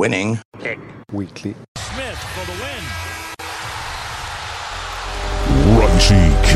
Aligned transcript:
Winning. 0.00 0.40
Pick. 0.58 0.78
Weekly. 1.12 1.54
Smith 1.76 2.18
for 2.32 2.46
the 2.46 2.52
win. 2.62 2.82
Runchy 5.76 6.24
K. 6.42 6.54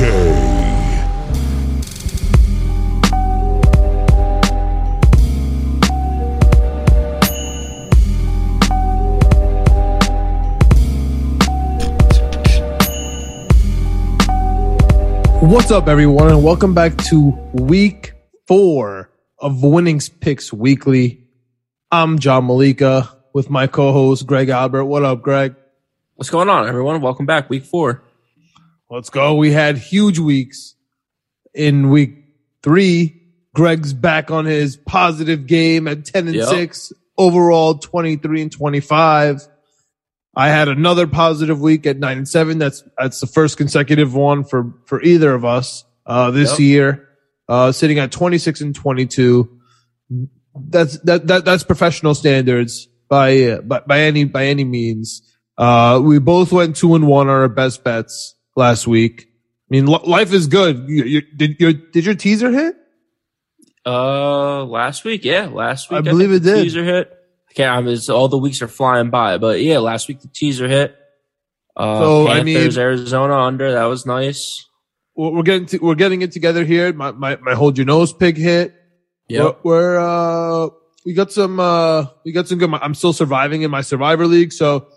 What's 15.47 15.70
up, 15.70 15.86
everyone, 15.88 16.28
and 16.28 16.42
welcome 16.42 16.72
back 16.72 16.97
to 17.08 17.38
week 17.52 18.14
four 18.48 19.11
of 19.38 19.62
Winnings 19.62 20.08
Picks 20.08 20.50
Weekly. 20.50 21.27
I'm 21.91 22.19
John 22.19 22.47
Malika 22.47 23.11
with 23.34 23.51
my 23.51 23.66
co-host 23.66 24.27
Greg 24.27 24.48
Albert. 24.48 24.87
What 24.87 25.02
up, 25.02 25.20
Greg? 25.20 25.56
What's 26.15 26.30
going 26.30 26.48
on, 26.48 26.69
everyone? 26.69 27.02
Welcome 27.02 27.27
back, 27.27 27.50
week 27.50 27.64
four. 27.64 28.03
Let's 28.89 29.11
go. 29.11 29.34
We 29.34 29.50
had 29.50 29.77
huge 29.77 30.20
weeks 30.20 30.77
in 31.53 31.91
week 31.91 32.14
three. 32.62 33.20
Greg's 33.53 33.92
back 33.92 34.31
on 34.31 34.45
his 34.47 34.77
positive 34.77 35.47
game 35.47 35.89
at 35.89 36.05
10 36.05 36.28
and 36.28 36.36
Yep. 36.36 36.48
6, 36.48 36.92
overall 37.19 37.75
23 37.75 38.42
and 38.42 38.53
25. 38.53 39.48
I 40.36 40.48
had 40.48 40.69
another 40.69 41.06
positive 41.06 41.61
week 41.61 41.86
at 41.86 41.98
9 41.98 42.17
and 42.19 42.28
7. 42.28 42.58
That's 42.58 42.83
that's 42.98 43.20
the 43.20 43.27
first 43.27 43.56
consecutive 43.56 44.14
one 44.14 44.45
for 44.45 44.75
for 44.86 45.01
either 45.03 45.33
of 45.34 45.45
us 45.45 45.84
uh 46.06 46.30
this 46.30 46.53
Yep. 46.53 46.61
year. 46.61 47.08
Uh 47.48 47.73
sitting 47.73 47.98
at 47.98 48.11
26 48.12 48.61
and 48.61 48.75
22. 48.75 49.48
That's 50.56 50.98
that, 51.01 51.27
that 51.28 51.45
that's 51.45 51.62
professional 51.64 52.14
standards 52.14 52.89
by 53.15 53.61
by, 53.70 53.81
by 53.87 53.98
any 54.01 54.25
by 54.25 54.47
any 54.47 54.65
means. 54.65 55.23
Uh 55.57 56.01
we 56.03 56.19
both 56.19 56.51
went 56.53 56.77
2 56.77 56.95
and 56.97 57.07
1 57.07 57.29
on 57.29 57.33
our 57.33 57.48
best 57.48 57.84
bets 57.84 58.34
last 58.57 58.87
week. 58.87 59.27
I 59.27 59.69
mean, 59.70 59.87
li- 59.87 60.07
life 60.19 60.33
is 60.33 60.47
good. 60.47 60.89
You, 60.89 61.05
you, 61.05 61.20
did 61.37 61.59
your 61.61 61.73
did 61.73 62.05
your 62.05 62.15
teaser 62.15 62.51
hit? 62.51 62.75
Uh, 63.87 64.65
last 64.65 65.05
week, 65.05 65.25
yeah, 65.25 65.47
last 65.47 65.91
week. 65.91 65.98
I 65.98 66.01
believe 66.03 66.31
think 66.31 66.42
it 66.42 66.48
did. 66.48 66.62
Teaser 66.65 66.85
hit. 66.85 67.11
I 67.51 67.53
can't. 67.53 67.77
I 67.77 67.81
mean, 67.83 67.95
it's, 67.95 68.09
all 68.09 68.29
the 68.29 68.39
weeks 68.39 68.62
are 68.62 68.69
flying 68.69 69.11
by, 69.11 69.37
but 69.39 69.61
yeah, 69.61 69.79
last 69.79 70.09
week 70.09 70.20
the 70.20 70.29
teaser 70.29 70.69
hit. 70.69 70.97
Uh, 71.77 72.01
So, 72.01 72.29
I 72.29 72.42
mean- 72.42 72.79
Arizona 72.79 73.37
under. 73.39 73.73
That 73.73 73.85
was 73.85 74.07
nice. 74.07 74.65
We're 75.17 75.31
we're 75.31 75.42
getting 75.42 75.67
to, 75.67 75.79
we're 75.79 75.95
getting 76.05 76.23
it 76.23 76.33
together 76.33 76.65
here. 76.65 76.92
My 76.92 77.12
my 77.12 77.37
my 77.37 77.55
hold 77.55 77.77
your 77.79 77.87
nose 77.87 78.12
pig 78.12 78.37
hit. 78.37 78.75
Yep. 79.29 79.61
We're, 79.62 79.70
we're 79.70 79.98
uh 80.01 80.70
we 81.05 81.12
got 81.12 81.33
some 81.33 81.60
uh 81.60 82.06
we 82.24 82.33
got 82.33 82.48
some 82.48 82.58
good. 82.58 82.72
I'm 82.72 82.94
still 82.94 83.12
surviving 83.12 83.62
in 83.62 83.70
my 83.70 83.83
survivor 83.83 84.27
league, 84.27 84.52
so 84.52 84.88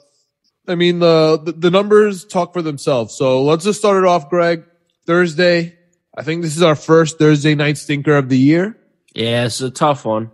I 0.67 0.75
mean 0.75 0.99
the 0.99 1.55
the, 1.57 1.69
numbers 1.69 2.25
talk 2.25 2.53
for 2.53 2.61
themselves. 2.61 3.15
So 3.15 3.43
let's 3.43 3.63
just 3.63 3.79
start 3.79 3.97
it 3.97 4.07
off, 4.07 4.29
Greg. 4.29 4.63
Thursday. 5.05 5.77
I 6.17 6.23
think 6.23 6.41
this 6.41 6.55
is 6.55 6.63
our 6.63 6.75
first 6.75 7.19
Thursday 7.19 7.55
night 7.55 7.77
stinker 7.77 8.15
of 8.15 8.29
the 8.29 8.37
year. 8.37 8.77
Yeah, 9.13 9.45
it's 9.45 9.61
a 9.61 9.69
tough 9.69 10.05
one. 10.05 10.31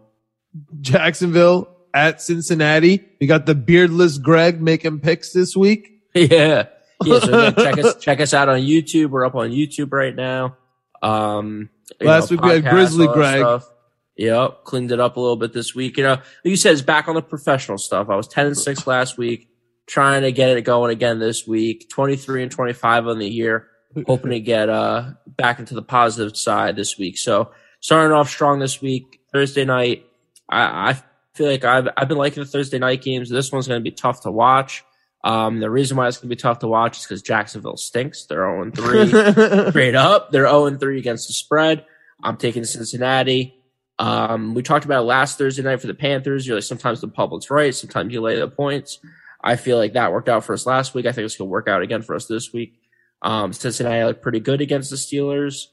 Jacksonville 0.81 1.75
at 1.93 2.21
Cincinnati. 2.21 3.03
We 3.19 3.27
got 3.27 3.45
the 3.45 3.55
beardless 3.55 4.17
Greg 4.17 4.61
making 4.61 4.99
picks 5.01 5.33
this 5.33 5.55
week. 5.55 6.01
yeah. 6.13 6.67
Yeah. 7.03 7.19
So 7.19 7.51
check 7.51 7.77
us 7.79 7.95
check 7.99 8.19
us 8.21 8.33
out 8.33 8.49
on 8.49 8.59
YouTube. 8.61 9.09
We're 9.09 9.25
up 9.25 9.35
on 9.35 9.49
YouTube 9.49 9.91
right 9.91 10.15
now. 10.15 10.57
Um, 11.01 11.69
Last 11.99 12.31
week 12.31 12.41
we 12.41 12.51
had 12.51 12.65
Grizzly 12.65 13.07
Greg. 13.07 13.39
stuff. 13.39 13.69
Yep, 14.15 14.63
cleaned 14.63 14.91
it 14.91 14.99
up 14.99 15.17
a 15.17 15.19
little 15.19 15.35
bit 15.35 15.53
this 15.53 15.73
week. 15.73 15.97
You 15.97 16.03
know, 16.03 16.11
like 16.11 16.23
you 16.43 16.55
said, 16.55 16.73
it's 16.73 16.81
back 16.81 17.07
on 17.07 17.15
the 17.15 17.21
professional 17.21 17.77
stuff. 17.77 18.09
I 18.09 18.15
was 18.15 18.27
ten 18.27 18.45
and 18.45 18.57
six 18.57 18.85
last 18.85 19.17
week, 19.17 19.49
trying 19.87 20.21
to 20.21 20.31
get 20.31 20.55
it 20.55 20.61
going 20.61 20.91
again 20.91 21.19
this 21.19 21.47
week. 21.47 21.89
Twenty 21.89 22.15
three 22.15 22.43
and 22.43 22.51
twenty 22.51 22.73
five 22.73 23.07
on 23.07 23.17
the 23.17 23.27
year, 23.27 23.67
hoping 24.05 24.31
to 24.31 24.39
get 24.39 24.69
uh 24.69 25.11
back 25.25 25.59
into 25.59 25.73
the 25.73 25.81
positive 25.81 26.37
side 26.37 26.75
this 26.75 26.97
week. 26.97 27.17
So 27.17 27.51
starting 27.79 28.13
off 28.13 28.29
strong 28.29 28.59
this 28.59 28.81
week, 28.81 29.19
Thursday 29.31 29.65
night. 29.65 30.05
I, 30.47 30.91
I 30.91 31.03
feel 31.33 31.47
like 31.47 31.63
I've 31.65 31.87
I've 31.97 32.07
been 32.07 32.17
liking 32.17 32.43
the 32.43 32.49
Thursday 32.49 32.77
night 32.77 33.01
games. 33.01 33.29
This 33.29 33.51
one's 33.51 33.67
going 33.67 33.79
to 33.79 33.83
be 33.83 33.95
tough 33.95 34.21
to 34.21 34.31
watch. 34.31 34.83
Um, 35.23 35.59
the 35.59 35.69
reason 35.69 35.97
why 35.97 36.07
it's 36.07 36.17
going 36.17 36.29
to 36.29 36.35
be 36.35 36.39
tough 36.39 36.59
to 36.59 36.67
watch 36.67 36.97
is 36.97 37.03
because 37.05 37.21
Jacksonville 37.21 37.77
stinks. 37.77 38.25
They're 38.25 38.39
zero 38.39 38.61
and 38.61 38.75
three 38.75 39.07
straight 39.69 39.95
up. 39.95 40.31
They're 40.31 40.47
0 40.47 40.65
and 40.65 40.79
3 40.79 40.99
against 40.99 41.27
the 41.27 41.33
spread. 41.33 41.85
I'm 42.21 42.35
taking 42.35 42.65
Cincinnati. 42.65 43.55
Um, 43.99 44.53
we 44.53 44.63
talked 44.63 44.85
about 44.85 45.01
it 45.01 45.05
last 45.05 45.37
Thursday 45.37 45.61
night 45.61 45.81
for 45.81 45.87
the 45.87 45.93
Panthers. 45.93 46.47
You're 46.47 46.57
like, 46.57 46.63
sometimes 46.63 47.01
the 47.01 47.07
public's 47.07 47.49
right. 47.49 47.73
Sometimes 47.73 48.11
you 48.11 48.21
lay 48.21 48.39
the 48.39 48.47
points. 48.47 48.99
I 49.43 49.55
feel 49.55 49.77
like 49.77 49.93
that 49.93 50.11
worked 50.11 50.29
out 50.29 50.43
for 50.43 50.53
us 50.53 50.65
last 50.65 50.93
week. 50.93 51.05
I 51.05 51.11
think 51.11 51.25
it's 51.25 51.37
going 51.37 51.47
to 51.47 51.51
work 51.51 51.67
out 51.67 51.81
again 51.81 52.01
for 52.01 52.15
us 52.15 52.25
this 52.25 52.53
week. 52.53 52.79
Um, 53.21 53.53
Cincinnati 53.53 54.03
looked 54.03 54.21
pretty 54.21 54.39
good 54.39 54.61
against 54.61 54.89
the 54.89 54.95
Steelers. 54.95 55.67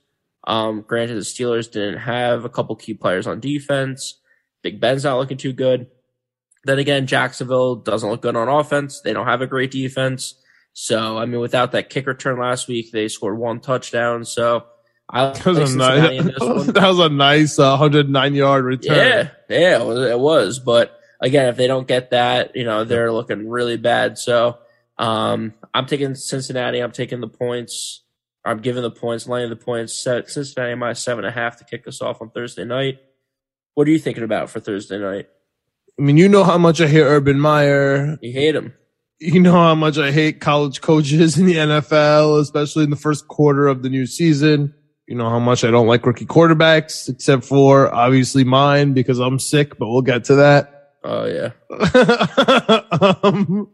Um, 0.46 0.84
granted, 0.86 1.14
the 1.14 1.20
Steelers 1.20 1.70
didn't 1.70 1.98
have 1.98 2.44
a 2.44 2.48
couple 2.48 2.74
key 2.76 2.94
players 2.94 3.26
on 3.26 3.40
defense. 3.40 4.20
Big 4.62 4.80
Ben's 4.80 5.04
not 5.04 5.18
looking 5.18 5.36
too 5.36 5.52
good. 5.52 5.86
Then 6.64 6.78
again, 6.78 7.06
Jacksonville 7.06 7.76
doesn't 7.76 8.08
look 8.08 8.22
good 8.22 8.36
on 8.36 8.48
offense. 8.48 9.00
They 9.00 9.12
don't 9.12 9.26
have 9.26 9.40
a 9.40 9.46
great 9.46 9.70
defense. 9.70 10.34
So, 10.72 11.18
I 11.18 11.26
mean, 11.26 11.40
without 11.40 11.72
that 11.72 11.90
kick 11.90 12.06
return 12.06 12.38
last 12.38 12.68
week, 12.68 12.92
they 12.92 13.08
scored 13.08 13.38
one 13.38 13.60
touchdown. 13.60 14.24
So, 14.24 14.64
I 15.12 15.24
like 15.24 15.42
That 15.42 15.54
was 15.54 15.74
a 15.74 15.78
nice, 15.78 16.22
that 16.72 16.84
was 16.86 16.98
a 16.98 17.08
nice 17.08 17.58
uh, 17.58 17.70
109 17.70 18.34
yard 18.34 18.64
return. 18.64 18.96
Yeah, 18.96 19.30
yeah, 19.48 19.80
it 19.80 19.84
was, 19.84 20.10
it 20.10 20.18
was. 20.18 20.58
But 20.60 20.98
again, 21.20 21.48
if 21.48 21.56
they 21.56 21.66
don't 21.66 21.88
get 21.88 22.10
that, 22.10 22.54
you 22.54 22.64
know, 22.64 22.84
they're 22.84 23.12
looking 23.12 23.48
really 23.48 23.76
bad. 23.76 24.18
So, 24.18 24.58
um, 24.98 25.54
I'm 25.74 25.86
taking 25.86 26.14
Cincinnati. 26.14 26.80
I'm 26.80 26.92
taking 26.92 27.20
the 27.20 27.28
points. 27.28 28.02
I'm 28.44 28.60
giving 28.60 28.82
the 28.82 28.90
points, 28.90 29.26
laying 29.26 29.50
the 29.50 29.56
points. 29.56 29.94
Set 29.94 30.30
Cincinnati 30.30 30.74
minus 30.74 31.02
seven 31.02 31.24
and 31.24 31.36
a 31.36 31.38
half 31.38 31.58
to 31.58 31.64
kick 31.64 31.86
us 31.88 32.00
off 32.00 32.22
on 32.22 32.30
Thursday 32.30 32.64
night. 32.64 32.98
What 33.74 33.88
are 33.88 33.90
you 33.90 33.98
thinking 33.98 34.24
about 34.24 34.50
for 34.50 34.60
Thursday 34.60 34.98
night? 34.98 35.28
I 35.98 36.02
mean, 36.02 36.16
you 36.16 36.28
know 36.28 36.44
how 36.44 36.58
much 36.58 36.80
I 36.80 36.86
hate 36.86 37.02
Urban 37.02 37.38
Meyer. 37.40 38.16
You 38.22 38.32
hate 38.32 38.54
him. 38.54 38.74
You 39.18 39.40
know 39.40 39.52
how 39.52 39.74
much 39.74 39.98
I 39.98 40.12
hate 40.12 40.40
college 40.40 40.80
coaches 40.80 41.36
in 41.36 41.46
the 41.46 41.56
NFL, 41.56 42.40
especially 42.40 42.84
in 42.84 42.90
the 42.90 42.96
first 42.96 43.28
quarter 43.28 43.66
of 43.66 43.82
the 43.82 43.90
new 43.90 44.06
season. 44.06 44.74
You 45.10 45.16
know 45.16 45.28
how 45.28 45.40
much 45.40 45.64
I 45.64 45.72
don't 45.72 45.88
like 45.88 46.06
rookie 46.06 46.24
quarterbacks, 46.24 47.08
except 47.08 47.42
for 47.42 47.92
obviously 47.92 48.44
mine 48.44 48.92
because 48.92 49.18
I'm 49.18 49.40
sick, 49.40 49.76
but 49.76 49.88
we'll 49.88 50.02
get 50.02 50.26
to 50.26 50.36
that. 50.36 50.92
Oh 51.02 51.24
yeah. 51.26 51.50
um, 53.24 53.68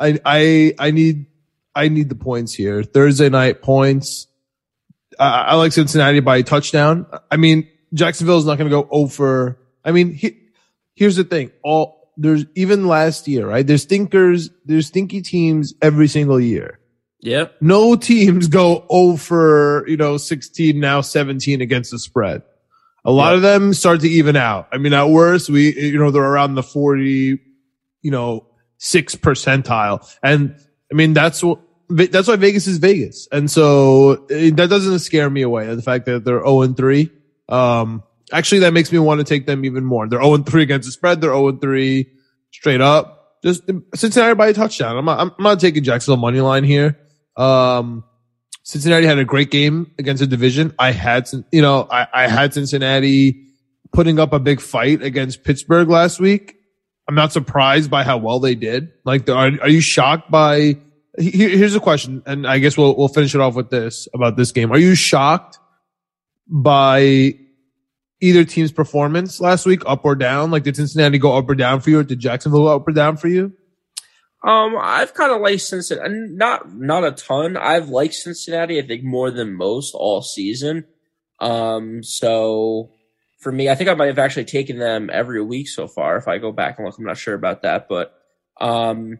I 0.00 0.18
I 0.24 0.74
I 0.78 0.90
need 0.92 1.26
I 1.74 1.88
need 1.88 2.08
the 2.08 2.14
points 2.14 2.54
here. 2.54 2.82
Thursday 2.82 3.28
night 3.28 3.60
points. 3.60 4.26
I, 5.20 5.42
I 5.42 5.54
like 5.56 5.72
Cincinnati 5.72 6.20
by 6.20 6.38
a 6.38 6.42
touchdown. 6.42 7.04
I 7.30 7.36
mean, 7.36 7.68
Jacksonville 7.92 8.38
is 8.38 8.46
not 8.46 8.56
going 8.56 8.70
to 8.70 8.74
go 8.74 8.88
over. 8.90 9.58
I 9.84 9.92
mean, 9.92 10.14
he, 10.14 10.38
here's 10.94 11.16
the 11.16 11.24
thing. 11.24 11.50
All 11.62 12.10
there's 12.16 12.46
even 12.54 12.86
last 12.86 13.28
year, 13.28 13.46
right? 13.46 13.66
There's 13.66 13.82
stinkers. 13.82 14.48
There's 14.64 14.86
stinky 14.86 15.20
teams 15.20 15.74
every 15.82 16.08
single 16.08 16.40
year. 16.40 16.80
Yep. 17.20 17.56
No 17.60 17.96
teams 17.96 18.46
go 18.48 18.84
over, 18.88 19.84
you 19.88 19.96
know, 19.96 20.16
16 20.16 20.78
now 20.78 21.00
17 21.00 21.60
against 21.60 21.90
the 21.90 21.98
spread. 21.98 22.42
A 23.04 23.10
lot 23.10 23.30
Yeah. 23.30 23.36
of 23.36 23.42
them 23.42 23.72
start 23.74 24.00
to 24.00 24.08
even 24.08 24.36
out. 24.36 24.68
I 24.72 24.78
mean, 24.78 24.92
at 24.92 25.08
worst, 25.08 25.48
we, 25.48 25.74
you 25.74 25.98
know, 25.98 26.10
they're 26.10 26.22
around 26.22 26.54
the 26.56 26.62
40, 26.62 27.38
you 28.02 28.10
know, 28.10 28.46
six 28.78 29.14
percentile. 29.14 30.06
And 30.22 30.54
I 30.92 30.94
mean, 30.94 31.14
that's 31.14 31.42
what, 31.42 31.60
that's 31.88 32.26
why 32.28 32.36
Vegas 32.36 32.66
is 32.66 32.78
Vegas. 32.78 33.28
And 33.32 33.50
so 33.50 34.26
eh, 34.30 34.50
that 34.54 34.68
doesn't 34.68 34.98
scare 35.00 35.30
me 35.30 35.42
away. 35.42 35.72
The 35.74 35.82
fact 35.82 36.06
that 36.06 36.24
they're 36.24 36.44
0 36.44 36.62
and 36.62 36.76
3. 36.76 37.10
Um, 37.48 38.02
actually, 38.32 38.58
that 38.60 38.72
makes 38.72 38.90
me 38.92 38.98
want 38.98 39.20
to 39.20 39.24
take 39.24 39.46
them 39.46 39.64
even 39.64 39.84
more. 39.84 40.08
They're 40.08 40.20
0 40.22 40.34
and 40.34 40.46
3 40.46 40.62
against 40.62 40.86
the 40.86 40.92
spread. 40.92 41.20
They're 41.20 41.30
0 41.30 41.48
and 41.48 41.60
3 41.60 42.06
straight 42.52 42.80
up. 42.80 43.38
Just 43.44 43.62
Cincinnati 43.94 44.34
by 44.34 44.48
a 44.48 44.52
touchdown. 44.54 44.96
I'm 44.96 45.04
not, 45.04 45.20
I'm 45.20 45.32
not 45.42 45.60
taking 45.60 45.84
Jacksonville 45.84 46.16
money 46.20 46.40
line 46.40 46.64
here. 46.64 46.98
Um, 47.36 48.04
Cincinnati 48.62 49.06
had 49.06 49.18
a 49.18 49.24
great 49.24 49.50
game 49.50 49.92
against 49.98 50.22
a 50.22 50.26
division. 50.26 50.74
I 50.78 50.90
had, 50.90 51.28
you 51.52 51.62
know, 51.62 51.86
I, 51.90 52.06
I 52.12 52.28
had 52.28 52.52
Cincinnati 52.52 53.46
putting 53.92 54.18
up 54.18 54.32
a 54.32 54.38
big 54.38 54.60
fight 54.60 55.02
against 55.02 55.44
Pittsburgh 55.44 55.88
last 55.88 56.18
week. 56.18 56.56
I'm 57.08 57.14
not 57.14 57.32
surprised 57.32 57.90
by 57.90 58.02
how 58.02 58.18
well 58.18 58.40
they 58.40 58.54
did. 58.54 58.90
Like, 59.04 59.28
are, 59.28 59.52
are 59.60 59.68
you 59.68 59.80
shocked 59.80 60.30
by? 60.30 60.78
Here's 61.18 61.74
a 61.74 61.80
question, 61.80 62.22
and 62.26 62.46
I 62.46 62.58
guess 62.58 62.76
we'll 62.76 62.96
we'll 62.96 63.08
finish 63.08 63.34
it 63.34 63.40
off 63.40 63.54
with 63.54 63.70
this 63.70 64.08
about 64.12 64.36
this 64.36 64.52
game. 64.52 64.72
Are 64.72 64.78
you 64.78 64.94
shocked 64.94 65.58
by 66.48 67.34
either 68.20 68.44
team's 68.44 68.72
performance 68.72 69.40
last 69.40 69.64
week, 69.64 69.82
up 69.86 70.04
or 70.04 70.14
down? 70.14 70.50
Like, 70.50 70.64
did 70.64 70.76
Cincinnati 70.76 71.18
go 71.18 71.36
up 71.36 71.48
or 71.48 71.54
down 71.54 71.80
for 71.80 71.90
you, 71.90 72.00
or 72.00 72.02
did 72.02 72.18
Jacksonville 72.18 72.64
go 72.64 72.76
up 72.76 72.86
or 72.86 72.92
down 72.92 73.16
for 73.16 73.28
you? 73.28 73.52
Um, 74.46 74.76
I've 74.80 75.12
kind 75.12 75.32
of 75.32 75.40
liked 75.40 75.62
Cincinnati, 75.62 76.06
and 76.06 76.38
not 76.38 76.72
not 76.72 77.02
a 77.02 77.10
ton. 77.10 77.56
I've 77.56 77.88
liked 77.88 78.14
Cincinnati, 78.14 78.78
I 78.78 78.86
think, 78.86 79.02
more 79.02 79.32
than 79.32 79.52
most 79.54 79.92
all 79.92 80.22
season. 80.22 80.84
Um, 81.40 82.04
so 82.04 82.92
for 83.40 83.50
me, 83.50 83.68
I 83.68 83.74
think 83.74 83.90
I 83.90 83.94
might 83.94 84.06
have 84.06 84.20
actually 84.20 84.44
taken 84.44 84.78
them 84.78 85.10
every 85.12 85.42
week 85.42 85.68
so 85.68 85.88
far. 85.88 86.16
If 86.16 86.28
I 86.28 86.38
go 86.38 86.52
back 86.52 86.78
and 86.78 86.86
look, 86.86 86.96
I'm 86.96 87.04
not 87.04 87.18
sure 87.18 87.34
about 87.34 87.62
that, 87.62 87.88
but 87.88 88.14
um, 88.60 89.18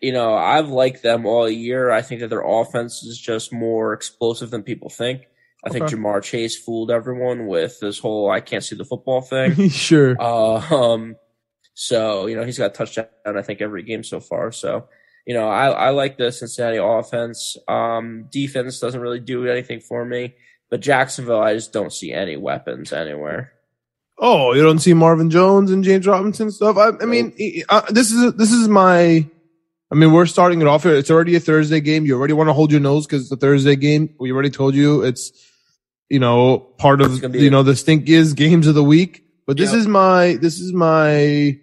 you 0.00 0.12
know, 0.12 0.34
I've 0.34 0.68
liked 0.68 1.02
them 1.02 1.26
all 1.26 1.50
year. 1.50 1.90
I 1.90 2.02
think 2.02 2.20
that 2.20 2.28
their 2.28 2.46
offense 2.46 3.02
is 3.02 3.18
just 3.18 3.52
more 3.52 3.94
explosive 3.94 4.50
than 4.50 4.62
people 4.62 4.90
think. 4.90 5.22
I 5.64 5.70
okay. 5.70 5.80
think 5.80 5.90
Ja'Marr 5.90 6.22
Chase 6.22 6.56
fooled 6.56 6.92
everyone 6.92 7.48
with 7.48 7.80
this 7.80 7.98
whole 7.98 8.30
"I 8.30 8.38
can't 8.38 8.62
see 8.62 8.76
the 8.76 8.84
football" 8.84 9.22
thing. 9.22 9.68
sure. 9.70 10.14
Uh, 10.20 10.60
um, 10.72 11.16
so 11.78 12.26
you 12.26 12.34
know 12.34 12.42
he's 12.42 12.56
got 12.56 12.74
touchdown 12.74 13.06
I 13.26 13.42
think 13.42 13.60
every 13.60 13.82
game 13.82 14.02
so 14.02 14.18
far. 14.18 14.50
So 14.50 14.88
you 15.26 15.34
know 15.34 15.48
I, 15.48 15.68
I 15.68 15.90
like 15.90 16.16
the 16.16 16.32
Cincinnati 16.32 16.78
offense. 16.78 17.56
Um, 17.68 18.28
defense 18.32 18.80
doesn't 18.80 19.00
really 19.00 19.20
do 19.20 19.46
anything 19.46 19.80
for 19.80 20.04
me, 20.04 20.34
but 20.70 20.80
Jacksonville 20.80 21.42
I 21.42 21.52
just 21.52 21.74
don't 21.74 21.92
see 21.92 22.12
any 22.12 22.36
weapons 22.36 22.94
anywhere. 22.94 23.52
Oh, 24.18 24.54
you 24.54 24.62
don't 24.62 24.78
see 24.78 24.94
Marvin 24.94 25.28
Jones 25.28 25.70
and 25.70 25.84
James 25.84 26.06
Robinson 26.06 26.50
stuff. 26.50 26.78
I, 26.78 26.92
I 27.02 27.04
mean, 27.04 27.34
uh, 27.68 27.82
this 27.90 28.10
is 28.10 28.32
this 28.34 28.50
is 28.50 28.66
my. 28.68 29.28
I 29.88 29.94
mean, 29.94 30.12
we're 30.12 30.26
starting 30.26 30.62
it 30.62 30.66
off 30.66 30.82
here. 30.82 30.96
It's 30.96 31.10
already 31.10 31.36
a 31.36 31.40
Thursday 31.40 31.80
game. 31.80 32.06
You 32.06 32.16
already 32.16 32.32
want 32.32 32.48
to 32.48 32.54
hold 32.54 32.72
your 32.72 32.80
nose 32.80 33.06
because 33.06 33.22
it's 33.22 33.30
a 33.30 33.36
Thursday 33.36 33.76
game. 33.76 34.14
We 34.18 34.32
already 34.32 34.50
told 34.50 34.74
you 34.74 35.02
it's, 35.02 35.30
you 36.08 36.18
know, 36.18 36.58
part 36.58 37.02
of 37.02 37.22
you 37.34 37.50
know 37.50 37.62
the 37.62 37.76
stink 37.76 38.08
is 38.08 38.32
games 38.32 38.66
of 38.66 38.74
the 38.74 38.82
week. 38.82 39.22
But 39.46 39.58
this 39.58 39.70
yep. 39.70 39.80
is 39.80 39.86
my 39.86 40.38
this 40.40 40.58
is 40.58 40.72
my 40.72 41.60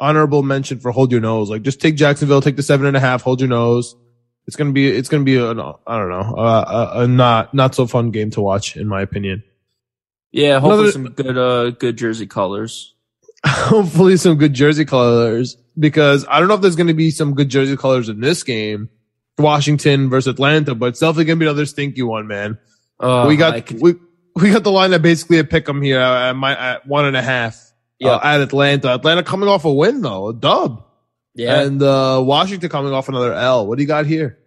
honorable 0.00 0.42
mention 0.42 0.80
for 0.80 0.90
hold 0.90 1.12
your 1.12 1.20
nose. 1.20 1.50
Like 1.50 1.62
just 1.62 1.80
take 1.80 1.94
Jacksonville, 1.96 2.40
take 2.40 2.56
the 2.56 2.62
seven 2.62 2.86
and 2.86 2.96
a 2.96 3.00
half, 3.00 3.22
hold 3.22 3.40
your 3.40 3.48
nose. 3.48 3.94
It's 4.46 4.56
gonna 4.56 4.72
be 4.72 4.88
it's 4.88 5.08
gonna 5.08 5.24
be 5.24 5.36
a 5.36 5.50
I 5.50 5.52
don't 5.52 6.08
know 6.08 6.34
a, 6.36 7.02
a, 7.02 7.06
not 7.06 7.54
not 7.54 7.74
so 7.74 7.86
fun 7.86 8.10
game 8.10 8.30
to 8.30 8.40
watch 8.40 8.76
in 8.76 8.88
my 8.88 9.02
opinion. 9.02 9.44
Yeah, 10.32 10.58
hopefully 10.58 10.90
Another, 10.90 10.92
some 10.92 11.08
good 11.12 11.38
uh 11.38 11.70
good 11.70 11.96
jersey 11.96 12.26
colors. 12.26 12.94
hopefully 13.46 14.16
some 14.16 14.36
good 14.36 14.54
jersey 14.54 14.84
colors 14.84 15.56
because 15.78 16.26
I 16.28 16.40
don't 16.40 16.48
know 16.48 16.54
if 16.54 16.62
there's 16.62 16.76
gonna 16.76 16.94
be 16.94 17.10
some 17.10 17.34
good 17.34 17.48
jersey 17.48 17.76
colors 17.76 18.08
in 18.08 18.20
this 18.20 18.42
game, 18.42 18.88
Washington 19.38 20.08
versus 20.08 20.32
Atlanta, 20.32 20.74
but 20.74 20.86
it's 20.86 21.00
definitely 21.00 21.26
gonna 21.26 21.36
be 21.36 21.46
another 21.46 21.66
stinky 21.66 22.02
one, 22.02 22.26
man. 22.26 22.58
Uh, 22.98 23.26
we 23.28 23.36
got 23.36 23.70
we 23.72 23.94
we 24.34 24.50
got 24.50 24.64
the 24.64 24.72
line 24.72 24.90
that 24.90 25.02
basically 25.02 25.38
a 25.38 25.44
pick 25.44 25.68
'em 25.68 25.82
here 25.82 26.00
at 26.00 26.32
my 26.34 26.56
at 26.56 26.86
one 26.86 27.04
and 27.04 27.16
a 27.16 27.22
half 27.22 27.69
yeah. 28.00 28.12
Uh, 28.12 28.20
at 28.22 28.40
Atlanta. 28.40 28.94
Atlanta 28.94 29.22
coming 29.22 29.48
off 29.48 29.64
a 29.64 29.72
win 29.72 30.00
though, 30.00 30.28
a 30.28 30.34
dub. 30.34 30.84
Yeah. 31.34 31.60
And 31.60 31.82
uh, 31.82 32.20
Washington 32.24 32.68
coming 32.68 32.92
off 32.92 33.08
another 33.08 33.32
L. 33.32 33.66
What 33.66 33.76
do 33.76 33.82
you 33.82 33.88
got 33.88 34.06
here? 34.06 34.38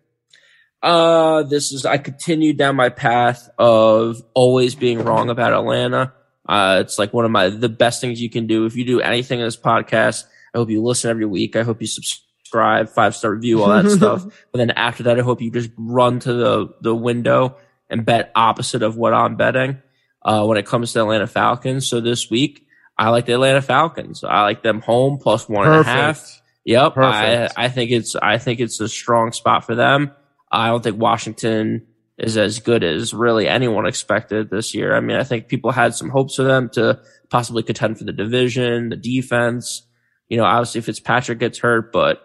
Uh, 0.81 1.43
this 1.43 1.71
is 1.71 1.85
I 1.85 1.97
continued 1.97 2.57
down 2.57 2.75
my 2.75 2.89
path 2.89 3.49
of 3.57 4.21
always 4.33 4.75
being 4.75 5.03
wrong 5.03 5.29
about 5.29 5.53
Atlanta. 5.53 6.13
Uh, 6.47 6.79
it's 6.81 6.99
like 6.99 7.13
one 7.13 7.23
of 7.23 7.31
my 7.31 7.49
the 7.49 7.69
best 7.69 8.01
things 8.01 8.21
you 8.21 8.29
can 8.29 8.47
do 8.47 8.65
if 8.65 8.75
you 8.75 8.83
do 8.83 8.99
anything 8.99 9.39
in 9.39 9.45
this 9.45 9.55
podcast. 9.55 10.25
I 10.53 10.57
hope 10.57 10.69
you 10.69 10.83
listen 10.83 11.09
every 11.09 11.25
week. 11.25 11.55
I 11.55 11.63
hope 11.63 11.79
you 11.79 11.87
subscribe, 11.87 12.89
five 12.89 13.15
star 13.15 13.31
review, 13.31 13.63
all 13.63 13.69
that 13.69 13.89
stuff. 13.97 14.25
But 14.51 14.57
then 14.57 14.71
after 14.71 15.03
that, 15.03 15.17
I 15.17 15.21
hope 15.21 15.41
you 15.41 15.51
just 15.51 15.69
run 15.77 16.19
to 16.19 16.33
the 16.33 16.73
the 16.81 16.93
window 16.93 17.55
and 17.89 18.05
bet 18.05 18.31
opposite 18.35 18.83
of 18.83 18.97
what 18.97 19.13
I'm 19.13 19.37
betting. 19.37 19.81
Uh, 20.21 20.45
when 20.45 20.57
it 20.57 20.65
comes 20.65 20.93
to 20.93 21.01
Atlanta 21.01 21.27
Falcons. 21.27 21.85
So 21.85 21.99
this 21.99 22.29
week, 22.29 22.65
I 22.97 23.09
like 23.09 23.25
the 23.25 23.33
Atlanta 23.33 23.61
Falcons. 23.61 24.23
I 24.23 24.41
like 24.41 24.63
them 24.63 24.81
home 24.81 25.17
plus 25.21 25.49
one 25.49 25.65
Perfect. 25.65 25.89
and 25.89 25.99
a 25.99 26.01
half. 26.01 26.41
Yep. 26.65 26.97
I, 26.97 27.49
I 27.57 27.69
think 27.69 27.91
it's, 27.91 28.15
I 28.15 28.37
think 28.37 28.59
it's 28.59 28.79
a 28.79 28.87
strong 28.87 29.31
spot 29.31 29.65
for 29.65 29.75
them. 29.75 30.11
I 30.51 30.67
don't 30.67 30.83
think 30.83 30.99
Washington 30.99 31.87
is 32.17 32.37
as 32.37 32.59
good 32.59 32.83
as 32.83 33.13
really 33.13 33.47
anyone 33.47 33.87
expected 33.87 34.49
this 34.49 34.75
year. 34.75 34.95
I 34.95 34.99
mean, 34.99 35.17
I 35.17 35.23
think 35.23 35.47
people 35.47 35.71
had 35.71 35.95
some 35.95 36.09
hopes 36.09 36.35
for 36.35 36.43
them 36.43 36.69
to 36.73 37.01
possibly 37.29 37.63
contend 37.63 37.97
for 37.97 38.03
the 38.03 38.13
division, 38.13 38.89
the 38.89 38.95
defense. 38.95 39.85
You 40.29 40.37
know, 40.37 40.45
obviously 40.45 40.81
Fitzpatrick 40.81 41.39
gets 41.39 41.59
hurt, 41.59 41.91
but 41.91 42.21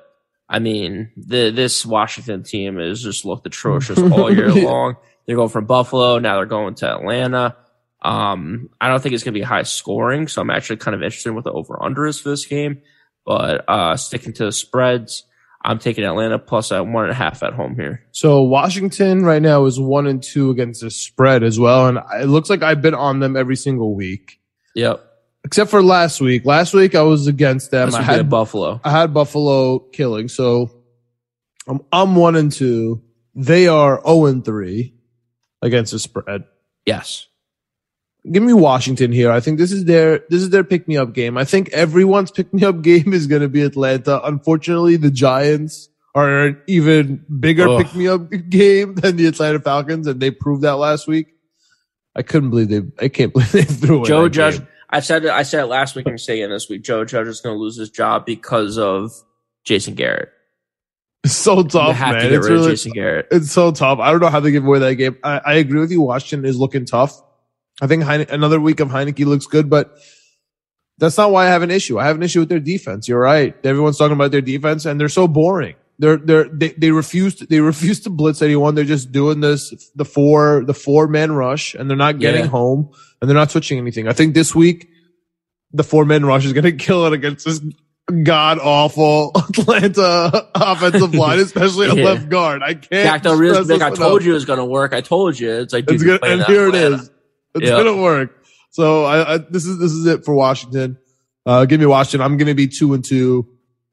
I 0.48 0.58
mean, 0.58 1.10
the, 1.16 1.50
this 1.50 1.84
Washington 1.84 2.42
team 2.42 2.78
has 2.78 3.02
just 3.02 3.24
looked 3.24 3.46
atrocious 3.46 3.98
all 4.12 4.32
year 4.32 4.52
long. 4.52 4.96
They're 5.26 5.36
going 5.36 5.48
from 5.48 5.66
Buffalo. 5.66 6.18
Now 6.18 6.36
they're 6.36 6.46
going 6.46 6.74
to 6.76 6.94
Atlanta. 6.94 7.56
Um, 8.02 8.70
I 8.80 8.88
don't 8.88 9.02
think 9.02 9.14
it's 9.14 9.24
going 9.24 9.34
to 9.34 9.40
be 9.40 9.44
high 9.44 9.62
scoring, 9.62 10.28
so 10.28 10.40
I'm 10.40 10.50
actually 10.50 10.76
kind 10.76 10.94
of 10.94 11.02
interested 11.02 11.30
in 11.30 11.34
what 11.34 11.44
the 11.44 11.52
over 11.52 11.82
under 11.82 12.06
is 12.06 12.20
for 12.20 12.30
this 12.30 12.46
game. 12.46 12.82
But 13.26 13.64
uh, 13.68 13.96
sticking 13.96 14.32
to 14.34 14.46
the 14.46 14.52
spreads, 14.52 15.24
I'm 15.64 15.78
taking 15.78 16.04
Atlanta 16.04 16.38
plus 16.38 16.70
at 16.70 16.86
one 16.86 17.04
and 17.04 17.12
a 17.12 17.16
half 17.16 17.42
at 17.42 17.52
home 17.54 17.74
here. 17.74 18.06
So 18.12 18.42
Washington 18.42 19.24
right 19.24 19.42
now 19.42 19.64
is 19.66 19.80
one 19.80 20.06
and 20.06 20.22
two 20.22 20.50
against 20.50 20.82
the 20.82 20.90
spread 20.90 21.42
as 21.42 21.58
well, 21.58 21.88
and 21.88 21.98
it 22.20 22.26
looks 22.26 22.48
like 22.48 22.62
I've 22.62 22.82
been 22.82 22.94
on 22.94 23.18
them 23.18 23.36
every 23.36 23.56
single 23.56 23.94
week. 23.94 24.40
Yep. 24.74 25.04
Except 25.44 25.70
for 25.70 25.82
last 25.82 26.20
week. 26.20 26.44
Last 26.44 26.74
week 26.74 26.94
I 26.94 27.02
was 27.02 27.26
against 27.26 27.70
them. 27.70 27.94
I 27.94 28.02
had 28.02 28.28
Buffalo. 28.28 28.80
I 28.84 28.90
had 28.90 29.14
Buffalo 29.14 29.78
killing. 29.78 30.28
So 30.28 30.70
I'm 31.66 31.80
I'm 31.90 32.16
one 32.16 32.36
and 32.36 32.52
two. 32.52 33.02
They 33.34 33.66
are 33.66 33.94
zero 33.94 34.02
oh 34.04 34.26
and 34.26 34.44
three 34.44 34.94
against 35.62 35.92
the 35.92 35.98
spread. 35.98 36.44
Yes 36.84 37.28
give 38.32 38.42
me 38.42 38.52
Washington 38.52 39.12
here. 39.12 39.30
I 39.30 39.40
think 39.40 39.58
this 39.58 39.72
is 39.72 39.84
their 39.84 40.20
this 40.28 40.42
is 40.42 40.50
their 40.50 40.64
pick 40.64 40.88
me 40.88 40.96
up 40.96 41.12
game. 41.12 41.36
I 41.36 41.44
think 41.44 41.68
everyone's 41.70 42.30
pick 42.38 42.52
me 42.52 42.64
up 42.64 42.82
game 42.82 43.12
is 43.12 43.26
going 43.26 43.42
to 43.42 43.48
be 43.48 43.62
Atlanta. 43.62 44.20
Unfortunately, 44.24 44.96
the 44.96 45.10
Giants 45.10 45.88
are 46.14 46.46
an 46.46 46.62
even 46.66 47.24
bigger 47.40 47.78
pick 47.78 47.94
me 47.94 48.08
up 48.08 48.30
game 48.48 48.94
than 48.94 49.16
the 49.16 49.26
Atlanta 49.26 49.60
Falcons, 49.60 50.06
and 50.06 50.20
they 50.20 50.30
proved 50.30 50.62
that 50.62 50.76
last 50.76 51.06
week. 51.06 51.34
I 52.14 52.22
couldn't 52.22 52.50
believe 52.50 52.68
they. 52.68 53.04
I 53.04 53.08
can't 53.08 53.32
believe 53.34 53.52
they 53.52 53.64
threw 53.64 54.02
it. 54.02 54.06
Joe 54.06 54.28
Judge. 54.28 54.58
Game. 54.58 54.68
I 54.90 55.00
said 55.00 55.24
it. 55.24 55.30
I 55.30 55.42
said 55.42 55.60
it 55.60 55.66
last 55.66 55.94
week. 55.94 56.06
I'm 56.06 56.18
saying 56.18 56.48
this 56.50 56.68
week. 56.68 56.82
Joe 56.82 57.04
Judge 57.04 57.26
is 57.26 57.40
going 57.40 57.54
to 57.54 57.60
lose 57.60 57.76
his 57.76 57.90
job 57.90 58.24
because 58.24 58.78
of 58.78 59.12
Jason 59.64 59.94
Garrett. 59.94 60.30
It's 61.24 61.34
so 61.34 61.62
tough, 61.62 61.98
man. 62.00 62.14
To 62.14 62.34
it's 62.34 62.48
really, 62.48 62.70
Jason 62.70 62.92
Garrett. 62.92 63.28
It's 63.30 63.52
so 63.52 63.70
tough. 63.70 63.98
I 63.98 64.10
don't 64.10 64.20
know 64.20 64.28
how 64.28 64.40
they 64.40 64.50
give 64.50 64.64
away 64.64 64.78
that 64.78 64.94
game. 64.94 65.18
I, 65.22 65.40
I 65.44 65.54
agree 65.54 65.80
with 65.80 65.90
you. 65.90 66.00
Washington 66.00 66.48
is 66.48 66.58
looking 66.58 66.86
tough. 66.86 67.20
I 67.80 67.86
think 67.86 68.02
Heine- 68.02 68.30
another 68.30 68.60
week 68.60 68.80
of 68.80 68.88
Heinicke 68.88 69.24
looks 69.24 69.46
good, 69.46 69.70
but 69.70 69.96
that's 70.98 71.16
not 71.16 71.30
why 71.30 71.46
I 71.46 71.48
have 71.50 71.62
an 71.62 71.70
issue. 71.70 71.98
I 71.98 72.06
have 72.06 72.16
an 72.16 72.22
issue 72.22 72.40
with 72.40 72.48
their 72.48 72.60
defense. 72.60 73.08
You're 73.08 73.20
right. 73.20 73.54
Everyone's 73.64 73.98
talking 73.98 74.14
about 74.14 74.32
their 74.32 74.40
defense, 74.40 74.84
and 74.84 75.00
they're 75.00 75.08
so 75.08 75.28
boring. 75.28 75.76
They're 76.00 76.16
they're 76.16 76.48
they, 76.48 76.70
they 76.70 76.90
refuse 76.90 77.36
to, 77.36 77.46
they 77.46 77.60
refuse 77.72 78.00
to 78.00 78.10
blitz 78.10 78.42
anyone. 78.42 78.74
They're 78.74 78.84
just 78.84 79.12
doing 79.12 79.40
this 79.40 79.90
the 79.94 80.04
four 80.04 80.64
the 80.64 80.74
four 80.74 81.06
man 81.06 81.32
rush, 81.32 81.74
and 81.74 81.88
they're 81.88 81.96
not 81.96 82.18
getting 82.18 82.42
yeah. 82.42 82.50
home, 82.50 82.90
and 83.20 83.30
they're 83.30 83.36
not 83.36 83.50
switching 83.50 83.78
anything. 83.78 84.08
I 84.08 84.12
think 84.12 84.34
this 84.34 84.54
week 84.54 84.88
the 85.72 85.84
four 85.84 86.04
man 86.04 86.24
rush 86.24 86.44
is 86.44 86.52
going 86.52 86.64
to 86.64 86.72
kill 86.72 87.06
it 87.06 87.12
against 87.12 87.44
this 87.44 87.60
god 88.22 88.58
awful 88.58 89.32
Atlanta 89.36 90.48
offensive 90.54 91.14
line, 91.14 91.38
especially 91.38 91.88
yeah. 91.88 92.04
left 92.04 92.28
guard. 92.28 92.62
I 92.62 92.74
can't. 92.74 92.90
Jack, 92.90 93.26
I 93.26 93.90
told 93.90 94.24
you 94.24 94.30
it 94.30 94.34
was 94.34 94.46
going 94.46 94.58
to 94.58 94.64
work. 94.64 94.92
I 94.92 95.00
told 95.00 95.38
you. 95.38 95.50
It's 95.52 95.72
like, 95.72 95.90
it's 95.90 96.02
gonna, 96.02 96.18
and 96.22 96.42
here 96.44 96.68
Atlanta. 96.68 96.94
it 96.94 97.00
is. 97.00 97.10
It's 97.54 97.66
yep. 97.66 97.76
gonna 97.76 98.00
work. 98.00 98.44
So 98.70 99.04
I, 99.04 99.34
I, 99.34 99.38
this 99.38 99.66
is 99.66 99.78
this 99.78 99.92
is 99.92 100.06
it 100.06 100.24
for 100.24 100.34
Washington. 100.34 100.98
Uh, 101.46 101.64
give 101.64 101.80
me 101.80 101.86
Washington. 101.86 102.20
I'm 102.20 102.36
gonna 102.36 102.54
be 102.54 102.68
two 102.68 102.94
and 102.94 103.04
two 103.04 103.48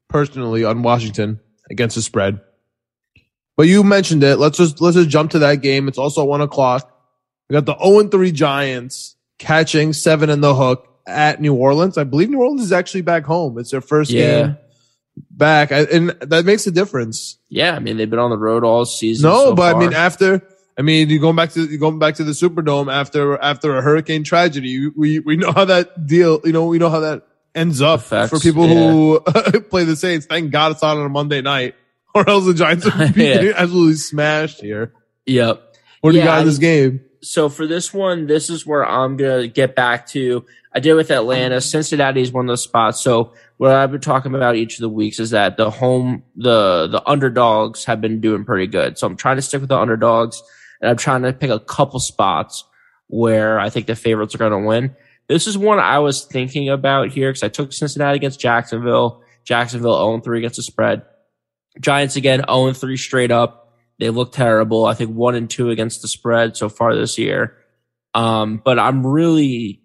personally 0.08 0.64
on 0.64 0.82
Washington 0.82 1.40
against 1.70 1.96
the 1.96 2.02
spread. 2.02 2.40
But 3.56 3.68
you 3.68 3.82
mentioned 3.82 4.22
it. 4.22 4.36
Let's 4.36 4.58
just 4.58 4.80
let's 4.80 4.96
just 4.96 5.08
jump 5.08 5.32
to 5.32 5.40
that 5.40 5.62
game. 5.62 5.88
It's 5.88 5.98
also 5.98 6.24
one 6.24 6.40
o'clock. 6.40 6.92
We 7.48 7.54
got 7.54 7.64
the 7.64 7.78
0 7.78 8.00
and 8.00 8.10
3 8.10 8.32
Giants 8.32 9.16
catching 9.38 9.92
seven 9.92 10.30
in 10.30 10.40
the 10.40 10.54
hook 10.54 10.88
at 11.06 11.40
New 11.40 11.54
Orleans. 11.54 11.96
I 11.96 12.04
believe 12.04 12.28
New 12.28 12.40
Orleans 12.40 12.62
is 12.62 12.72
actually 12.72 13.02
back 13.02 13.24
home. 13.24 13.58
It's 13.58 13.70
their 13.70 13.80
first 13.80 14.10
yeah. 14.10 14.42
game 14.42 14.56
back, 15.30 15.70
and 15.70 16.10
that 16.20 16.44
makes 16.44 16.66
a 16.66 16.70
difference. 16.70 17.38
Yeah, 17.48 17.74
I 17.74 17.78
mean 17.78 17.96
they've 17.96 18.10
been 18.10 18.18
on 18.18 18.30
the 18.30 18.38
road 18.38 18.64
all 18.64 18.84
season. 18.84 19.28
No, 19.30 19.46
so 19.46 19.54
but 19.54 19.72
far. 19.72 19.82
I 19.82 19.84
mean 19.84 19.94
after 19.94 20.42
I 20.78 20.82
mean, 20.82 21.08
you 21.08 21.18
going 21.18 21.36
back 21.36 21.50
to 21.52 21.64
you 21.64 21.78
going 21.78 21.98
back 21.98 22.16
to 22.16 22.24
the 22.24 22.32
Superdome 22.32 22.92
after 22.92 23.38
after 23.38 23.78
a 23.78 23.82
hurricane 23.82 24.24
tragedy. 24.24 24.88
We 24.88 25.20
we 25.20 25.36
know 25.36 25.52
how 25.52 25.64
that 25.64 26.06
deal. 26.06 26.40
You 26.44 26.52
know, 26.52 26.66
we 26.66 26.78
know 26.78 26.90
how 26.90 27.00
that 27.00 27.26
ends 27.54 27.80
up 27.80 28.00
Effects, 28.00 28.30
for 28.30 28.38
people 28.38 28.68
yeah. 28.68 28.90
who 28.90 29.20
play 29.70 29.84
the 29.84 29.96
Saints. 29.96 30.26
Thank 30.26 30.50
God 30.50 30.72
it's 30.72 30.82
not 30.82 30.98
on 30.98 31.06
a 31.06 31.08
Monday 31.08 31.40
night, 31.40 31.74
or 32.14 32.28
else 32.28 32.44
the 32.44 32.54
Giants 32.54 32.84
would 32.84 33.14
be 33.14 33.24
yeah. 33.24 33.52
absolutely 33.56 33.94
smashed 33.94 34.60
here. 34.60 34.92
Yep. 35.24 35.62
What 36.02 36.12
do 36.12 36.18
yeah, 36.18 36.24
you 36.24 36.28
got 36.28 36.40
in 36.40 36.46
this 36.46 36.58
game? 36.58 37.00
so 37.26 37.48
for 37.48 37.66
this 37.66 37.92
one, 37.92 38.26
this 38.26 38.48
is 38.50 38.64
where 38.64 38.86
I'm 38.86 39.16
gonna 39.16 39.48
get 39.48 39.74
back 39.74 40.06
to. 40.08 40.44
I 40.72 40.80
did 40.80 40.94
with 40.94 41.10
Atlanta. 41.10 41.60
Cincinnati 41.60 42.20
is 42.20 42.30
one 42.30 42.44
of 42.44 42.48
those 42.48 42.62
spots. 42.62 43.00
So 43.00 43.32
what 43.56 43.72
I've 43.72 43.90
been 43.90 44.00
talking 44.00 44.34
about 44.34 44.56
each 44.56 44.74
of 44.74 44.82
the 44.82 44.88
weeks 44.88 45.18
is 45.18 45.30
that 45.30 45.56
the 45.56 45.70
home, 45.70 46.22
the 46.36 46.86
the 46.86 47.02
underdogs 47.08 47.84
have 47.86 48.00
been 48.00 48.20
doing 48.20 48.44
pretty 48.44 48.66
good. 48.68 48.98
So 48.98 49.06
I'm 49.06 49.16
trying 49.16 49.36
to 49.36 49.42
stick 49.42 49.60
with 49.60 49.70
the 49.70 49.78
underdogs, 49.78 50.42
and 50.80 50.90
I'm 50.90 50.96
trying 50.96 51.22
to 51.22 51.32
pick 51.32 51.50
a 51.50 51.60
couple 51.60 52.00
spots 52.00 52.64
where 53.08 53.58
I 53.58 53.70
think 53.70 53.86
the 53.86 53.96
favorites 53.96 54.34
are 54.34 54.38
going 54.38 54.52
to 54.52 54.66
win. 54.66 54.96
This 55.28 55.46
is 55.46 55.58
one 55.58 55.78
I 55.78 55.98
was 55.98 56.24
thinking 56.24 56.68
about 56.68 57.10
here 57.10 57.30
because 57.30 57.42
I 57.42 57.48
took 57.48 57.72
Cincinnati 57.72 58.16
against 58.16 58.40
Jacksonville. 58.40 59.22
Jacksonville 59.44 59.96
0 59.96 60.20
3 60.20 60.38
against 60.38 60.56
the 60.56 60.62
spread. 60.62 61.02
Giants 61.80 62.16
again 62.16 62.44
0 62.48 62.72
3 62.72 62.96
straight 62.96 63.30
up. 63.30 63.74
They 63.98 64.10
look 64.10 64.32
terrible. 64.32 64.86
I 64.86 64.94
think 64.94 65.10
1 65.10 65.34
and 65.34 65.48
2 65.48 65.70
against 65.70 66.02
the 66.02 66.08
spread 66.08 66.56
so 66.56 66.68
far 66.68 66.94
this 66.94 67.18
year. 67.18 67.56
Um, 68.14 68.60
but 68.64 68.78
I'm 68.78 69.06
really, 69.06 69.82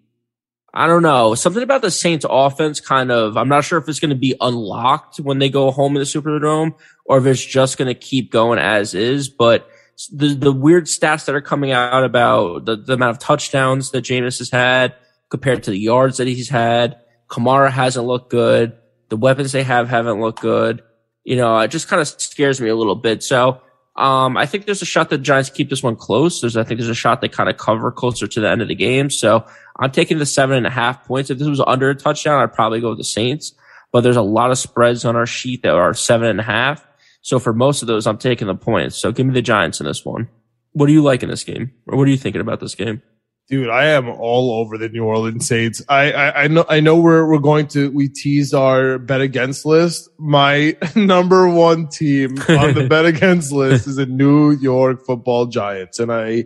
I 0.72 0.86
don't 0.86 1.02
know. 1.02 1.34
Something 1.34 1.62
about 1.62 1.82
the 1.82 1.90
Saints 1.90 2.24
offense 2.28 2.80
kind 2.80 3.10
of, 3.10 3.36
I'm 3.36 3.48
not 3.48 3.64
sure 3.64 3.78
if 3.78 3.88
it's 3.88 4.00
going 4.00 4.10
to 4.10 4.16
be 4.16 4.34
unlocked 4.40 5.18
when 5.18 5.38
they 5.38 5.48
go 5.48 5.70
home 5.70 5.96
in 5.96 6.00
the 6.00 6.06
Superdome 6.06 6.74
or 7.04 7.18
if 7.18 7.26
it's 7.26 7.44
just 7.44 7.78
going 7.78 7.88
to 7.88 7.94
keep 7.94 8.30
going 8.30 8.58
as 8.58 8.94
is. 8.94 9.28
But 9.28 9.68
the, 10.08 10.34
the 10.34 10.52
weird 10.52 10.84
stats 10.84 11.26
that 11.26 11.34
are 11.34 11.40
coming 11.40 11.72
out 11.72 12.04
about 12.04 12.64
the, 12.64 12.76
the 12.76 12.94
amount 12.94 13.16
of 13.16 13.18
touchdowns 13.18 13.90
that 13.90 14.04
Jameis 14.04 14.38
has 14.38 14.50
had 14.50 14.94
compared 15.30 15.62
to 15.64 15.70
the 15.70 15.78
yards 15.78 16.18
that 16.18 16.26
he's 16.26 16.48
had. 16.48 16.96
Kamara 17.28 17.70
hasn't 17.70 18.06
looked 18.06 18.30
good. 18.30 18.76
The 19.08 19.16
weapons 19.16 19.52
they 19.52 19.62
have 19.62 19.88
haven't 19.88 20.20
looked 20.20 20.40
good. 20.40 20.82
You 21.24 21.36
know, 21.36 21.58
it 21.58 21.68
just 21.68 21.88
kind 21.88 22.00
of 22.00 22.08
scares 22.08 22.60
me 22.60 22.68
a 22.68 22.76
little 22.76 22.96
bit. 22.96 23.22
So, 23.22 23.60
um, 23.96 24.36
I 24.36 24.46
think 24.46 24.64
there's 24.64 24.82
a 24.82 24.86
shot 24.86 25.10
that 25.10 25.18
Giants 25.18 25.50
keep 25.50 25.68
this 25.68 25.82
one 25.82 25.96
close. 25.96 26.40
There's, 26.40 26.56
I 26.56 26.64
think 26.64 26.80
there's 26.80 26.90
a 26.90 26.94
shot 26.94 27.20
they 27.20 27.28
kind 27.28 27.50
of 27.50 27.58
cover 27.58 27.92
closer 27.92 28.26
to 28.26 28.40
the 28.40 28.48
end 28.48 28.62
of 28.62 28.68
the 28.68 28.74
game. 28.74 29.10
So 29.10 29.44
I'm 29.78 29.90
taking 29.90 30.18
the 30.18 30.26
seven 30.26 30.56
and 30.56 30.66
a 30.66 30.70
half 30.70 31.04
points. 31.04 31.30
If 31.30 31.38
this 31.38 31.48
was 31.48 31.60
under 31.60 31.90
a 31.90 31.94
touchdown, 31.94 32.42
I'd 32.42 32.54
probably 32.54 32.80
go 32.80 32.90
with 32.90 32.98
the 32.98 33.04
Saints, 33.04 33.52
but 33.92 34.00
there's 34.00 34.16
a 34.16 34.22
lot 34.22 34.50
of 34.50 34.58
spreads 34.58 35.04
on 35.04 35.14
our 35.14 35.26
sheet 35.26 35.62
that 35.62 35.74
are 35.74 35.92
seven 35.92 36.28
and 36.28 36.40
a 36.40 36.44
half. 36.44 36.86
So 37.22 37.38
for 37.38 37.52
most 37.52 37.82
of 37.82 37.88
those, 37.88 38.06
I'm 38.06 38.18
taking 38.18 38.46
the 38.48 38.54
points. 38.54 38.96
So 38.96 39.12
give 39.12 39.26
me 39.26 39.32
the 39.32 39.42
Giants 39.42 39.80
in 39.80 39.86
this 39.86 40.04
one. 40.04 40.28
What 40.72 40.86
do 40.86 40.92
you 40.92 41.02
like 41.02 41.22
in 41.22 41.28
this 41.28 41.44
game? 41.44 41.72
Or 41.86 41.96
what 41.96 42.06
are 42.06 42.10
you 42.10 42.16
thinking 42.16 42.40
about 42.40 42.60
this 42.60 42.74
game? 42.74 43.00
Dude, 43.48 43.68
I 43.68 43.86
am 43.86 44.08
all 44.08 44.60
over 44.60 44.78
the 44.78 44.88
New 44.88 45.04
Orleans 45.04 45.46
Saints. 45.46 45.82
I, 45.88 46.12
I, 46.12 46.42
I 46.44 46.48
know 46.48 46.64
I 46.68 46.80
know 46.80 46.98
we're 47.00 47.28
we're 47.28 47.38
going 47.40 47.66
to 47.68 47.90
we 47.90 48.08
teased 48.08 48.54
our 48.54 48.98
bet 48.98 49.20
against 49.20 49.66
list. 49.66 50.08
My 50.18 50.76
number 50.96 51.48
one 51.48 51.88
team 51.88 52.38
on 52.48 52.74
the 52.74 52.86
bet 52.90 53.04
against 53.04 53.52
list 53.52 53.86
is 53.88 53.96
the 53.96 54.06
New 54.06 54.52
York 54.52 55.04
Football 55.04 55.46
Giants, 55.46 55.98
and 55.98 56.12
I 56.12 56.44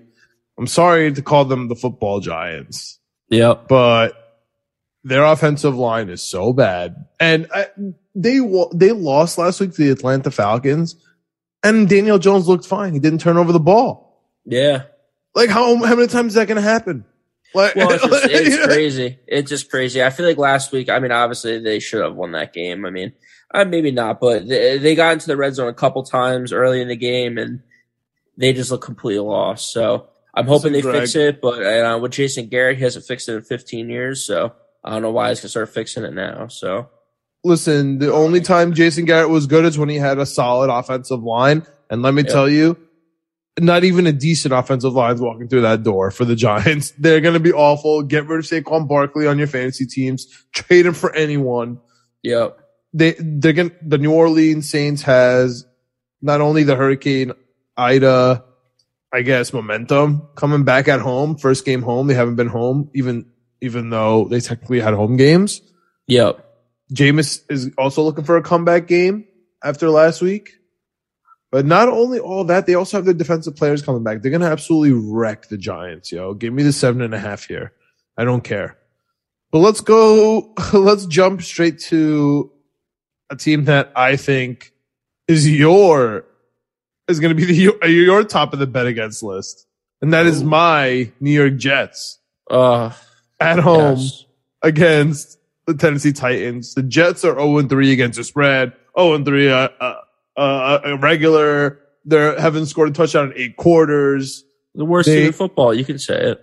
I'm 0.58 0.66
sorry 0.66 1.12
to 1.12 1.22
call 1.22 1.44
them 1.44 1.68
the 1.68 1.76
Football 1.76 2.20
Giants, 2.20 2.98
Yep. 3.28 3.68
but 3.68 4.14
their 5.04 5.24
offensive 5.24 5.76
line 5.76 6.08
is 6.08 6.22
so 6.22 6.52
bad, 6.54 7.04
and 7.20 7.46
I, 7.54 7.66
they 8.16 8.40
they 8.72 8.92
lost 8.92 9.38
last 9.38 9.60
week 9.60 9.72
to 9.72 9.84
the 9.84 9.90
Atlanta 9.90 10.30
Falcons, 10.30 10.96
and 11.62 11.88
Daniel 11.88 12.18
Jones 12.18 12.48
looked 12.48 12.66
fine. 12.66 12.92
He 12.94 12.98
didn't 12.98 13.20
turn 13.20 13.36
over 13.36 13.52
the 13.52 13.60
ball. 13.60 14.24
Yeah. 14.44 14.84
Like 15.34 15.50
how 15.50 15.76
how 15.84 15.94
many 15.94 16.08
times 16.08 16.28
is 16.32 16.34
that 16.34 16.48
going 16.48 16.56
to 16.56 16.62
happen? 16.62 17.04
Like, 17.54 17.74
Well, 17.76 17.90
it's, 17.92 18.02
just, 18.04 18.24
it's 18.30 18.56
know? 18.56 18.66
crazy. 18.66 19.18
It's 19.26 19.48
just 19.50 19.70
crazy. 19.70 20.02
I 20.02 20.10
feel 20.10 20.26
like 20.26 20.38
last 20.38 20.72
week, 20.72 20.88
I 20.88 20.98
mean, 20.98 21.12
obviously 21.12 21.58
they 21.58 21.78
should 21.78 22.02
have 22.02 22.14
won 22.14 22.32
that 22.32 22.52
game. 22.52 22.84
I 22.84 22.90
mean, 22.90 23.12
uh, 23.52 23.64
maybe 23.64 23.90
not, 23.90 24.20
but 24.20 24.48
they, 24.48 24.78
they 24.78 24.94
got 24.94 25.12
into 25.12 25.26
the 25.26 25.36
red 25.36 25.54
zone 25.54 25.68
a 25.68 25.74
couple 25.74 26.02
times 26.02 26.52
early 26.52 26.80
in 26.82 26.88
the 26.88 26.96
game 26.96 27.38
and 27.38 27.62
they 28.36 28.52
just 28.52 28.70
look 28.70 28.82
completely 28.82 29.20
lost. 29.20 29.72
So 29.72 30.08
I'm 30.34 30.46
hoping 30.46 30.72
they 30.72 30.82
Greg. 30.82 31.00
fix 31.02 31.14
it, 31.14 31.40
but 31.40 31.62
uh, 31.64 31.98
with 32.00 32.12
Jason 32.12 32.48
Garrett, 32.48 32.76
he 32.78 32.82
hasn't 32.84 33.06
fixed 33.06 33.28
it 33.28 33.34
in 33.36 33.42
15 33.42 33.88
years. 33.88 34.24
So 34.24 34.52
I 34.84 34.90
don't 34.90 35.02
know 35.02 35.12
why 35.12 35.30
he's 35.30 35.38
going 35.38 35.42
to 35.46 35.48
start 35.50 35.70
fixing 35.70 36.04
it 36.04 36.12
now. 36.14 36.48
So 36.48 36.90
Listen, 37.46 38.00
the 38.00 38.12
only 38.12 38.40
time 38.40 38.74
Jason 38.74 39.04
Garrett 39.04 39.30
was 39.30 39.46
good 39.46 39.64
is 39.64 39.78
when 39.78 39.88
he 39.88 39.96
had 39.96 40.18
a 40.18 40.26
solid 40.26 40.68
offensive 40.68 41.22
line. 41.22 41.64
And 41.88 42.02
let 42.02 42.12
me 42.12 42.24
tell 42.24 42.48
you, 42.48 42.76
not 43.60 43.84
even 43.84 44.08
a 44.08 44.12
decent 44.12 44.52
offensive 44.52 44.92
line 44.94 45.14
is 45.14 45.20
walking 45.20 45.48
through 45.48 45.60
that 45.60 45.84
door 45.84 46.10
for 46.10 46.24
the 46.24 46.34
Giants. 46.46 46.92
They're 46.98 47.20
going 47.20 47.34
to 47.34 47.40
be 47.40 47.52
awful. 47.52 48.02
Get 48.02 48.26
rid 48.26 48.40
of 48.40 48.44
Saquon 48.44 48.88
Barkley 48.88 49.28
on 49.28 49.38
your 49.38 49.46
fantasy 49.46 49.86
teams. 49.86 50.26
Trade 50.52 50.86
him 50.86 50.94
for 50.94 51.14
anyone. 51.14 51.80
yep. 52.22 52.58
They, 52.92 53.14
they're 53.18 53.52
going 53.52 53.70
to, 53.70 53.76
the 53.82 53.98
New 53.98 54.12
Orleans 54.12 54.70
Saints 54.70 55.02
has 55.02 55.66
not 56.22 56.40
only 56.40 56.64
the 56.64 56.74
Hurricane 56.76 57.32
Ida, 57.76 58.42
I 59.12 59.22
guess, 59.22 59.52
momentum 59.52 60.28
coming 60.34 60.64
back 60.64 60.88
at 60.88 61.00
home. 61.00 61.36
First 61.36 61.64
game 61.64 61.82
home. 61.82 62.06
They 62.06 62.14
haven't 62.14 62.36
been 62.36 62.48
home 62.48 62.90
even, 62.94 63.26
even 63.60 63.90
though 63.90 64.26
they 64.28 64.40
technically 64.40 64.80
had 64.80 64.94
home 64.94 65.16
games. 65.16 65.60
Yep. 66.06 66.45
Jameis 66.92 67.42
is 67.48 67.70
also 67.76 68.02
looking 68.02 68.24
for 68.24 68.36
a 68.36 68.42
comeback 68.42 68.86
game 68.86 69.26
after 69.62 69.90
last 69.90 70.22
week. 70.22 70.52
But 71.50 71.64
not 71.64 71.88
only 71.88 72.18
all 72.18 72.44
that, 72.44 72.66
they 72.66 72.74
also 72.74 72.96
have 72.96 73.04
their 73.04 73.14
defensive 73.14 73.56
players 73.56 73.80
coming 73.80 74.02
back. 74.02 74.20
They're 74.20 74.32
gonna 74.32 74.46
absolutely 74.46 74.92
wreck 74.92 75.48
the 75.48 75.56
Giants, 75.56 76.12
yo. 76.12 76.34
Give 76.34 76.52
me 76.52 76.62
the 76.62 76.72
seven 76.72 77.00
and 77.02 77.14
a 77.14 77.18
half 77.18 77.46
here. 77.46 77.72
I 78.16 78.24
don't 78.24 78.42
care. 78.42 78.76
But 79.52 79.58
let's 79.58 79.80
go. 79.80 80.52
Let's 80.72 81.06
jump 81.06 81.40
straight 81.40 81.78
to 81.80 82.50
a 83.30 83.36
team 83.36 83.64
that 83.66 83.92
I 83.94 84.16
think 84.16 84.72
is 85.28 85.48
your 85.48 86.24
is 87.08 87.20
going 87.20 87.34
to 87.34 87.34
be 87.34 87.44
the 87.44 87.54
your, 87.54 87.86
your 87.86 88.24
top 88.24 88.52
of 88.52 88.58
the 88.58 88.66
bet 88.66 88.86
against 88.86 89.22
list, 89.22 89.66
and 90.02 90.12
that 90.12 90.26
is 90.26 90.42
my 90.42 91.10
New 91.20 91.30
York 91.30 91.56
Jets 91.56 92.18
Uh, 92.50 92.92
at 93.40 93.58
home 93.58 94.00
against 94.62 95.35
the 95.66 95.74
Tennessee 95.74 96.12
Titans. 96.12 96.74
The 96.74 96.82
Jets 96.82 97.24
are 97.24 97.34
0 97.34 97.62
3 97.62 97.92
against 97.92 98.16
the 98.18 98.24
spread, 98.24 98.72
0 98.98 99.24
3 99.24 99.50
uh, 99.50 99.68
uh, 99.80 99.94
uh, 100.36 100.40
uh, 100.40 100.98
regular. 101.00 101.80
They 102.04 102.34
haven't 102.40 102.66
scored 102.66 102.90
a 102.90 102.92
touchdown 102.92 103.32
in 103.32 103.38
eight 103.38 103.56
quarters. 103.56 104.44
The 104.74 104.84
worst 104.84 105.06
They- 105.08 105.16
team 105.18 105.26
in 105.28 105.32
football. 105.32 105.74
You 105.74 105.84
can 105.84 105.98
say 105.98 106.30
it. 106.32 106.40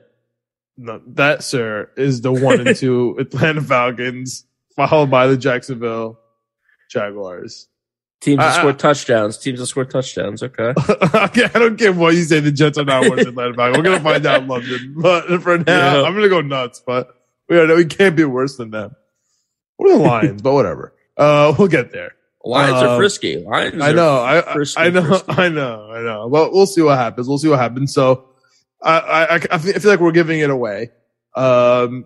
No, 0.76 1.00
that, 1.10 1.44
sir, 1.44 1.92
is 1.98 2.22
the 2.22 2.32
one 2.34 2.66
and 2.68 2.76
two 2.76 3.16
Atlanta 3.20 3.62
Falcons, 3.62 4.46
followed 4.76 5.12
by 5.12 5.28
the 5.28 5.38
Jacksonville 5.38 6.20
Jaguars. 6.90 7.68
Teams 8.22 8.40
that 8.40 8.58
score 8.58 8.74
touchdowns. 8.74 9.38
Teams 9.38 9.60
that 9.60 9.68
score 9.68 9.86
touchdowns. 9.86 10.42
Okay. 10.42 10.74
Okay, 11.14 11.44
I 11.46 11.60
don't 11.60 11.78
care 11.78 11.94
what 11.94 12.16
you 12.16 12.24
say. 12.24 12.40
The 12.40 12.52
Jets 12.52 12.78
are 12.78 12.86
not 12.86 13.02
worse 13.10 13.20
than 13.20 13.30
Atlanta 13.30 13.54
Falcons. 13.54 13.78
We're 13.78 13.84
gonna 13.84 14.00
find 14.04 14.26
out 14.26 14.42
in 14.44 14.48
London, 14.48 14.96
but 14.98 15.42
for 15.42 15.58
now, 15.60 15.64
Yeah. 16.02 16.08
I'm 16.08 16.14
gonna 16.16 16.30
go 16.30 16.42
nuts. 16.42 16.82
But 16.86 17.16
we 17.50 17.58
are, 17.60 17.76
we 17.76 17.86
can't 17.86 18.16
be 18.16 18.24
worse 18.24 18.58
than 18.58 18.72
them. 18.72 18.96
We're 19.84 19.98
the 19.98 20.04
Lions, 20.04 20.42
but 20.42 20.54
whatever. 20.54 20.94
Uh, 21.18 21.54
we'll 21.60 21.68
get 21.68 21.92
there. 21.92 22.14
Lions 22.46 22.82
Um, 22.82 22.88
are 22.88 22.98
frisky. 22.98 23.38
Lions. 23.38 23.82
I 23.82 23.92
know, 23.92 24.22
I, 24.22 24.42
frisky, 24.42 24.82
I 24.82 24.90
know, 24.90 25.04
frisky. 25.04 25.26
I 25.42 25.50
know, 25.50 25.90
I 25.92 26.02
know. 26.02 26.28
Well, 26.28 26.52
we'll 26.52 26.66
see 26.66 26.82
what 26.82 26.98
happens. 26.98 27.28
We'll 27.28 27.38
see 27.38 27.50
what 27.50 27.60
happens. 27.60 27.94
So, 27.94 28.30
I, 28.82 29.00
I, 29.00 29.36
I 29.36 29.58
feel 29.58 29.76
I 29.76 29.80
feel 29.80 29.92
like 29.92 30.00
we're 30.00 30.12
giving 30.12 30.40
it 30.40 30.50
away. 30.50 30.92
Um, 31.36 32.06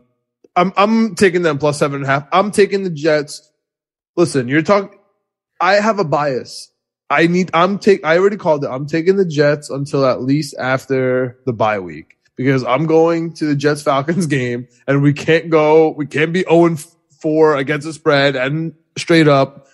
I'm, 0.55 0.73
I'm 0.75 1.15
taking 1.15 1.41
them 1.43 1.57
plus 1.59 1.77
seven 1.77 1.97
and 1.97 2.05
a 2.05 2.07
half. 2.07 2.27
I'm 2.31 2.51
taking 2.51 2.83
the 2.83 2.89
Jets. 2.89 3.51
Listen, 4.15 4.47
you're 4.47 4.61
talking. 4.63 4.97
I 5.61 5.75
have 5.75 5.99
a 5.99 6.03
bias. 6.03 6.71
I 7.09 7.27
need. 7.27 7.51
I'm 7.53 7.79
take. 7.79 8.03
I 8.03 8.17
already 8.17 8.37
called 8.37 8.63
it. 8.63 8.67
I'm 8.67 8.85
taking 8.87 9.17
the 9.17 9.25
Jets 9.25 9.69
until 9.69 10.05
at 10.05 10.21
least 10.21 10.55
after 10.59 11.39
the 11.45 11.53
bye 11.53 11.79
week 11.79 12.17
because 12.35 12.63
I'm 12.63 12.85
going 12.85 13.33
to 13.33 13.45
the 13.45 13.55
Jets 13.55 13.81
Falcons 13.81 14.25
game, 14.39 14.67
and 14.87 15.01
we 15.01 15.13
can't 15.13 15.49
go. 15.49 15.89
We 15.89 16.05
can't 16.05 16.33
be 16.33 16.43
0 16.47 16.75
4 17.21 17.57
against 17.57 17.85
the 17.87 17.93
spread 17.93 18.35
and 18.35 18.73
straight 18.97 19.27
up 19.27 19.67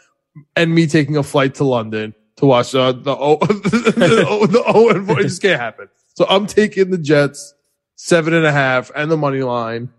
and 0.55 0.73
me 0.73 0.87
taking 0.87 1.17
a 1.17 1.23
flight 1.23 1.55
to 1.55 1.63
London 1.63 2.13
to 2.37 2.45
watch 2.45 2.73
uh, 2.73 2.91
the 2.91 3.15
O 3.15 3.37
the 3.37 4.25
O 4.29 4.45
the 4.47 4.63
O 4.65 4.89
and 4.89 5.05
four. 5.07 5.19
It 5.19 5.23
just 5.23 5.41
can't 5.41 5.59
happen. 5.61 5.89
So 6.15 6.25
I'm 6.27 6.47
taking 6.47 6.89
the 6.91 6.97
Jets 6.97 7.53
seven 7.95 8.33
and 8.33 8.45
a 8.45 8.51
half 8.51 8.91
and 8.95 9.09
the 9.11 9.17
money 9.17 9.43
line. 9.43 9.89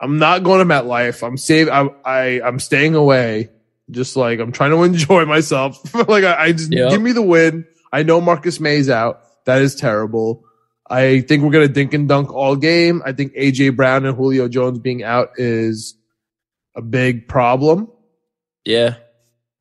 I'm 0.00 0.18
not 0.18 0.42
going 0.42 0.66
to 0.66 0.74
MetLife. 0.74 1.26
I'm 1.26 1.36
save. 1.36 1.68
I, 1.68 1.88
I 2.04 2.40
I'm 2.42 2.58
staying 2.58 2.94
away. 2.94 3.50
Just 3.90 4.16
like 4.16 4.40
I'm 4.40 4.52
trying 4.52 4.70
to 4.70 4.82
enjoy 4.82 5.24
myself. 5.26 5.94
like 6.08 6.24
I, 6.24 6.44
I 6.44 6.52
just 6.52 6.72
Yep. 6.72 6.90
give 6.90 7.02
me 7.02 7.12
the 7.12 7.22
win. 7.22 7.66
I 7.92 8.02
know 8.02 8.20
Marcus 8.20 8.58
Maye's 8.60 8.90
out. 8.90 9.20
That 9.44 9.62
is 9.62 9.74
terrible. 9.74 10.44
I 10.88 11.20
think 11.20 11.42
we're 11.42 11.50
gonna 11.50 11.68
dink 11.68 11.94
and 11.94 12.08
dunk 12.08 12.32
all 12.32 12.56
game. 12.56 13.02
I 13.04 13.12
think 13.12 13.34
AJ 13.34 13.76
Brown 13.76 14.04
and 14.06 14.16
Julio 14.16 14.48
Jones 14.48 14.78
being 14.78 15.02
out 15.02 15.30
is 15.36 15.94
a 16.76 16.82
big 16.82 17.26
problem. 17.28 17.88
Yeah. 18.64 18.96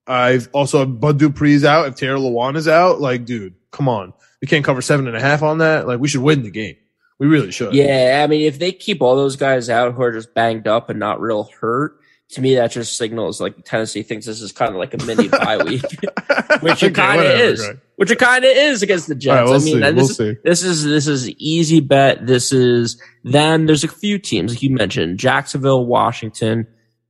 I've 0.07 0.49
also 0.53 0.85
Bud 0.85 1.17
Dupree's 1.19 1.65
out. 1.65 1.87
If 1.87 1.95
Taylor 1.95 2.17
Lewan 2.17 2.55
is 2.55 2.67
out, 2.67 3.01
like, 3.01 3.25
dude, 3.25 3.55
come 3.71 3.89
on. 3.89 4.13
We 4.41 4.47
can't 4.47 4.63
cover 4.63 4.81
seven 4.81 5.07
and 5.07 5.17
a 5.17 5.19
half 5.21 5.41
on 5.41 5.57
that. 5.59 5.87
Like, 5.87 5.99
we 5.99 6.07
should 6.07 6.21
win 6.21 6.43
the 6.43 6.51
game. 6.51 6.75
We 7.17 7.27
really 7.27 7.51
should. 7.51 7.73
Yeah. 7.73 8.21
I 8.23 8.27
mean, 8.27 8.41
if 8.41 8.59
they 8.59 8.71
keep 8.71 9.01
all 9.01 9.15
those 9.15 9.35
guys 9.37 9.69
out 9.69 9.93
who 9.93 10.01
are 10.03 10.11
just 10.11 10.33
banged 10.35 10.67
up 10.67 10.89
and 10.89 10.99
not 10.99 11.19
real 11.21 11.49
hurt, 11.59 11.97
to 12.29 12.41
me, 12.41 12.55
that 12.55 12.71
just 12.71 12.97
signals 12.97 13.39
like 13.39 13.63
Tennessee 13.65 14.03
thinks 14.03 14.25
this 14.25 14.41
is 14.41 14.51
kind 14.51 14.71
of 14.71 14.77
like 14.77 14.93
a 14.93 15.03
mini 15.05 15.27
bye 15.27 15.57
week. 15.63 15.81
Which 16.61 16.83
it 16.83 16.93
kinda 16.95 17.23
is. 17.43 17.61
Greg. 17.63 17.79
which 17.97 18.11
it 18.11 18.17
kind 18.19 18.43
of 18.43 18.51
is 18.51 18.81
against 18.81 19.07
the 19.07 19.15
Jets. 19.15 19.35
Right, 19.35 19.43
we'll 19.43 19.61
I 19.61 19.91
mean, 19.91 19.95
We'll 19.95 20.07
this, 20.07 20.17
see. 20.17 20.29
is, 20.29 20.37
this 20.43 20.63
is 20.63 20.83
this 20.83 21.07
is 21.07 21.29
easy 21.31 21.79
bet. 21.81 22.25
This 22.25 22.51
is 22.51 23.01
then. 23.23 23.65
There's 23.67 23.83
a 23.83 23.87
few 23.87 24.17
teams 24.19 24.53
like 24.53 24.63
you 24.63 24.69
mentioned: 24.71 25.19
Jacksonville, 25.19 25.85
Washington, 25.85 26.65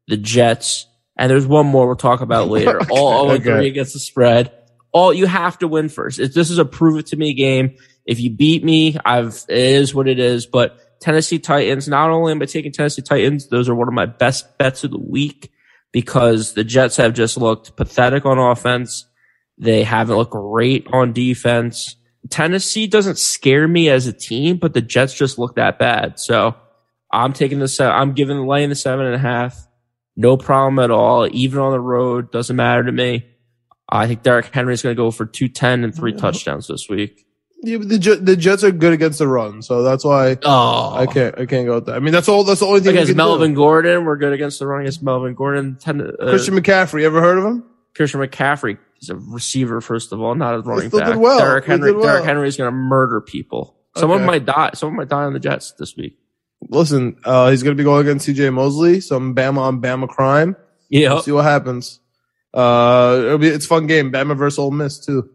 the 0.07 0.17
Jets, 0.17 0.87
and 1.17 1.29
there's 1.29 1.47
one 1.47 1.65
more 1.65 1.87
we'll 1.87 1.95
talk 1.95 2.21
about 2.21 2.49
later. 2.49 2.79
All 2.89 3.27
0 3.27 3.35
okay. 3.35 3.43
3 3.43 3.67
against 3.67 3.93
the 3.93 3.99
spread. 3.99 4.51
All 4.91 5.13
you 5.13 5.25
have 5.25 5.57
to 5.59 5.67
win 5.67 5.89
first. 5.89 6.19
If 6.19 6.33
this 6.33 6.49
is 6.49 6.57
a 6.57 6.65
prove 6.65 6.99
it 6.99 7.07
to 7.07 7.17
me 7.17 7.33
game. 7.33 7.75
If 8.05 8.19
you 8.19 8.29
beat 8.29 8.63
me, 8.63 8.97
I've 9.03 9.43
it 9.49 9.57
is 9.57 9.93
what 9.93 10.07
it 10.07 10.19
is. 10.19 10.45
But 10.45 10.99
Tennessee 11.01 11.39
Titans, 11.39 11.87
not 11.87 12.09
only 12.09 12.31
am 12.31 12.41
I 12.41 12.45
taking 12.45 12.71
Tennessee 12.71 13.01
Titans, 13.01 13.47
those 13.47 13.67
are 13.67 13.75
one 13.75 13.87
of 13.87 13.93
my 13.93 14.05
best 14.05 14.57
bets 14.57 14.83
of 14.83 14.91
the 14.91 14.99
week 14.99 15.51
because 15.91 16.53
the 16.53 16.63
Jets 16.63 16.97
have 16.97 17.13
just 17.13 17.37
looked 17.37 17.75
pathetic 17.75 18.25
on 18.25 18.37
offense. 18.37 19.07
They 19.57 19.83
haven't 19.83 20.17
looked 20.17 20.31
great 20.31 20.87
on 20.91 21.13
defense. 21.13 21.95
Tennessee 22.29 22.87
doesn't 22.87 23.17
scare 23.17 23.67
me 23.67 23.89
as 23.89 24.07
a 24.07 24.13
team, 24.13 24.57
but 24.57 24.73
the 24.73 24.81
Jets 24.81 25.13
just 25.13 25.37
look 25.37 25.55
that 25.55 25.79
bad. 25.79 26.19
So 26.19 26.55
I'm 27.11 27.33
taking 27.33 27.59
the 27.59 27.91
I'm 27.93 28.13
giving 28.13 28.37
the 28.37 28.43
laying 28.43 28.69
the 28.69 28.75
seven 28.75 29.05
and 29.05 29.15
a 29.15 29.19
half. 29.19 29.67
No 30.17 30.37
problem 30.37 30.79
at 30.79 30.91
all. 30.91 31.27
Even 31.31 31.59
on 31.59 31.71
the 31.71 31.79
road, 31.79 32.31
doesn't 32.31 32.55
matter 32.55 32.83
to 32.83 32.91
me. 32.91 33.25
I 33.89 34.07
think 34.07 34.23
Derrick 34.23 34.47
Henry 34.53 34.73
is 34.73 34.81
going 34.81 34.95
to 34.95 35.01
go 35.01 35.11
for 35.11 35.25
210 35.25 35.83
and 35.83 35.93
three 35.95 36.13
touchdowns 36.13 36.67
this 36.67 36.87
week. 36.89 37.25
Yeah, 37.61 37.77
but 37.77 37.89
the 37.89 37.97
Jet- 37.99 38.25
the 38.25 38.35
Jets 38.35 38.63
are 38.63 38.71
good 38.71 38.93
against 38.93 39.19
the 39.19 39.27
run, 39.27 39.61
so 39.61 39.81
that's 39.83 40.03
why 40.03 40.37
Oh, 40.43 40.93
I 40.95 41.05
can't 41.07 41.37
I 41.39 41.45
can't 41.45 41.65
go 41.65 41.75
with 41.75 41.85
that. 41.87 41.95
I 41.95 41.99
mean, 41.99 42.11
that's 42.13 42.27
all. 42.29 42.43
That's 42.43 42.59
the 42.59 42.65
only 42.67 42.81
thing 42.81 42.89
Against 42.91 43.09
can 43.09 43.17
do. 43.17 43.23
Melvin 43.23 43.53
Gordon, 43.55 44.05
we're 44.05 44.17
good 44.17 44.33
against 44.33 44.59
the 44.59 44.67
run 44.67 44.81
against 44.81 45.01
Melvin 45.01 45.33
Gordon. 45.33 45.77
Ten, 45.79 45.99
uh, 46.01 46.11
Christian 46.29 46.53
McCaffrey. 46.55 47.03
Ever 47.03 47.21
heard 47.21 47.37
of 47.39 47.45
him? 47.45 47.63
Christian 47.95 48.19
McCaffrey 48.21 48.77
is 49.01 49.09
a 49.09 49.15
receiver, 49.15 49.81
first 49.81 50.11
of 50.11 50.21
all, 50.21 50.35
not 50.35 50.53
a 50.55 50.59
running 50.59 50.89
back. 50.89 51.07
did 51.07 51.15
well. 51.17 51.39
Derrick 51.39 51.65
Henry, 51.65 51.91
well. 51.93 52.03
Derrick 52.03 52.25
Henry 52.25 52.47
is 52.47 52.57
going 52.57 52.67
to 52.71 52.75
murder 52.75 53.21
people. 53.21 53.77
Someone 53.97 54.19
Okay. 54.19 54.27
might 54.27 54.45
die. 54.45 54.71
Someone 54.73 54.97
might 54.97 55.07
die 55.09 55.23
on 55.23 55.33
the 55.33 55.39
Jets 55.39 55.71
this 55.79 55.95
week. 55.95 56.17
Listen, 56.69 57.17
uh, 57.23 57.51
he's 57.51 57.63
going 57.63 57.75
to 57.75 57.79
be 57.81 57.83
going 57.85 58.01
against 58.07 58.27
CJ 58.27 58.53
Mosley, 58.53 58.99
some 59.01 59.35
Bama 59.35 59.59
on 59.59 59.81
Bama 59.81 60.07
crime. 60.09 60.55
Yeah. 60.89 61.13
We'll 61.13 61.21
see 61.21 61.31
what 61.31 61.43
happens. 61.45 61.99
Uh, 62.53 63.21
it'll 63.25 63.37
be 63.37 63.47
it's 63.47 63.65
a 63.65 63.67
fun 63.67 63.87
game. 63.87 64.11
Bama 64.11 64.35
versus 64.37 64.57
Ole 64.59 64.71
Miss 64.71 64.99
too. 65.05 65.29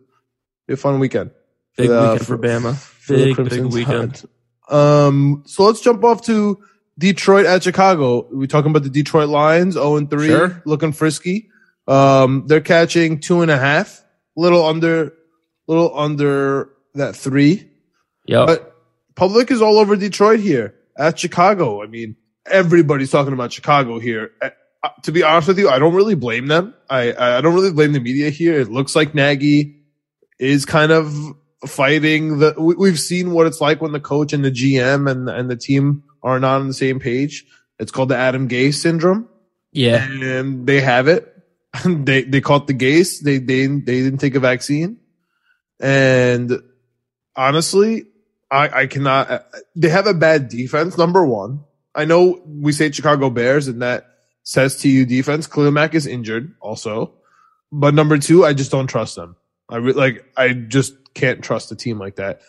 Be 0.67 0.75
a 0.75 0.77
fun 0.77 0.99
weekend. 0.99 1.31
Big 1.77 1.91
Uh, 1.91 2.11
weekend 2.12 2.27
for, 2.27 2.39
Bama. 2.39 2.75
for 2.77 3.12
the 3.17 3.45
Big, 3.49 3.65
weekend. 3.67 4.25
Um, 4.69 5.43
so 5.47 5.65
let's 5.65 5.81
jump 5.81 6.03
off 6.05 6.25
to 6.27 6.59
Detroit 6.99 7.47
at 7.47 7.62
Chicago. 7.62 8.27
We 8.33 8.47
talking 8.47 8.71
about 8.71 8.83
the 8.85 8.91
Detroit 8.91 9.29
Lions, 9.29 9.75
0 9.75 9.97
and 9.97 10.11
3, 10.11 10.27
Sure. 10.29 10.62
looking 10.65 10.93
frisky. 10.93 11.50
Um, 11.87 12.45
they're 12.47 12.61
catching 12.61 13.19
two 13.21 13.43
and 13.43 13.50
a 13.50 13.59
half, 13.59 14.03
little 14.37 14.65
under, 14.65 15.12
little 15.67 15.97
under 15.99 16.71
that 16.95 17.17
three. 17.17 17.69
Yeah, 18.27 18.47
But 18.47 18.77
public 19.17 19.50
is 19.50 19.61
all 19.61 19.79
over 19.79 19.97
Detroit 19.97 20.41
here 20.41 20.75
at 20.97 21.19
Chicago. 21.19 21.83
I 21.83 21.87
mean, 21.87 22.17
everybody's 22.47 23.11
talking 23.11 23.33
about 23.33 23.53
Chicago 23.53 23.99
here. 23.99 24.33
Uh, 24.41 24.51
uh, 24.83 24.89
to 25.03 25.13
be 25.13 25.23
honest 25.23 25.49
with 25.49 25.59
you, 25.59 25.69
I 25.69 25.79
don't 25.79 25.95
really 25.95 26.15
blame 26.15 26.47
them. 26.47 26.75
I, 26.89 27.13
I 27.13 27.41
don't 27.41 27.55
really 27.55 27.73
blame 27.73 27.93
the 27.93 28.01
media 28.01 28.31
here. 28.31 28.59
It 28.59 28.71
looks 28.71 28.97
like 28.97 29.15
Nagy 29.15 29.77
is 30.39 30.65
kind 30.65 30.91
of 30.91 31.15
fighting 31.67 32.39
the, 32.39 32.55
we, 32.59 32.75
we've 32.77 32.99
seen 32.99 33.33
what 33.33 33.47
it's 33.47 33.61
like 33.61 33.83
when 33.83 33.93
the 33.93 34.01
coach 34.01 34.33
and 34.33 34.43
the 34.43 34.51
GM 34.51 35.11
and, 35.11 35.29
and 35.29 35.51
the 35.51 35.57
team 35.57 36.03
are 36.23 36.41
not 36.41 36.61
on 36.61 36.69
the 36.69 36.75
same 36.75 36.99
page. 36.99 37.45
It's 37.79 37.93
called 37.93 38.09
the 38.09 38.17
Adam 38.17 38.49
Gase 38.49 38.75
syndrome 38.75 39.29
yeah. 39.73 40.07
and 40.09 40.67
they 40.67 40.81
have 40.81 41.09
it. 41.09 41.27
they 41.85 42.23
they 42.23 42.41
caught 42.41 42.67
the 42.67 42.75
Gase. 42.75 43.21
They 43.21 43.39
they 43.39 43.67
they 43.67 44.03
didn't 44.03 44.19
take 44.19 44.35
a 44.35 44.41
vaccine, 44.41 44.99
and 45.79 46.53
honestly, 47.37 48.07
I 48.50 48.80
I 48.83 48.87
cannot. 48.87 49.30
Uh, 49.30 49.38
they 49.76 49.88
have 49.88 50.07
a 50.07 50.14
bad 50.14 50.49
defense. 50.49 50.99
Number 50.99 51.25
one, 51.25 51.64
I 51.95 52.04
know 52.04 52.40
we 52.47 52.73
say 52.73 52.90
Chicago 52.90 53.30
Bears, 53.30 53.69
and 53.69 53.83
that 53.83 54.07
says 54.42 54.76
to 54.80 54.88
you 54.88 55.07
defense. 55.07 55.47
Khalil 55.47 55.71
Mack 55.71 55.95
is 55.95 56.07
injured 56.07 56.54
also, 56.61 57.12
but 57.71 57.95
number 57.95 58.19
two, 58.19 58.45
I 58.45 58.52
just 58.52 58.71
don't 58.71 58.87
trust 58.88 59.16
them. 59.16 59.37
I 59.69 59.76
re- 59.76 59.92
like 59.92 60.25
I 60.37 60.52
just 60.52 60.95
can't 61.14 61.43
trust 61.43 61.71
a 61.73 61.76
team 61.76 61.99
like 61.99 62.17
that. 62.17 62.41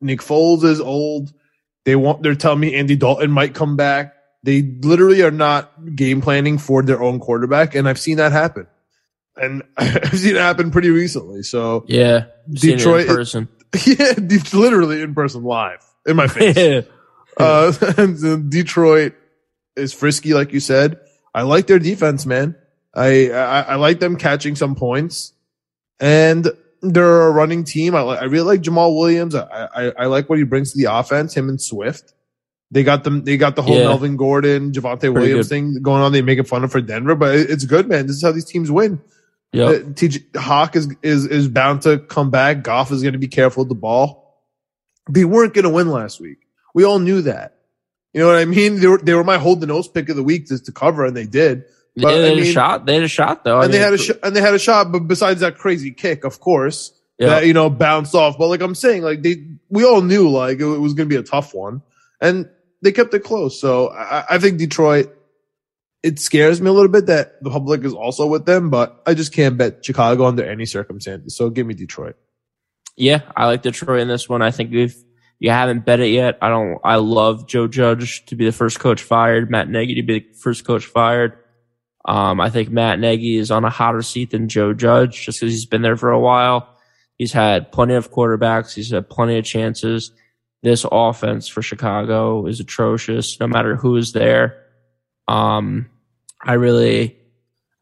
Nick 0.00 0.20
Foles 0.20 0.64
is 0.64 0.80
old. 0.80 1.32
They 1.84 1.96
want. 1.96 2.22
They're 2.22 2.34
telling 2.34 2.60
me 2.60 2.74
Andy 2.74 2.96
Dalton 2.96 3.30
might 3.30 3.54
come 3.54 3.76
back. 3.76 4.14
They 4.42 4.62
literally 4.62 5.22
are 5.22 5.30
not 5.30 5.72
game 5.96 6.20
planning 6.22 6.58
for 6.58 6.82
their 6.82 7.02
own 7.02 7.20
quarterback, 7.20 7.74
and 7.74 7.88
I've 7.88 7.98
seen 7.98 8.16
that 8.18 8.32
happen. 8.32 8.66
And 9.36 9.62
I've 9.76 10.18
seen 10.18 10.36
it 10.36 10.40
happen 10.40 10.70
pretty 10.70 10.90
recently. 10.90 11.42
So 11.42 11.84
Yeah. 11.88 12.26
It 12.48 12.60
Detroit- 12.60 13.06
person. 13.06 13.48
yeah, 13.86 14.12
literally 14.52 15.02
in 15.02 15.14
person, 15.14 15.44
live 15.44 15.84
in 16.06 16.16
my 16.16 16.26
face. 16.26 16.56
yeah. 16.56 16.80
uh, 17.38 17.72
and 17.96 18.50
Detroit 18.50 19.14
is 19.76 19.92
frisky, 19.92 20.34
like 20.34 20.52
you 20.52 20.60
said. 20.60 21.00
I 21.34 21.42
like 21.42 21.66
their 21.66 21.78
defense, 21.78 22.26
man. 22.26 22.56
I, 22.94 23.30
I 23.30 23.60
I 23.60 23.74
like 23.76 24.00
them 24.00 24.16
catching 24.16 24.56
some 24.56 24.74
points, 24.74 25.32
and 26.00 26.48
they're 26.82 27.28
a 27.28 27.30
running 27.30 27.62
team. 27.64 27.94
I 27.94 28.00
like 28.00 28.20
I 28.20 28.24
really 28.24 28.46
like 28.46 28.62
Jamaal 28.62 28.98
Williams. 28.98 29.34
I, 29.34 29.68
I 29.74 29.92
I 29.98 30.06
like 30.06 30.28
what 30.28 30.38
he 30.38 30.44
brings 30.44 30.72
to 30.72 30.78
the 30.78 30.92
offense. 30.92 31.36
Him 31.36 31.48
and 31.48 31.60
Swift. 31.60 32.14
They 32.72 32.82
got 32.82 33.04
them. 33.04 33.24
They 33.24 33.36
got 33.36 33.56
the 33.56 33.62
whole 33.62 33.76
Yeah. 33.76 33.84
Melvin 33.84 34.16
Gordon, 34.16 34.72
Javonte 34.72 35.12
Williams 35.12 35.46
good. 35.46 35.54
thing 35.54 35.82
going 35.82 36.02
on. 36.02 36.12
They 36.12 36.22
make 36.22 36.38
it 36.38 36.48
fun 36.48 36.66
for 36.68 36.80
Denver, 36.80 37.14
but 37.14 37.34
it's 37.34 37.64
good, 37.64 37.88
man. 37.88 38.06
This 38.06 38.16
is 38.16 38.22
how 38.22 38.32
these 38.32 38.44
teams 38.44 38.70
win. 38.70 39.00
Yep. 39.52 39.68
Uh, 39.68 39.88
TJ 39.90 40.36
Hawk 40.36 40.76
is 40.76 40.88
is 41.02 41.26
is 41.26 41.48
bound 41.48 41.82
to 41.82 41.98
come 41.98 42.30
back. 42.30 42.62
Goff 42.62 42.92
is 42.92 43.02
going 43.02 43.14
to 43.14 43.18
be 43.18 43.28
careful 43.28 43.62
with 43.64 43.68
the 43.68 43.74
ball. 43.74 44.44
They 45.10 45.24
weren't 45.24 45.54
going 45.54 45.64
to 45.64 45.70
win 45.70 45.90
last 45.90 46.20
week. 46.20 46.38
We 46.74 46.84
all 46.84 47.00
knew 47.00 47.22
that. 47.22 47.56
You 48.12 48.20
know 48.20 48.28
what 48.28 48.36
I 48.36 48.44
mean? 48.44 48.80
They 48.80 48.86
were 48.86 48.98
they 48.98 49.14
were 49.14 49.24
my 49.24 49.38
hold 49.38 49.60
the 49.60 49.66
nose 49.66 49.88
pick 49.88 50.08
of 50.08 50.16
the 50.16 50.22
week 50.22 50.46
to, 50.48 50.58
to 50.62 50.72
cover, 50.72 51.04
and 51.04 51.16
they 51.16 51.26
did. 51.26 51.64
But, 51.96 52.10
Yeah, 52.14 52.18
they 52.22 52.26
I 52.26 52.34
had 52.34 52.38
a 52.38 52.44
shot. 52.52 52.86
They 52.86 52.94
had 52.94 53.02
a 53.02 53.08
shot 53.08 53.44
though. 53.44 53.58
I 53.60 53.64
and 53.64 53.74
they 53.74 53.78
had 53.78 53.92
a 53.92 53.98
sh- 53.98 54.10
and 54.22 54.36
they 54.36 54.40
had 54.40 54.54
a 54.54 54.58
shot. 54.58 54.92
But 54.92 55.00
besides 55.00 55.40
that 55.40 55.58
crazy 55.58 55.90
kick, 55.90 56.22
of 56.24 56.38
course, 56.38 56.92
Yeah. 57.18 57.28
that 57.30 57.46
you 57.46 57.52
know 57.52 57.68
bounced 57.70 58.14
off. 58.14 58.38
But 58.38 58.48
like 58.48 58.60
I'm 58.60 58.76
saying, 58.76 59.02
like 59.02 59.22
they 59.22 59.44
we 59.68 59.84
all 59.84 60.00
knew 60.00 60.28
like 60.28 60.60
it 60.60 60.64
was 60.64 60.94
going 60.94 61.08
to 61.08 61.12
be 61.12 61.18
a 61.20 61.24
tough 61.24 61.54
one, 61.54 61.82
and 62.20 62.48
they 62.82 62.92
kept 62.92 63.12
it 63.14 63.24
close. 63.24 63.60
So 63.60 63.88
I, 63.90 64.24
I 64.30 64.38
think 64.38 64.58
Detroit. 64.58 65.16
It 66.02 66.18
scares 66.18 66.60
me 66.60 66.70
a 66.70 66.72
little 66.72 66.90
bit 66.90 67.06
that 67.06 67.42
the 67.42 67.50
public 67.50 67.84
is 67.84 67.92
also 67.92 68.26
with 68.26 68.46
them, 68.46 68.70
but 68.70 69.02
I 69.06 69.14
just 69.14 69.32
can't 69.32 69.58
bet 69.58 69.84
Chicago 69.84 70.26
under 70.26 70.44
any 70.44 70.64
circumstances. 70.64 71.36
So 71.36 71.50
give 71.50 71.66
me 71.66 71.74
Detroit. 71.74 72.16
Yeah, 72.96 73.20
I 73.36 73.46
like 73.46 73.62
Detroit 73.62 74.00
in 74.00 74.08
this 74.08 74.28
one. 74.28 74.42
I 74.42 74.50
think 74.50 74.72
if 74.72 74.96
you 75.38 75.50
haven't 75.50 75.84
bet 75.84 76.00
it 76.00 76.08
yet, 76.08 76.38
I 76.42 76.48
don't. 76.48 76.78
I 76.84 76.96
love 76.96 77.46
Joe 77.46 77.66
Judge 77.66 78.24
to 78.26 78.36
be 78.36 78.44
the 78.44 78.52
first 78.52 78.78
coach 78.78 79.02
fired, 79.02 79.50
Matt 79.50 79.68
Nagy 79.68 79.94
to 79.94 80.02
be 80.02 80.20
the 80.20 80.34
first 80.34 80.64
coach 80.64 80.84
fired. 80.84 81.36
Um, 82.04 82.40
I 82.40 82.50
think 82.50 82.70
Matt 82.70 82.98
Nagy 82.98 83.36
is 83.36 83.50
on 83.50 83.64
a 83.64 83.70
hotter 83.70 84.02
seat 84.02 84.30
than 84.30 84.48
Joe 84.48 84.72
Judge 84.72 85.24
just 85.24 85.40
because 85.40 85.52
he's 85.52 85.66
been 85.66 85.82
there 85.82 85.96
for 85.96 86.10
a 86.10 86.20
while. 86.20 86.76
He's 87.16 87.32
had 87.32 87.72
plenty 87.72 87.94
of 87.94 88.10
quarterbacks. 88.10 88.74
He's 88.74 88.90
had 88.90 89.08
plenty 89.10 89.38
of 89.38 89.44
chances. 89.44 90.12
This 90.62 90.84
offense 90.90 91.48
for 91.48 91.62
Chicago 91.62 92.46
is 92.46 92.60
atrocious, 92.60 93.38
no 93.40 93.46
matter 93.46 93.76
who 93.76 93.96
is 93.96 94.12
there. 94.12 94.59
Um, 95.30 95.88
I 96.42 96.54
really, 96.54 97.16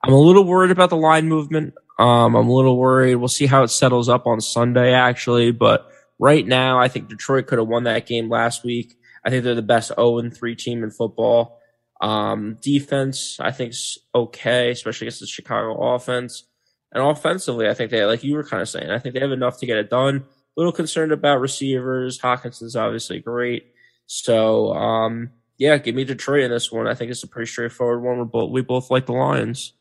I'm 0.04 0.12
a 0.12 0.18
little 0.18 0.44
worried 0.44 0.70
about 0.70 0.90
the 0.90 0.96
line 0.96 1.28
movement. 1.28 1.74
Um, 1.98 2.36
I'm 2.36 2.46
a 2.46 2.52
little 2.52 2.76
worried. 2.76 3.16
We'll 3.16 3.28
see 3.28 3.46
how 3.46 3.62
it 3.62 3.68
settles 3.68 4.08
up 4.08 4.26
on 4.26 4.40
Sunday, 4.40 4.92
actually. 4.92 5.50
But 5.52 5.90
right 6.18 6.46
now, 6.46 6.78
I 6.78 6.88
think 6.88 7.08
Detroit 7.08 7.46
could 7.46 7.58
have 7.58 7.66
won 7.66 7.84
that 7.84 8.06
game 8.06 8.28
last 8.28 8.64
week. 8.64 8.94
I 9.24 9.30
think 9.30 9.44
they're 9.44 9.54
the 9.54 9.62
best 9.62 9.92
0 9.94 10.18
and 10.18 10.36
3 10.36 10.54
team 10.56 10.84
in 10.84 10.90
football. 10.90 11.58
Um, 12.00 12.58
defense, 12.60 13.38
I 13.40 13.50
think, 13.50 13.70
is 13.70 13.98
okay, 14.14 14.70
especially 14.70 15.06
against 15.06 15.20
the 15.20 15.26
Chicago 15.26 15.94
offense. 15.94 16.44
And 16.92 17.02
offensively, 17.02 17.68
I 17.68 17.74
think 17.74 17.90
they, 17.90 18.04
like 18.04 18.22
you 18.22 18.34
were 18.34 18.44
kind 18.44 18.62
of 18.62 18.68
saying, 18.68 18.90
I 18.90 18.98
think 18.98 19.14
they 19.14 19.20
have 19.20 19.32
enough 19.32 19.58
to 19.60 19.66
get 19.66 19.78
it 19.78 19.90
done. 19.90 20.16
A 20.16 20.24
little 20.56 20.72
concerned 20.72 21.12
about 21.12 21.40
receivers. 21.40 22.20
Hockenson's 22.20 22.76
obviously 22.76 23.20
great. 23.20 23.72
So, 24.06 24.72
um, 24.72 25.30
yeah, 25.58 25.76
give 25.78 25.94
me 25.94 26.04
Detroit 26.04 26.44
in 26.44 26.50
this 26.50 26.72
one. 26.72 26.86
I 26.86 26.94
think 26.94 27.10
it's 27.10 27.22
a 27.22 27.28
pretty 27.28 27.50
straightforward 27.50 28.02
one. 28.02 28.18
We're 28.18 28.24
both, 28.24 28.50
we 28.50 28.62
both 28.62 28.90
like 28.90 29.06
the 29.06 29.12
Lions. 29.12 29.74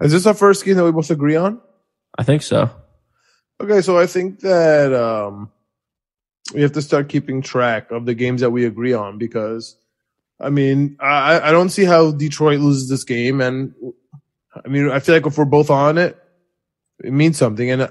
Is 0.00 0.12
this 0.12 0.26
our 0.26 0.34
first 0.34 0.64
game 0.64 0.76
that 0.76 0.84
we 0.84 0.92
both 0.92 1.10
agree 1.10 1.36
on? 1.36 1.60
I 2.18 2.22
think 2.22 2.42
so. 2.42 2.70
Okay, 3.60 3.80
so 3.80 3.98
I 3.98 4.06
think 4.06 4.40
that 4.40 4.92
um, 4.92 5.50
we 6.54 6.62
have 6.62 6.72
to 6.72 6.82
start 6.82 7.08
keeping 7.08 7.40
track 7.40 7.90
of 7.90 8.04
the 8.06 8.14
games 8.14 8.40
that 8.42 8.50
we 8.50 8.66
agree 8.66 8.92
on 8.92 9.18
because, 9.18 9.76
I 10.40 10.50
mean, 10.50 10.96
I, 11.00 11.40
I 11.40 11.50
don't 11.52 11.70
see 11.70 11.84
how 11.84 12.10
Detroit 12.10 12.60
loses 12.60 12.88
this 12.88 13.04
game, 13.04 13.40
and 13.40 13.72
I 14.54 14.68
mean, 14.68 14.90
I 14.90 14.98
feel 14.98 15.14
like 15.14 15.26
if 15.26 15.38
we're 15.38 15.44
both 15.44 15.70
on 15.70 15.96
it, 15.98 16.18
it 17.02 17.12
means 17.12 17.38
something. 17.38 17.70
And 17.70 17.82
I 17.84 17.88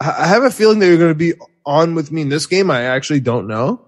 I 0.00 0.26
have 0.26 0.42
a 0.42 0.50
feeling 0.50 0.80
that 0.80 0.86
you're 0.86 0.98
going 0.98 1.10
to 1.10 1.14
be 1.14 1.32
on 1.64 1.94
with 1.94 2.12
me 2.12 2.22
in 2.22 2.28
this 2.28 2.46
game. 2.46 2.70
I 2.70 2.82
actually 2.82 3.20
don't 3.20 3.46
know. 3.46 3.84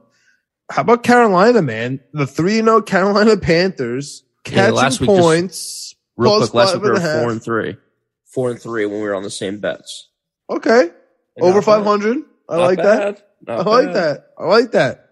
How 0.71 0.83
about 0.83 1.03
Carolina, 1.05 1.63
man? 1.63 2.01
The 2.13 2.27
three 2.27 2.59
and 2.59 2.67
zero 2.69 2.83
Carolina 2.83 3.37
Panthers 3.37 4.25
Yeah, 4.47 4.53
catching 4.53 4.75
last 4.75 5.01
week 5.01 5.11
just- 5.11 5.21
points. 5.21 5.93
Real 6.17 6.39
quick, 6.39 6.55
last 6.55 6.75
week 6.75 6.83
we 6.83 6.89
were 6.91 6.95
a 6.97 7.01
half. 7.01 7.21
four 7.23 7.31
and 7.31 7.43
three. 7.43 7.77
Four 8.25 8.51
and 8.51 8.61
three 8.61 8.87
when 8.87 8.97
we 9.01 9.07
were 9.07 9.15
on 9.15 9.23
the 9.23 9.31
same 9.31 9.59
bets. 9.61 10.09
Okay. 10.49 10.91
Over 11.41 11.61
500. 11.61 12.19
I 12.49 12.57
Not 12.57 12.63
like 12.63 12.77
that. 12.79 13.23
bad. 13.45 13.59
I 13.59 13.63
like 13.63 13.87
bad. 13.87 13.95
that. 13.95 14.27
I 14.39 14.45
like 14.47 14.73
that. 14.73 15.03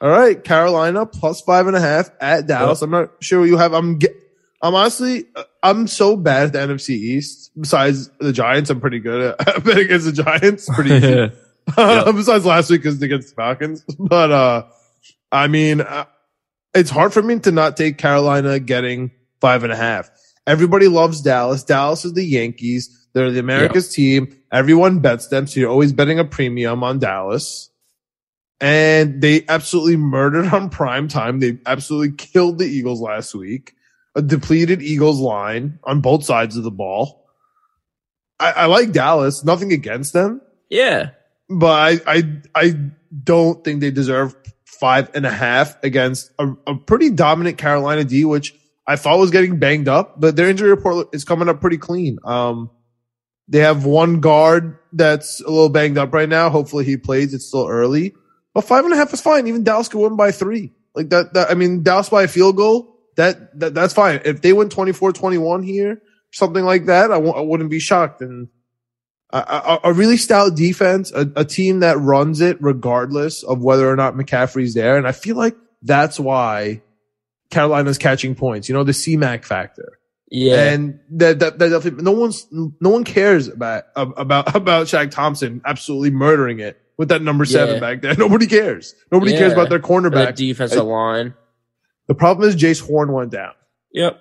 All 0.00 0.08
right, 0.10 0.42
Carolina 0.42 1.06
plus 1.06 1.40
five 1.42 1.66
and 1.66 1.76
a 1.76 1.80
half 1.80 2.10
at 2.20 2.46
Dallas. 2.46 2.82
I'm 2.82 2.90
not 2.90 3.10
sure 3.20 3.40
what 3.40 3.48
you 3.48 3.56
have. 3.58 3.72
I'm 3.74 3.98
ge- 3.98 4.06
I'm 4.62 4.74
honestly 4.74 5.24
I'm 5.62 5.86
so 5.86 6.16
bad 6.16 6.46
at 6.46 6.52
the 6.52 6.58
NFC 6.74 6.90
East. 6.90 7.50
Besides 7.58 8.10
the 8.20 8.32
Giants, 8.32 8.68
I'm 8.70 8.80
pretty 8.80 8.98
good 9.00 9.34
at 9.38 9.38
betting 9.64 9.84
against 9.86 10.06
the 10.06 10.12
Giants. 10.22 10.68
Pretty 10.74 10.90
easy. 10.94 11.32
Besides 11.76 12.44
last 12.46 12.70
week 12.70 12.82
because 12.82 13.00
against 13.02 13.30
the 13.30 13.34
Falcons, 13.34 13.84
but 13.98 14.30
uh, 14.30 14.64
I 15.32 15.48
mean, 15.48 15.80
uh, 15.80 16.06
it's 16.74 16.90
hard 16.90 17.12
for 17.12 17.22
me 17.22 17.38
to 17.40 17.52
not 17.52 17.76
take 17.76 17.98
Carolina 17.98 18.58
getting 18.58 19.10
five 19.40 19.64
and 19.64 19.72
a 19.72 19.76
half. 19.76 20.10
Everybody 20.46 20.88
loves 20.88 21.20
Dallas. 21.22 21.64
Dallas 21.64 22.04
is 22.04 22.12
the 22.12 22.24
Yankees. 22.24 23.08
They're 23.12 23.30
the 23.30 23.40
America's 23.40 23.92
team. 23.92 24.36
Everyone 24.52 25.00
bets 25.00 25.28
them, 25.28 25.46
so 25.46 25.58
you're 25.58 25.70
always 25.70 25.92
betting 25.92 26.18
a 26.18 26.24
premium 26.24 26.84
on 26.84 26.98
Dallas. 26.98 27.70
And 28.60 29.20
they 29.20 29.44
absolutely 29.48 29.96
murdered 29.96 30.46
on 30.52 30.70
prime 30.70 31.08
time. 31.08 31.40
They 31.40 31.58
absolutely 31.66 32.12
killed 32.16 32.58
the 32.58 32.66
Eagles 32.66 33.00
last 33.00 33.34
week. 33.34 33.74
A 34.14 34.22
depleted 34.22 34.82
Eagles 34.82 35.18
line 35.18 35.78
on 35.84 36.00
both 36.00 36.24
sides 36.24 36.56
of 36.56 36.64
the 36.64 36.70
ball. 36.70 37.26
I, 38.38 38.52
I 38.52 38.66
like 38.66 38.92
Dallas. 38.92 39.44
Nothing 39.44 39.72
against 39.72 40.12
them 40.12 40.40
yeah. 40.68 41.10
but 41.48 42.02
I, 42.06 42.18
I, 42.18 42.22
I 42.54 42.74
don't 43.22 43.62
think 43.64 43.80
they 43.80 43.90
deserve 43.90 44.34
five 44.78 45.10
and 45.14 45.26
a 45.26 45.30
half 45.30 45.82
against 45.82 46.30
a, 46.38 46.52
a 46.66 46.76
pretty 46.76 47.10
dominant 47.10 47.58
Carolina 47.58 48.04
D, 48.04 48.24
which 48.24 48.54
I 48.86 48.96
thought 48.96 49.18
was 49.18 49.30
getting 49.30 49.58
banged 49.58 49.88
up, 49.88 50.20
but 50.20 50.36
their 50.36 50.48
injury 50.48 50.70
report 50.70 51.08
is 51.12 51.24
coming 51.24 51.48
up 51.48 51.60
pretty 51.60 51.78
clean. 51.78 52.18
Um, 52.24 52.70
they 53.48 53.60
have 53.60 53.84
one 53.84 54.20
guard 54.20 54.78
that's 54.92 55.40
a 55.40 55.48
little 55.48 55.68
banged 55.68 55.98
up 55.98 56.12
right 56.12 56.28
now. 56.28 56.50
Hopefully 56.50 56.84
he 56.84 56.96
plays. 56.96 57.34
It's 57.34 57.46
still 57.46 57.68
early, 57.68 58.14
but 58.54 58.62
five 58.62 58.84
and 58.84 58.92
a 58.92 58.96
half 58.96 59.12
is 59.12 59.20
fine. 59.20 59.46
Even 59.46 59.64
Dallas 59.64 59.88
could 59.88 60.00
win 60.00 60.16
by 60.16 60.30
three. 60.30 60.72
Like 60.94 61.10
that, 61.10 61.34
that 61.34 61.50
I 61.50 61.54
mean, 61.54 61.82
Dallas 61.82 62.08
by 62.08 62.24
a 62.24 62.28
field 62.28 62.56
goal, 62.56 62.96
that, 63.16 63.58
that 63.60 63.74
that's 63.74 63.94
fine. 63.94 64.20
If 64.24 64.42
they 64.42 64.52
win 64.52 64.68
24-21 64.68 65.64
here, 65.64 66.02
something 66.32 66.64
like 66.64 66.86
that, 66.86 67.10
I 67.10 67.16
w- 67.16 67.34
I 67.34 67.40
wouldn't 67.40 67.70
be 67.70 67.80
shocked. 67.80 68.20
And 68.20 68.48
a, 69.30 69.38
a, 69.38 69.80
a 69.84 69.92
really 69.92 70.16
stout 70.16 70.54
defense, 70.56 71.12
a, 71.12 71.30
a 71.36 71.44
team 71.44 71.80
that 71.80 71.98
runs 71.98 72.40
it 72.40 72.58
regardless 72.60 73.42
of 73.42 73.62
whether 73.62 73.88
or 73.90 73.96
not 73.96 74.14
McCaffrey's 74.14 74.74
there. 74.74 74.96
And 74.96 75.06
I 75.06 75.12
feel 75.12 75.36
like 75.36 75.56
that's 75.82 76.18
why 76.20 76.82
Carolina's 77.50 77.98
catching 77.98 78.34
points, 78.34 78.68
you 78.68 78.74
know, 78.74 78.84
the 78.84 78.92
CMAC 78.92 79.44
factor. 79.44 79.98
Yeah. 80.30 80.70
And 80.72 81.00
that, 81.10 81.38
that, 81.40 81.58
that 81.58 81.68
definitely, 81.68 82.02
no 82.02 82.12
one's, 82.12 82.46
no 82.50 82.90
one 82.90 83.04
cares 83.04 83.48
about, 83.48 83.84
about, 83.94 84.54
about 84.56 84.86
Shaq 84.86 85.10
Thompson 85.10 85.60
absolutely 85.64 86.10
murdering 86.10 86.58
it 86.60 86.80
with 86.98 87.08
that 87.10 87.22
number 87.22 87.44
seven 87.44 87.74
Yeah. 87.74 87.80
back 87.80 88.02
there. 88.02 88.14
Nobody 88.18 88.46
cares. 88.46 88.94
Nobody 89.12 89.32
cares 89.32 89.52
about 89.52 89.68
their 89.68 89.80
For 89.80 90.00
the 90.00 90.08
cornerback. 90.10 90.34
defensive 90.36 90.84
line. 90.84 91.34
The 92.08 92.14
problem 92.14 92.48
is 92.48 92.56
Jaycee 92.56 92.86
Horn 92.86 93.12
went 93.12 93.30
down. 93.32 93.52
Yep. 93.92 94.20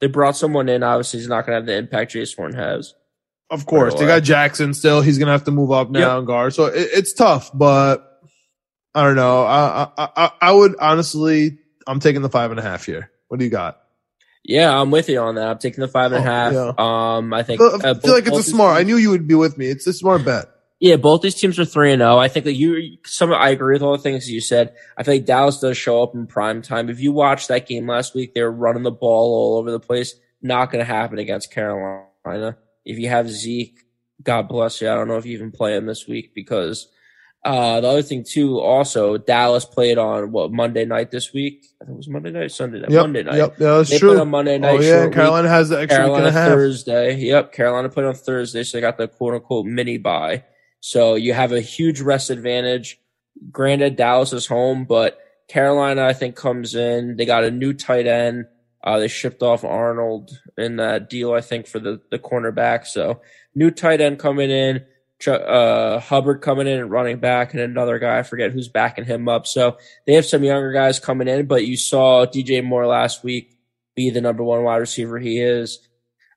They 0.00 0.06
brought 0.06 0.36
someone 0.36 0.68
in. 0.70 0.82
Obviously, 0.82 1.20
he's 1.20 1.28
not 1.28 1.44
going 1.46 1.52
to 1.52 1.60
have 1.60 1.66
the 1.66 1.76
impact 1.76 2.14
Jaycee 2.14 2.34
Horn 2.36 2.54
has. 2.54 2.94
Of 3.50 3.66
course, 3.66 3.94
they 3.94 4.06
got 4.06 4.22
Jackson 4.22 4.74
still. 4.74 5.00
He's 5.00 5.18
gonna 5.18 5.32
have 5.32 5.44
to 5.44 5.50
move 5.50 5.72
up 5.72 5.90
now 5.90 5.98
Yep. 6.00 6.18
and 6.18 6.26
guard. 6.26 6.54
So 6.54 6.66
it, 6.66 6.88
it's 6.92 7.12
tough, 7.12 7.50
but 7.52 8.06
I 8.94 9.02
don't 9.04 9.16
know. 9.16 9.42
I, 9.44 9.88
I 9.98 10.08
I 10.16 10.30
I 10.40 10.52
would 10.52 10.76
honestly, 10.80 11.58
I'm 11.86 11.98
taking 12.00 12.22
the 12.22 12.28
five 12.28 12.50
and 12.52 12.60
a 12.60 12.62
half 12.62 12.86
here. 12.86 13.10
What 13.28 13.38
do 13.38 13.44
you 13.44 13.50
got? 13.50 13.80
Yeah, 14.44 14.74
I'm 14.80 14.90
with 14.90 15.08
you 15.08 15.18
on 15.20 15.34
that. 15.34 15.48
I'm 15.48 15.58
taking 15.58 15.80
the 15.80 15.88
five 15.88 16.12
and 16.12 16.24
a 16.24 16.28
Oh, 16.28 16.32
half. 16.32 16.52
yeah. 16.52 16.72
Um, 17.16 17.32
I 17.34 17.38
I 17.38 17.42
think 17.42 17.60
feel, 17.60 17.68
uh, 17.70 17.78
I 17.78 17.92
both- 17.92 18.02
feel 18.02 18.14
like 18.14 18.26
it's 18.26 18.38
a 18.38 18.42
smart. 18.42 18.78
I 18.78 18.84
knew 18.84 18.96
you 18.96 19.10
would 19.10 19.26
be 19.28 19.34
with 19.34 19.58
me. 19.58 19.66
It's 19.68 19.86
a 19.86 19.92
smart 19.92 20.24
bet. 20.24 20.46
Yeah, 20.78 20.96
both 20.96 21.20
these 21.20 21.34
teams 21.34 21.58
are 21.58 21.66
three 21.66 21.92
and 21.92 22.00
zero. 22.00 22.16
I 22.18 22.28
think 22.28 22.46
that 22.46 22.54
you 22.54 22.96
some 23.04 23.32
I 23.34 23.50
agree 23.50 23.74
with 23.74 23.82
all 23.82 23.92
the 23.96 24.02
things 24.02 24.30
you 24.30 24.40
said. 24.40 24.74
I 24.96 25.02
feel 25.02 25.14
like 25.14 25.26
Dallas 25.26 25.60
does 25.60 25.76
show 25.76 26.02
up 26.02 26.14
in 26.14 26.26
prime 26.26 26.62
time. 26.62 26.88
If 26.88 27.00
you 27.00 27.12
watched 27.12 27.48
that 27.48 27.66
game 27.66 27.86
last 27.86 28.14
week, 28.14 28.32
they 28.32 28.42
were 28.42 28.50
running 28.50 28.82
the 28.84 28.90
ball 28.90 29.34
all 29.34 29.58
over 29.58 29.70
the 29.70 29.80
place. 29.80 30.14
Not 30.40 30.70
going 30.72 30.78
to 30.82 30.90
happen 30.90 31.18
against 31.18 31.50
Carolina. 31.52 32.56
If 32.90 32.98
you 32.98 33.08
have 33.08 33.30
Zeke, 33.30 33.78
God 34.22 34.48
bless 34.48 34.80
you. 34.80 34.90
I 34.90 34.94
don't 34.94 35.08
know 35.08 35.16
if 35.16 35.26
you 35.26 35.32
even 35.32 35.50
play 35.52 35.76
him 35.76 35.86
this 35.86 36.06
week 36.06 36.34
because 36.34 36.88
uh 37.44 37.80
the 37.80 37.88
other 37.88 38.02
thing 38.02 38.22
too. 38.24 38.58
Also, 38.60 39.16
Dallas 39.16 39.64
played 39.64 39.96
on 39.96 40.30
what 40.32 40.52
Monday 40.52 40.84
night 40.84 41.10
this 41.10 41.32
week. 41.32 41.64
I 41.80 41.84
think 41.86 41.94
it 41.94 41.96
was 41.96 42.08
Monday 42.08 42.30
night, 42.30 42.52
Sunday 42.52 42.80
night, 42.80 42.90
Yep, 42.90 43.02
Monday 43.02 43.22
night. 43.22 43.36
Yep, 43.36 43.54
yeah, 43.58 43.76
that's 43.78 43.90
They 43.90 43.98
true. 43.98 44.08
played 44.10 44.20
on 44.20 44.30
Monday 44.30 44.58
night. 44.58 44.76
oh 44.78 44.80
yeah, 44.80 44.92
short 44.92 45.06
week. 45.06 45.14
Carolina 45.14 45.48
has 45.48 45.68
the 45.70 45.80
extra 45.80 46.00
week 46.04 46.06
Carolina 46.12 46.32
half. 46.32 46.48
Thursday. 46.48 47.16
Yep, 47.16 47.52
Carolina 47.52 47.88
put 47.88 48.04
on 48.04 48.14
Thursday, 48.14 48.62
so 48.62 48.76
they 48.76 48.82
got 48.82 48.98
the 48.98 49.08
quote 49.08 49.34
unquote 49.34 49.64
mini 49.66 49.96
bye. 49.96 50.44
So 50.80 51.14
you 51.14 51.32
have 51.32 51.52
a 51.52 51.60
huge 51.62 52.00
rest 52.00 52.28
advantage. 52.30 52.98
Granted, 53.50 53.96
Dallas 53.96 54.32
is 54.34 54.46
home, 54.46 54.84
but 54.84 55.18
Carolina, 55.48 56.04
I 56.04 56.12
think, 56.12 56.36
comes 56.36 56.74
in. 56.74 57.16
They 57.16 57.24
got 57.24 57.44
a 57.44 57.50
new 57.50 57.72
tight 57.72 58.06
end. 58.06 58.46
Uh, 58.82 58.98
they 58.98 59.08
shipped 59.08 59.42
off 59.42 59.64
Arnold 59.64 60.30
in 60.56 60.76
that 60.76 61.10
deal, 61.10 61.32
I 61.32 61.40
think, 61.40 61.66
for 61.66 61.78
the, 61.78 62.00
the 62.10 62.18
cornerback. 62.18 62.86
So 62.86 63.20
new 63.54 63.70
tight 63.70 64.00
end 64.00 64.18
coming 64.18 64.50
in, 64.50 64.84
uh, 65.26 66.00
Hubbard 66.00 66.40
coming 66.40 66.66
in 66.66 66.80
and 66.80 66.90
running 66.90 67.18
back 67.18 67.52
and 67.52 67.62
another 67.62 67.98
guy. 67.98 68.18
I 68.18 68.22
forget 68.22 68.52
who's 68.52 68.68
backing 68.68 69.04
him 69.04 69.28
up. 69.28 69.46
So 69.46 69.76
they 70.06 70.14
have 70.14 70.24
some 70.24 70.42
younger 70.42 70.72
guys 70.72 70.98
coming 70.98 71.28
in, 71.28 71.46
but 71.46 71.66
you 71.66 71.76
saw 71.76 72.24
DJ 72.24 72.64
Moore 72.64 72.86
last 72.86 73.22
week 73.22 73.58
be 73.94 74.08
the 74.08 74.22
number 74.22 74.42
one 74.42 74.64
wide 74.64 74.76
receiver 74.76 75.18
he 75.18 75.40
is. 75.40 75.86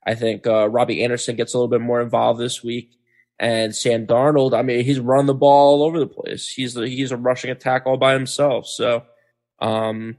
I 0.06 0.14
think, 0.14 0.46
uh, 0.46 0.68
Robbie 0.68 1.02
Anderson 1.02 1.36
gets 1.36 1.54
a 1.54 1.56
little 1.56 1.68
bit 1.68 1.80
more 1.80 2.02
involved 2.02 2.38
this 2.38 2.62
week. 2.62 2.98
And 3.38 3.74
Sam 3.74 4.06
Darnold, 4.06 4.56
I 4.56 4.60
mean, 4.60 4.84
he's 4.84 5.00
run 5.00 5.26
the 5.26 5.34
ball 5.34 5.80
all 5.80 5.82
over 5.82 5.98
the 5.98 6.06
place. 6.06 6.48
He's 6.48 6.74
the, 6.74 6.86
he's 6.86 7.10
a 7.10 7.16
rushing 7.16 7.50
attack 7.50 7.84
all 7.86 7.96
by 7.96 8.12
himself. 8.12 8.66
So, 8.66 9.04
um, 9.60 10.18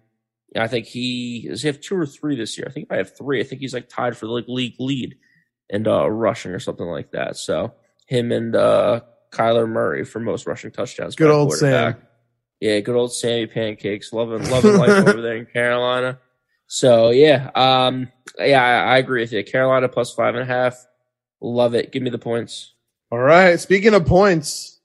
I 0.55 0.67
think 0.67 0.85
he 0.85 1.47
does 1.49 1.61
he 1.61 1.67
have 1.67 1.81
two 1.81 1.97
or 1.97 2.05
three 2.05 2.35
this 2.35 2.57
year. 2.57 2.67
I 2.69 2.71
think 2.71 2.87
I 2.91 2.97
have 2.97 3.17
three. 3.17 3.41
I 3.41 3.43
think 3.43 3.61
he's 3.61 3.73
like 3.73 3.89
tied 3.89 4.17
for 4.17 4.25
the 4.25 4.31
like 4.31 4.45
league 4.47 4.75
lead 4.79 5.17
and 5.69 5.87
uh 5.87 6.09
rushing 6.09 6.51
or 6.51 6.59
something 6.59 6.85
like 6.85 7.11
that. 7.11 7.37
So 7.37 7.73
him 8.07 8.31
and 8.31 8.55
uh 8.55 9.01
Kyler 9.31 9.67
Murray 9.67 10.05
for 10.05 10.19
most 10.19 10.47
rushing 10.47 10.71
touchdowns. 10.71 11.15
Good 11.15 11.31
old. 11.31 11.53
Sam. 11.53 11.97
Yeah, 12.61 12.79
good 12.79 12.95
old 12.95 13.13
Sammy 13.13 13.47
Pancakes. 13.47 14.13
Loving 14.13 14.49
loving 14.49 14.77
life 14.77 15.07
over 15.07 15.21
there 15.21 15.35
in 15.37 15.45
Carolina. 15.45 16.19
So 16.67 17.09
yeah, 17.09 17.51
um 17.55 18.09
yeah, 18.39 18.63
I, 18.63 18.95
I 18.95 18.97
agree 18.97 19.21
with 19.21 19.33
you. 19.33 19.43
Carolina 19.43 19.89
plus 19.89 20.13
five 20.13 20.35
and 20.35 20.43
a 20.43 20.53
half. 20.53 20.85
Love 21.41 21.75
it. 21.75 21.91
Give 21.91 22.01
me 22.01 22.09
the 22.09 22.17
points. 22.17 22.73
All 23.11 23.19
right. 23.19 23.59
Speaking 23.59 23.93
of 23.93 24.05
points, 24.05 24.79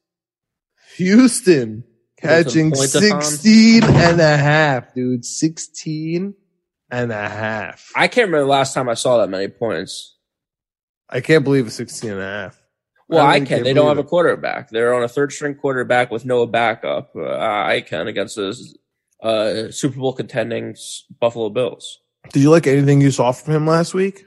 Houston 0.97 1.85
catching 2.21 2.71
points 2.73 2.93
16 2.93 3.85
and 3.85 4.21
a 4.21 4.37
half, 4.37 4.95
dude. 4.95 5.25
16 5.25 6.35
and 6.91 7.13
a 7.13 7.29
half. 7.29 7.91
I 7.97 8.09
can't 8.09 8.27
remember 8.27 8.45
the 8.45 8.51
last 8.51 8.75
time 8.75 8.89
I 8.89 8.95
saw 8.95 9.19
that 9.19 9.29
many 9.29 9.49
points. 9.49 10.17
I 11.09 11.21
can't 11.21 11.45
believe 11.45 11.67
it's 11.67 11.77
16 11.77 12.11
and 12.13 12.21
a 12.21 12.25
half. 12.25 12.61
Well, 13.09 13.21
I 13.27 13.35
really 13.35 13.39
can. 13.41 13.47
can't 13.47 13.65
They 13.65 13.73
don't 13.73 13.89
have 13.89 13.97
believe 13.97 14.07
a 14.07 14.09
quarterback. 14.09 14.71
They're 14.71 14.95
on 14.95 15.03
a 15.03 15.09
third 15.09 15.33
string 15.33 15.55
quarterback 15.57 16.11
with 16.13 16.25
no 16.25 16.47
backup. 16.47 17.11
Uh, 17.17 17.37
I 17.39 17.81
can 17.87 18.07
against 18.07 18.37
this 18.37 18.77
uh, 19.23 19.71
Super 19.71 19.99
Bowl 19.99 20.13
contending 20.13 20.77
Buffalo 21.19 21.49
Bills. 21.51 21.99
Did 22.33 22.43
you 22.43 22.51
like 22.51 22.67
anything 22.69 23.01
you 23.01 23.11
saw 23.11 23.33
from 23.33 23.55
him 23.55 23.67
last 23.67 23.95
week? 23.95 24.25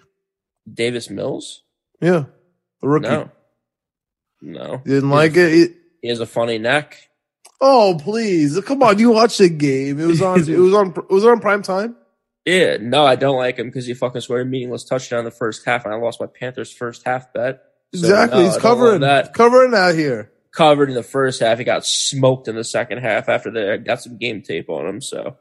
Davis 0.71 1.09
Mills? 1.09 1.63
Yeah. 2.01 2.25
The 2.81 2.87
rookie. 2.89 3.07
No. 3.07 3.29
No. 4.41 4.81
You 4.85 4.95
didn't 4.95 5.09
like 5.11 5.37
it? 5.37 5.53
It- 5.53 5.75
He 6.01 6.09
has 6.09 6.19
a 6.19 6.25
funny 6.25 6.57
neck. 6.57 6.97
Oh, 7.65 7.97
please. 7.99 8.59
Come 8.61 8.83
on. 8.83 8.99
You 8.99 9.11
watched 9.11 9.37
the 9.37 9.47
game. 9.47 9.97
It 9.99 10.05
was 10.05 10.21
on, 10.21 10.37
it 10.39 10.57
was 10.59 10.73
on, 10.73 10.87
it 10.89 11.09
was 11.09 11.25
on 11.25 11.39
prime 11.39 11.61
time. 11.61 11.95
Yeah, 12.45 12.75
no, 12.81 13.05
I 13.05 13.15
don't 13.15 13.37
like 13.37 13.57
him 13.57 13.67
because 13.67 13.85
he 13.85 13.93
fucking 13.93 14.19
scored 14.19 14.41
a 14.41 14.45
meaningless 14.45 14.83
touchdown 14.83 15.19
in 15.19 15.25
the 15.25 15.31
first 15.31 15.65
half, 15.65 15.85
and 15.85 15.93
I 15.93 15.97
lost 15.97 16.19
my 16.19 16.27
Panthers 16.27 16.73
first 16.73 17.03
half 17.05 17.31
bet. 17.31 17.61
So, 17.95 17.99
Exactly. 17.99 18.39
no, 18.39 18.45
He's 18.49 18.57
covering 18.57 18.99
that. 18.99 19.33
covering 19.33 19.73
out 19.73 19.95
here. 19.95 20.29
Covered 20.51 20.89
in 20.89 20.95
the 20.95 21.03
first 21.03 21.39
half, 21.39 21.57
he 21.57 21.63
got 21.63 21.85
smoked 21.85 22.49
in 22.49 22.55
the 22.55 22.65
second 22.65 22.97
half 22.97 23.29
after 23.29 23.49
they 23.49 23.77
got 23.77 24.01
some 24.01 24.17
game 24.17 24.41
tape 24.41 24.69
on 24.69 24.85
him. 24.85 24.99
So, 25.01 25.37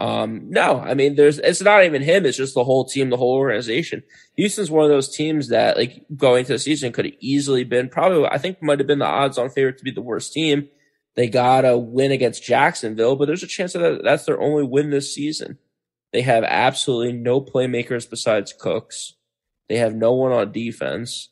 um, 0.00 0.50
no, 0.50 0.80
I 0.80 0.94
mean, 0.94 1.14
there's 1.14 1.38
it's 1.38 1.62
not 1.62 1.84
even 1.84 2.02
him; 2.02 2.26
it's 2.26 2.36
just 2.38 2.54
the 2.54 2.64
whole 2.64 2.84
team, 2.86 3.08
the 3.10 3.16
whole 3.16 3.36
organization. 3.36 4.02
Houston's 4.36 4.70
one 4.70 4.84
of 4.84 4.90
those 4.90 5.14
teams 5.14 5.48
that, 5.48 5.76
like, 5.76 6.04
going 6.16 6.40
into 6.40 6.52
the 6.54 6.58
season, 6.58 6.90
could 6.92 7.04
have 7.04 7.14
easily 7.20 7.62
been 7.62 7.88
probably, 7.88 8.26
I 8.26 8.38
think, 8.38 8.60
might 8.60 8.80
have 8.80 8.88
been 8.88 8.98
the 8.98 9.06
odds-on 9.06 9.48
favorite 9.50 9.78
to 9.78 9.84
be 9.84 9.92
the 9.92 10.02
worst 10.02 10.32
team. 10.32 10.68
They 11.14 11.28
got 11.28 11.64
a 11.64 11.76
win 11.76 12.10
against 12.10 12.42
Jacksonville, 12.42 13.16
but 13.16 13.26
there's 13.26 13.42
a 13.42 13.48
chance 13.48 13.74
that 13.74 14.02
that's 14.02 14.24
their 14.24 14.40
only 14.40 14.64
win 14.64 14.90
this 14.90 15.14
season. 15.14 15.58
They 16.12 16.22
have 16.22 16.44
absolutely 16.44 17.12
no 17.12 17.40
playmakers 17.40 18.08
besides 18.08 18.52
Cooks. 18.52 19.14
They 19.68 19.76
have 19.78 19.94
no 19.94 20.12
one 20.12 20.32
on 20.32 20.52
defense. 20.52 21.30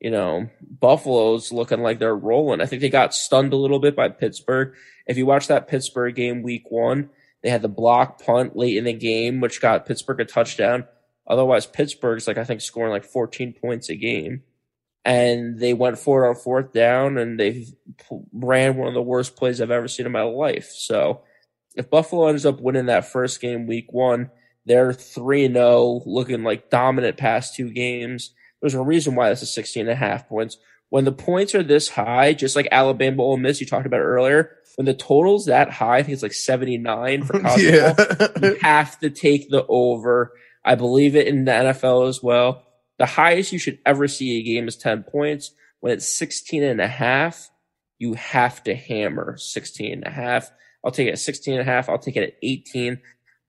You 0.00 0.10
know, 0.10 0.50
Buffalo's 0.60 1.52
looking 1.52 1.80
like 1.80 1.98
they're 1.98 2.14
rolling. 2.14 2.60
I 2.60 2.66
think 2.66 2.82
they 2.82 2.90
got 2.90 3.14
stunned 3.14 3.52
a 3.52 3.56
little 3.56 3.78
bit 3.78 3.96
by 3.96 4.08
Pittsburgh. 4.08 4.74
If 5.06 5.16
you 5.16 5.26
watch 5.26 5.48
that 5.48 5.68
Pittsburgh 5.68 6.14
game 6.14 6.42
week 6.42 6.64
one, 6.68 7.10
they 7.42 7.50
had 7.50 7.62
the 7.62 7.68
block 7.68 8.22
punt 8.22 8.56
late 8.56 8.76
in 8.76 8.84
the 8.84 8.92
game, 8.92 9.40
which 9.40 9.60
got 9.60 9.86
Pittsburgh 9.86 10.20
a 10.20 10.24
touchdown. 10.24 10.84
Otherwise, 11.26 11.66
Pittsburgh's 11.66 12.26
like, 12.26 12.38
I 12.38 12.44
think, 12.44 12.60
scoring 12.60 12.92
like 12.92 13.04
14 13.04 13.54
points 13.54 13.88
a 13.88 13.96
game. 13.96 14.42
And 15.06 15.60
they 15.60 15.72
went 15.72 15.98
for 15.98 16.24
it 16.24 16.28
on 16.28 16.34
fourth 16.34 16.72
down 16.72 17.16
and 17.16 17.38
they 17.38 17.64
ran 18.32 18.76
one 18.76 18.88
of 18.88 18.94
the 18.94 19.00
worst 19.00 19.36
plays 19.36 19.60
I've 19.60 19.70
ever 19.70 19.86
seen 19.86 20.04
in 20.04 20.10
my 20.10 20.22
life. 20.22 20.72
So 20.74 21.22
if 21.76 21.88
Buffalo 21.88 22.26
ends 22.26 22.44
up 22.44 22.60
winning 22.60 22.86
that 22.86 23.06
first 23.06 23.40
game 23.40 23.68
week 23.68 23.92
one, 23.92 24.30
they're 24.64 24.92
3 24.92 25.52
0, 25.52 26.02
looking 26.06 26.42
like 26.42 26.70
dominant 26.70 27.16
past 27.16 27.54
two 27.54 27.70
games. 27.70 28.34
There's 28.60 28.74
a 28.74 28.82
reason 28.82 29.14
why 29.14 29.28
this 29.28 29.42
is 29.42 29.54
16 29.54 29.82
and 29.82 29.90
a 29.90 29.94
half 29.94 30.28
points. 30.28 30.58
When 30.88 31.04
the 31.04 31.12
points 31.12 31.54
are 31.54 31.62
this 31.62 31.88
high, 31.88 32.32
just 32.32 32.56
like 32.56 32.66
Alabama 32.72 33.22
Ole 33.22 33.36
Miss, 33.36 33.60
you 33.60 33.66
talked 33.66 33.86
about 33.86 34.00
earlier, 34.00 34.56
when 34.74 34.86
the 34.86 34.94
total's 34.94 35.46
that 35.46 35.70
high, 35.70 35.98
I 35.98 36.02
think 36.02 36.14
it's 36.14 36.22
like 36.22 36.32
79 36.32 37.22
for 37.22 37.38
college 37.40 37.62
yeah. 37.62 37.92
football, 37.92 38.50
you 38.50 38.56
have 38.60 38.98
to 39.00 39.10
take 39.10 39.50
the 39.50 39.64
over. 39.68 40.32
I 40.64 40.74
believe 40.74 41.14
it 41.14 41.28
in 41.28 41.44
the 41.44 41.52
NFL 41.52 42.08
as 42.08 42.20
well. 42.20 42.65
The 42.98 43.06
highest 43.06 43.52
you 43.52 43.58
should 43.58 43.78
ever 43.84 44.08
see 44.08 44.38
a 44.38 44.42
game 44.42 44.68
is 44.68 44.76
10 44.76 45.04
points. 45.04 45.52
When 45.80 45.92
it's 45.92 46.16
16 46.16 46.62
and 46.62 46.80
a 46.80 46.88
half, 46.88 47.50
you 47.98 48.14
have 48.14 48.62
to 48.64 48.74
hammer 48.74 49.36
16 49.36 49.92
and 49.92 50.06
a 50.06 50.10
half. 50.10 50.50
I'll 50.84 50.90
take 50.90 51.08
it 51.08 51.12
at 51.12 51.18
16 51.18 51.54
and 51.54 51.62
a 51.62 51.64
half. 51.64 51.88
I'll 51.88 51.98
take 51.98 52.16
it 52.16 52.22
at 52.22 52.34
18. 52.42 53.00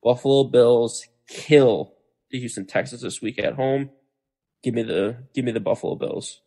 Buffalo 0.04 0.44
Bills 0.46 1.06
kill 1.28 1.94
the 2.32 2.40
Houston 2.40 2.66
Texans 2.66 3.02
this 3.02 3.22
week 3.22 3.40
at 3.40 3.54
home. 3.54 3.90
Give 4.64 4.74
me 4.74 4.84
the 4.84 5.18
give 5.34 5.46
me 5.46 5.52
the 5.52 5.60
Buffalo 5.60 5.96
Bills. 5.96 6.42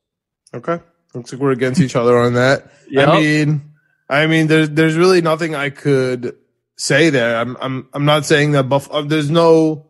Okay. 0.53 0.81
Looks 1.15 1.33
like 1.33 1.41
we're 1.41 1.53
against 1.53 1.81
each 1.81 1.97
other 1.97 2.19
on 2.19 2.35
that. 2.35 2.71
Yep. 2.89 3.09
I 3.09 3.21
mean, 3.21 3.73
I 4.09 4.27
mean, 4.27 4.47
there's 4.47 4.71
there's 4.71 4.97
really 4.97 5.21
nothing 5.21 5.55
I 5.55 5.71
could 5.71 6.37
say 6.77 7.11
there. 7.11 7.37
I'm 7.37 7.57
I'm 7.61 7.89
I'm 7.93 8.05
not 8.05 8.25
saying 8.25 8.53
that 8.53 8.65
Buff. 8.69 8.91
Uh, 8.91 9.03
there's 9.03 9.31
no. 9.31 9.90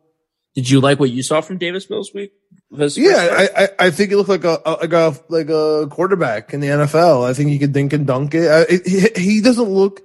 Did 0.54 0.68
you 0.68 0.80
like 0.80 0.98
what 0.98 1.10
you 1.10 1.22
saw 1.22 1.40
from 1.40 1.58
Davis 1.58 1.88
Mills 1.88 2.12
week? 2.12 2.32
This 2.70 2.96
Yeah, 2.98 3.28
I, 3.56 3.62
I 3.64 3.68
I 3.86 3.90
think 3.90 4.10
he 4.10 4.16
looked 4.16 4.28
like 4.28 4.44
a, 4.44 4.58
like 4.80 4.92
a 4.92 5.14
like 5.28 5.48
a 5.48 5.86
quarterback 5.90 6.52
in 6.52 6.60
the 6.60 6.68
NFL. 6.68 7.28
I 7.28 7.34
think 7.34 7.50
he 7.50 7.58
could 7.58 7.72
dink 7.72 7.92
and 7.92 8.06
dunk 8.06 8.34
it. 8.34 8.48
I, 8.50 8.60
it 8.68 8.86
he, 8.86 9.20
he 9.22 9.40
doesn't 9.40 9.68
look 9.68 10.02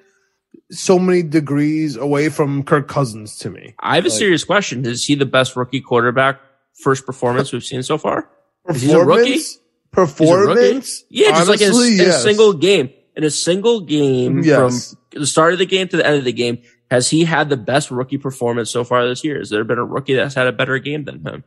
so 0.72 0.98
many 0.98 1.22
degrees 1.24 1.96
away 1.96 2.30
from 2.30 2.64
Kirk 2.64 2.88
Cousins 2.88 3.38
to 3.40 3.50
me. 3.50 3.76
I 3.80 3.96
have 3.96 4.06
a 4.06 4.10
Like- 4.10 4.18
serious 4.18 4.44
question. 4.44 4.86
Is 4.86 5.06
he 5.06 5.16
the 5.16 5.26
best 5.26 5.56
rookie 5.56 5.82
quarterback 5.82 6.40
first 6.82 7.06
performance 7.06 7.52
we've 7.52 7.64
seen 7.64 7.84
so 7.84 7.98
far? 7.98 8.30
Is 8.70 8.82
he 8.82 8.92
a 8.92 9.00
rookie? 9.04 9.40
Performance, 9.40 9.60
a 9.94 10.00
rookie? 10.02 10.56
performance. 10.56 11.04
Yeah, 11.10 11.30
just 11.30 11.50
like 11.50 11.62
in 11.62 11.72
a, 11.72 11.76
Honestly, 11.76 12.00
in 12.00 12.10
a 12.10 12.14
single 12.14 12.54
game. 12.54 12.90
In 13.16 13.24
a 13.24 13.30
single 13.30 13.80
game 13.82 14.44
Yes. 14.44 14.90
from 15.14 15.22
the 15.22 15.28
start 15.28 15.54
of 15.54 15.60
the 15.60 15.66
game 15.66 15.88
to 15.88 15.98
the 15.98 16.06
end 16.06 16.18
of 16.18 16.26
the 16.26 16.34
game, 16.34 16.64
has 16.92 17.10
he 17.10 17.24
had 17.26 17.50
the 17.50 17.58
best 17.58 17.92
rookie 17.92 18.18
performance 18.18 18.70
so 18.70 18.84
far 18.84 19.08
this 19.08 19.24
year? 19.24 19.40
Has 19.40 19.50
there 19.50 19.64
been 19.64 19.80
a 19.80 19.84
rookie 19.86 20.14
that's 20.16 20.36
had 20.36 20.48
a 20.48 20.52
better 20.52 20.78
game 20.80 21.04
than 21.06 21.26
him? 21.26 21.44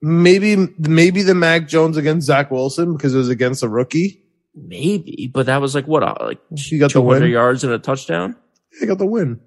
Maybe 0.00 0.56
maybe 0.78 1.22
the 1.22 1.34
Mac 1.34 1.66
Jones 1.68 1.96
against 1.96 2.26
Zach 2.26 2.50
Wilson 2.50 2.94
because 2.96 3.14
it 3.14 3.18
was 3.18 3.28
against 3.28 3.62
a 3.62 3.68
rookie. 3.68 4.22
Maybe, 4.54 5.30
but 5.32 5.46
that 5.46 5.60
was 5.60 5.74
like 5.74 5.86
what, 5.86 6.02
uh, 6.02 6.14
like 6.20 6.38
He 6.56 6.78
got 6.78 6.88
the 6.92 7.00
200 7.00 7.22
win. 7.22 7.30
yards 7.30 7.64
and 7.64 7.72
a 7.72 7.78
touchdown? 7.78 8.34
He 8.78 8.86
got 8.86 8.98
the 8.98 9.06
win. 9.06 9.40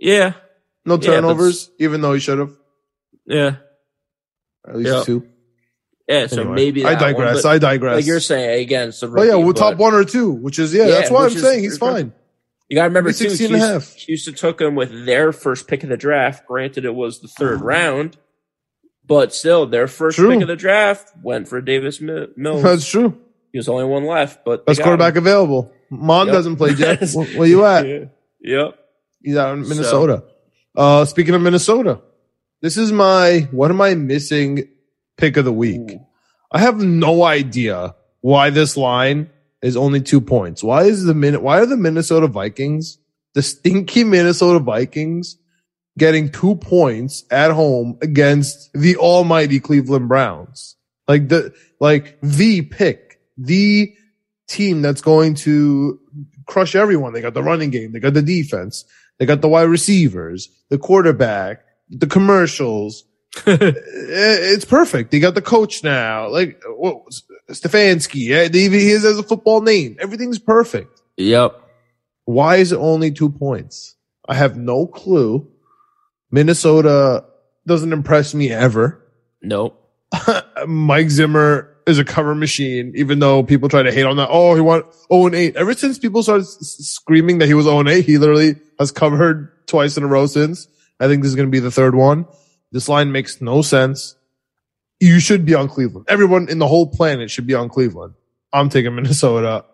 Yeah, 0.00 0.34
No 0.84 0.94
Yeah, 0.94 1.00
turnovers, 1.00 1.70
even 1.78 2.00
though 2.00 2.12
he 2.12 2.20
should 2.20 2.38
have 2.38 2.52
yeah, 3.26 3.56
at 4.68 4.76
least 4.76 4.90
Yeah. 4.90 5.02
two. 5.04 5.26
yeah. 6.08 6.26
So 6.26 6.40
Anyway, 6.42 6.54
maybe 6.56 6.84
I 6.84 6.92
one, 6.92 6.98
digress. 7.02 7.42
but 7.42 7.48
I 7.48 7.58
digress. 7.58 7.96
like 7.96 8.06
you're 8.06 8.20
saying 8.20 8.62
again, 8.64 8.88
it's 8.90 9.02
a 9.02 9.06
oh 9.06 9.22
yeah, 9.22 9.36
we're 9.36 9.52
but 9.54 9.56
top 9.56 9.76
one 9.78 9.94
or 9.94 10.04
two, 10.04 10.30
which 10.32 10.58
is 10.58 10.74
yeah. 10.74 10.84
Yeah, 10.86 10.90
that's 10.96 11.10
why 11.10 11.22
I'm 11.24 11.32
is- 11.32 11.40
saying 11.40 11.60
he's 11.62 11.78
fine. 11.78 12.12
You 12.74 12.80
got 12.80 12.82
to 12.82 12.88
remember 12.88 13.12
too, 13.12 13.30
16 13.30 13.38
Houston, 13.38 13.54
and 13.54 13.62
a 13.62 13.66
half. 13.74 13.94
Houston 13.94 14.34
took 14.34 14.60
him 14.60 14.74
with 14.74 15.06
their 15.06 15.30
first 15.32 15.68
pick 15.68 15.84
of 15.84 15.90
the 15.90 15.96
draft. 15.96 16.44
Granted, 16.44 16.84
it 16.84 16.92
was 16.94 17.20
the 17.20 17.28
third 17.28 17.60
round, 17.60 18.16
but 19.06 19.32
still, 19.32 19.64
their 19.66 19.86
first 19.86 20.16
True. 20.16 20.30
pick 20.32 20.42
of 20.42 20.48
the 20.48 20.56
draft 20.56 21.12
went 21.22 21.46
for 21.46 21.60
Davis 21.60 22.00
Mi- 22.00 22.26
Mills. 22.36 22.64
That's 22.64 22.88
true. 22.90 23.16
he 23.52 23.58
was 23.58 23.66
the 23.66 23.72
only 23.72 23.84
one 23.84 24.06
left, 24.06 24.44
but 24.44 24.66
Best 24.66 24.82
quarterback 24.82 25.14
him. 25.14 25.22
available. 25.22 25.70
Mond 25.88 26.26
Yep. 26.26 26.34
doesn't 26.34 26.56
play 26.56 26.70
yet. 26.72 27.08
where, 27.14 27.26
where 27.26 27.46
you 27.48 27.64
at? 27.64 27.86
Yeah. 27.86 28.04
Yep. 28.40 28.78
He's 29.22 29.36
out 29.36 29.54
in 29.56 29.68
Minnesota. 29.68 30.24
Uh, 30.76 31.04
speaking 31.04 31.36
of 31.36 31.42
Minnesota, 31.42 32.00
this 32.60 32.76
is 32.76 32.90
my 32.90 33.46
what 33.52 33.70
am 33.70 33.80
I 33.80 33.94
missing 33.94 34.66
pick 35.16 35.36
of 35.36 35.44
the 35.44 35.52
week. 35.52 35.92
Ooh. 35.92 36.06
I 36.50 36.58
have 36.58 36.78
no 36.82 37.22
idea 37.22 37.94
why 38.20 38.50
this 38.50 38.76
line 38.76 39.30
is 39.64 39.78
only 39.78 40.02
two 40.02 40.20
points. 40.20 40.62
Why 40.62 40.82
is 40.82 41.04
the 41.04 41.14
minute? 41.14 41.42
Why 41.42 41.58
are 41.58 41.66
the 41.66 41.76
Minnesota 41.76 42.26
Vikings, 42.26 42.98
the 43.32 43.40
stinky 43.40 44.04
Minnesota 44.04 44.58
Vikings, 44.58 45.38
getting 45.96 46.30
two 46.30 46.56
points 46.56 47.24
at 47.30 47.50
home 47.50 47.96
against 48.02 48.70
the 48.74 48.96
almighty 48.98 49.58
Cleveland 49.60 50.06
Browns? 50.06 50.76
Like 51.08 51.30
the 51.30 51.54
like 51.80 52.20
the 52.20 52.60
pick, 52.60 53.20
the 53.38 53.94
team 54.48 54.82
that's 54.82 55.00
going 55.00 55.34
to 55.36 55.98
crush 56.46 56.74
everyone. 56.74 57.14
They 57.14 57.22
got 57.22 57.32
the 57.32 57.42
running 57.42 57.70
game, 57.70 57.92
they 57.92 58.00
got 58.00 58.12
the 58.12 58.20
defense, 58.20 58.84
they 59.18 59.24
got 59.24 59.40
the 59.40 59.48
wide 59.48 59.62
receivers, 59.62 60.50
the 60.68 60.78
quarterback, 60.78 61.64
the 61.88 62.06
commercials. 62.06 63.04
Eh, 63.46 63.72
it's 64.54 64.64
perfect. 64.64 65.10
They 65.10 65.18
got 65.20 65.34
the 65.34 65.42
coach 65.42 65.82
now. 65.82 66.28
Like 66.28 66.62
what, 66.66 67.02
Stefanski. 67.50 68.30
eh, 68.30 68.48
He 68.52 68.68
he 68.68 68.90
has 68.90 69.04
a 69.04 69.22
football 69.22 69.60
name. 69.60 69.96
Everything's 70.00 70.38
perfect. 70.38 71.00
Yep. 71.16 71.60
Why 72.26 72.56
is 72.56 72.72
it 72.72 72.76
only 72.78 73.10
two 73.10 73.30
points? 73.30 73.96
I 74.28 74.34
have 74.34 74.56
no 74.56 74.86
clue. 74.86 75.46
Minnesota 76.30 77.24
doesn't 77.66 77.92
impress 77.92 78.34
me 78.34 78.50
ever. 78.50 79.00
Nope. 79.42 79.80
Mike 80.66 81.10
Zimmer 81.10 81.70
is 81.86 81.98
a 81.98 82.04
cover 82.04 82.34
machine, 82.34 82.92
even 82.96 83.18
though 83.18 83.42
people 83.42 83.68
try 83.68 83.82
to 83.82 83.92
hate 83.92 84.04
on 84.06 84.16
that. 84.16 84.28
Oh, 84.30 84.54
he 84.54 84.60
won 84.60 84.84
0 85.12 85.26
and 85.26 85.34
8. 85.34 85.56
Ever 85.56 85.74
since 85.74 85.98
people 85.98 86.22
started 86.22 86.46
screaming 86.46 87.38
that 87.38 87.46
he 87.46 87.54
was 87.54 87.66
0 87.66 87.80
and 87.80 87.88
8, 87.88 88.04
he 88.04 88.16
literally 88.18 88.56
has 88.78 88.90
covered 88.90 89.50
twice 89.66 89.96
in 89.96 90.02
a 90.02 90.06
row 90.06 90.26
since. 90.26 90.66
I 90.98 91.08
think 91.08 91.22
this 91.22 91.30
is 91.30 91.36
going 91.36 91.48
to 91.48 91.52
be 91.52 91.58
the 91.60 91.70
third 91.70 91.94
one. 91.94 92.26
This 92.74 92.88
line 92.88 93.12
makes 93.12 93.40
no 93.40 93.62
sense. 93.62 94.16
You 94.98 95.20
should 95.20 95.46
be 95.46 95.54
on 95.54 95.68
Cleveland. 95.68 96.06
Everyone 96.08 96.48
in 96.48 96.58
the 96.58 96.66
whole 96.66 96.88
planet 96.88 97.30
should 97.30 97.46
be 97.46 97.54
on 97.54 97.68
Cleveland. 97.68 98.14
I'm 98.52 98.68
taking 98.68 98.94
Minnesota 98.96 99.64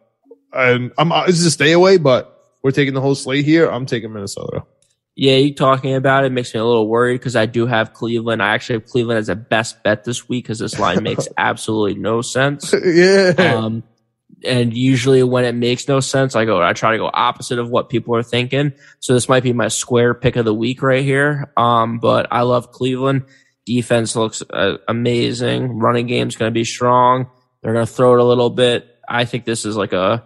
and 0.53 0.93
I'm, 0.99 1.11
uh, 1.11 1.25
this 1.27 1.41
is 1.41 1.47
a 1.47 1.51
stay 1.51 1.73
away, 1.73 1.97
but 1.97 2.37
we're 2.63 2.73
taking 2.73 2.93
the 2.93 3.01
whole 3.01 3.15
slate 3.15 3.47
here. 3.47 3.71
I'm 3.71 3.87
taking 3.87 4.13
Minnesota. 4.13 4.65
Yeah, 5.15 5.37
you 5.37 5.55
talking 5.55 5.95
about 5.95 6.25
it 6.25 6.33
makes 6.33 6.53
me 6.53 6.61
a 6.61 6.65
little 6.65 6.89
worried 6.89 7.19
because 7.19 7.37
I 7.37 7.47
do 7.47 7.67
have 7.67 7.95
Cleveland. 7.95 8.43
I 8.43 8.55
actually 8.55 8.81
have 8.81 8.87
Cleveland 8.87 9.19
as 9.19 9.31
a 9.31 9.35
best 9.35 9.83
bet 9.83 10.05
this 10.05 10.29
week 10.29 10.45
because 10.45 10.59
this 10.59 10.79
line 10.79 11.03
makes 11.03 11.27
absolutely 11.39 11.99
no 11.99 12.21
sense. 12.21 12.75
yeah. 12.85 13.33
Um, 13.39 13.83
and 14.45 14.77
usually 14.77 15.23
when 15.23 15.45
it 15.45 15.55
makes 15.55 15.89
no 15.89 16.01
sense, 16.01 16.35
I 16.35 16.45
go, 16.45 16.63
I 16.63 16.73
try 16.73 16.93
to 16.93 16.99
go 16.99 17.11
opposite 17.13 17.59
of 17.59 17.71
what 17.71 17.89
people 17.89 18.17
are 18.17 18.23
thinking. 18.23 18.73
So 18.99 19.15
this 19.15 19.29
might 19.29 19.43
be 19.43 19.53
my 19.53 19.69
square 19.69 20.15
pick 20.15 20.37
of 20.37 20.45
the 20.45 20.55
week 20.55 20.83
right 20.83 21.05
here. 21.05 21.53
Um, 21.57 21.99
but 21.99 22.27
I 22.31 22.43
love 22.43 22.73
Cleveland. 22.73 23.25
Defense 23.67 24.17
looks 24.17 24.43
uh, 24.51 24.79
amazing. 24.89 25.79
Running 25.79 26.07
game's 26.07 26.37
going 26.37 26.51
to 26.51 26.55
be 26.55 26.65
strong. 26.65 27.31
They're 27.63 27.75
going 27.75 27.87
to 27.87 27.93
throw 27.93 28.15
it 28.15 28.21
a 28.21 28.25
little 28.25 28.51
bit. 28.51 28.87
I 29.09 29.25
think 29.25 29.45
this 29.45 29.65
is 29.65 29.77
like 29.77 29.93
a, 29.93 30.25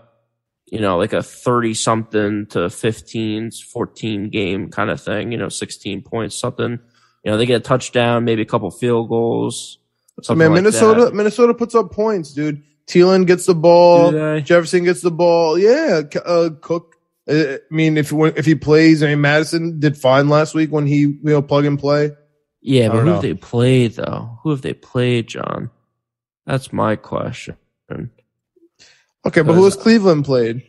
you 0.67 0.81
know, 0.81 0.99
like 0.99 1.13
a 1.13 1.23
30 1.23 1.75
something 1.75 2.47
to 2.51 2.71
15, 2.71 3.51
14 3.51 4.31
game 4.31 4.71
kind 4.71 4.91
of 4.91 5.01
thing, 5.01 5.33
you 5.33 5.39
know, 5.39 5.49
16 5.49 6.03
points, 6.03 6.39
something. 6.39 6.79
You 7.25 7.31
know, 7.31 7.37
they 7.37 7.47
get 7.47 7.57
a 7.57 7.61
touchdown, 7.61 8.25
maybe 8.25 8.43
a 8.43 8.47
couple 8.47 8.71
field 8.71 9.09
goals. 9.09 9.79
something 10.23 10.39
Man, 10.39 10.53
like 10.53 10.63
Minnesota, 10.63 11.07
that. 11.07 11.15
Minnesota 11.15 11.55
puts 11.55 11.75
up 11.75 11.91
points, 11.91 12.33
dude. 12.33 12.63
Thielen 12.87 13.27
gets 13.27 13.47
the 13.47 13.55
ball. 13.55 14.13
Jefferson 14.41 14.85
gets 14.85 15.01
the 15.01 15.11
ball. 15.11 15.59
Yeah, 15.59 16.03
uh, 16.25 16.51
Cook. 16.61 16.97
uh, 17.29 17.55
I 17.55 17.59
mean, 17.71 17.97
if 17.97 18.13
if 18.13 18.45
he 18.45 18.55
plays, 18.55 19.03
I 19.03 19.07
mean, 19.09 19.21
Mattison 19.21 19.81
did 19.81 19.97
fine 19.97 20.29
last 20.29 20.55
week 20.55 20.71
when 20.71 20.87
he 20.87 20.99
you 21.01 21.19
know 21.23 21.43
plug 21.43 21.65
and 21.65 21.79
play. 21.79 22.11
Yeah, 22.61 22.89
but 22.89 22.99
who 22.99 23.05
know. 23.05 23.13
have 23.15 23.23
they 23.23 23.35
played 23.35 23.93
though? 23.95 24.39
Who 24.43 24.51
have 24.51 24.63
they 24.63 24.75
played, 24.75 25.29
John? 25.29 25.71
That's 26.47 26.73
my 26.73 26.97
question. 26.97 27.57
Okay, 29.27 29.43
but 29.43 29.55
who 29.55 29.65
has 29.65 29.77
Cleveland 29.77 30.25
played? 30.25 30.63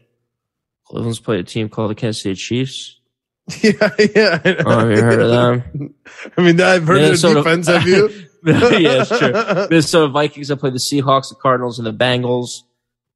Cleveland's 0.86 1.20
played 1.20 1.40
a 1.40 1.44
team 1.44 1.68
called 1.68 1.92
the 1.92 1.96
Kansas 1.96 2.22
City 2.22 2.36
Chiefs. 2.36 3.00
Yeah, 3.62 3.90
yeah. 4.00 4.42
I 4.44 4.52
know. 4.54 4.64
Oh, 4.66 4.80
have 4.80 4.92
you 4.92 5.04
heard 5.04 5.22
of 5.22 5.30
them? 5.30 5.94
I 6.38 6.42
mean, 6.42 6.60
I've 6.60 6.88
heard 6.88 7.02
Minnesota- 7.02 7.40
of 7.40 7.46
their 7.46 7.56
defense. 7.58 7.68
Have 7.68 7.88
you? 7.88 8.10
yeah, 8.80 9.02
it's 9.02 9.10
true. 9.10 9.32
Minnesota 9.70 10.12
Vikings 10.12 10.50
have 10.50 10.60
played 10.60 10.74
the 10.74 10.80
Seahawks, 10.80 11.30
the 11.30 11.36
Cardinals, 11.36 11.80
and 11.80 11.88
the 11.88 11.94
Bengals. 11.94 12.62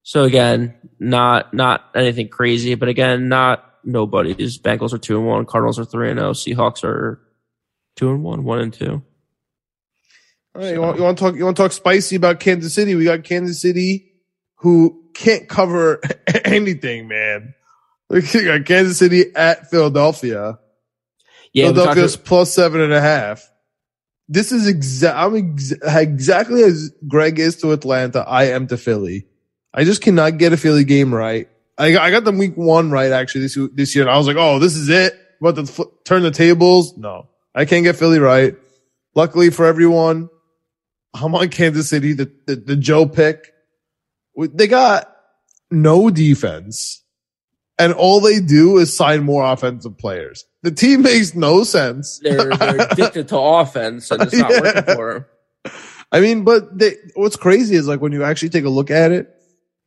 So 0.03 0.23
again, 0.23 0.73
not 0.99 1.53
not 1.53 1.85
anything 1.93 2.29
crazy, 2.29 2.73
but 2.75 2.89
again, 2.89 3.29
not 3.29 3.63
nobody's. 3.83 4.57
Bengals 4.57 4.93
are 4.93 4.97
two 4.97 5.17
and 5.17 5.27
one, 5.27 5.45
Cardinals 5.45 5.77
are 5.77 5.85
three 5.85 6.09
and 6.09 6.19
zero, 6.19 6.31
Seahawks 6.31 6.83
are 6.83 7.19
two 7.95 8.09
and 8.09 8.23
one, 8.23 8.43
one 8.43 8.59
and 8.59 8.73
two. 8.73 9.03
All 10.55 10.63
right, 10.63 10.73
you 10.73 10.81
want 10.81 10.97
you 10.97 11.03
want 11.03 11.17
to 11.17 11.23
talk? 11.23 11.35
You 11.35 11.45
want 11.45 11.57
to 11.57 11.63
talk 11.63 11.71
spicy 11.71 12.15
about 12.15 12.39
Kansas 12.39 12.73
City? 12.73 12.95
We 12.95 13.03
got 13.03 13.23
Kansas 13.23 13.61
City, 13.61 14.13
who 14.55 15.03
can't 15.13 15.47
cover 15.47 16.01
anything, 16.45 17.07
man. 17.07 17.53
We 18.11 18.21
got 18.23 18.65
Kansas 18.65 18.97
City 18.97 19.25
at 19.35 19.69
Philadelphia. 19.69 20.57
Yeah, 21.53 21.65
Philadelphia's 21.65 22.17
plus 22.17 22.51
seven 22.51 22.81
and 22.81 22.91
a 22.91 22.99
half. 22.99 23.47
This 24.29 24.51
is 24.51 25.03
I'm 25.03 25.35
ex- 25.35 25.73
exactly 25.83 26.63
as 26.63 26.93
Greg 27.07 27.39
is 27.39 27.57
to 27.57 27.71
Atlanta. 27.71 28.19
I 28.21 28.45
am 28.45 28.67
to 28.67 28.77
Philly. 28.77 29.25
I 29.73 29.83
just 29.83 30.01
cannot 30.01 30.37
get 30.37 30.53
a 30.53 30.57
Philly 30.57 30.83
game 30.83 31.13
right. 31.13 31.49
I 31.77 31.93
got, 31.93 32.01
I 32.03 32.11
got 32.11 32.25
them 32.25 32.37
week 32.37 32.55
one 32.55 32.91
right 32.91 33.11
actually 33.11 33.41
this 33.41 33.57
this 33.73 33.95
year, 33.95 34.03
and 34.03 34.11
I 34.11 34.17
was 34.17 34.27
like, 34.27 34.37
oh, 34.37 34.59
this 34.59 34.75
is 34.75 34.89
it. 34.89 35.13
About 35.41 35.65
to 35.65 35.89
turn 36.03 36.21
the 36.21 36.31
tables. 36.31 36.95
No, 36.95 37.27
I 37.55 37.65
can't 37.65 37.83
get 37.83 37.95
Philly 37.95 38.19
right. 38.19 38.55
Luckily 39.15 39.49
for 39.49 39.65
everyone, 39.65 40.29
I'm 41.13 41.33
on 41.33 41.49
Kansas 41.49 41.89
City. 41.89 42.13
The 42.13 42.31
the, 42.45 42.55
the 42.55 42.75
Joe 42.75 43.07
pick. 43.07 43.51
They 44.35 44.67
got 44.67 45.13
no 45.71 46.09
defense, 46.09 47.03
and 47.79 47.93
all 47.93 48.21
they 48.21 48.41
do 48.41 48.77
is 48.77 48.95
sign 48.95 49.23
more 49.23 49.43
offensive 49.43 49.97
players. 49.97 50.45
The 50.61 50.71
team 50.71 51.03
makes 51.03 51.33
no 51.35 51.63
sense. 51.63 52.19
They're, 52.21 52.49
they're 52.55 52.87
addicted 52.91 53.29
to 53.29 53.37
offense 53.37 54.11
and 54.11 54.23
it's 54.23 54.33
not 54.35 54.51
Yeah. 54.51 54.61
working 54.61 54.95
for 54.95 55.13
them. 55.13 55.73
I 56.11 56.19
mean, 56.21 56.43
but 56.43 56.77
they, 56.77 56.95
what's 57.15 57.35
crazy 57.35 57.75
is 57.75 57.87
like 57.87 58.01
when 58.01 58.11
you 58.11 58.23
actually 58.23 58.49
take 58.49 58.65
a 58.65 58.69
look 58.69 58.91
at 58.91 59.11
it, 59.11 59.29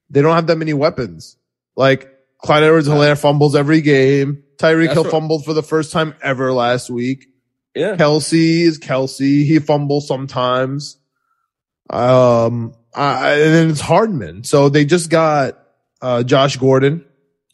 they 0.08 0.22
don't 0.22 0.34
have 0.34 0.46
that 0.46 0.56
many 0.56 0.72
weapons. 0.72 1.36
Like 1.76 2.10
Clyde 2.38 2.62
Edwards 2.62 2.88
Helaire 2.88 3.18
fumbles 3.20 3.54
every 3.56 3.80
game. 3.80 4.44
Tyreek 4.58 4.92
Hill 4.92 5.04
fumbled 5.04 5.44
for 5.44 5.52
the 5.54 5.62
first 5.62 5.92
time 5.92 6.14
ever 6.22 6.52
last 6.52 6.88
week. 6.90 7.26
Yeah. 7.74 7.96
Kelce 7.96 8.60
is 8.62 8.78
Kelce. 8.78 9.44
He 9.44 9.58
fumbles 9.58 10.06
sometimes. 10.06 10.98
Um, 11.90 12.74
I, 12.94 13.32
and 13.32 13.54
then 13.54 13.70
it's 13.70 13.80
Hardman. 13.80 14.44
So 14.44 14.68
they 14.68 14.84
just 14.84 15.10
got, 15.10 15.58
uh, 16.00 16.22
Josh 16.22 16.56
Gordon. 16.56 17.04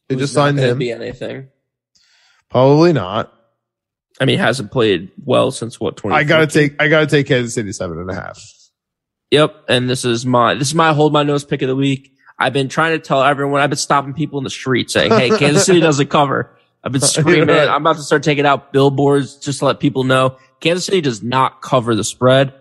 They 0.08 0.14
Who's 0.14 0.22
just 0.24 0.34
signed 0.34 0.58
him. 0.58 0.78
Be 0.78 0.90
anything. 0.92 1.48
Probably 2.50 2.92
not. 2.92 3.32
I 4.20 4.24
mean, 4.24 4.38
he 4.38 4.42
hasn't 4.42 4.72
played 4.72 5.10
well 5.24 5.50
since 5.50 5.78
what? 5.78 5.96
20. 5.96 6.16
I 6.16 6.24
gotta 6.24 6.46
take, 6.46 6.80
I 6.80 6.88
gotta 6.88 7.06
take 7.06 7.26
Kansas 7.28 7.54
City 7.54 7.72
seven 7.72 7.98
and 7.98 8.10
a 8.10 8.14
half. 8.14 8.42
Yep. 9.30 9.64
And 9.68 9.88
this 9.88 10.04
is 10.04 10.24
my 10.24 10.54
this 10.54 10.68
is 10.68 10.74
my 10.74 10.92
hold 10.92 11.12
my 11.12 11.22
nose 11.22 11.44
pick 11.44 11.62
of 11.62 11.68
the 11.68 11.76
week. 11.76 12.12
I've 12.38 12.52
been 12.52 12.68
trying 12.68 12.92
to 12.92 12.98
tell 12.98 13.22
everyone. 13.22 13.60
I've 13.60 13.70
been 13.70 13.76
stopping 13.76 14.14
people 14.14 14.38
in 14.38 14.44
the 14.44 14.50
street 14.50 14.90
saying, 14.90 15.10
"Hey, 15.10 15.28
Kansas 15.30 15.66
City 15.66 15.80
doesn't 15.88 16.08
cover." 16.08 16.56
I've 16.82 16.92
been 16.92 17.00
screaming. 17.00 17.48
Right. 17.48 17.68
I'm 17.68 17.82
about 17.82 17.96
to 17.96 18.02
start 18.02 18.22
taking 18.22 18.46
out 18.46 18.72
billboards 18.72 19.36
just 19.36 19.58
to 19.58 19.66
let 19.66 19.80
people 19.80 20.04
know 20.04 20.36
Kansas 20.60 20.86
City 20.86 21.00
does 21.00 21.22
not 21.22 21.60
cover 21.60 21.94
the 21.94 22.04
spread. 22.04 22.54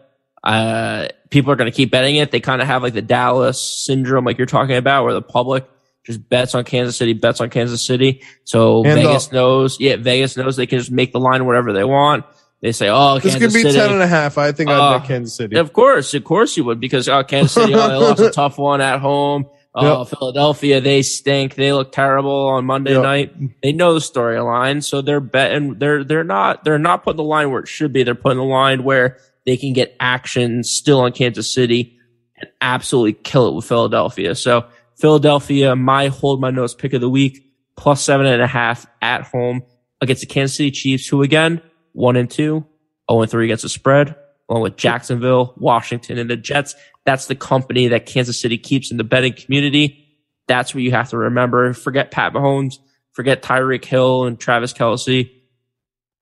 Uh, 0.44 1.08
people 1.30 1.52
are 1.52 1.56
going 1.56 1.70
to 1.72 1.76
keep 1.76 1.92
betting 1.92 2.16
it. 2.16 2.32
They 2.32 2.40
kind 2.40 2.62
of 2.62 2.68
have 2.68 2.84
like 2.84 2.94
the 2.94 3.02
Dallas 3.02 3.62
syndrome, 3.62 4.26
like 4.26 4.38
you're 4.38 4.48
talking 4.48 4.76
about, 4.76 5.04
where 5.04 5.14
the 5.14 5.22
public 5.22 5.68
just 6.08 6.28
bets 6.30 6.56
on 6.56 6.64
Kansas 6.64 6.98
City, 6.98 7.14
bets 7.14 7.40
on 7.42 7.50
Kansas 7.52 7.86
City. 7.86 8.24
So 8.46 8.84
And, 8.84 8.94
uh, 8.94 8.96
Vegas 9.04 9.32
knows, 9.32 9.78
yeah, 9.80 9.98
Vegas 9.98 10.36
knows 10.38 10.56
they 10.56 10.66
can 10.66 10.80
just 10.80 10.90
make 10.92 11.12
the 11.12 11.20
line 11.20 11.46
whatever 11.46 11.72
they 11.74 11.84
want. 11.84 12.26
They 12.62 12.72
say, 12.72 12.90
"Oh, 12.90 13.20
This 13.20 13.34
Kansas 13.34 13.54
could 13.54 13.54
be 13.54 13.62
City." 13.62 13.78
ten 13.78 13.92
and 13.94 14.02
a 14.02 14.08
half. 14.08 14.40
I 14.40 14.52
think 14.52 14.72
I'd 14.72 14.80
Uh, 14.80 14.98
bet 14.98 15.08
Kansas 15.08 15.36
City. 15.36 15.58
Of 15.58 15.74
course, 15.74 16.16
of 16.16 16.24
course 16.24 16.58
you 16.58 16.64
would, 16.64 16.80
because 16.80 17.08
uh, 17.08 17.22
Kansas 17.22 17.52
City 17.52 17.76
oh, 17.76 17.88
they 17.88 17.96
lost 17.96 18.20
a 18.22 18.32
tough 18.42 18.58
one 18.58 18.82
at 18.82 19.00
home. 19.00 19.46
Oh, 19.76 20.06
Philadelphia, 20.06 20.82
they 20.82 21.04
stink. 21.04 21.54
They 21.54 21.72
look 21.72 21.92
terrible 21.92 22.48
on 22.48 22.66
Monday 22.66 22.94
Yep. 22.94 23.04
night. 23.04 23.62
They 23.62 23.74
know 23.74 23.94
the 23.94 24.00
storyline, 24.00 24.84
so 24.84 25.02
they're 25.04 25.20
betting. 25.20 25.76
They're 25.78 26.04
they're 26.04 26.24
not 26.24 26.64
they're 26.64 26.80
not 26.80 27.04
putting 27.04 27.18
the 27.18 27.24
line 27.24 27.52
where 27.52 27.60
it 27.62 27.68
should 27.68 27.94
be. 27.94 28.02
They're 28.02 28.16
putting 28.16 28.40
the 28.40 28.44
line 28.44 28.84
where 28.84 29.18
they 29.46 29.56
can 29.56 29.74
get 29.74 29.96
action 30.00 30.64
still 30.64 31.02
on 31.02 31.12
Kansas 31.12 31.54
City 31.54 32.00
and 32.38 32.50
absolutely 32.60 33.14
kill 33.14 33.50
it 33.50 33.54
with 33.54 33.66
Philadelphia. 33.66 34.34
So 34.34 34.66
Philadelphia, 34.98 35.76
my 35.76 36.08
hold 36.08 36.42
my 36.42 36.50
nose 36.50 36.74
pick 36.74 36.94
of 36.94 37.02
the 37.02 37.10
week, 37.10 37.54
plus 37.76 38.04
seven 38.04 38.26
and 38.26 38.42
a 38.42 38.48
half 38.48 38.88
at 39.02 39.24
home 39.24 39.64
against 40.02 40.22
the 40.22 40.28
Kansas 40.28 40.58
City 40.58 40.72
Chiefs, 40.72 41.08
who 41.08 41.22
again 41.22 41.62
one 41.94 42.16
and 42.16 42.30
two, 42.30 42.66
0 43.10 43.22
and 43.22 43.32
3 43.32 43.46
against 43.46 43.64
the 43.64 43.70
spread, 43.70 44.16
along 44.50 44.64
with 44.64 44.78
Jacksonville, 44.78 45.54
Washington, 45.58 46.18
and 46.18 46.30
the 46.30 46.36
Jets. 46.36 46.76
That's 47.06 47.28
the 47.28 47.36
company 47.36 47.88
that 47.90 48.06
Kansas 48.06 48.40
City 48.40 48.58
keeps 48.58 48.92
in 48.92 48.98
the 48.98 49.04
betting 49.04 49.34
community. 49.34 50.06
That's 50.48 50.74
what 50.74 50.84
you 50.84 50.92
have 50.92 51.10
to 51.10 51.18
remember. 51.18 51.74
Forget 51.74 52.12
Pat 52.12 52.34
Mahomes, 52.34 52.80
forget 53.14 53.42
Tyreek 53.42 53.86
Hill 53.86 54.26
and 54.26 54.40
Travis 54.40 54.74
Kelce. 54.74 55.32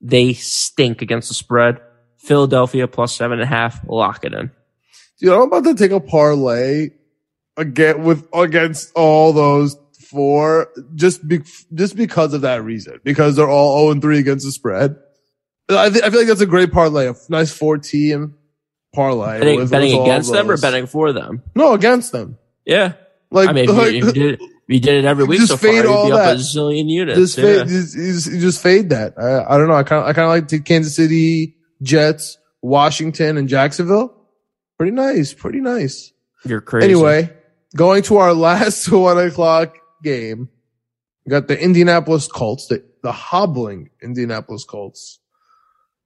They 0.01 0.33
stink 0.33 1.01
against 1.01 1.29
the 1.29 1.33
spread. 1.33 1.79
Philadelphia 2.17 2.87
plus 2.87 3.15
seven 3.15 3.39
and 3.39 3.43
a 3.43 3.47
half. 3.47 3.79
Lock 3.87 4.25
it 4.25 4.33
in. 4.33 4.51
Dude, 5.19 5.31
I'm 5.31 5.43
about 5.43 5.63
to 5.63 5.75
take 5.75 5.91
a 5.91 5.99
parlay 5.99 6.89
again 7.57 8.03
with 8.03 8.27
against 8.33 8.91
all 8.95 9.33
those 9.33 9.77
four 10.09 10.69
just 10.93 11.27
be, 11.27 11.41
just 11.73 11.95
because 11.95 12.33
of 12.33 12.41
that 12.41 12.63
reason 12.63 12.99
because 13.03 13.35
they're 13.35 13.49
all 13.49 13.83
0 13.85 13.91
and 13.91 14.01
3 14.01 14.19
against 14.19 14.45
the 14.45 14.51
spread. 14.51 14.95
I, 15.67 15.89
th- 15.89 16.03
I 16.03 16.09
feel 16.09 16.19
like 16.19 16.27
that's 16.27 16.41
a 16.41 16.45
great 16.45 16.71
parlay, 16.71 17.07
a 17.07 17.15
nice 17.29 17.51
four 17.51 17.77
team 17.77 18.35
parlay. 18.93 19.39
Betting, 19.39 19.59
with- 19.59 19.71
betting 19.71 19.97
with 19.97 20.07
against 20.07 20.31
them 20.31 20.49
or 20.49 20.57
betting 20.57 20.85
for 20.85 21.11
them? 21.11 21.41
No, 21.55 21.73
against 21.73 22.11
them. 22.11 22.37
Yeah. 22.65 22.93
Like, 23.31 23.49
I 23.49 23.53
mean, 23.53 23.75
like 23.75 23.93
you, 23.93 24.05
you 24.05 24.11
did 24.11 24.41
it, 24.41 24.49
you 24.67 24.79
did 24.79 25.03
it 25.03 25.05
every 25.05 25.25
week 25.25 25.39
Just 25.39 25.51
so 25.51 25.57
far, 25.57 25.69
fade 25.69 25.75
you'd 25.77 25.85
all 25.87 26.05
be 26.05 26.11
up 26.13 26.19
that. 26.19 26.35
a 26.35 26.39
zillion 26.39 26.87
units. 26.89 27.17
just, 27.17 27.37
yeah. 27.37 27.43
fade, 27.43 27.67
just, 27.67 27.95
just, 27.95 28.31
just 28.31 28.63
fade 28.63 28.89
that. 28.89 29.15
I, 29.17 29.55
I 29.55 29.57
don't 29.57 29.67
know. 29.67 29.73
I 29.73 29.83
kind 29.83 30.01
of 30.03 30.07
I 30.07 30.13
kind 30.13 30.25
of 30.25 30.29
like 30.29 30.47
the 30.47 30.59
Kansas 30.59 30.95
City 30.95 31.55
Jets, 31.81 32.37
Washington, 32.61 33.37
and 33.37 33.49
Jacksonville. 33.49 34.15
Pretty 34.77 34.91
nice. 34.91 35.33
Pretty 35.33 35.59
nice. 35.61 36.11
You're 36.45 36.61
crazy. 36.61 36.85
Anyway, 36.85 37.31
going 37.75 38.03
to 38.03 38.17
our 38.17 38.33
last 38.47 38.89
one 38.91 39.17
o'clock 39.17 39.77
game, 40.03 40.49
we 41.25 41.29
got 41.29 41.47
the 41.47 41.59
Indianapolis 41.59 42.27
Colts, 42.27 42.67
the, 42.67 42.83
the 43.03 43.11
hobbling 43.11 43.89
Indianapolis 44.01 44.63
Colts, 44.63 45.19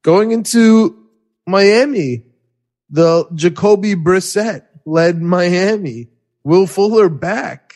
going 0.02 0.32
into 0.32 1.08
Miami. 1.46 2.26
The 2.92 3.28
Jacoby 3.36 3.96
Brissett 3.96 4.64
led 4.86 5.22
Miami. 5.22 6.10
Will 6.44 6.66
Fuller 6.66 7.10
back. 7.10 7.76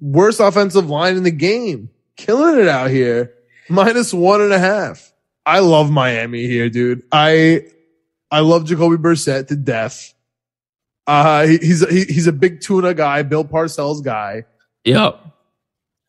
Worst 0.00 0.40
offensive 0.40 0.88
line 0.88 1.16
in 1.16 1.22
the 1.22 1.30
game. 1.30 1.90
Killing 2.16 2.58
it 2.58 2.66
out 2.66 2.90
here. 2.90 3.34
Minus 3.68 4.12
one 4.12 4.40
and 4.40 4.52
a 4.52 4.58
half. 4.58 5.12
I 5.46 5.60
love 5.60 5.90
Miami 5.90 6.46
here, 6.46 6.68
dude. 6.68 7.02
I, 7.12 7.66
I 8.30 8.40
love 8.40 8.64
Jacoby 8.64 8.96
Brissett 8.96 9.48
to 9.48 9.56
death. 9.56 10.12
Uh, 11.10 11.44
he, 11.44 11.56
he's, 11.56 11.88
he, 11.88 12.04
he's 12.04 12.28
a 12.28 12.32
big 12.32 12.60
tuna 12.60 12.94
guy, 12.94 13.22
Bill 13.22 13.44
Parcells 13.44 14.00
guy. 14.00 14.44
Yep. 14.84 15.18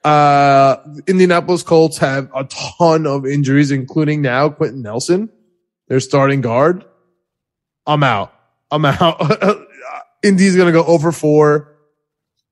Uh, 0.04 0.76
Indianapolis 1.08 1.64
Colts 1.64 1.98
have 1.98 2.30
a 2.36 2.44
ton 2.44 3.08
of 3.08 3.26
injuries, 3.26 3.72
including 3.72 4.22
now 4.22 4.50
Quenton 4.50 4.84
Nelson, 4.84 5.32
their 5.88 6.00
starting 6.00 6.42
guard. 6.42 6.86
I'm 7.88 8.04
out. 8.04 8.32
I'm 8.70 8.86
out. 8.86 9.20
Indy's 10.24 10.56
going 10.56 10.68
to 10.68 10.72
go 10.72 10.86
over 10.86 11.12
four. 11.12 11.76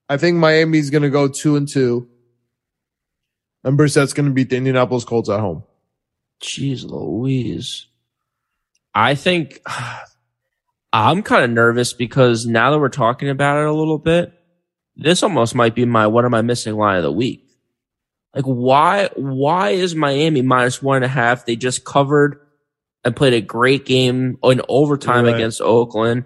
I 0.09 0.17
think 0.17 0.37
Miami's 0.37 0.89
going 0.89 1.03
to 1.03 1.11
go 1.11 1.27
two 1.27 1.55
and 1.55 1.67
two. 1.67 2.09
And 3.63 3.77
Brissett's 3.77 4.13
going 4.13 4.27
to 4.27 4.33
beat 4.33 4.49
the 4.49 4.57
Indianapolis 4.57 5.05
Colts 5.05 5.29
at 5.29 5.39
home. 5.39 5.61
Jeez 6.41 6.83
Louise. 6.83 7.85
I 8.95 9.13
think 9.13 9.61
I'm 10.91 11.21
kind 11.21 11.43
of 11.43 11.51
nervous 11.51 11.93
because 11.93 12.45
now 12.45 12.71
that 12.71 12.79
we're 12.79 12.89
talking 12.89 13.29
about 13.29 13.59
it 13.59 13.67
a 13.67 13.73
little 13.73 13.99
bit, 13.99 14.33
this 14.95 15.23
almost 15.23 15.55
might 15.55 15.75
be 15.75 15.85
my 15.85 16.07
what 16.07 16.25
am 16.25 16.33
I 16.33 16.41
missing 16.41 16.75
line 16.75 16.97
of 16.97 17.03
the 17.03 17.11
week. 17.11 17.45
Like 18.35 18.45
why 18.45 19.09
why 19.15 19.69
is 19.71 19.95
Miami 19.95 20.41
minus 20.41 20.81
one 20.81 20.97
and 20.97 21.05
a 21.05 21.09
half? 21.09 21.45
They 21.45 21.55
just 21.55 21.83
covered 21.85 22.39
and 23.03 23.15
played 23.15 23.33
a 23.33 23.41
great 23.41 23.85
game 23.85 24.37
in 24.43 24.61
overtime 24.67 25.25
Right. 25.25 25.35
against 25.35 25.61
Oakland. 25.61 26.25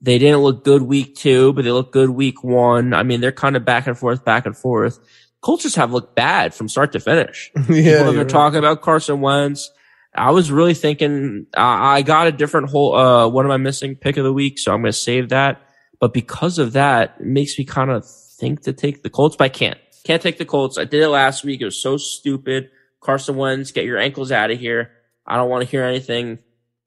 They 0.00 0.18
didn't 0.18 0.40
look 0.40 0.64
good 0.64 0.82
week 0.82 1.14
two, 1.16 1.52
but 1.52 1.64
they 1.64 1.70
looked 1.70 1.92
good 1.92 2.10
week 2.10 2.42
one. 2.44 2.92
I 2.92 3.02
mean, 3.02 3.20
they're 3.20 3.32
kind 3.32 3.56
of 3.56 3.64
back 3.64 3.86
and 3.86 3.96
forth, 3.96 4.24
back 4.24 4.46
and 4.46 4.56
forth. 4.56 4.98
Colts 5.40 5.62
just 5.62 5.76
have 5.76 5.92
looked 5.92 6.14
bad 6.14 6.54
from 6.54 6.68
start 6.68 6.92
to 6.92 7.00
finish. 7.00 7.50
yeah. 7.56 7.64
People 7.64 7.82
have 7.82 8.06
been 8.06 8.16
right. 8.18 8.28
talking 8.28 8.58
about 8.58 8.82
Carson 8.82 9.20
Wentz. 9.20 9.70
I 10.14 10.30
was 10.30 10.50
really 10.52 10.74
thinking 10.74 11.46
uh, 11.56 11.60
I 11.60 12.02
got 12.02 12.26
a 12.28 12.32
different 12.32 12.70
whole. 12.70 12.94
Uh, 12.94 13.28
what 13.28 13.44
am 13.44 13.50
I 13.50 13.56
missing? 13.56 13.96
Pick 13.96 14.16
of 14.16 14.24
the 14.24 14.32
week, 14.32 14.58
so 14.58 14.72
I'm 14.72 14.80
going 14.80 14.92
to 14.92 14.98
save 14.98 15.30
that. 15.30 15.60
But 16.00 16.12
because 16.12 16.58
of 16.58 16.72
that, 16.74 17.16
it 17.20 17.26
makes 17.26 17.58
me 17.58 17.64
kind 17.64 17.90
of 17.90 18.04
think 18.38 18.62
to 18.62 18.72
take 18.72 19.02
the 19.02 19.10
Colts, 19.10 19.36
but 19.36 19.44
I 19.44 19.48
can't. 19.48 19.78
Can't 20.04 20.20
take 20.22 20.38
the 20.38 20.44
Colts. 20.44 20.76
I 20.78 20.84
did 20.84 21.02
it 21.02 21.08
last 21.08 21.44
week. 21.44 21.60
It 21.62 21.64
was 21.64 21.80
so 21.80 21.96
stupid. 21.96 22.70
Carson 23.00 23.36
Wentz, 23.36 23.72
get 23.72 23.84
your 23.86 23.98
ankles 23.98 24.30
out 24.32 24.50
of 24.50 24.58
here. 24.58 24.90
I 25.26 25.36
don't 25.36 25.48
want 25.48 25.64
to 25.64 25.70
hear 25.70 25.82
anything. 25.84 26.38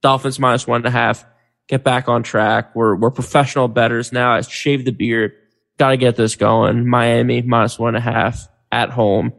Dolphins 0.01 0.39
minus 0.39 0.67
one 0.67 0.77
and 0.81 0.85
a 0.85 0.91
half. 0.91 1.25
Get 1.67 1.83
back 1.83 2.07
on 2.07 2.23
track. 2.23 2.75
We're 2.75 2.95
we're 2.95 3.11
professional 3.11 3.67
betters 3.67 4.11
now. 4.13 4.31
I 4.33 4.41
shaved 4.41 4.85
the 4.85 4.91
beard. 4.91 5.33
Got 5.77 5.89
to 5.89 5.97
get 5.97 6.15
this 6.15 6.35
going. 6.35 6.87
Miami 6.87 7.41
minus 7.41 7.77
one 7.77 7.95
and 7.95 7.97
a 7.97 8.01
half 8.01 8.47
at 8.71 8.89
home. 8.89 9.33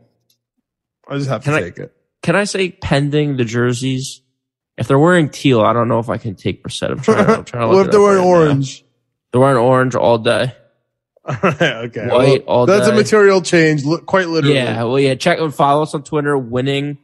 I 1.08 1.16
just 1.16 1.28
have 1.30 1.42
to 1.44 1.50
Can 1.50 1.54
I- 1.54 1.60
take 1.60 1.78
it. 1.78 1.94
Can 2.22 2.36
I 2.36 2.44
say 2.44 2.70
pending 2.70 3.36
the 3.36 3.44
jerseys? 3.44 4.22
If 4.76 4.86
they're 4.86 4.98
wearing 4.98 5.28
teal, 5.28 5.60
I 5.60 5.72
don't 5.72 5.88
know 5.88 5.98
if 5.98 6.08
I 6.08 6.18
can 6.18 6.36
take 6.36 6.62
Brissett. 6.62 6.90
I'm 6.90 7.00
trying, 7.00 7.26
I'm 7.26 7.44
trying 7.44 7.68
to 7.68 7.74
what 7.74 7.86
if 7.86 7.92
they're 7.92 8.00
wearing 8.00 8.18
right 8.18 8.24
now. 8.24 8.30
orange? 8.30 8.84
They're 9.32 9.40
wearing 9.40 9.56
orange 9.56 9.94
all 9.94 10.18
day. 10.18 10.54
All 11.24 11.34
right, 11.42 11.62
okay. 11.62 12.06
White 12.06 12.44
all 12.46 12.64
that's 12.66 12.86
a 12.88 12.94
material 12.94 13.42
change, 13.42 13.82
quite 14.06 14.28
literally. 14.28 14.56
Yeah, 14.56 14.84
well, 14.84 15.00
yeah. 15.00 15.14
Check 15.14 15.40
and 15.40 15.54
follow 15.54 15.82
us 15.82 15.94
on 15.94 16.02
Twitter. 16.02 16.38
Winning 16.38 16.98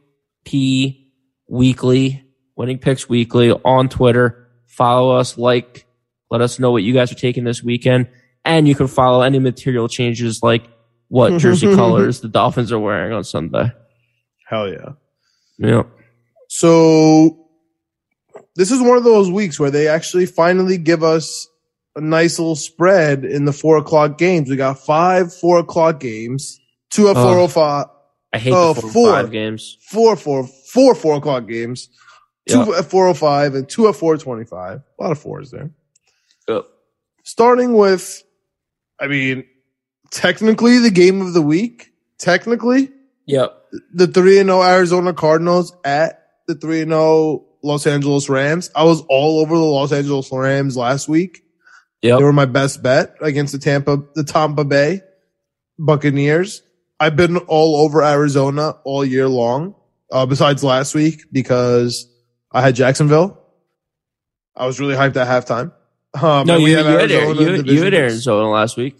P 0.45 1.11
Weekly, 1.47 2.23
Winning 2.55 2.79
Picks 2.79 3.07
Weekly 3.07 3.51
on 3.51 3.89
Twitter. 3.89 4.47
follow 4.67 5.15
us, 5.15 5.37
like, 5.37 5.85
let 6.31 6.41
us 6.41 6.59
know 6.59 6.71
what 6.71 6.83
you 6.83 6.93
guys 6.93 7.11
are 7.11 7.15
taking 7.15 7.43
this 7.43 7.61
weekend. 7.63 8.07
And 8.43 8.67
you 8.67 8.75
can 8.75 8.87
follow 8.87 9.21
any 9.21 9.39
material 9.39 9.87
changes 9.87 10.41
like 10.43 10.67
what 11.07 11.37
jersey 11.39 11.73
colors 11.75 12.21
the 12.21 12.27
Dolphins 12.27 12.71
are 12.71 12.79
wearing 12.79 13.13
on 13.13 13.23
Sunday. 13.23 13.71
Hell 14.47 14.69
yeah. 14.69 14.93
Yeah. 15.57 15.83
So 16.49 17.47
this 18.55 18.71
is 18.71 18.81
one 18.81 18.97
of 18.97 19.03
those 19.03 19.29
weeks 19.31 19.59
where 19.59 19.71
they 19.71 19.87
actually 19.87 20.25
finally 20.25 20.77
give 20.77 21.03
us 21.03 21.47
a 21.95 22.01
nice 22.01 22.39
little 22.39 22.55
spread 22.55 23.23
in 23.25 23.45
the 23.45 23.53
four 23.53 23.77
o'clock 23.77 24.17
games. 24.17 24.49
We 24.49 24.55
got 24.57 24.79
five 24.79 25.33
four 25.33 25.59
o'clock 25.59 25.99
games, 25.99 26.59
two 26.89 27.07
at 27.09 27.15
Oh. 27.17 27.23
four 27.23 27.39
o 27.39 27.47
five, 27.47 27.85
I 28.33 28.37
hate 28.37 28.53
Oh, 28.53 28.73
the 28.73 28.81
four, 28.81 29.09
oh 29.09 29.21
four. 29.21 29.27
games. 29.27 29.77
four 29.89 30.15
four 30.15 30.45
four 30.47 30.93
four 30.95 31.15
o'clock 31.17 31.47
games, 31.47 31.89
two 32.49 32.65
Yeah. 32.69 32.79
at 32.79 32.85
four 32.85 33.07
o 33.07 33.13
five, 33.13 33.55
and 33.55 33.67
two 33.67 33.87
at 33.87 33.95
four 33.95 34.17
twenty 34.17 34.43
five. 34.45 34.81
A 34.99 35.03
lot 35.03 35.11
of 35.11 35.19
fours 35.19 35.51
there. 35.51 35.71
Yep. 36.49 36.65
Starting 37.23 37.73
with, 37.73 38.23
I 38.99 39.07
mean, 39.07 39.45
technically 40.11 40.77
the 40.79 40.91
game 40.91 41.21
of 41.21 41.33
the 41.33 41.41
week. 41.41 41.91
Technically, 42.17 42.91
Yep. 43.27 43.61
the 43.93 44.07
three 44.07 44.39
and 44.39 44.49
zero 44.49 44.61
Arizona 44.63 45.13
Cardinals 45.13 45.75
at 45.83 46.27
the 46.47 46.55
three 46.55 46.81
and 46.81 46.91
zero 46.91 47.45
Los 47.63 47.87
Angeles 47.87 48.29
Rams. 48.29 48.69
I 48.75 48.83
was 48.83 49.01
all 49.09 49.39
over 49.39 49.55
the 49.55 49.63
Los 49.63 49.91
Angeles 49.91 50.31
Rams 50.31 50.77
last 50.77 51.09
week. 51.09 51.43
Yep. 52.01 52.19
They 52.19 52.23
were 52.23 52.33
my 52.33 52.45
best 52.45 52.83
bet 52.83 53.15
against 53.21 53.53
the 53.53 53.59
Tampa, 53.59 54.03
the 54.13 54.23
Tampa 54.23 54.63
Bay 54.63 55.01
Buccaneers. 55.79 56.61
I've 56.99 57.15
been 57.15 57.37
all 57.37 57.77
over 57.77 58.03
Arizona 58.03 58.75
all 58.83 59.03
year 59.03 59.27
long, 59.27 59.75
uh, 60.11 60.25
besides 60.25 60.63
last 60.63 60.93
week 60.93 61.23
because 61.31 62.07
I 62.51 62.61
had 62.61 62.75
Jacksonville. 62.75 63.41
I 64.55 64.67
was 64.67 64.79
really 64.79 64.95
hyped 64.95 65.17
at 65.17 65.27
halftime. 65.27 65.73
Um, 66.13 66.47
no, 66.47 66.55
and 66.55 66.63
we 66.63 66.71
you, 66.71 66.77
you, 66.77 66.83
have 66.83 66.99
had, 67.01 67.11
Arizona 67.11 67.57
you, 67.57 67.73
you 67.73 67.83
had. 67.83 67.93
Arizona 67.93 68.49
last 68.49 68.77
week. 68.77 68.95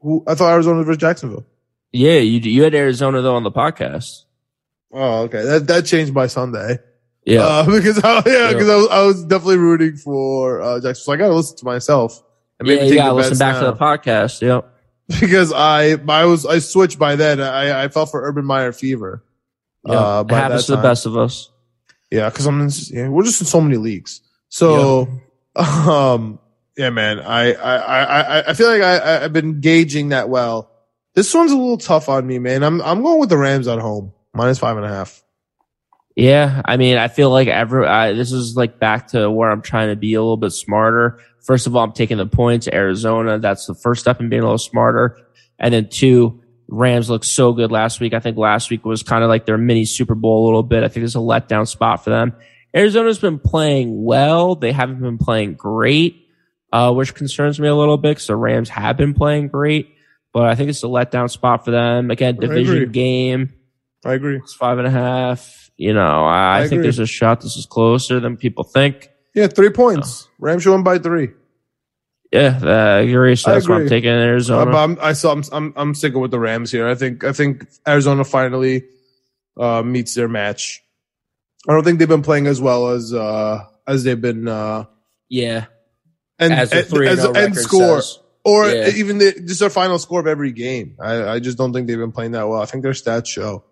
Who, 0.00 0.24
I 0.26 0.34
thought 0.34 0.52
Arizona 0.52 0.82
versus 0.82 1.00
Jacksonville. 1.00 1.46
Yeah, 1.92 2.18
you 2.18 2.40
you 2.40 2.62
had 2.62 2.74
Arizona 2.74 3.20
though 3.22 3.34
on 3.36 3.42
the 3.42 3.50
podcast. 3.50 4.24
Oh, 4.92 5.22
okay. 5.22 5.42
That, 5.42 5.66
that 5.68 5.86
changed 5.86 6.12
by 6.14 6.26
Sunday. 6.26 6.78
Yeah. 7.24 7.40
Uh, 7.42 7.64
because 7.70 8.02
I, 8.02 8.14
yeah, 8.16 8.22
Yeah. 8.26 8.52
because 8.52 8.68
I 8.68 8.76
was, 8.76 8.88
I 8.88 9.02
was 9.06 9.24
definitely 9.24 9.56
rooting 9.58 9.96
for, 9.96 10.60
uh, 10.60 10.80
Jackson. 10.80 11.04
So 11.04 11.12
I 11.12 11.16
got 11.16 11.28
to 11.28 11.34
listen 11.34 11.56
to 11.58 11.64
myself. 11.64 12.22
And 12.58 12.68
yeah, 12.68 12.74
maybe 12.74 12.86
you 12.86 12.90
take 12.92 12.98
gotta 12.98 13.10
the 13.10 13.14
listen 13.14 13.38
back 13.38 13.54
now. 13.54 13.60
to 13.60 13.66
the 13.72 13.76
podcast. 13.76 14.42
Yep. 14.42 14.68
because 15.20 15.52
I 15.52 15.96
I 16.08 16.24
was 16.26 16.46
I 16.46 16.58
switched 16.60 16.98
by 16.98 17.16
then. 17.16 17.40
I 17.40 17.84
I 17.84 17.88
fell 17.88 18.06
for 18.06 18.22
Urban 18.26 18.44
Meyer 18.44 18.72
fever. 18.72 19.24
Yeah. 19.84 19.94
Uh, 19.94 20.24
by 20.24 20.36
happens 20.36 20.66
to 20.66 20.76
the 20.76 20.82
best 20.82 21.06
of 21.06 21.16
us. 21.16 21.50
Yeah, 22.10 22.28
because 22.28 22.46
I'm 22.46 22.60
in, 22.60 22.70
yeah, 22.90 23.08
we're 23.08 23.24
just 23.24 23.40
in 23.40 23.46
so 23.46 23.60
many 23.60 23.78
leagues. 23.78 24.20
So, 24.50 25.08
um, 25.56 26.38
yeah, 26.76 26.90
man, 26.90 27.18
I 27.20 27.52
I 27.54 27.76
I 27.76 28.20
I- 28.20 28.50
I 28.50 28.54
feel 28.54 28.68
like 28.68 28.82
I- 28.82 29.24
I've 29.24 29.32
been 29.32 29.60
gauging 29.60 30.10
that 30.10 30.28
well. 30.28 30.70
This 31.14 31.34
one's 31.34 31.52
a 31.52 31.56
little 31.56 31.78
tough 31.78 32.08
on 32.08 32.26
me, 32.26 32.38
man. 32.38 32.62
I'm 32.62 32.80
I'm 32.82 33.02
going 33.02 33.20
with 33.20 33.28
the 33.28 33.36
Rams 33.36 33.68
at 33.68 33.78
home 33.78 34.12
minus 34.32 34.58
five 34.58 34.76
and 34.76 34.86
a 34.86 34.88
half. 34.88 35.22
Yeah, 36.14 36.60
I 36.64 36.76
mean, 36.76 36.98
I 36.98 37.08
feel 37.08 37.30
like 37.30 37.48
every 37.48 37.86
I, 37.86 38.12
this 38.12 38.32
is 38.32 38.56
like 38.56 38.78
back 38.78 39.08
to 39.08 39.30
where 39.30 39.50
I'm 39.50 39.62
trying 39.62 39.88
to 39.88 39.96
be 39.96 40.14
a 40.14 40.20
little 40.20 40.36
bit 40.36 40.50
smarter. 40.50 41.20
First 41.40 41.66
of 41.66 41.74
all, 41.74 41.82
I'm 41.82 41.92
taking 41.92 42.18
the 42.18 42.26
points. 42.26 42.68
Arizona, 42.68 43.38
that's 43.38 43.66
the 43.66 43.74
first 43.74 44.02
step 44.02 44.20
in 44.20 44.28
being 44.28 44.42
a 44.42 44.44
little 44.44 44.58
smarter. 44.58 45.18
And 45.58 45.72
then 45.72 45.88
two, 45.88 46.42
Rams 46.68 47.10
looked 47.10 47.24
so 47.24 47.52
good 47.52 47.72
last 47.72 48.00
week. 48.00 48.14
I 48.14 48.20
think 48.20 48.36
last 48.36 48.70
week 48.70 48.84
was 48.84 49.02
kind 49.02 49.24
of 49.24 49.28
like 49.28 49.46
their 49.46 49.58
mini 49.58 49.84
Super 49.84 50.14
Bowl 50.14 50.44
a 50.44 50.46
little 50.46 50.62
bit. 50.62 50.84
I 50.84 50.88
think 50.88 51.04
it's 51.04 51.14
a 51.14 51.18
letdown 51.18 51.66
spot 51.66 52.04
for 52.04 52.10
them. 52.10 52.34
Arizona's 52.74 53.18
been 53.18 53.38
playing 53.38 54.04
well. 54.04 54.54
They 54.54 54.72
haven't 54.72 55.00
been 55.00 55.18
playing 55.18 55.54
great, 55.54 56.28
uh, 56.72 56.92
which 56.92 57.14
concerns 57.14 57.60
me 57.60 57.68
a 57.68 57.74
little 57.74 57.98
bit 57.98 58.12
because 58.12 58.26
the 58.26 58.36
Rams 58.36 58.68
have 58.70 58.96
been 58.96 59.14
playing 59.14 59.48
great. 59.48 59.94
But 60.32 60.44
I 60.44 60.54
think 60.54 60.70
it's 60.70 60.82
a 60.82 60.86
letdown 60.86 61.30
spot 61.30 61.64
for 61.64 61.70
them. 61.70 62.10
Again, 62.10 62.36
division 62.36 62.76
agree. 62.76 62.86
game. 62.86 63.52
I 64.04 64.14
agree. 64.14 64.36
It's 64.38 64.54
five 64.54 64.78
and 64.78 64.86
a 64.86 64.90
half. 64.90 65.70
You 65.76 65.92
know, 65.94 66.24
I, 66.24 66.34
I 66.36 66.58
I 66.58 66.60
think 66.62 66.72
agree. 66.72 66.82
there's 66.84 66.98
a 66.98 67.06
shot 67.06 67.40
this 67.40 67.56
is 67.56 67.66
closer 67.66 68.18
than 68.20 68.36
people 68.36 68.64
think. 68.64 69.10
Yeah, 69.34 69.46
three 69.48 69.70
points. 69.70 70.28
Rams 70.38 70.62
should 70.62 70.72
win 70.72 70.82
by 70.82 70.98
three. 70.98 71.30
Yeah, 72.32 72.58
uh, 72.62 72.66
I 72.68 72.98
agree. 73.00 73.36
So 73.36 73.50
I 73.50 73.54
that's 73.54 73.68
why 73.68 73.76
I'm 73.76 73.88
taking 73.88 74.10
Uh, 74.10 74.14
Arizona. 74.14 74.70
but 74.70 74.76
I'm, 74.76 74.98
I 75.02 75.12
saw, 75.12 75.32
I'm, 75.32 75.42
I'm, 75.52 75.72
I'm 75.76 75.94
sticking 75.94 76.20
with 76.20 76.30
the 76.30 76.38
Rams 76.38 76.70
here. 76.72 76.88
I 76.88 76.94
think, 76.94 77.24
I 77.24 77.32
think 77.32 77.66
Arizona 77.86 78.24
finally, 78.24 78.84
uh, 79.58 79.82
meets 79.82 80.14
their 80.14 80.28
match. 80.28 80.82
I 81.68 81.72
don't 81.74 81.84
think 81.84 81.98
they've 81.98 82.08
been 82.08 82.22
playing 82.22 82.46
as 82.46 82.60
well 82.60 82.88
as, 82.88 83.12
uh, 83.12 83.64
as 83.86 84.04
they've 84.04 84.20
been, 84.20 84.48
uh, 84.48 84.84
yeah, 85.28 85.66
and, 86.38 86.52
as 86.54 86.70
the 86.70 86.78
and- 86.78 86.86
three 86.88 87.08
as 87.08 87.22
and 87.24 87.34
the 87.34 87.38
oh 87.38 87.42
record 87.42 87.56
score 87.62 88.00
says. 88.02 88.18
Or 88.44 88.68
Yeah. 88.68 88.88
even 88.94 89.18
the, 89.18 89.32
just 89.46 89.60
their 89.60 89.70
final 89.70 89.98
score 89.98 90.20
of 90.20 90.26
every 90.26 90.52
game. 90.52 90.96
I, 91.00 91.34
I 91.34 91.38
just 91.40 91.58
don't 91.58 91.72
think 91.72 91.86
they've 91.86 91.98
been 91.98 92.12
playing 92.12 92.32
that 92.32 92.48
well. 92.48 92.60
I 92.60 92.66
think 92.66 92.82
their 92.82 92.92
stats 92.92 93.26
show. 93.28 93.64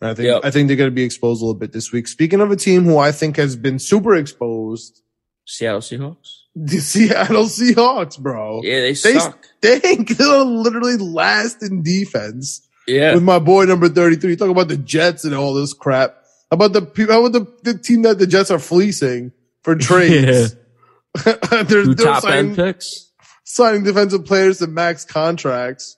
And 0.00 0.10
I 0.10 0.14
think, 0.14 0.26
Yep. 0.26 0.40
I 0.44 0.50
think 0.50 0.68
they're 0.68 0.76
going 0.76 0.90
to 0.90 0.94
be 0.94 1.02
exposed 1.02 1.42
a 1.42 1.44
little 1.44 1.58
bit 1.58 1.72
this 1.72 1.92
week. 1.92 2.06
Speaking 2.08 2.40
of 2.40 2.50
a 2.50 2.56
team 2.56 2.84
who 2.84 2.98
I 2.98 3.12
think 3.12 3.36
has 3.36 3.56
been 3.56 3.78
super 3.78 4.14
exposed, 4.14 5.02
Seattle 5.46 5.80
Seahawks. 5.80 6.40
the 6.54 6.78
Seattle 6.78 7.44
Seahawks, 7.46 8.18
bro. 8.18 8.60
Yeah, 8.62 8.80
they, 8.80 8.88
They 8.88 8.94
suck. 8.94 9.44
stink. 9.62 10.08
They're 10.18 10.44
literally 10.44 10.96
last 10.98 11.62
in 11.62 11.82
defense. 11.82 12.64
Yeah, 12.86 13.14
with 13.14 13.22
my 13.22 13.38
boy 13.38 13.64
number 13.66 13.88
33. 13.88 14.36
Talk 14.36 14.48
about 14.50 14.68
the 14.68 14.76
Jets 14.78 15.24
and 15.24 15.34
all 15.34 15.52
this 15.54 15.72
crap. 15.74 16.16
How 16.50 16.54
about 16.54 16.72
the 16.72 17.06
how 17.10 17.24
about 17.26 17.32
the, 17.62 17.72
the 17.72 17.78
team 17.78 18.02
that 18.02 18.18
the 18.18 18.26
Jets 18.26 18.50
are 18.50 18.58
fleecing 18.58 19.32
for 19.62 19.74
trades? 19.74 20.54
they're 21.24 21.66
two 21.66 21.94
they're 21.94 22.06
top 22.06 22.22
signing, 22.22 22.46
end 22.50 22.56
picks. 22.56 23.07
Signing 23.48 23.82
defensive 23.82 24.26
players 24.26 24.58
to 24.58 24.66
max 24.66 25.06
contracts. 25.06 25.96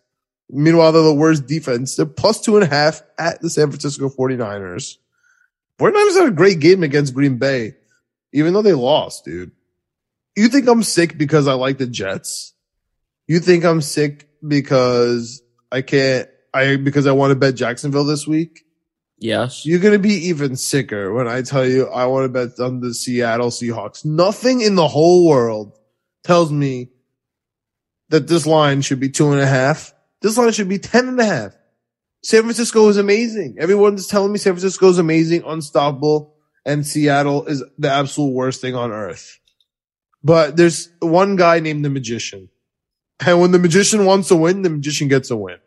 Meanwhile, 0.49 0.93
they're 0.93 1.03
the 1.03 1.15
worst 1.15 1.47
defense. 1.47 1.97
They're 1.97 2.07
plus 2.07 2.41
two 2.41 2.57
and 2.57 2.65
a 2.65 2.69
half 2.69 3.03
at 3.19 3.41
the 3.41 3.51
San 3.51 3.71
Francisco 3.71 4.09
49ers. 4.09 4.97
49ers 5.79 6.15
had 6.15 6.29
a 6.29 6.33
great 6.33 6.61
game 6.61 6.85
against 6.85 7.15
Green 7.15 7.39
Bay, 7.39 7.75
even 8.33 8.53
though 8.53 8.63
they 8.63 8.73
lost, 8.73 9.25
dude. 9.25 9.51
You 10.37 10.49
think 10.49 10.69
I'm 10.69 10.85
sick 10.85 11.19
because 11.19 11.49
I 11.49 11.55
like 11.55 11.79
the 11.79 11.87
Jets? 11.87 12.55
You 13.27 13.41
think 13.41 13.65
I'm 13.65 13.81
sick 13.81 14.29
because 14.47 15.43
I 15.73 15.83
can't, 15.83 16.29
I, 16.55 16.77
because 16.77 17.07
I 17.07 17.13
want 17.13 17.33
to 17.33 17.37
bet 17.37 17.57
Jacksonville 17.57 18.05
this 18.05 18.29
week? 18.29 18.61
Yes. 19.19 19.67
You're 19.67 19.81
going 19.81 19.95
to 19.95 19.99
be 19.99 20.29
even 20.29 20.55
sicker 20.55 21.13
when 21.13 21.27
I 21.27 21.43
tell 21.43 21.67
you 21.67 21.89
I 21.89 22.07
want 22.07 22.25
to 22.25 22.29
bet 22.29 22.61
on 22.61 22.81
the 22.81 22.95
Seattle 22.95 23.51
Seahawks. 23.51 24.05
Nothing 24.05 24.61
in 24.61 24.77
the 24.77 24.89
whole 24.89 25.29
world 25.29 25.77
tells 26.23 26.53
me 26.53 26.91
that 28.11 28.29
this 28.29 28.47
line 28.47 28.83
should 28.83 29.01
be 29.01 29.09
two 29.09 29.33
and 29.33 29.41
a 29.41 29.47
half. 29.47 29.93
This 30.21 30.37
line 30.37 30.53
should 30.53 30.69
be 30.69 30.79
ten 30.79 31.09
and 31.09 31.19
a 31.19 31.25
half. 31.25 31.53
San 32.23 32.43
Francisco 32.43 32.89
is 32.89 32.99
amazing. 32.99 33.57
Everyone's 33.59 34.07
telling 34.07 34.33
me 34.33 34.39
San 34.39 34.53
Francisco 34.53 34.89
is 34.89 34.99
amazing, 34.99 35.43
unstoppable, 35.47 36.35
and 36.67 36.87
Seattle 36.87 37.47
is 37.47 37.65
the 37.79 37.91
absolute 37.91 38.33
worst 38.33 38.61
thing 38.61 38.75
on 38.75 38.93
earth. 38.93 39.39
But 40.23 40.57
there's 40.57 40.91
one 41.01 41.37
guy 41.37 41.61
named 41.61 41.85
the 41.85 41.89
magician. 41.89 42.51
And 43.25 43.41
when 43.41 43.53
the 43.53 43.59
magician 43.59 44.05
wants 44.05 44.29
to 44.29 44.37
win, 44.37 44.63
the 44.63 44.71
magician 44.71 45.09
gets 45.09 45.31
a 45.31 45.37
win. 45.37 45.59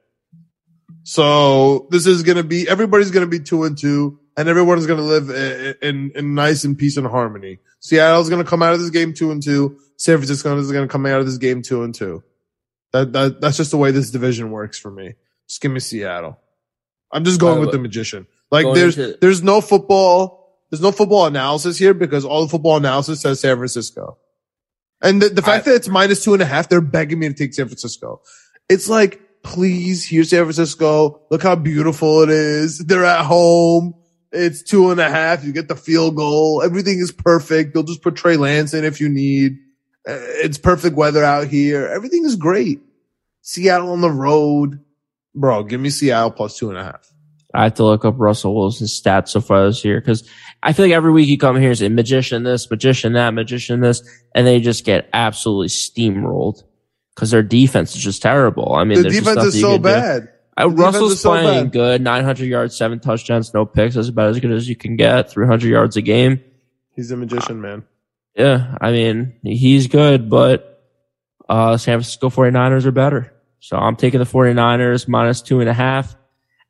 So 1.03 1.87
this 1.89 2.05
is 2.05 2.23
going 2.23 2.37
to 2.37 2.43
be, 2.43 2.69
everybody's 2.69 3.11
going 3.11 3.25
to 3.25 3.29
be 3.29 3.43
two 3.43 3.63
and 3.63 3.77
two 3.77 4.19
and 4.37 4.49
everyone's 4.49 4.85
going 4.85 4.99
to 4.99 5.05
live 5.05 5.29
in, 5.29 5.75
in, 5.81 6.11
in 6.15 6.35
nice 6.35 6.63
and 6.63 6.77
peace 6.77 6.97
and 6.97 7.07
harmony. 7.07 7.59
Seattle's 7.79 8.29
going 8.29 8.43
to 8.43 8.49
come 8.49 8.63
out 8.63 8.73
of 8.73 8.79
this 8.79 8.89
game 8.89 9.13
two 9.13 9.31
and 9.31 9.43
two. 9.43 9.77
San 9.97 10.17
Francisco 10.17 10.57
is 10.57 10.71
going 10.71 10.87
to 10.87 10.91
come 10.91 11.05
out 11.05 11.19
of 11.19 11.25
this 11.25 11.37
game 11.37 11.61
two 11.61 11.83
and 11.83 11.93
two. 11.93 12.23
That, 12.93 13.11
that, 13.13 13.41
that's 13.41 13.57
just 13.57 13.71
the 13.71 13.77
way 13.77 13.91
this 13.91 14.11
division 14.11 14.51
works 14.51 14.79
for 14.79 14.91
me. 14.91 15.15
Just 15.47 15.61
give 15.61 15.71
me 15.71 15.79
Seattle. 15.79 16.39
I'm 17.11 17.23
just 17.25 17.39
going 17.39 17.59
with 17.59 17.71
the 17.71 17.79
magician. 17.79 18.27
Like 18.51 18.63
going 18.63 18.75
there's, 18.75 18.97
into- 18.97 19.17
there's 19.19 19.43
no 19.43 19.61
football, 19.61 20.57
there's 20.69 20.81
no 20.81 20.91
football 20.91 21.25
analysis 21.25 21.77
here 21.77 21.93
because 21.93 22.23
all 22.23 22.43
the 22.43 22.49
football 22.49 22.77
analysis 22.77 23.21
says 23.21 23.39
San 23.39 23.57
Francisco. 23.57 24.17
And 25.01 25.21
the, 25.21 25.29
the 25.29 25.41
fact 25.41 25.67
I- 25.67 25.71
that 25.71 25.75
it's 25.77 25.87
minus 25.89 26.23
two 26.23 26.33
and 26.33 26.41
a 26.41 26.45
half, 26.45 26.69
they're 26.69 26.81
begging 26.81 27.19
me 27.19 27.27
to 27.27 27.33
take 27.33 27.53
San 27.53 27.67
Francisco. 27.67 28.21
It's 28.69 28.87
like, 28.87 29.19
please, 29.43 30.07
here's 30.07 30.29
San 30.29 30.43
Francisco. 30.43 31.21
Look 31.29 31.43
how 31.43 31.55
beautiful 31.55 32.21
it 32.23 32.29
is. 32.29 32.77
They're 32.79 33.05
at 33.05 33.25
home. 33.25 33.95
It's 34.31 34.63
two 34.63 34.89
and 34.91 34.99
a 34.99 35.09
half. 35.09 35.43
You 35.43 35.51
get 35.51 35.67
the 35.67 35.75
field 35.75 36.15
goal. 36.15 36.63
Everything 36.63 36.99
is 36.99 37.11
perfect. 37.11 37.73
They'll 37.73 37.83
just 37.83 38.01
put 38.01 38.15
Trey 38.15 38.37
Lance 38.37 38.73
in 38.73 38.83
if 38.85 38.99
you 39.01 39.09
need. 39.09 39.57
Uh, 40.07 40.17
It's 40.43 40.57
perfect 40.57 40.95
weather 40.95 41.23
out 41.23 41.47
here. 41.47 41.87
Everything 41.87 42.25
is 42.25 42.35
great. 42.35 42.81
Seattle 43.41 43.91
on 43.91 44.01
the 44.01 44.11
road. 44.11 44.79
Bro, 45.35 45.63
give 45.63 45.81
me 45.81 45.89
Seattle 45.89 46.31
plus 46.31 46.57
two 46.57 46.69
and 46.69 46.77
a 46.77 46.83
half. 46.83 47.09
I 47.55 47.63
have 47.65 47.75
to 47.75 47.83
look 47.83 48.03
up 48.03 48.15
Russell 48.17 48.55
Wilson's 48.55 48.99
stats 48.99 49.29
so 49.29 49.39
far 49.41 49.65
this 49.67 49.85
year 49.85 49.99
because 50.01 50.27
I 50.63 50.73
feel 50.73 50.85
like 50.85 50.93
every 50.93 51.11
week 51.11 51.27
you 51.29 51.37
come 51.37 51.59
here 51.59 51.69
and 51.69 51.77
say 51.77 51.87
magician 51.89 52.43
this, 52.43 52.69
magician 52.69 53.13
that, 53.13 53.33
magician 53.33 53.79
this, 53.79 54.01
and 54.33 54.47
they 54.47 54.59
just 54.59 54.85
get 54.85 55.07
absolutely 55.13 55.67
steamrolled 55.67 56.63
because 57.13 57.29
their 57.29 57.43
defense 57.43 57.95
is 57.95 58.01
just 58.03 58.23
terrible. 58.23 58.73
I 58.73 58.85
mean, 58.85 59.03
The 59.03 59.09
defense 59.09 59.43
is 59.43 59.61
so 59.61 59.77
bad. 59.77 60.29
Uh, 60.57 60.63
The 60.67 60.69
defense 60.69 60.79
Russell's 60.79 61.21
so 61.21 61.29
playing 61.29 61.63
bad. 61.65 61.71
good, 61.73 62.01
900 62.01 62.45
yards, 62.47 62.75
seven 62.75 62.99
touchdowns, 62.99 63.53
no 63.53 63.65
picks. 63.67 63.95
That's 63.95 64.07
about 64.09 64.29
as 64.29 64.39
good 64.39 64.51
as 64.51 64.67
you 64.67 64.75
can 64.75 64.95
get. 64.95 65.29
300 65.29 65.67
yards 65.67 65.95
a 65.95 66.01
game. 66.01 66.39
He's 66.95 67.11
a 67.11 67.17
magician, 67.17 67.61
man. 67.61 67.83
Yeah, 68.35 68.77
I 68.81 68.91
mean, 68.91 69.39
he's 69.43 69.87
good, 69.87 70.29
but 70.29 70.83
uh, 71.47 71.77
San 71.77 71.97
Francisco 71.99 72.29
49ers 72.29 72.85
are 72.85 72.91
better. 72.91 73.33
So 73.59 73.77
I'm 73.77 73.95
taking 73.95 74.19
the 74.19 74.25
49ers 74.25 75.07
minus 75.07 75.41
two 75.41 75.59
and 75.59 75.69
a 75.69 75.73
half. 75.73 76.15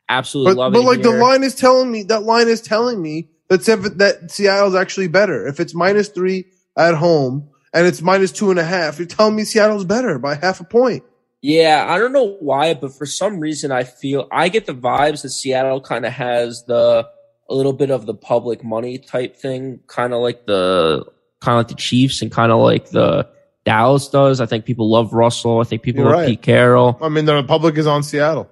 Absolutely 0.09 0.53
But, 0.55 0.59
love 0.59 0.73
but 0.73 0.79
it. 0.79 0.85
like 0.85 1.01
the 1.01 1.11
line 1.11 1.43
is 1.43 1.55
telling 1.55 1.91
me 1.91 2.03
that 2.03 2.23
line 2.23 2.47
is 2.49 2.61
telling 2.61 3.01
me 3.01 3.29
that 3.49 3.63
San- 3.63 3.97
that 3.97 4.29
Seattle's 4.29 4.75
actually 4.75 5.07
better. 5.07 5.47
If 5.47 5.59
it's 5.59 5.73
minus 5.73 6.09
three 6.09 6.45
at 6.77 6.95
home 6.95 7.49
and 7.73 7.87
it's 7.87 8.01
minus 8.01 8.31
two 8.31 8.51
and 8.51 8.59
a 8.59 8.63
half, 8.63 8.99
you're 8.99 9.07
telling 9.07 9.35
me 9.35 9.43
Seattle's 9.45 9.85
better 9.85 10.19
by 10.19 10.35
half 10.35 10.59
a 10.59 10.65
point. 10.65 11.03
Yeah, 11.41 11.85
I 11.89 11.97
don't 11.97 12.13
know 12.13 12.35
why, 12.39 12.73
but 12.73 12.93
for 12.93 13.05
some 13.05 13.39
reason 13.39 13.71
I 13.71 13.85
feel 13.85 14.27
I 14.31 14.49
get 14.49 14.65
the 14.65 14.73
vibes 14.75 15.23
that 15.23 15.29
Seattle 15.29 15.81
kind 15.81 16.05
of 16.05 16.13
has 16.13 16.63
the 16.65 17.07
a 17.49 17.53
little 17.55 17.73
bit 17.73 17.89
of 17.89 18.05
the 18.05 18.13
public 18.13 18.63
money 18.63 18.97
type 18.97 19.35
thing, 19.37 19.79
kind 19.87 20.13
of 20.13 20.21
like 20.21 20.45
the 20.45 21.05
kind 21.43 21.55
of 21.55 21.59
like 21.59 21.67
the 21.67 21.81
Chiefs 21.81 22.21
and 22.21 22.31
kind 22.31 22.51
of 22.51 22.59
like 22.59 22.89
the 22.89 23.29
Dallas 23.65 24.07
does. 24.09 24.41
I 24.41 24.45
think 24.45 24.65
people 24.65 24.89
love 24.89 25.13
Russell. 25.13 25.59
I 25.59 25.63
think 25.63 25.83
people 25.83 26.03
You're 26.03 26.11
love 26.11 26.21
right. 26.21 26.29
Pete 26.29 26.41
Carroll. 26.41 26.97
I 27.01 27.09
mean, 27.09 27.25
the 27.25 27.35
Republic 27.35 27.77
is 27.77 27.87
on 27.87 28.03
Seattle. 28.03 28.49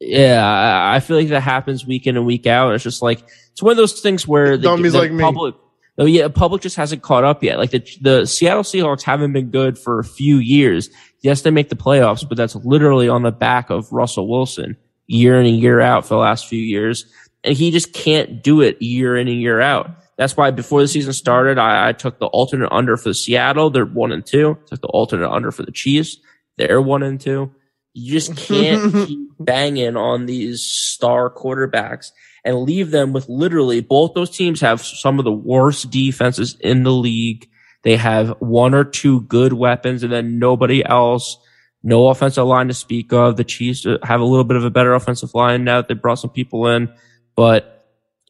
Yeah, 0.00 0.46
I, 0.46 0.96
I 0.96 1.00
feel 1.00 1.16
like 1.16 1.28
that 1.28 1.40
happens 1.40 1.84
week 1.84 2.06
in 2.06 2.16
and 2.16 2.24
week 2.24 2.46
out. 2.46 2.74
It's 2.74 2.84
just 2.84 3.02
like 3.02 3.22
it's 3.50 3.62
one 3.62 3.72
of 3.72 3.76
those 3.76 4.00
things 4.00 4.28
where 4.28 4.56
the, 4.56 4.62
Dummies 4.62 4.92
the 4.92 4.98
like 4.98 5.10
me. 5.10 5.22
public, 5.22 5.56
oh 5.98 6.04
yeah, 6.04 6.24
the 6.24 6.30
public 6.30 6.62
just 6.62 6.76
hasn't 6.76 7.02
caught 7.02 7.24
up 7.24 7.42
yet. 7.42 7.58
Like 7.58 7.70
the 7.70 7.84
the 8.00 8.26
Seattle 8.26 8.62
Seahawks 8.62 9.02
haven't 9.02 9.32
been 9.32 9.50
good 9.50 9.76
for 9.76 9.98
a 9.98 10.04
few 10.04 10.36
years. 10.36 10.88
Yes, 11.20 11.42
they 11.42 11.50
make 11.50 11.68
the 11.68 11.76
playoffs, 11.76 12.26
but 12.26 12.36
that's 12.36 12.54
literally 12.54 13.08
on 13.08 13.22
the 13.22 13.32
back 13.32 13.70
of 13.70 13.92
Russell 13.92 14.28
Wilson 14.28 14.76
year 15.08 15.40
in 15.40 15.46
and 15.46 15.58
year 15.58 15.80
out 15.80 16.04
for 16.04 16.14
the 16.14 16.20
last 16.20 16.46
few 16.46 16.60
years, 16.60 17.04
and 17.42 17.56
he 17.56 17.72
just 17.72 17.92
can't 17.92 18.42
do 18.42 18.60
it 18.60 18.80
year 18.80 19.16
in 19.16 19.26
and 19.26 19.40
year 19.40 19.60
out. 19.60 19.90
That's 20.18 20.36
why 20.36 20.50
before 20.50 20.82
the 20.82 20.88
season 20.88 21.12
started, 21.12 21.58
I, 21.58 21.88
I 21.88 21.92
took 21.92 22.18
the 22.18 22.26
alternate 22.26 22.72
under 22.72 22.96
for 22.96 23.10
the 23.10 23.14
Seattle. 23.14 23.70
They're 23.70 23.86
one 23.86 24.10
and 24.10 24.26
two. 24.26 24.58
Took 24.66 24.80
the 24.80 24.88
alternate 24.88 25.30
under 25.30 25.52
for 25.52 25.62
the 25.62 25.70
Chiefs. 25.70 26.18
They're 26.58 26.82
one 26.82 27.04
and 27.04 27.20
two. 27.20 27.52
You 27.94 28.12
just 28.12 28.36
can't 28.36 28.92
keep 29.06 29.30
banging 29.38 29.96
on 29.96 30.26
these 30.26 30.62
star 30.64 31.30
quarterbacks 31.30 32.10
and 32.44 32.62
leave 32.62 32.90
them 32.90 33.12
with 33.12 33.28
literally 33.28 33.80
both 33.80 34.14
those 34.14 34.30
teams 34.36 34.60
have 34.60 34.80
some 34.80 35.20
of 35.20 35.24
the 35.24 35.32
worst 35.32 35.90
defenses 35.90 36.56
in 36.60 36.82
the 36.82 36.92
league. 36.92 37.48
They 37.84 37.96
have 37.96 38.30
one 38.40 38.74
or 38.74 38.82
two 38.84 39.20
good 39.22 39.52
weapons 39.52 40.02
and 40.02 40.12
then 40.12 40.40
nobody 40.40 40.84
else. 40.84 41.38
No 41.84 42.08
offensive 42.08 42.44
line 42.44 42.66
to 42.68 42.74
speak 42.74 43.12
of. 43.12 43.36
The 43.36 43.44
Chiefs 43.44 43.86
have 44.02 44.20
a 44.20 44.24
little 44.24 44.44
bit 44.44 44.56
of 44.56 44.64
a 44.64 44.70
better 44.70 44.94
offensive 44.94 45.32
line 45.32 45.62
now 45.62 45.80
that 45.80 45.86
they 45.86 45.94
brought 45.94 46.18
some 46.18 46.30
people 46.30 46.66
in, 46.66 46.92
but 47.36 47.77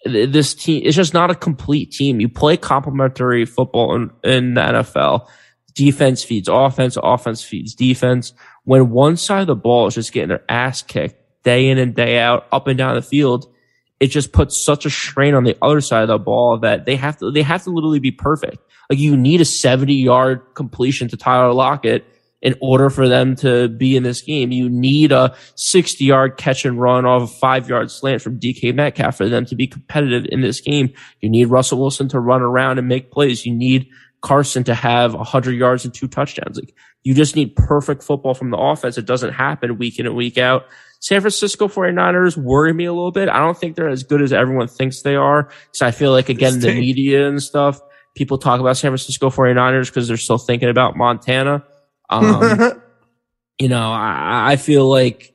this 0.05 0.55
team, 0.55 0.83
it's 0.85 0.97
just 0.97 1.15
not 1.15 1.31
a 1.31 1.35
complete 1.35 1.91
team. 1.91 2.21
You 2.21 2.29
play 2.29 2.57
complementary 2.57 3.45
football 3.45 3.95
in, 3.95 4.11
in 4.23 4.55
the 4.55 4.61
NFL. 4.61 5.29
Defense 5.75 6.25
feeds 6.25 6.49
offense, 6.49 6.97
offense 7.03 7.43
feeds 7.43 7.75
defense. 7.75 8.33
When 8.65 8.91
one 8.91 9.17
side 9.17 9.43
of 9.43 9.47
the 9.47 9.57
ball 9.57 9.87
is 9.87 9.95
just 9.95 10.13
getting 10.13 10.29
their 10.29 10.45
ass 10.49 10.83
kicked 10.83 11.17
day 11.45 11.69
in 11.69 11.79
and 11.79 11.95
day 11.95 12.19
out, 12.19 12.47
up 12.53 12.67
and 12.67 12.77
down 12.77 12.95
the 12.95 13.03
field, 13.03 13.53
it 14.01 14.09
just 14.09 14.33
puts 14.33 14.57
such 14.57 14.87
a 14.87 14.91
strain 14.91 15.35
on 15.35 15.45
the 15.45 15.57
other 15.63 15.81
side 15.81 16.03
of 16.03 16.09
the 16.09 16.19
ball 16.19 16.59
that 16.59 16.85
they 16.85 16.97
have 16.97 17.19
to, 17.19 17.31
they 17.31 17.43
have 17.43 17.65
to 17.65 17.71
literally 17.71 17.99
be 17.99 18.13
perfect. 18.13 18.59
Like 18.91 18.99
you 18.99 19.17
need 19.17 19.41
a 19.41 19.45
70 19.45 19.95
yard 19.95 20.43
completion 20.55 21.09
to 21.09 21.17
Tyler 21.17 21.53
Lockett 21.53 22.05
in 22.41 22.55
order 22.61 22.89
for 22.89 23.09
them 23.09 23.35
to 23.37 23.69
be 23.69 23.97
in 23.97 24.03
this 24.03 24.23
game. 24.23 24.53
You 24.53 24.69
need 24.69 25.13
a 25.13 25.35
60 25.57 26.05
yard 26.05 26.37
catch 26.37 26.65
and 26.65 26.81
run 26.81 27.05
off 27.05 27.23
a 27.23 27.27
five 27.27 27.69
yard 27.69 27.91
slant 27.91 28.23
from 28.23 28.39
DK 28.39 28.75
Metcalf 28.75 29.17
for 29.17 29.29
them 29.29 29.45
to 29.47 29.57
be 29.57 29.67
competitive 29.67 30.27
in 30.31 30.41
this 30.41 30.61
game. 30.61 30.93
You 31.21 31.31
need 31.31 31.47
Russell 31.47 31.81
Wilson 31.81 32.09
to 32.11 32.21
run 32.21 32.43
around 32.43 32.79
and 32.79 32.89
make 32.89 33.11
plays. 33.11 33.45
You 33.45 33.55
need 33.55 33.89
Carson 34.21 34.65
to 34.65 34.75
have 34.75 35.15
100 35.15 35.53
yards 35.53 35.85
and 35.85 35.95
two 35.95 36.09
touchdowns. 36.09 36.59
Like 36.59 36.75
you 37.03 37.15
just 37.15 37.37
need 37.37 37.57
perfect 37.57 38.03
football 38.03 38.35
from 38.35 38.51
the 38.51 38.59
offense. 38.59 38.99
It 38.99 39.07
doesn't 39.07 39.33
happen 39.33 39.79
week 39.79 39.99
in 39.99 40.07
and 40.07 40.17
week 40.17 40.39
out. 40.39 40.67
San 41.01 41.21
Francisco 41.21 41.69
49ers 41.69 42.37
worry 42.37 42.73
me 42.73 42.85
a 42.85 42.93
little 42.93 43.13
bit. 43.13 43.29
I 43.29 43.39
don't 43.39 43.57
think 43.57 43.77
they're 43.77 43.89
as 43.89 44.03
good 44.03 44.21
as 44.21 44.33
everyone 44.33 44.67
thinks 44.67 45.03
they 45.03 45.15
are. 45.15 45.49
So 45.73 45.87
I 45.87 45.93
feel 45.93 46.11
like 46.11 46.29
again, 46.29 46.59
the 46.59 46.75
media 46.75 47.29
and 47.29 47.41
stuff, 47.41 47.81
people 48.17 48.39
talk 48.39 48.61
about 48.61 48.77
San 48.77 48.91
Francisco 48.91 49.31
49ers 49.31 49.87
because 49.87 50.09
they're 50.09 50.17
still 50.17 50.39
thinking 50.39 50.69
about 50.69 50.97
Montana. 50.97 51.65
Um, 52.11 52.81
you 53.59 53.69
know, 53.69 53.91
I, 53.91 54.53
I 54.53 54.57
feel 54.57 54.89
like 54.89 55.35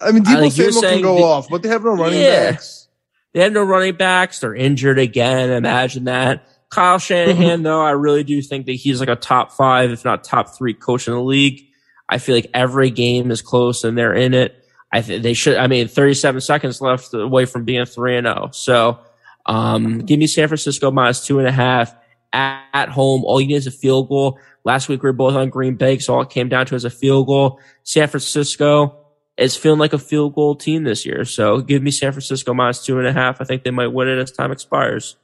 I 0.00 0.12
mean, 0.12 0.24
Debo 0.24 0.56
you're 0.56 0.72
Samuel 0.72 0.92
can 0.92 1.02
go 1.02 1.24
off, 1.24 1.48
but 1.48 1.62
they 1.62 1.68
have 1.68 1.84
no 1.84 1.94
running 1.96 2.20
Yeah. 2.20 2.52
backs. 2.52 2.88
they 3.34 3.40
have 3.40 3.52
no 3.52 3.62
running 3.62 3.94
backs. 3.96 4.40
They're 4.40 4.54
injured 4.54 4.98
again. 4.98 5.50
Imagine 5.50 6.04
that. 6.04 6.46
Kyle 6.70 6.98
Shanahan, 6.98 7.62
though, 7.64 7.82
I 7.82 7.90
really 7.90 8.24
do 8.24 8.40
think 8.42 8.66
that 8.66 8.72
he's 8.72 9.00
like 9.00 9.08
a 9.10 9.16
top 9.16 9.52
five, 9.52 9.90
if 9.90 10.04
not 10.04 10.24
top 10.24 10.56
three 10.56 10.74
coach 10.74 11.06
in 11.06 11.14
the 11.14 11.20
league. 11.20 11.60
I 12.08 12.18
feel 12.18 12.34
like 12.34 12.50
every 12.54 12.90
game 12.90 13.30
is 13.30 13.42
close 13.42 13.84
and 13.84 13.96
they're 13.96 14.14
in 14.14 14.34
it. 14.34 14.56
I 14.92 15.00
think 15.00 15.22
they 15.22 15.32
should, 15.32 15.56
I 15.56 15.66
mean, 15.68 15.88
37 15.88 16.40
seconds 16.42 16.80
left 16.80 17.14
away 17.14 17.46
from 17.46 17.64
being 17.64 17.84
three 17.86 18.16
and 18.18 18.26
oh. 18.26 18.50
So, 18.52 18.98
um, 19.46 20.00
give 20.00 20.18
me 20.18 20.26
San 20.26 20.48
Francisco 20.48 20.90
minus 20.90 21.24
two 21.26 21.38
and 21.38 21.48
a 21.48 21.52
half 21.52 21.94
at, 22.32 22.64
at 22.72 22.88
home. 22.88 23.24
All 23.24 23.40
you 23.40 23.48
need 23.48 23.54
is 23.54 23.66
a 23.66 23.72
field 23.72 24.08
goal. 24.08 24.38
Last 24.64 24.88
week 24.88 25.02
we 25.02 25.08
were 25.08 25.12
both 25.12 25.34
on 25.34 25.50
Green 25.50 25.74
Bay, 25.76 25.98
so 25.98 26.14
all 26.14 26.22
it 26.22 26.30
came 26.30 26.48
down 26.48 26.66
to 26.66 26.74
is 26.74 26.84
a 26.84 26.90
field 26.90 27.26
goal. 27.26 27.60
San 27.82 28.08
Francisco 28.08 28.96
is 29.36 29.56
feeling 29.56 29.78
like 29.78 29.92
a 29.92 29.98
field 29.98 30.34
goal 30.34 30.54
team 30.54 30.84
this 30.84 31.04
year. 31.04 31.24
So 31.24 31.60
give 31.60 31.82
me 31.82 31.90
San 31.90 32.12
Francisco 32.12 32.54
minus 32.54 32.84
two 32.84 32.98
and 32.98 33.08
a 33.08 33.12
half. 33.12 33.40
I 33.40 33.44
think 33.44 33.64
they 33.64 33.70
might 33.70 33.88
win 33.88 34.08
it 34.08 34.18
as 34.18 34.30
time 34.30 34.52
expires. 34.52 35.16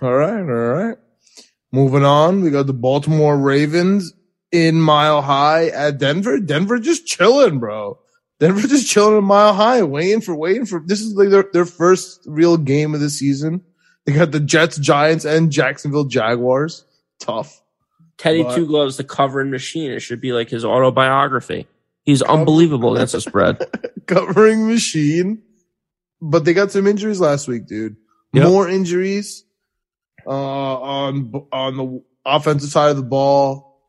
All 0.00 0.14
right, 0.14 0.40
all 0.40 0.44
right. 0.44 0.96
Moving 1.72 2.04
on, 2.04 2.42
we 2.42 2.50
got 2.50 2.66
the 2.66 2.72
Baltimore 2.72 3.36
Ravens 3.36 4.12
in 4.50 4.80
Mile 4.80 5.22
High 5.22 5.68
at 5.68 5.98
Denver. 5.98 6.38
Denver 6.38 6.78
just 6.78 7.06
chilling, 7.06 7.58
bro. 7.58 7.98
Denver 8.40 8.66
just 8.66 8.88
chilling 8.88 9.18
in 9.18 9.24
Mile 9.24 9.52
High, 9.52 9.82
waiting 9.82 10.20
for 10.20 10.34
waiting 10.34 10.66
for. 10.66 10.82
This 10.84 11.00
is 11.00 11.14
like 11.14 11.28
their 11.28 11.46
their 11.52 11.66
first 11.66 12.22
real 12.26 12.56
game 12.56 12.94
of 12.94 13.00
the 13.00 13.10
season. 13.10 13.62
They 14.06 14.12
got 14.12 14.30
the 14.32 14.40
Jets, 14.40 14.78
Giants, 14.78 15.24
and 15.24 15.52
Jacksonville 15.52 16.04
Jaguars. 16.04 16.84
Tough. 17.20 17.62
Teddy 18.18 18.42
But- 18.42 18.54
Two 18.54 18.66
Gloves, 18.66 18.96
the 18.96 19.04
covering 19.04 19.50
machine. 19.50 19.90
It 19.90 20.00
should 20.00 20.20
be 20.20 20.32
like 20.32 20.50
his 20.50 20.64
autobiography. 20.64 21.66
He's 22.04 22.22
unbelievable 22.22 22.94
against 22.96 23.12
the 23.12 23.20
spread. 23.20 23.58
covering 24.06 24.66
machine. 24.66 25.42
But 26.20 26.44
they 26.44 26.52
got 26.54 26.72
some 26.72 26.86
injuries 26.86 27.20
last 27.20 27.46
week, 27.48 27.66
dude. 27.66 27.96
Yep. 28.32 28.48
More 28.48 28.68
injuries 28.68 29.44
uh, 30.26 30.30
on 30.30 31.32
on 31.52 31.76
the 31.76 32.02
offensive 32.24 32.70
side 32.70 32.90
of 32.90 32.96
the 32.96 33.02
ball. 33.02 33.80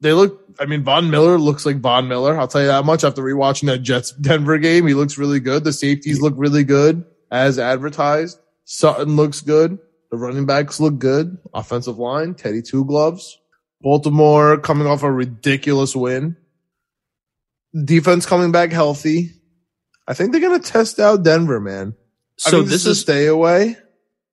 They 0.00 0.12
look. 0.12 0.44
I 0.58 0.66
mean, 0.66 0.84
Von 0.84 1.10
Miller 1.10 1.38
looks 1.38 1.66
like 1.66 1.80
Von 1.80 2.08
Miller. 2.08 2.38
I'll 2.38 2.48
tell 2.48 2.60
you 2.60 2.68
that 2.68 2.84
much. 2.84 3.04
After 3.04 3.22
rewatching 3.22 3.66
that 3.66 3.78
Jets 3.78 4.12
Denver 4.12 4.58
game, 4.58 4.86
he 4.86 4.94
looks 4.94 5.18
really 5.18 5.40
good. 5.40 5.64
The 5.64 5.72
safeties 5.72 6.20
look 6.20 6.34
really 6.36 6.64
good 6.64 7.04
as 7.30 7.58
advertised. 7.58 8.38
Sutton 8.72 9.16
looks 9.16 9.40
good. 9.40 9.80
The 10.12 10.16
running 10.16 10.46
backs 10.46 10.78
look 10.78 11.00
good. 11.00 11.38
Offensive 11.52 11.98
line, 11.98 12.34
Teddy 12.36 12.62
Two 12.62 12.84
Gloves. 12.84 13.36
Baltimore 13.80 14.58
coming 14.58 14.86
off 14.86 15.02
a 15.02 15.10
ridiculous 15.10 15.96
win. 15.96 16.36
Defense 17.84 18.26
coming 18.26 18.52
back 18.52 18.70
healthy. 18.70 19.32
I 20.06 20.14
think 20.14 20.30
they're 20.30 20.40
gonna 20.40 20.60
test 20.60 21.00
out 21.00 21.24
Denver, 21.24 21.58
man. 21.58 21.94
I 22.46 22.50
So 22.50 22.58
think 22.58 22.68
this 22.68 22.86
a 22.86 22.90
is 22.90 23.00
stay 23.00 23.26
away. 23.26 23.76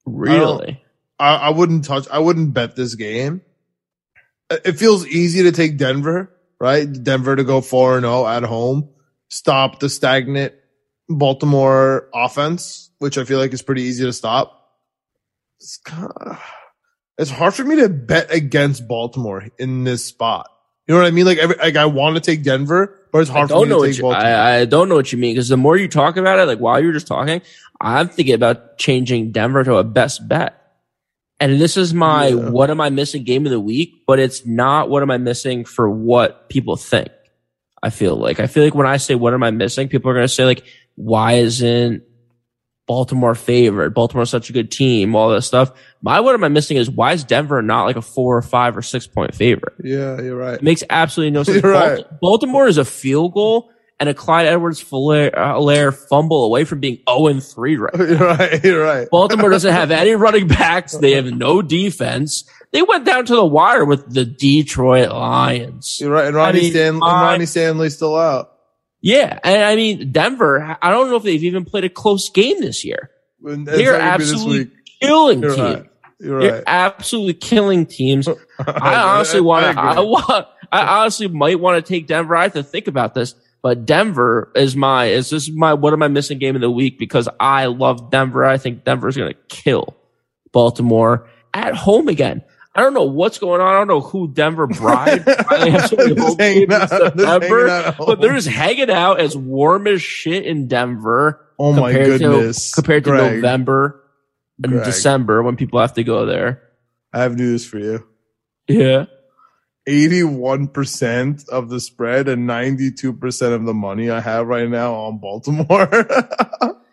really 0.05 0.83
I, 1.19 1.35
I 1.35 1.49
wouldn't 1.49 1.85
touch. 1.85 2.07
I 2.11 2.19
wouldn't 2.19 2.53
bet 2.53 2.75
this 2.75 2.93
game. 2.93 3.41
It 4.51 4.61
it 4.65 4.73
feels 4.73 5.07
easy 5.07 5.41
to 5.43 5.51
take 5.51 5.79
Denver, 5.79 6.31
right? 6.59 6.85
Denver 6.85 7.35
to 7.35 7.43
go 7.43 7.59
four 7.61 7.97
and 7.97 8.03
zero 8.03 8.27
at 8.27 8.43
home, 8.43 8.89
stop 9.29 9.79
the 9.79 9.89
stagnant 9.89 10.53
Baltimore 11.09 12.07
offense, 12.13 12.86
which 12.99 13.17
I 13.17 13.23
feel 13.23 13.39
like 13.39 13.53
is 13.53 13.61
pretty 13.61 13.83
easy 13.83 14.05
to 14.05 14.13
stop. 14.13 14.53
It's, 15.59 15.77
kinda, 15.77 16.39
it's 17.17 17.31
hard 17.31 17.53
for 17.53 17.63
me 17.63 17.77
to 17.77 17.89
bet 17.89 18.31
against 18.31 18.87
Baltimore 18.87 19.47
in 19.57 19.83
this 19.83 20.05
spot. 20.05 20.49
You 20.87 20.95
know 20.95 21.01
what 21.01 21.07
I 21.07 21.11
mean? 21.11 21.25
Like, 21.25 21.37
every, 21.39 21.55
like 21.57 21.75
I 21.75 21.85
want 21.85 22.15
to 22.15 22.21
take 22.21 22.43
Denver, 22.43 22.97
but 23.11 23.19
it's 23.19 23.29
hard 23.29 23.49
for 23.49 23.55
don't 23.55 23.63
me 23.63 23.69
know 23.75 23.81
to 23.81 23.87
take 23.89 23.97
you, 23.97 24.03
Baltimore. 24.03 24.25
I, 24.25 24.59
I 24.59 24.65
don't 24.65 24.87
know 24.87 24.95
what 24.95 25.11
you 25.11 25.17
mean 25.17 25.33
because 25.35 25.49
the 25.49 25.57
more 25.57 25.75
you 25.75 25.87
talk 25.87 26.15
about 26.15 26.39
it, 26.39 26.45
like 26.45 26.59
while 26.59 26.81
you're 26.81 26.93
just 26.93 27.07
talking, 27.07 27.41
I'm 27.81 28.07
thinking 28.07 28.35
about 28.35 28.77
changing 28.77 29.31
Denver 29.31 29.63
to 29.63 29.75
a 29.77 29.83
best 29.83 30.27
bet. 30.27 30.53
And 31.39 31.59
this 31.61 31.75
is 31.77 31.93
my 31.93 32.27
Yeah. 32.27 32.49
what 32.49 32.69
am 32.71 32.79
I 32.81 32.89
missing 32.89 33.23
game 33.23 33.45
of 33.45 33.51
the 33.51 33.59
week, 33.59 34.03
but 34.07 34.17
it's 34.17 34.45
not 34.45 34.89
what 34.89 35.03
am 35.03 35.11
I 35.11 35.17
missing 35.17 35.65
for 35.65 35.89
what 35.89 36.49
people 36.49 36.77
think. 36.77 37.09
I 37.83 37.89
feel 37.91 38.15
like 38.15 38.39
I 38.39 38.47
feel 38.47 38.63
like 38.63 38.73
when 38.73 38.87
I 38.87 38.97
say 38.97 39.13
what 39.13 39.33
am 39.33 39.43
I 39.43 39.51
missing, 39.51 39.87
people 39.87 40.09
are 40.09 40.13
going 40.15 40.23
to 40.23 40.33
say 40.33 40.45
like, 40.45 40.63
why 40.95 41.33
isn't 41.33 42.01
Baltimore 42.87 43.35
favored? 43.35 43.93
Baltimore's 43.93 44.29
such 44.29 44.49
a 44.49 44.53
good 44.53 44.71
team, 44.71 45.15
all 45.15 45.29
that 45.29 45.41
stuff. 45.41 45.71
My 46.01 46.21
what 46.21 46.33
am 46.33 46.43
I 46.43 46.47
missing 46.47 46.77
is 46.77 46.89
why 46.89 47.13
is 47.13 47.23
Denver 47.23 47.61
not 47.61 47.83
like 47.83 47.97
a 47.97 48.01
four 48.01 48.37
or 48.37 48.41
five 48.41 48.77
or 48.77 48.81
six 48.81 49.05
point 49.05 49.35
favorite? 49.35 49.75
yeah, 49.83 50.19
you're 50.21 50.37
right. 50.37 50.55
It 50.55 50.63
makes 50.63 50.83
absolutely 50.89 51.31
no 51.31 51.43
sense. 51.43 51.61
You're 51.61 51.71
right. 51.71 52.05
Baltimore 52.21 52.67
is 52.67 52.77
a 52.77 52.85
field 52.85 53.33
goal 53.33 53.71
and 53.99 54.09
a 54.09 54.13
Clyde 54.13 54.45
Edwards 54.45 54.83
Helaire 54.83 55.91
uh, 55.91 55.91
fumble 55.91 56.45
away 56.45 56.65
from 56.65 56.79
being 56.79 56.99
0 57.09 57.27
and 57.27 57.43
3 57.43 57.77
right 57.77 57.95
You're 57.97 58.17
right. 58.17 58.63
You're 58.63 58.83
right. 58.83 59.09
Baltimore 59.09 59.49
doesn't 59.49 59.73
have 59.73 59.91
any 59.91 60.11
running 60.15 60.47
backs. 60.47 60.93
They 60.93 61.13
have 61.13 61.25
no 61.25 61.61
defense. 61.61 62.49
They 62.71 62.81
went 62.81 63.05
down 63.05 63.25
to 63.25 63.35
the 63.35 63.45
wire 63.45 63.85
with 63.85 64.13
the 64.13 64.25
Detroit 64.25 65.09
Lions. 65.09 65.97
You're 65.99 66.11
right. 66.11 66.27
And 66.27 66.35
Ronnie 66.35 66.59
I 66.59 66.61
mean, 66.61 66.71
Stanley, 66.71 67.01
and 67.01 67.21
Ronnie 67.21 67.45
Stanley's 67.45 67.95
still 67.95 68.15
out. 68.15 68.53
Yeah. 69.01 69.39
And 69.43 69.63
I 69.63 69.75
mean, 69.75 70.11
Denver, 70.11 70.77
I 70.81 70.89
don't 70.89 71.09
know 71.09 71.15
if 71.17 71.23
they've 71.23 71.43
even 71.43 71.65
played 71.65 71.83
a 71.83 71.89
close 71.89 72.29
game 72.29 72.61
this 72.61 72.83
year. 72.83 73.11
And 73.43 73.67
They're 73.67 73.95
it's 73.95 73.99
not 73.99 73.99
gonna 73.99 74.17
be 74.17 74.23
this 74.23 74.33
absolutely 74.33 74.71
killing 75.01 75.41
You're 75.41 75.55
teams. 75.55 75.75
right. 75.75 75.89
You're 76.19 76.39
They're 76.41 76.51
right. 76.53 76.63
absolutely 76.65 77.33
killing 77.35 77.85
teams. 77.85 78.27
I 78.59 78.95
honestly 78.95 79.41
want 79.41 79.65
to, 79.75 79.79
I, 79.81 79.99
want, 79.99 80.47
I 80.71 80.99
honestly 81.01 81.27
might 81.27 81.59
want 81.59 81.83
to 81.83 81.87
take 81.87 82.07
Denver. 82.07 82.35
I 82.35 82.43
have 82.43 82.53
to 82.53 82.63
think 82.63 82.87
about 82.87 83.13
this, 83.13 83.35
but 83.61 83.85
Denver 83.85 84.51
is 84.55 84.75
my, 84.75 85.05
is 85.05 85.29
this 85.29 85.49
my, 85.51 85.75
what 85.75 85.93
am 85.93 86.01
I 86.01 86.07
missing 86.07 86.39
game 86.39 86.55
of 86.55 86.61
the 86.61 86.71
week? 86.71 86.97
Because 86.97 87.29
I 87.39 87.67
love 87.67 88.09
Denver. 88.09 88.43
I 88.43 88.57
think 88.57 88.83
Denver's 88.83 89.15
going 89.15 89.31
to 89.33 89.39
kill 89.47 89.95
Baltimore 90.51 91.29
at 91.53 91.75
home 91.75 92.07
again. 92.07 92.43
I 92.77 92.81
don't 92.81 92.93
know 92.93 93.05
what's 93.05 93.39
going 93.39 93.59
on. 93.59 93.67
I 93.67 93.73
don't 93.79 93.87
know 93.87 94.01
who 94.01 94.27
Denver 94.27 94.67
bribed. 94.67 95.27
I 95.49 95.69
have 95.69 95.89
so 95.89 95.95
many 95.95 96.13
Just 96.13 96.27
home 96.27 96.37
hanging 96.37 96.67
games 96.69 96.73
in 96.73 96.73
out- 96.73 96.89
just 96.89 97.03
hanging 97.03 97.17
September, 97.41 97.67
out 97.69 97.95
but 97.97 98.21
they're 98.21 98.33
just 98.35 98.47
hanging 98.47 98.91
out 98.91 99.19
as 99.19 99.35
warm 99.35 99.87
as 99.87 100.01
shit 100.01 100.45
in 100.45 100.67
Denver 100.67 101.43
Oh 101.57 101.73
my 101.73 101.91
compared 101.91 102.19
goodness. 102.21 102.69
to 102.71 102.75
compared 102.75 103.03
to 103.05 103.09
Greg, 103.09 103.35
November 103.37 104.03
and 104.63 104.73
Greg. 104.73 104.85
December 104.85 105.41
when 105.41 105.55
people 105.55 105.79
have 105.81 105.93
to 105.95 106.03
go 106.03 106.27
there. 106.27 106.61
I 107.11 107.23
have 107.23 107.35
news 107.35 107.65
for 107.65 107.79
you. 107.79 108.05
Yeah. 108.67 109.05
81% 109.89 111.49
of 111.49 111.69
the 111.69 111.79
spread 111.79 112.27
and 112.27 112.47
92% 112.47 113.53
of 113.53 113.65
the 113.65 113.73
money 113.73 114.09
I 114.09 114.19
have 114.19 114.45
right 114.47 114.69
now 114.69 114.93
on 114.93 115.17
Baltimore. 115.19 115.89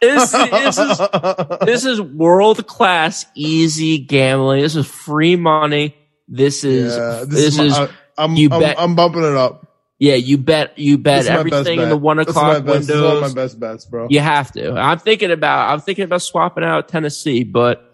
This, 0.00 0.30
this 0.32 0.78
is 0.78 0.98
this 1.62 1.84
is 1.84 2.00
world 2.00 2.66
class 2.66 3.26
easy 3.34 3.98
gambling. 3.98 4.62
This 4.62 4.76
is 4.76 4.86
free 4.86 5.36
money. 5.36 5.94
This 6.28 6.62
is 6.64 6.94
Yeah, 6.96 7.24
this, 7.26 7.58
is, 7.58 7.72
my- 7.72 7.84
I, 7.86 7.88
I'm, 8.24 8.36
you 8.36 8.48
I'm, 8.52 8.60
bet- 8.60 8.78
I'm 8.78 8.94
bumping 8.94 9.22
it 9.24 9.34
up. 9.36 9.66
yeah. 9.98 10.14
You 10.14 10.38
bet 10.38 10.78
you 10.78 10.98
bet 10.98 11.20
This 11.20 11.24
is 11.26 11.30
everything 11.30 11.80
in 11.80 11.88
the 11.88 11.96
one 11.96 12.18
This 12.18 12.28
is 12.28 12.36
o'clock 12.36 12.64
best, 12.64 12.86
this 12.86 12.96
is 12.96 13.02
one 13.02 13.04
of 13.04 13.12
windows. 13.22 13.34
my 13.34 13.42
best 13.42 13.60
bets, 13.60 13.84
bro. 13.86 14.06
You 14.10 14.20
have 14.20 14.52
to. 14.52 14.72
I'm 14.74 14.98
thinking 14.98 15.30
about 15.30 15.72
I'm 15.72 15.80
thinking 15.80 16.04
about 16.04 16.22
swapping 16.22 16.64
out 16.64 16.88
Tennessee, 16.88 17.44
but 17.44 17.84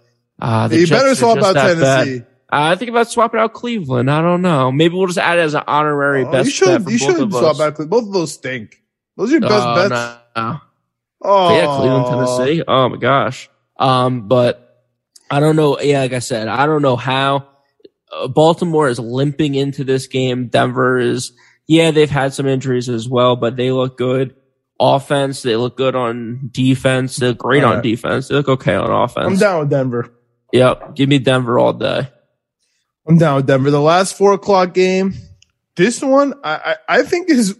uh, 0.40 0.68
the 0.68 0.80
you 0.80 0.86
better 0.88 1.14
swap 1.14 1.38
out 1.38 1.54
bad. 1.54 1.78
Tennessee. 1.78 2.20
Uh, 2.52 2.72
I 2.72 2.74
think 2.76 2.90
about 2.90 3.08
swapping 3.10 3.40
out 3.40 3.52
Cleveland. 3.52 4.10
I 4.10 4.20
don't 4.20 4.42
know. 4.42 4.70
Maybe 4.72 4.94
we'll 4.94 5.06
just 5.06 5.18
add 5.18 5.38
it 5.38 5.42
as 5.42 5.54
an 5.54 5.62
honorary 5.66 6.24
Oh, 6.24 6.30
best 6.32 6.46
you 6.46 6.50
should, 6.52 6.88
you 6.90 6.98
should 6.98 7.30
swap 7.32 7.58
us. 7.58 7.60
out. 7.60 7.76
Both 7.88 8.08
of 8.08 8.12
those 8.12 8.32
stink. 8.34 8.80
Those 9.16 9.30
are 9.30 9.32
your 9.38 9.40
best 9.42 9.52
Oh, 9.66 9.88
bets. 9.88 10.18
no. 10.36 10.60
Oh, 11.24 11.56
yeah, 11.56 11.64
Cleveland, 11.64 12.06
Tennessee. 12.06 12.62
Oh 12.68 12.88
my 12.90 12.98
gosh. 12.98 13.48
Um, 13.78 14.28
but 14.28 14.86
I 15.30 15.40
don't 15.40 15.56
know. 15.56 15.80
Yeah, 15.80 16.00
like 16.00 16.12
I 16.12 16.18
said, 16.18 16.48
I 16.48 16.66
don't 16.66 16.82
know 16.82 16.96
how 16.96 17.48
uh, 18.12 18.28
Baltimore 18.28 18.88
is 18.88 18.98
limping 18.98 19.54
into 19.54 19.84
this 19.84 20.06
game. 20.06 20.48
Denver 20.48 20.98
is, 20.98 21.32
yeah, 21.66 21.90
they've 21.90 22.10
had 22.10 22.34
some 22.34 22.46
injuries 22.46 22.88
as 22.90 23.08
well, 23.08 23.36
but 23.36 23.56
they 23.56 23.72
look 23.72 23.96
good. 23.96 24.36
Offense, 24.78 25.42
they 25.42 25.56
look 25.56 25.76
good 25.76 25.94
on 25.94 26.50
defense. 26.52 27.16
They 27.16 27.28
look 27.28 27.38
great 27.38 27.64
All 27.64 27.74
on 27.74 27.82
defense. 27.82 28.28
They 28.28 28.34
look 28.34 28.48
okay 28.48 28.74
on 28.74 28.90
offense. 28.90 29.26
I'm 29.26 29.36
down 29.38 29.60
with 29.60 29.70
Denver. 29.70 30.12
Yep. 30.52 30.94
Give 30.94 31.08
me 31.08 31.18
Denver 31.18 31.58
all 31.58 31.72
day. 31.72 32.08
I'm 33.08 33.16
down 33.16 33.36
with 33.36 33.46
Denver. 33.46 33.70
The 33.70 33.80
last 33.80 34.16
four 34.16 34.32
o'clock 34.32 34.74
game, 34.74 35.14
this 35.76 36.02
one, 36.02 36.34
I, 36.44 36.76
I, 36.88 36.98
I 36.98 37.02
think 37.02 37.30
is 37.30 37.58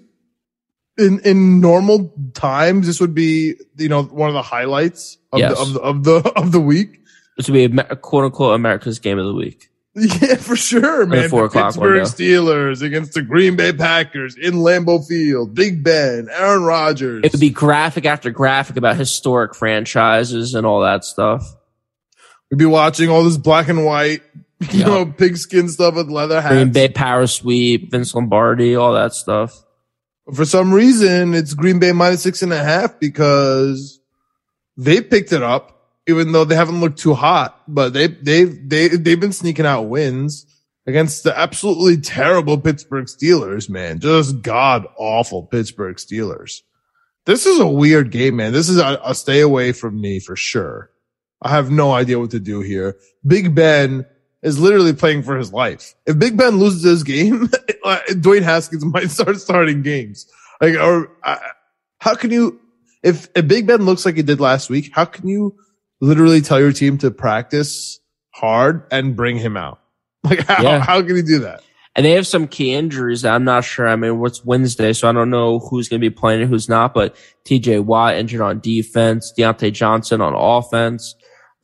in, 0.99 1.21
in 1.21 1.61
normal 1.61 2.13
times, 2.35 2.87
this 2.87 3.01
would 3.01 3.15
be, 3.15 3.55
you 3.77 3.89
know, 3.89 4.03
one 4.05 4.29
of 4.29 4.35
the 4.35 4.43
highlights 4.43 5.19
of, 5.33 5.41
Yes. 5.41 5.55
the, 5.73 5.81
of 5.81 6.05
the, 6.05 6.13
of 6.13 6.23
the, 6.25 6.33
of 6.41 6.53
the 6.53 6.61
week. 6.61 7.01
This 7.37 7.49
would 7.49 7.55
be 7.55 7.79
a 7.81 7.97
quote 7.97 8.25
unquote 8.27 8.55
America's 8.55 8.99
game 9.01 9.19
of 9.19 9.27
the 9.27 9.35
week. 9.35 9.71
Yeah, 9.97 10.35
for 10.37 10.57
sure, 10.57 11.07
man. 11.07 11.29
four 11.29 11.43
The 11.43 11.47
o'clock 11.47 11.67
Pittsburgh 11.75 11.95
window. 12.03 12.09
Steelers 12.09 12.83
against 12.83 13.15
the 13.15 13.23
Green 13.23 13.55
Bay 13.55 13.73
Packers 13.73 14.37
in 14.37 14.55
Lambeau 14.55 15.07
Field. 15.07 15.55
Big 15.55 15.85
Ben, 15.85 16.29
Aaron 16.33 16.65
Rodgers. 16.65 17.23
It 17.25 17.31
would 17.33 17.41
be 17.41 17.51
graphic 17.51 18.05
after 18.05 18.31
graphic 18.31 18.77
about 18.77 18.97
historic 18.97 19.55
franchises 19.55 20.55
and 20.55 20.67
all 20.67 20.81
that 20.83 21.05
stuff. 21.05 21.45
We'd 22.51 22.59
be 22.59 22.67
watching 22.67 23.09
all 23.09 23.23
this 23.23 23.37
black 23.37 23.69
and 23.69 23.85
white, 23.85 24.23
you 24.73 24.81
Yeah. 24.81 24.87
know, 24.87 25.07
pigskin 25.07 25.69
stuff 25.69 25.95
with 25.95 26.09
leather 26.09 26.41
hats. 26.41 26.55
Green 26.55 26.73
Bay 26.73 26.89
power 26.89 27.27
sweep, 27.29 27.91
Vince 27.93 28.15
Lombardi, 28.17 28.75
all 28.75 28.95
that 28.95 29.15
stuff. 29.15 29.64
For 30.33 30.45
some 30.45 30.73
reason, 30.73 31.35
it's 31.35 31.55
Green 31.55 31.79
Bay 31.79 31.93
minus 31.93 32.23
six 32.23 32.43
and 32.43 32.53
a 32.53 32.63
half 32.63 32.99
because 32.99 34.01
they 34.77 35.03
picked 35.03 35.33
it 35.33 35.43
up, 35.43 35.91
even 36.09 36.33
though 36.33 36.45
they 36.45 36.55
haven't 36.55 36.81
looked 36.81 36.99
too 36.99 37.15
hot, 37.15 37.61
but 37.69 37.93
they, 37.93 38.07
they've, 38.07 38.69
they, 38.69 38.89
they've 38.89 39.21
been 39.21 39.33
sneaking 39.33 39.67
out 39.67 39.83
wins 39.83 40.47
against 40.87 41.25
the 41.25 41.39
absolutely 41.39 41.99
terrible 41.99 42.59
Pittsburgh 42.59 43.07
Steelers, 43.07 43.69
man. 43.69 44.01
Just 44.01 44.43
god 44.43 44.87
awful 44.97 45.43
Pittsburgh 45.43 45.97
Steelers. 45.97 46.63
This 47.27 47.47
is 47.47 47.59
a 47.59 47.67
weird 47.67 48.11
game, 48.11 48.37
man. 48.37 48.53
This 48.53 48.69
is 48.69 48.79
a, 48.79 49.01
a 49.05 49.15
stay 49.15 49.41
away 49.41 49.73
from 49.73 50.01
me 50.01 50.21
for 50.21 50.37
sure. 50.37 50.91
I 51.41 51.51
have 51.51 51.71
no 51.71 51.93
idea 51.93 52.19
what 52.19 52.31
to 52.31 52.41
do 52.41 52.61
here. 52.61 52.97
Big 53.27 53.55
Ben 53.55 54.07
is 54.45 54.61
literally 54.61 54.93
playing 54.93 55.25
for 55.25 55.37
his 55.37 55.53
life. 55.53 55.95
If 56.07 56.19
Big 56.19 56.37
Ben 56.37 56.59
loses 56.59 56.83
this 56.83 57.03
game, 57.03 57.49
uh, 57.85 57.99
Dwayne 58.11 58.43
Haskins 58.43 58.85
might 58.95 59.11
start 59.11 59.39
starting 59.41 59.83
games. 59.83 60.27
Like, 60.61 60.75
or 60.75 61.11
uh, 61.25 61.39
how 61.99 62.15
can 62.15 62.31
you, 62.31 62.61
if, 63.03 63.29
if 63.35 63.49
Big 63.49 63.67
Ben 63.67 63.83
looks 63.85 64.07
like 64.07 64.15
he 64.15 64.23
did 64.23 64.41
last 64.41 64.71
week, 64.71 64.91
how 64.95 65.07
can 65.07 65.27
you 65.27 65.57
literally 66.01 66.41
tell 66.41 66.61
your 66.61 66.73
team 66.73 66.99
to 66.99 67.11
practice 67.11 67.99
hard 68.31 68.85
and 68.93 69.17
bring 69.17 69.37
him 69.39 69.57
out? 69.57 69.81
Like, 70.25 70.47
how, 70.47 70.63
Yeah. 70.63 70.79
how 70.81 71.03
can 71.03 71.17
he 71.17 71.23
do 71.23 71.41
that? 71.41 71.63
And 71.97 72.07
they 72.07 72.13
have 72.13 72.27
some 72.27 72.49
key 72.49 72.73
injuries 72.73 73.23
that 73.23 73.35
I'm 73.35 73.45
not 73.45 73.63
sure. 73.63 73.87
I 73.87 73.95
mean, 73.95 74.19
what's 74.19 74.43
Wednesday, 74.45 74.93
so 74.95 75.07
I 75.09 75.13
don't 75.13 75.29
know 75.31 75.59
who's 75.59 75.89
going 75.89 76.01
to 76.01 76.11
be 76.11 76.15
playing 76.15 76.41
and 76.41 76.51
who's 76.51 76.67
not, 76.69 76.93
but 76.95 77.15
TJ 77.45 77.85
Watt 77.85 78.15
injured 78.15 78.41
on 78.41 78.59
defense, 78.61 79.33
Diontae 79.39 79.73
Johnson 79.73 80.21
on 80.23 80.35
offense. 80.35 81.15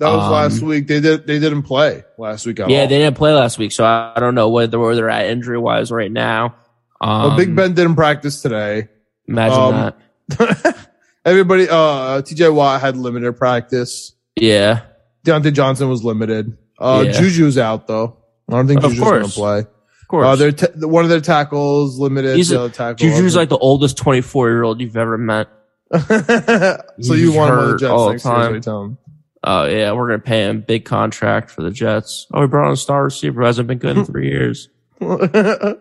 That 0.01 0.09
was 0.16 0.24
Um, 0.24 0.32
last 0.32 0.62
week. 0.62 0.86
They 0.88 1.01
did, 1.01 1.26
they 1.26 1.38
didn't 1.38 1.62
play 1.64 2.05
last 2.18 2.46
week 2.46 2.59
at 2.61 2.70
Yeah, 2.70 2.80
all. 2.82 2.88
they 2.88 2.98
didn't 2.98 3.16
play 3.16 3.32
last 3.34 3.59
week, 3.59 3.70
so 3.70 3.84
I, 3.84 4.14
I 4.16 4.20
don't 4.20 4.34
know 4.34 4.48
whether 4.48 4.78
where 4.78 4.94
they're 4.96 5.11
at 5.11 5.26
injury 5.26 5.59
wise 5.59 5.92
right 5.92 6.11
now. 6.11 6.57
Um, 7.03 7.22
Well, 7.28 7.36
Big 7.36 7.55
Ben 7.55 7.74
didn't 7.74 7.96
practice 7.96 8.40
today. 8.42 8.88
Imagine 9.28 9.59
um, 9.61 9.92
that. 10.28 10.88
Everybody, 11.24 11.68
uh, 11.68 12.22
TJ 12.22 12.53
Watt 12.55 12.80
had 12.80 12.96
limited 12.96 13.34
practice. 13.36 14.14
Yeah. 14.36 14.80
Diontae 15.24 15.53
Johnson 15.53 15.88
was 15.90 16.03
limited. 16.03 16.57
Uh, 16.78 17.05
Yeah. 17.07 17.12
Juju's 17.20 17.59
out 17.59 17.86
though. 17.86 18.16
I 18.48 18.53
don't 18.53 18.66
think 18.66 18.82
Of 18.82 18.92
Juju's 18.92 19.01
going 19.05 19.22
to 19.24 19.28
play. 19.30 19.59
Of 19.61 20.09
course. 20.09 20.26
Uh, 20.26 20.36
their 20.36 20.53
ta- 20.53 20.86
one 20.88 21.05
of 21.05 21.11
their 21.11 21.20
tackles 21.20 21.98
limited. 21.98 22.36
He's 22.36 22.48
the 22.48 22.64
a- 22.64 22.68
tackle 22.70 23.07
Juju's 23.07 23.36
like 23.36 23.51
the 23.51 23.59
oldest 23.59 23.98
24 23.98 24.48
year 24.48 24.62
old 24.62 24.80
you've 24.80 24.96
ever 24.96 25.18
met. 25.18 25.48
so 25.92 27.14
you 27.14 27.32
want 27.32 27.53
him 27.53 27.59
on 27.59 27.70
the 27.72 27.76
Jets 27.78 28.07
next 28.11 28.22
time. 28.22 28.53
what 28.55 28.62
tell 28.62 28.84
him. 28.84 28.98
Oh 29.43 29.66
yeah, 29.66 29.93
we're 29.93 30.09
gonna 30.09 30.18
pay 30.18 30.45
him 30.49 30.61
big 30.61 30.84
contract 30.84 31.51
for 31.51 31.62
the 31.62 31.70
Jets. 31.70 32.26
Oh, 32.32 32.41
we 32.43 32.47
brought 32.47 32.66
on 32.66 32.72
a 32.72 32.76
star 32.76 33.05
receiver 33.05 33.41
who 33.41 33.47
hasn't 33.47 33.68
been 33.68 33.78
good 33.78 33.97
in 33.97 34.05
three 34.05 34.30
years. 34.30 34.68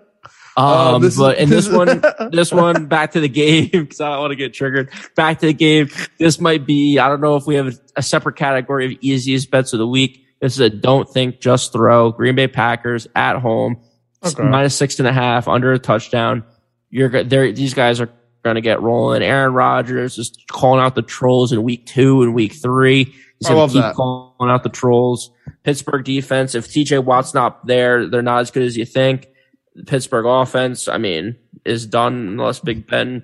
Um, 0.57 1.01
this 1.01 1.16
but 1.18 1.38
in 1.38 1.49
this 1.49 1.68
this 1.68 1.74
one, 1.78 2.01
this 2.32 2.51
one, 2.51 2.88
back 2.88 3.12
to 3.12 3.22
the 3.22 3.30
game 3.30 3.70
because 3.72 4.01
I 4.01 4.10
don't 4.10 4.20
want 4.20 4.32
to 4.32 4.36
get 4.36 4.53
triggered. 4.53 4.89
Back 5.16 5.39
to 5.39 5.45
the 5.45 5.53
game. 5.53 5.89
This 6.18 6.41
might 6.41 6.66
be. 6.66 6.99
I 6.99 7.07
don't 7.07 7.22
know 7.22 7.38
if 7.38 7.45
we 7.45 7.55
have 7.55 7.68
a, 7.68 7.74
a 7.97 8.01
separate 8.01 8.36
category 8.36 8.86
of 8.88 8.91
easiest 8.99 9.51
bets 9.51 9.72
of 9.72 9.80
the 9.80 9.88
week. 9.88 10.26
This 10.41 10.53
is 10.55 10.60
a 10.60 10.70
don't 10.70 11.07
think, 11.10 11.39
just 11.39 11.72
throw. 11.72 12.12
Green 12.12 12.36
Bay 12.36 12.47
Packers 12.47 13.07
at 13.16 13.38
home, 13.38 13.78
Okay. 14.26 14.43
minus 14.43 14.76
six 14.76 14.99
and 14.99 15.07
a 15.07 15.14
half, 15.14 15.47
under 15.47 15.72
a 15.72 15.80
touchdown. 15.80 16.43
You're 16.89 17.24
there. 17.24 17.51
These 17.53 17.74
guys 17.74 18.01
are 18.01 18.10
going 18.43 18.55
to 18.55 18.62
get 18.62 18.82
rolling. 18.82 19.22
Aaron 19.22 19.53
Rodgers 19.53 20.18
is 20.18 20.38
calling 20.51 20.82
out 20.82 20.95
the 20.95 21.01
trolls 21.03 21.53
in 21.53 21.64
week 21.64 21.86
two 21.86 22.22
and 22.24 22.34
week 22.34 22.53
three. 22.53 23.16
He's 23.39 23.47
I 23.47 23.49
going 23.49 23.59
love 23.59 23.69
to 23.71 23.73
keep 23.75 23.83
that. 23.83 23.95
calling 23.95 24.49
out 24.49 24.63
the 24.63 24.69
trolls. 24.69 25.31
Pittsburgh 25.63 26.03
defense. 26.03 26.55
If 26.55 26.67
TJ 26.67 27.03
Watt's 27.03 27.33
not 27.33 27.65
there, 27.65 28.07
they're 28.07 28.21
not 28.21 28.41
as 28.41 28.51
good 28.51 28.63
as 28.63 28.77
you 28.77 28.85
think. 28.85 29.29
The 29.75 29.85
Pittsburgh 29.85 30.25
offense, 30.25 30.87
I 30.87 30.97
mean, 30.97 31.35
is 31.65 31.85
done 31.85 32.13
unless 32.13 32.59
Big 32.59 32.87
Ben 32.87 33.23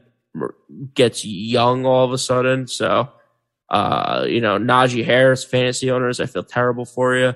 gets 0.93 1.25
young 1.25 1.85
all 1.85 2.05
of 2.05 2.11
a 2.11 2.17
sudden. 2.17 2.67
So, 2.67 3.09
uh, 3.69 4.25
you 4.27 4.41
know, 4.41 4.57
Najee 4.57 5.05
Harris, 5.05 5.43
fantasy 5.43 5.91
owners, 5.91 6.19
I 6.19 6.25
feel 6.27 6.43
terrible 6.43 6.85
for 6.85 7.15
you, 7.15 7.33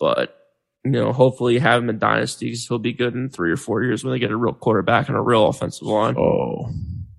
but 0.00 0.32
you 0.84 0.92
know, 0.92 1.12
hopefully 1.12 1.54
you 1.54 1.60
have 1.60 1.82
him 1.82 1.90
in 1.90 1.98
dynasty 1.98 2.46
because 2.46 2.66
he'll 2.66 2.78
be 2.78 2.92
good 2.92 3.14
in 3.14 3.28
three 3.28 3.50
or 3.50 3.56
four 3.56 3.82
years 3.82 4.04
when 4.04 4.12
they 4.12 4.20
get 4.20 4.30
a 4.30 4.36
real 4.36 4.54
quarterback 4.54 5.08
and 5.08 5.16
a 5.16 5.20
real 5.20 5.48
offensive 5.48 5.86
line. 5.86 6.16
Oh, 6.16 6.70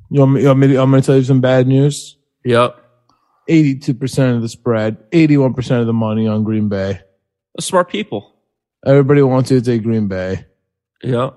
you 0.09 0.21
want 0.21 0.31
me? 0.33 0.41
You 0.41 0.47
want 0.47 0.59
me 0.59 0.67
to, 0.67 0.81
I'm 0.81 0.89
going 0.89 1.01
to 1.01 1.05
tell 1.05 1.17
you 1.17 1.23
some 1.23 1.41
bad 1.41 1.67
news. 1.67 2.17
Yep. 2.45 2.81
82% 3.49 4.35
of 4.35 4.41
the 4.41 4.49
spread, 4.49 5.09
81% 5.11 5.79
of 5.81 5.87
the 5.87 5.93
money 5.93 6.27
on 6.27 6.43
Green 6.43 6.69
Bay. 6.69 6.99
Smart 7.59 7.89
people. 7.89 8.33
Everybody 8.85 9.21
wants 9.21 9.51
you 9.51 9.59
to 9.59 9.65
take 9.65 9.83
Green 9.83 10.07
Bay. 10.07 10.45
Yeah. 11.03 11.29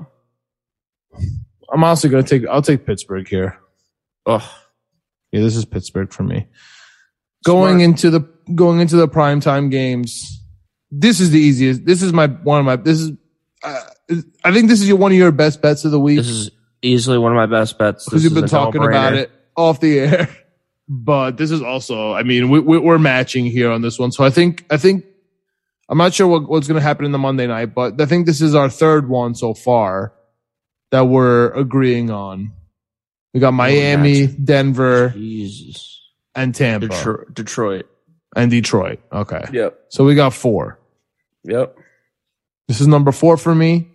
I'm 1.73 1.85
also 1.85 2.09
going 2.09 2.25
to 2.25 2.29
take, 2.39 2.49
I'll 2.49 2.63
take 2.63 2.85
Pittsburgh 2.87 3.27
here. 3.29 3.59
Oh, 4.27 4.47
Yeah, 5.33 5.41
this 5.41 5.57
is 5.57 5.65
Pittsburgh 5.65 6.13
for 6.13 6.23
me. 6.25 6.47
Going 7.45 7.79
Smart. 7.79 7.83
into 7.83 8.11
the 8.11 8.21
going 8.55 8.81
into 8.81 8.97
the 8.97 9.09
primetime 9.09 9.71
games, 9.71 10.43
this 10.91 11.21
is 11.21 11.31
the 11.31 11.39
easiest. 11.39 11.87
This 11.87 12.03
is 12.03 12.13
my 12.13 12.27
one 12.27 12.61
of 12.61 12.67
my. 12.67 12.77
This 12.77 13.01
is. 13.01 13.13
Uh, 13.63 13.81
I 14.45 14.53
think 14.53 14.69
this 14.69 14.83
is 14.83 14.89
your, 14.89 14.99
one 14.99 15.13
of 15.13 15.17
your 15.17 15.33
best 15.33 15.63
bets 15.63 15.85
of 15.87 15.91
the 15.91 16.01
week 16.01 16.19
this 16.19 16.29
is 16.29 16.51
easily 16.83 17.17
one 17.17 17.33
of 17.33 17.37
my 17.37 17.47
best 17.47 17.79
bets. 17.79 18.05
because 18.05 18.23
This 18.23 18.31
you've 18.31 18.39
been 18.39 18.49
talking 18.49 18.83
about 18.83 19.13
no-brainer. 19.15 19.23
it 19.23 19.31
off 19.57 19.81
the 19.81 19.99
air. 20.01 20.29
But 20.93 21.37
this 21.37 21.53
is 21.53 21.63
also. 21.63 22.13
I 22.13 22.25
mean, 22.25 22.51
we, 22.51 22.59
we, 22.59 22.77
we're 22.77 22.99
matching 22.99 23.45
here 23.45 23.71
on 23.71 23.81
this 23.81 23.97
one, 23.97 24.11
so 24.11 24.25
I 24.25 24.31
think 24.31 24.67
I 24.71 24.77
think 24.77 25.05
I'm 25.89 25.99
not 25.99 26.13
sure 26.13 26.27
what, 26.27 26.49
what's 26.49 26.67
going 26.67 26.81
to 26.81 26.83
happen 26.83 27.05
in 27.05 27.13
the 27.13 27.19
Monday 27.19 27.47
night, 27.47 27.75
but 27.75 28.01
I 28.01 28.07
think 28.07 28.27
this 28.27 28.41
is 28.41 28.57
our 28.57 28.69
third 28.69 29.09
one 29.09 29.37
so 29.37 29.55
far 29.55 30.13
that 30.91 31.03
we're 31.03 31.53
agreeing 31.53 32.11
on. 32.11 32.53
We 33.33 33.39
got 33.39 33.53
Miami, 33.53 34.23
matching. 34.23 34.45
Denver, 34.45 35.11
Jesus. 35.11 36.01
and 36.35 36.53
Tampa. 36.53 36.89
Detroit. 36.89 37.35
Detroit. 37.35 37.87
and 38.35 38.51
Detroit. 38.51 38.99
Okay. 39.13 39.45
Yep. 39.53 39.79
So 39.91 40.05
we 40.05 40.17
got 40.17 40.35
four. 40.35 40.81
Yep. 41.45 41.77
This 42.67 42.81
is 42.81 42.89
number 42.89 43.13
four 43.13 43.37
for 43.37 43.55
me. 43.55 43.93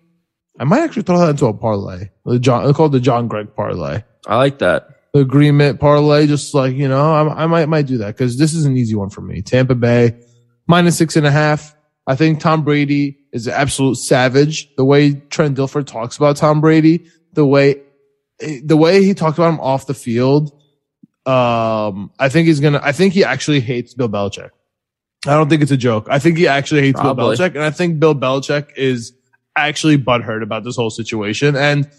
I 0.58 0.64
might 0.64 0.82
actually 0.82 1.04
throw 1.04 1.20
that 1.20 1.32
into 1.32 1.48
a 1.48 1.54
parlay. 1.54 2.10
The 2.24 2.39
John, 2.39 2.74
called 2.74 2.93
the 2.93 3.02
John 3.02 3.28
Gregg 3.28 3.54
parlay. 3.54 4.04
I 4.26 4.38
like 4.38 4.60
that. 4.60 4.95
The 5.16 5.22
agreement 5.22 5.80
parlay, 5.80 6.28
just 6.28 6.53
like, 6.53 6.76
you 6.76 6.89
know, 6.89 6.99
I, 6.99 7.43
I 7.43 7.47
might, 7.47 7.70
might 7.70 7.86
do 7.86 7.99
that 7.99 8.07
because 8.07 8.38
this 8.38 8.53
is 8.53 8.66
an 8.66 8.76
easy 8.76 8.95
one 8.95 9.09
for 9.09 9.22
me. 9.22 9.41
Tampa 9.41 9.74
Bay 9.74 10.13
minus 10.68 10.97
six 10.97 11.16
and 11.16 11.26
a 11.26 11.32
half. 11.32 11.74
I 12.05 12.18
think 12.18 12.41
Tom 12.41 12.66
Brady 12.66 13.20
is 13.32 13.47
an 13.47 13.53
absolute 13.53 13.95
savage. 13.95 14.76
The 14.76 14.84
way 14.84 15.13
Trent 15.13 15.57
Dilfer 15.57 15.86
talks 15.86 16.18
about 16.18 16.36
Tom 16.36 16.59
Brady, 16.59 17.09
the 17.32 17.45
way, 17.45 17.82
the 18.61 18.76
way 18.76 19.05
he 19.05 19.13
talked 19.13 19.38
about 19.38 19.53
him 19.53 19.61
off 19.61 19.88
the 19.88 19.93
field, 19.93 20.51
um, 21.26 22.11
I 22.20 22.28
think 22.28 22.47
he's 22.47 22.59
gonna. 22.59 22.82
I 22.84 22.91
think 22.91 23.13
he 23.13 23.24
actually 23.24 23.61
hates 23.61 23.93
Bill 23.93 24.09
Belichick. 24.09 24.49
I 25.26 25.32
don't 25.32 25.47
think 25.47 25.61
it's 25.61 25.72
a 25.72 25.78
joke. 25.78 26.07
I 26.09 26.20
think 26.20 26.38
he 26.38 26.49
actually 26.49 26.82
hates 26.82 26.99
Probably. 26.99 27.38
Bill 27.38 27.47
Belichick, 27.47 27.55
and 27.55 27.63
I 27.63 27.72
think 27.72 28.01
Bill 28.01 28.16
Belichick 28.16 28.72
is 28.76 29.13
actually 29.55 29.97
butthurt 29.97 30.43
about 30.43 30.66
this 30.66 30.76
whole 30.76 30.89
situation. 30.89 31.55
And 31.55 31.89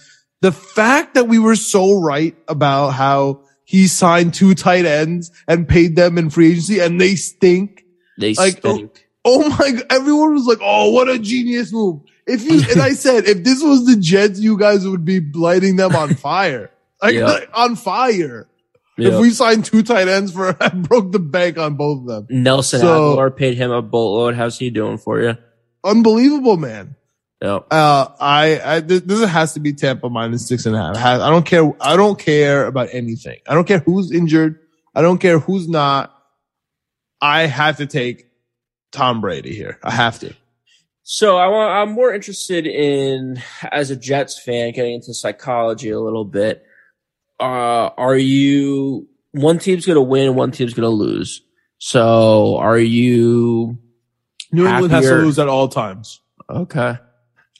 the 0.42 0.52
fact 0.52 1.14
that 1.14 1.28
we 1.28 1.38
were 1.38 1.56
so 1.56 2.00
right 2.00 2.36
about 2.48 2.90
how 2.90 3.42
he 3.64 3.86
signed 3.88 4.34
two 4.34 4.54
tight 4.54 4.84
ends 4.84 5.30
and 5.48 5.68
paid 5.68 5.96
them 5.96 6.18
in 6.18 6.30
free 6.30 6.50
agency, 6.52 6.78
and 6.80 7.00
they 7.00 7.16
stink. 7.16 7.84
They 8.18 8.34
Like, 8.34 8.60
oh, 8.64 8.74
stink. 8.74 9.08
Oh 9.24 9.48
my! 9.48 9.70
God. 9.72 9.82
Everyone 9.90 10.34
was 10.34 10.46
like, 10.46 10.58
"Oh, 10.62 10.90
what 10.92 11.08
a 11.08 11.18
genius 11.18 11.72
move!" 11.72 12.00
If 12.28 12.44
you 12.44 12.60
and 12.70 12.80
I 12.80 12.90
said, 12.92 13.24
if 13.26 13.42
this 13.44 13.62
was 13.62 13.86
the 13.86 13.96
Jets, 13.96 14.38
you 14.40 14.56
guys 14.58 14.86
would 14.86 15.04
be 15.04 15.20
lighting 15.34 15.76
them 15.76 15.94
on 15.96 16.14
fire, 16.16 16.70
like, 17.02 17.14
Yeah. 17.14 17.26
like, 17.26 17.50
on 17.54 17.76
fire. 17.76 18.48
Yep. 18.98 19.12
If 19.12 19.20
we 19.20 19.30
signed 19.30 19.64
two 19.64 19.82
tight 19.82 20.08
ends 20.08 20.32
for, 20.32 20.56
I 20.62 20.70
broke 20.70 21.12
the 21.12 21.18
bank 21.18 21.58
on 21.58 21.74
both 21.74 22.00
of 22.00 22.06
them. 22.06 22.42
Nelson 22.42 22.80
So- 22.80 23.16
Agholor 23.16 23.36
paid 23.36 23.56
him 23.56 23.70
a 23.70 23.82
boatload. 23.82 24.34
How's 24.34 24.58
he 24.58 24.70
doing 24.70 24.96
for 24.98 25.20
you? 25.20 25.36
Unbelievable, 25.84 26.56
man. 26.56 26.95
Yep. 27.42 27.66
Uh, 27.70 28.08
I, 28.18 28.60
I, 28.64 28.80
this 28.80 29.28
has 29.28 29.54
to 29.54 29.60
be 29.60 29.72
Tampa 29.72 30.08
minus 30.08 30.48
six 30.48 30.64
and 30.64 30.74
a 30.74 30.78
half. 30.78 30.96
I 30.96 31.30
don't 31.30 31.44
care. 31.44 31.70
I 31.80 31.96
don't 31.96 32.18
care 32.18 32.66
about 32.66 32.88
anything. 32.92 33.40
I 33.46 33.54
don't 33.54 33.66
care 33.66 33.80
who's 33.80 34.10
injured. 34.10 34.58
I 34.94 35.02
don't 35.02 35.18
care 35.18 35.38
who's 35.38 35.68
not. 35.68 36.12
I 37.20 37.46
have 37.46 37.76
to 37.76 37.86
take 37.86 38.26
Tom 38.92 39.20
Brady 39.20 39.54
here. 39.54 39.78
I 39.82 39.90
have 39.90 40.18
to. 40.20 40.34
So 41.02 41.36
I 41.36 41.46
want, 41.48 41.70
I'm 41.70 41.94
more 41.94 42.12
interested 42.12 42.66
in, 42.66 43.40
as 43.70 43.90
a 43.90 43.96
Jets 43.96 44.42
fan, 44.42 44.72
getting 44.72 44.94
into 44.94 45.14
psychology 45.14 45.90
a 45.90 46.00
little 46.00 46.24
bit. 46.24 46.64
Uh, 47.38 47.90
are 47.96 48.16
you, 48.16 49.08
one 49.30 49.58
team's 49.58 49.86
going 49.86 49.94
to 49.96 50.02
win, 50.02 50.34
one 50.34 50.50
team's 50.50 50.74
going 50.74 50.82
to 50.82 50.88
lose. 50.88 51.42
So 51.78 52.56
are 52.56 52.78
you, 52.78 53.78
New 54.50 54.66
England 54.66 54.92
has 54.92 55.04
to 55.04 55.14
lose 55.16 55.38
at 55.38 55.46
all 55.46 55.68
times. 55.68 56.20
okay. 56.50 56.98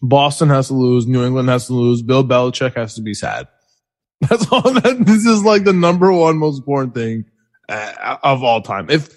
Boston 0.03 0.49
has 0.49 0.68
to 0.68 0.74
lose. 0.74 1.07
New 1.07 1.24
England 1.24 1.49
has 1.49 1.66
to 1.66 1.72
lose. 1.72 2.03
Bill 2.03 2.24
Belichick 2.24 2.74
has 2.74 2.94
to 2.94 3.03
be 3.03 3.14
sad. 3.14 3.49
That's 4.20 4.51
all 4.51 4.62
that, 4.62 4.97
this 5.01 5.26
is 5.26 5.42
like 5.42 5.64
the 5.64 5.72
number 5.72 6.11
one 6.12 6.38
most 6.38 6.59
important 6.59 6.94
thing 6.94 7.26
uh, 7.68 8.16
of 8.22 8.42
all 8.42 8.62
time. 8.62 8.88
If, 8.88 9.14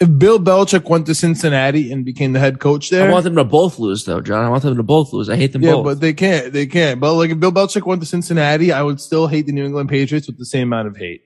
if 0.00 0.18
Bill 0.18 0.38
Belichick 0.38 0.88
went 0.88 1.06
to 1.06 1.14
Cincinnati 1.14 1.92
and 1.92 2.04
became 2.04 2.32
the 2.32 2.38
head 2.38 2.58
coach 2.58 2.90
there, 2.90 3.08
I 3.08 3.12
want 3.12 3.24
them 3.24 3.36
to 3.36 3.44
both 3.44 3.78
lose 3.78 4.04
though, 4.04 4.20
John. 4.20 4.44
I 4.44 4.48
want 4.48 4.62
them 4.62 4.76
to 4.76 4.82
both 4.82 5.12
lose. 5.12 5.28
I 5.28 5.36
hate 5.36 5.52
them 5.52 5.60
both. 5.60 5.68
Yeah, 5.68 5.74
both. 5.74 5.84
but 5.84 6.00
they 6.00 6.14
can't. 6.14 6.52
They 6.52 6.66
can't. 6.66 7.00
But 7.00 7.14
like 7.14 7.30
if 7.30 7.38
Bill 7.38 7.52
Belichick 7.52 7.86
went 7.86 8.00
to 8.00 8.06
Cincinnati, 8.06 8.72
I 8.72 8.82
would 8.82 9.00
still 9.00 9.26
hate 9.26 9.46
the 9.46 9.52
New 9.52 9.64
England 9.64 9.90
Patriots 9.90 10.26
with 10.26 10.38
the 10.38 10.46
same 10.46 10.68
amount 10.68 10.88
of 10.88 10.96
hate. 10.96 11.22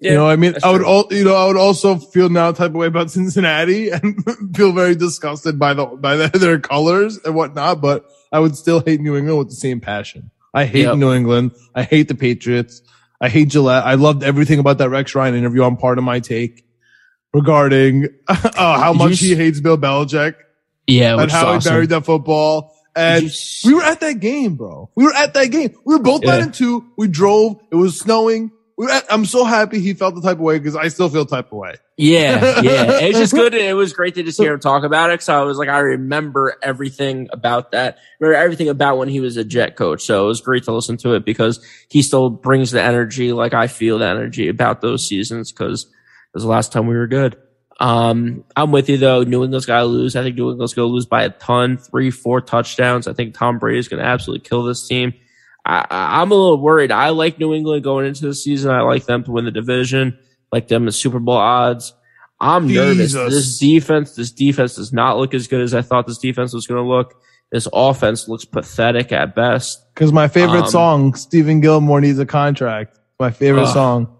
Yeah, 0.00 0.10
you 0.12 0.16
know 0.18 0.28
I 0.28 0.36
mean? 0.36 0.54
I 0.62 0.70
would 0.70 0.82
all, 0.82 1.06
you 1.10 1.24
know, 1.24 1.34
I 1.34 1.46
would 1.46 1.56
also 1.56 1.96
feel 1.96 2.28
now 2.28 2.52
type 2.52 2.70
of 2.70 2.76
way 2.76 2.86
about 2.86 3.10
Cincinnati 3.18 3.90
and 3.90 4.16
feel 4.56 4.72
very 4.72 4.94
disgusted 4.94 5.58
by 5.58 5.74
the, 5.74 5.86
by 5.86 6.16
the, 6.16 6.28
their 6.38 6.60
colors 6.60 7.18
and 7.24 7.34
whatnot, 7.34 7.80
but 7.80 8.04
I 8.32 8.38
would 8.38 8.56
still 8.56 8.80
hate 8.80 9.00
New 9.00 9.16
England 9.16 9.38
with 9.38 9.48
the 9.48 9.56
same 9.56 9.80
passion. 9.80 10.30
I 10.54 10.66
hate 10.66 10.82
Yep. 10.82 10.96
New 10.98 11.12
England. 11.12 11.52
I 11.74 11.82
hate 11.82 12.08
the 12.08 12.14
Patriots. 12.14 12.80
I 13.20 13.28
hate 13.28 13.48
Gillette. 13.48 13.84
I 13.84 13.94
loved 13.94 14.22
everything 14.22 14.60
about 14.60 14.78
that 14.78 14.90
Rex 14.90 15.14
Ryan 15.14 15.34
interview 15.34 15.62
on 15.64 15.76
part 15.76 15.98
of 15.98 16.04
my 16.04 16.20
take 16.20 16.64
regarding 17.34 18.06
uh, 18.28 18.34
how 18.78 18.92
Did 18.92 18.98
much 18.98 19.12
s- 19.12 19.20
he 19.20 19.34
hates 19.34 19.60
Bill 19.60 19.76
Belichick 19.78 20.34
yeah, 20.86 21.20
and 21.20 21.30
how 21.30 21.48
awesome. 21.48 21.60
he 21.70 21.74
buried 21.74 21.88
that 21.90 22.04
football. 22.06 22.74
And 22.96 23.26
s- 23.26 23.62
we 23.64 23.74
were 23.74 23.82
at 23.82 24.00
that 24.00 24.20
game, 24.20 24.54
bro. 24.56 24.90
We 24.94 25.04
were 25.04 25.14
at 25.14 25.34
that 25.34 25.46
game. 25.46 25.74
We 25.84 25.96
were 25.96 26.02
both 26.02 26.22
Yeah. 26.24 26.30
nine 26.32 26.42
and 26.44 26.54
two. 26.54 26.86
We 26.96 27.08
drove. 27.08 27.60
It 27.70 27.74
was 27.76 27.98
snowing. 27.98 28.50
We 28.78 28.86
were 28.86 28.92
at, 28.92 29.12
I'm 29.12 29.24
so 29.24 29.44
happy 29.44 29.80
he 29.80 29.92
felt 29.92 30.14
the 30.14 30.20
type 30.20 30.36
of 30.36 30.42
way 30.42 30.56
because 30.56 30.76
I 30.76 30.86
still 30.86 31.08
feel 31.08 31.26
type 31.26 31.46
of 31.46 31.58
way. 31.58 31.74
Yeah, 31.96 32.60
yeah. 32.60 32.98
It 33.02 33.08
was 33.08 33.16
just 33.16 33.34
good. 33.34 33.52
It 33.52 33.74
was 33.74 33.92
great 33.92 34.14
to 34.14 34.22
just 34.22 34.40
hear 34.40 34.54
him 34.54 34.60
talk 34.60 34.84
about 34.84 35.10
it. 35.10 35.20
So 35.20 35.36
I 35.36 35.42
was 35.42 35.58
like, 35.58 35.68
I 35.68 35.80
remember 35.80 36.56
everything 36.62 37.28
about 37.32 37.72
that. 37.72 37.98
Remember 38.20 38.40
everything 38.40 38.68
about 38.68 38.96
when 38.96 39.08
he 39.08 39.18
was 39.18 39.36
a 39.36 39.42
jet 39.42 39.74
coach. 39.74 40.04
So 40.04 40.24
it 40.24 40.28
was 40.28 40.40
great 40.40 40.62
to 40.64 40.72
listen 40.72 40.96
to 40.98 41.14
it 41.14 41.24
because 41.24 41.58
he 41.88 42.02
still 42.02 42.30
brings 42.30 42.70
the 42.70 42.80
energy. 42.80 43.32
Like 43.32 43.52
I 43.52 43.66
feel 43.66 43.98
the 43.98 44.06
energy 44.06 44.46
about 44.46 44.80
those 44.80 45.08
seasons 45.08 45.50
because 45.50 45.82
it 45.82 45.90
was 46.34 46.44
the 46.44 46.48
last 46.48 46.70
time 46.70 46.86
we 46.86 46.94
were 46.94 47.08
good. 47.08 47.36
Um, 47.80 48.44
I'm 48.54 48.70
with 48.70 48.88
you 48.88 48.96
though. 48.96 49.24
New 49.24 49.42
England's 49.42 49.66
got 49.66 49.80
to 49.80 49.86
lose. 49.86 50.14
I 50.14 50.22
think 50.22 50.36
New 50.36 50.52
England's 50.52 50.74
going 50.74 50.88
to 50.88 50.92
lose 50.94 51.06
by 51.06 51.24
a 51.24 51.30
ton, 51.30 51.78
three, 51.78 52.12
four 52.12 52.40
touchdowns. 52.40 53.08
I 53.08 53.12
think 53.12 53.34
Tom 53.34 53.58
Brady's 53.58 53.88
going 53.88 54.00
to 54.00 54.08
absolutely 54.08 54.48
kill 54.48 54.62
this 54.62 54.86
team. 54.86 55.14
I, 55.64 55.86
I- 55.90 56.20
I'm 56.22 56.30
a 56.30 56.34
little 56.34 56.60
worried. 56.60 56.90
I 56.92 57.10
like 57.10 57.38
New 57.38 57.54
England 57.54 57.84
going 57.84 58.06
into 58.06 58.26
the 58.26 58.34
season. 58.34 58.70
I 58.70 58.80
like 58.82 59.04
them 59.06 59.24
to 59.24 59.30
win 59.32 59.44
the 59.44 59.50
division, 59.50 60.18
like 60.52 60.68
them 60.68 60.88
as 60.88 60.96
Super 60.96 61.18
Bowl 61.18 61.36
odds. 61.36 61.92
I'm 62.40 62.68
nervous. 62.72 63.12
This 63.14 63.58
defense, 63.58 64.14
this 64.14 64.30
defense 64.30 64.76
does 64.76 64.92
not 64.92 65.18
look 65.18 65.34
as 65.34 65.48
good 65.48 65.60
as 65.60 65.74
I 65.74 65.82
thought 65.82 66.06
this 66.06 66.18
defense 66.18 66.52
was 66.54 66.66
going 66.66 66.82
to 66.82 66.88
look. 66.88 67.14
This 67.50 67.66
offense 67.72 68.28
looks 68.28 68.44
pathetic 68.44 69.10
at 69.10 69.34
best. 69.34 69.82
Cause 69.96 70.12
my 70.12 70.28
favorite 70.28 70.64
Um, 70.64 70.70
song, 70.70 71.12
Stephon 71.14 71.60
Gilmore 71.62 72.00
needs 72.00 72.18
a 72.18 72.26
contract. 72.26 72.98
My 73.18 73.30
favorite 73.30 73.62
Ugh. 73.64 73.74
song. 73.74 74.16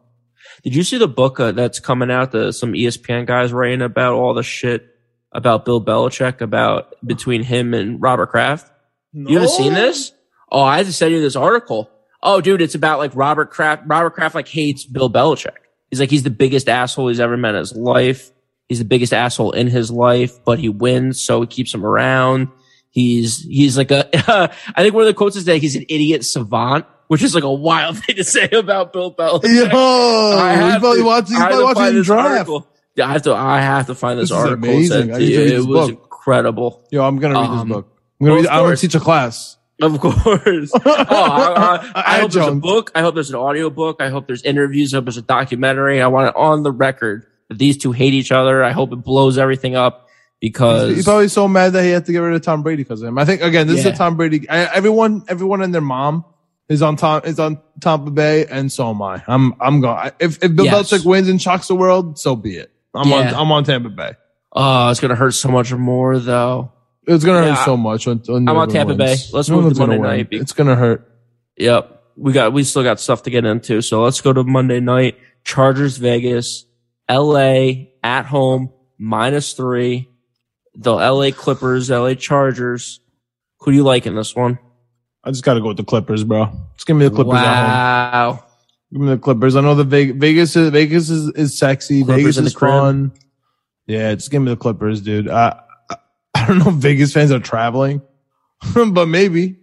Did 0.64 0.74
you 0.74 0.82
see 0.82 0.98
the 0.98 1.06
book 1.06 1.38
uh, 1.38 1.52
that's 1.52 1.78
coming 1.78 2.10
out? 2.10 2.32
The 2.32 2.52
some 2.52 2.72
ESPN 2.72 3.26
guys 3.26 3.52
writing 3.52 3.82
about 3.82 4.14
all 4.14 4.34
the 4.34 4.42
shit 4.42 4.86
about 5.30 5.64
Bill 5.64 5.80
Belichick 5.84 6.40
about 6.40 6.94
between 7.06 7.42
him 7.44 7.74
and 7.74 8.02
Robert 8.02 8.30
Kraft. 8.30 8.68
You 9.12 9.34
haven't 9.38 9.50
seen 9.50 9.74
this? 9.74 10.12
Oh, 10.50 10.62
I 10.62 10.82
just 10.82 10.98
sent 10.98 11.12
you 11.12 11.20
this 11.20 11.36
article. 11.36 11.90
Oh, 12.22 12.40
dude, 12.40 12.62
it's 12.62 12.74
about 12.74 12.98
like 12.98 13.12
Robert 13.14 13.50
Kraft. 13.50 13.82
Robert 13.86 14.10
Kraft 14.14 14.34
like 14.34 14.48
hates 14.48 14.84
Bill 14.84 15.10
Belichick. 15.10 15.54
He's 15.90 16.00
like 16.00 16.10
he's 16.10 16.22
the 16.22 16.30
biggest 16.30 16.68
asshole 16.68 17.08
he's 17.08 17.20
ever 17.20 17.36
met 17.36 17.54
in 17.54 17.60
his 17.60 17.74
life. 17.76 18.30
He's 18.68 18.78
the 18.80 18.84
biggest 18.84 19.12
asshole 19.14 19.52
in 19.52 19.68
his 19.68 19.90
life, 19.90 20.44
but 20.44 20.58
he 20.58 20.68
wins, 20.68 21.22
so 21.22 21.40
he 21.40 21.46
keeps 21.46 21.72
him 21.72 21.84
around. 21.86 22.48
He's 22.90 23.42
he's 23.44 23.76
like 23.78 23.90
a. 23.90 24.08
I 24.74 24.82
think 24.82 24.94
one 24.94 25.02
of 25.02 25.06
the 25.06 25.14
quotes 25.14 25.36
is 25.36 25.44
that 25.46 25.58
he's 25.58 25.76
an 25.76 25.84
idiot 25.88 26.24
savant, 26.24 26.86
which 27.06 27.22
is 27.22 27.34
like 27.34 27.44
a 27.44 27.52
wild 27.52 27.98
thing 28.04 28.16
to 28.16 28.24
say 28.24 28.48
about 28.52 28.92
Bill 28.92 29.14
Belichick. 29.14 29.44
Yo, 29.72 29.78
I 30.36 30.54
he's 30.54 30.60
have 30.72 30.80
probably 30.80 30.98
to- 31.00 31.04
watching, 31.06 31.34
he's 31.36 31.42
I 31.42 31.46
probably 31.48 31.64
watching 31.64 31.82
find 31.82 31.94
the 31.94 32.00
this 32.00 32.06
draft. 32.06 32.30
article. 32.30 32.68
I 33.02 33.12
have 33.12 33.22
to. 33.22 33.34
I 33.34 33.60
have 33.60 33.86
to 33.86 33.94
find 33.94 34.18
this, 34.18 34.30
This 34.30 34.36
article. 34.38 34.56
amazing. 34.68 34.88
Sent 34.88 35.12
to 35.12 35.18
need 35.18 35.30
to 35.32 35.38
read 35.38 35.46
It 35.46 35.50
this 35.56 35.66
was 35.66 35.90
book. 35.90 36.02
incredible. 36.02 36.84
Yo, 36.90 37.04
I'm 37.06 37.18
going 37.18 37.32
to 37.32 37.38
read 37.40 37.46
Um, 37.48 37.68
this 37.68 37.76
book. 37.76 37.96
I'm 38.20 38.26
gonna, 38.26 38.40
of 38.40 38.46
I'm 38.48 38.62
gonna 38.64 38.76
teach 38.76 38.94
a 38.96 39.00
class. 39.00 39.56
Of 39.80 40.00
course. 40.00 40.72
oh, 40.74 40.80
I, 40.84 41.92
I, 41.94 42.16
I 42.16 42.20
hope 42.20 42.32
there's 42.32 42.46
a 42.46 42.54
book. 42.54 42.90
I 42.94 43.00
hope 43.00 43.14
there's 43.14 43.30
an 43.30 43.36
audio 43.36 43.70
book. 43.70 43.98
I 44.00 44.08
hope 44.08 44.26
there's 44.26 44.42
interviews. 44.42 44.92
I 44.92 44.96
hope 44.98 45.04
there's 45.04 45.16
a 45.18 45.22
documentary. 45.22 46.00
I 46.02 46.08
want 46.08 46.28
it 46.28 46.36
on 46.36 46.62
the 46.62 46.72
record 46.72 47.26
that 47.48 47.58
these 47.58 47.76
two 47.78 47.92
hate 47.92 48.14
each 48.14 48.32
other. 48.32 48.64
I 48.64 48.72
hope 48.72 48.92
it 48.92 48.96
blows 48.96 49.38
everything 49.38 49.76
up 49.76 50.08
because 50.40 50.94
He's 50.94 51.04
probably 51.04 51.28
so 51.28 51.46
mad 51.48 51.72
that 51.74 51.84
he 51.84 51.90
had 51.90 52.06
to 52.06 52.12
get 52.12 52.18
rid 52.18 52.34
of 52.34 52.42
Tom 52.42 52.62
Brady 52.62 52.82
because 52.82 53.02
of 53.02 53.08
him. 53.08 53.18
I 53.18 53.24
think 53.24 53.40
again, 53.42 53.66
this 53.66 53.80
is 53.80 53.86
a 53.86 53.92
Tom 53.92 54.16
Brady. 54.16 54.48
I, 54.48 54.74
everyone, 54.74 55.24
everyone 55.28 55.62
and 55.62 55.72
their 55.72 55.80
mom 55.80 56.24
is 56.68 56.82
on 56.82 56.96
Tom 56.96 57.22
is 57.24 57.38
on 57.38 57.60
Tampa 57.80 58.10
Bay, 58.10 58.46
and 58.46 58.70
so 58.70 58.90
am 58.90 59.00
I. 59.00 59.22
I'm 59.26 59.54
I'm 59.60 59.80
going. 59.80 60.10
If 60.18 60.42
if 60.42 60.54
Bill 60.54 60.66
Yes. 60.66 60.90
Belichick 60.92 61.04
wins 61.06 61.28
and 61.28 61.40
shocks 61.40 61.68
the 61.68 61.74
world, 61.74 62.18
so 62.18 62.36
be 62.36 62.56
it. 62.56 62.70
I'm 62.94 63.12
on 63.12 63.26
I'm 63.34 63.52
on 63.52 63.64
Tampa 63.64 63.88
Bay. 63.88 64.12
oh, 64.52 64.90
it's 64.90 65.00
gonna 65.00 65.14
hurt 65.14 65.32
so 65.32 65.48
much 65.48 65.72
more 65.72 66.18
though. 66.18 66.72
It's 67.08 67.24
gonna 67.24 67.46
Yeah, 67.46 67.54
hurt 67.54 67.64
so 67.64 67.76
much. 67.76 68.06
When, 68.06 68.18
when 68.18 68.48
I'm 68.48 68.56
on 68.56 68.68
England 68.68 68.72
Tampa 68.72 68.94
wins. 68.94 69.22
Bay. 69.26 69.36
Let's 69.36 69.48
New 69.48 69.62
move 69.62 69.72
to 69.72 69.78
Monday 69.80 69.98
win. 69.98 70.10
night 70.10 70.28
It's 70.30 70.52
gonna 70.52 70.76
hurt. 70.76 71.10
Yep. 71.56 72.02
we 72.16 72.32
got 72.32 72.52
we 72.52 72.62
still 72.64 72.82
got 72.82 73.00
stuff 73.00 73.22
to 73.22 73.30
get 73.30 73.44
into. 73.44 73.80
So 73.80 74.02
let's 74.02 74.20
go 74.20 74.32
to 74.32 74.44
Monday 74.44 74.80
night. 74.80 75.16
Chargers 75.42 75.96
Vegas, 75.96 76.66
LA 77.10 77.86
at 78.02 78.26
home 78.26 78.70
minus 78.98 79.54
three. 79.54 80.08
The 80.74 80.92
LA 80.92 81.30
Clippers, 81.30 81.90
LA 81.90 82.14
Chargers. 82.14 83.00
Who 83.60 83.72
do 83.72 83.76
you 83.76 83.82
like 83.82 84.06
in 84.06 84.14
this 84.14 84.36
one? 84.36 84.58
I 85.24 85.30
just 85.30 85.44
got 85.44 85.54
to 85.54 85.60
go 85.60 85.68
with 85.68 85.76
the 85.76 85.84
Clippers, 85.84 86.22
bro. 86.22 86.52
Just 86.74 86.86
give 86.86 86.96
me 86.96 87.08
the 87.08 87.14
Clippers 87.14 87.32
wow. 87.32 88.44
Give 88.92 89.00
me 89.00 89.08
the 89.08 89.18
Clippers. 89.18 89.56
I 89.56 89.60
know 89.60 89.74
the 89.74 89.84
Vegas, 89.84 90.16
Vegas 90.16 90.56
is 90.56 90.70
Vegas 90.70 91.10
is, 91.10 91.30
is 91.34 91.58
sexy. 91.58 92.04
Clippers 92.04 92.36
Vegas 92.36 92.38
is 92.38 92.54
crib. 92.54 92.70
fun. 92.70 93.12
Yeah, 93.86 94.14
just 94.14 94.30
give 94.30 94.42
me 94.42 94.50
the 94.50 94.56
Clippers, 94.56 95.00
dude. 95.00 95.28
I, 95.28 95.60
I 96.38 96.46
don't 96.46 96.58
know 96.58 96.68
if 96.70 96.74
Vegas 96.76 97.12
fans 97.12 97.30
are 97.32 97.40
traveling, 97.40 98.02
but 98.74 99.06
maybe. 99.06 99.56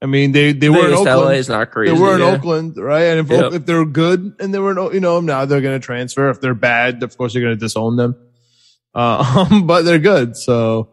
I 0.00 0.06
mean, 0.06 0.30
they 0.30 0.52
they 0.52 0.68
were 0.68 0.86
in 0.86 0.92
Oakland. 0.94 1.06
LA 1.22 1.28
is 1.30 1.48
not 1.48 1.72
crazy. 1.72 1.92
they 1.92 2.00
were 2.00 2.14
in 2.14 2.20
yeah. 2.20 2.26
Oakland, 2.36 2.76
right? 2.76 3.02
And 3.06 3.20
if 3.20 3.30
Yep. 3.30 3.52
if 3.52 3.66
they're 3.66 3.84
good 3.84 4.36
and 4.38 4.54
they 4.54 4.60
were 4.60 4.70
in, 4.70 4.94
you 4.94 5.00
know, 5.00 5.20
now 5.20 5.44
they're 5.44 5.60
going 5.60 5.78
to 5.80 5.84
transfer. 5.84 6.30
If 6.30 6.40
they're 6.40 6.54
bad, 6.54 7.02
of 7.02 7.16
course, 7.18 7.32
they're 7.32 7.42
going 7.42 7.54
to 7.56 7.58
disown 7.60 7.96
them. 7.96 8.14
Uh, 8.94 9.60
but 9.64 9.82
they're 9.82 9.98
good, 9.98 10.36
so 10.36 10.90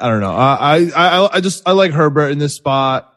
I 0.00 0.08
don't 0.08 0.20
know. 0.20 0.32
I, 0.34 0.78
I 0.78 0.90
I 0.96 1.34
I 1.36 1.40
just 1.40 1.62
I 1.68 1.72
like 1.72 1.92
Herbert 1.92 2.30
in 2.30 2.38
this 2.38 2.54
spot. 2.54 3.12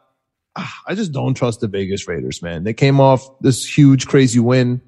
Ah, 0.55 0.81
I 0.87 0.93
just 0.93 1.11
don't 1.11 1.33
trust 1.33 1.59
the 1.61 1.67
Vegas 1.67 2.07
Raiders, 2.07 2.43
man. 2.43 2.63
They 2.63 2.73
came 2.73 2.99
off 2.99 3.27
this 3.41 3.65
huge, 3.65 4.05
crazy 4.05 4.39
win. 4.39 4.81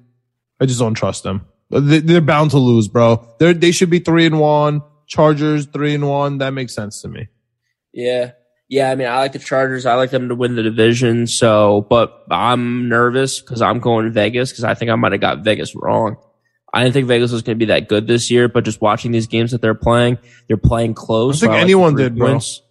I 0.60 0.66
just 0.66 0.78
don't 0.78 0.94
trust 0.94 1.24
them. 1.24 1.46
They- 1.70 1.98
They're 2.00 2.20
bound 2.20 2.52
to 2.52 2.58
lose, 2.58 2.86
bro. 2.86 3.26
They 3.40 3.54
they 3.54 3.70
should 3.72 3.90
be 3.90 3.98
three 3.98 4.26
and 4.26 4.38
one. 4.38 4.82
Chargers 5.10 5.66
three 5.66 5.94
and 5.94 6.08
one. 6.08 6.38
That 6.38 6.50
makes 6.50 6.74
sense 6.74 7.02
to 7.02 7.08
me. 7.08 7.28
Yeah. 7.92 8.32
Yeah, 8.68 8.92
I 8.92 8.94
mean, 8.94 9.08
I 9.08 9.18
like 9.18 9.32
the 9.32 9.40
Chargers. 9.40 9.84
I 9.84 9.94
like 9.94 10.10
them 10.10 10.28
to 10.28 10.36
win 10.36 10.54
the 10.54 10.62
division. 10.62 11.26
So, 11.26 11.86
but 11.90 12.24
I'm 12.30 12.88
nervous 12.88 13.40
because 13.40 13.60
I'm 13.60 13.80
going 13.80 14.04
to 14.04 14.12
Vegas 14.12 14.52
because 14.52 14.62
I 14.62 14.74
think 14.74 14.92
I 14.92 14.94
might 14.94 15.10
have 15.10 15.20
got 15.20 15.42
Vegas 15.42 15.74
wrong. 15.74 16.16
I 16.72 16.84
didn't 16.84 16.94
think 16.94 17.08
Vegas 17.08 17.32
was 17.32 17.42
going 17.42 17.58
to 17.58 17.58
be 17.58 17.72
that 17.72 17.88
good 17.88 18.06
this 18.06 18.30
year, 18.30 18.48
but 18.48 18.64
just 18.64 18.80
watching 18.80 19.10
these 19.10 19.26
games 19.26 19.50
that 19.50 19.60
they're 19.60 19.74
playing, 19.74 20.18
they're 20.46 20.56
playing 20.56 20.94
close. 20.94 21.38
I 21.38 21.40
think 21.40 21.50
so 21.50 21.54
like 21.54 21.62
anyone 21.62 21.96
did, 21.96 22.16
bro. 22.16 22.28
points. 22.28 22.62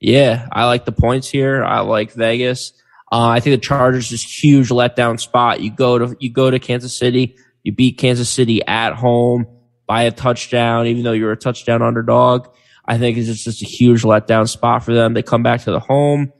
Yeah, 0.00 0.46
I 0.52 0.66
like 0.66 0.84
the 0.84 0.92
points 0.92 1.30
here. 1.30 1.64
I 1.64 1.80
like 1.80 2.12
Vegas. 2.12 2.74
Uh, 3.10 3.28
I 3.28 3.40
think 3.40 3.58
the 3.58 3.66
Chargers 3.66 4.12
is 4.12 4.22
huge 4.22 4.68
letdown 4.68 5.18
spot. 5.18 5.62
You 5.62 5.70
go 5.70 5.98
to 5.98 6.16
you 6.20 6.30
go 6.30 6.50
to 6.50 6.58
Kansas 6.58 6.94
City, 6.94 7.36
you 7.62 7.72
beat 7.72 7.96
Kansas 7.96 8.28
City 8.28 8.62
at 8.66 8.92
home 8.92 9.46
by 9.88 10.02
a 10.02 10.12
touchdown, 10.12 10.86
even 10.86 11.02
though 11.02 11.12
you're 11.12 11.32
a 11.32 11.36
touchdown 11.36 11.82
underdog. 11.82 12.46
I 12.84 12.98
think 12.98 13.18
it's 13.18 13.42
just, 13.42 13.62
a 13.62 13.66
huge 13.66 14.02
letdown 14.02 14.48
spot 14.48 14.84
for 14.84 14.94
them. 14.94 15.14
They 15.14 15.22
come 15.22 15.42
back 15.42 15.62
to 15.62 15.72
the 15.72 15.80
home. 15.80 16.32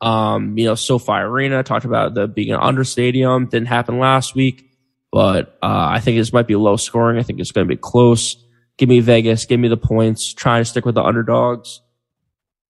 Um, 0.00 0.58
you 0.58 0.66
know, 0.66 0.74
SoFi 0.74 1.12
Arena 1.12 1.62
talked 1.62 1.86
about 1.86 2.14
the 2.14 2.28
being 2.28 2.52
an 2.52 2.60
under 2.60 2.84
stadium. 2.84 3.46
Didn't 3.46 3.68
happen 3.68 3.98
last 3.98 4.34
week, 4.34 4.70
but 5.10 5.56
uh, 5.62 5.88
I 5.90 6.00
think 6.00 6.18
this 6.18 6.32
might 6.32 6.46
be 6.46 6.56
low 6.56 6.76
scoring. 6.76 7.18
I 7.18 7.22
think 7.22 7.40
it's 7.40 7.52
going 7.52 7.66
to 7.66 7.74
be 7.74 7.80
close. 7.80 8.36
Give 8.76 8.88
me 8.88 9.00
Vegas. 9.00 9.46
Give 9.46 9.58
me 9.58 9.68
the 9.68 9.76
points. 9.76 10.34
Try 10.34 10.58
to 10.58 10.64
stick 10.64 10.84
with 10.84 10.96
the 10.96 11.02
underdogs. 11.02 11.80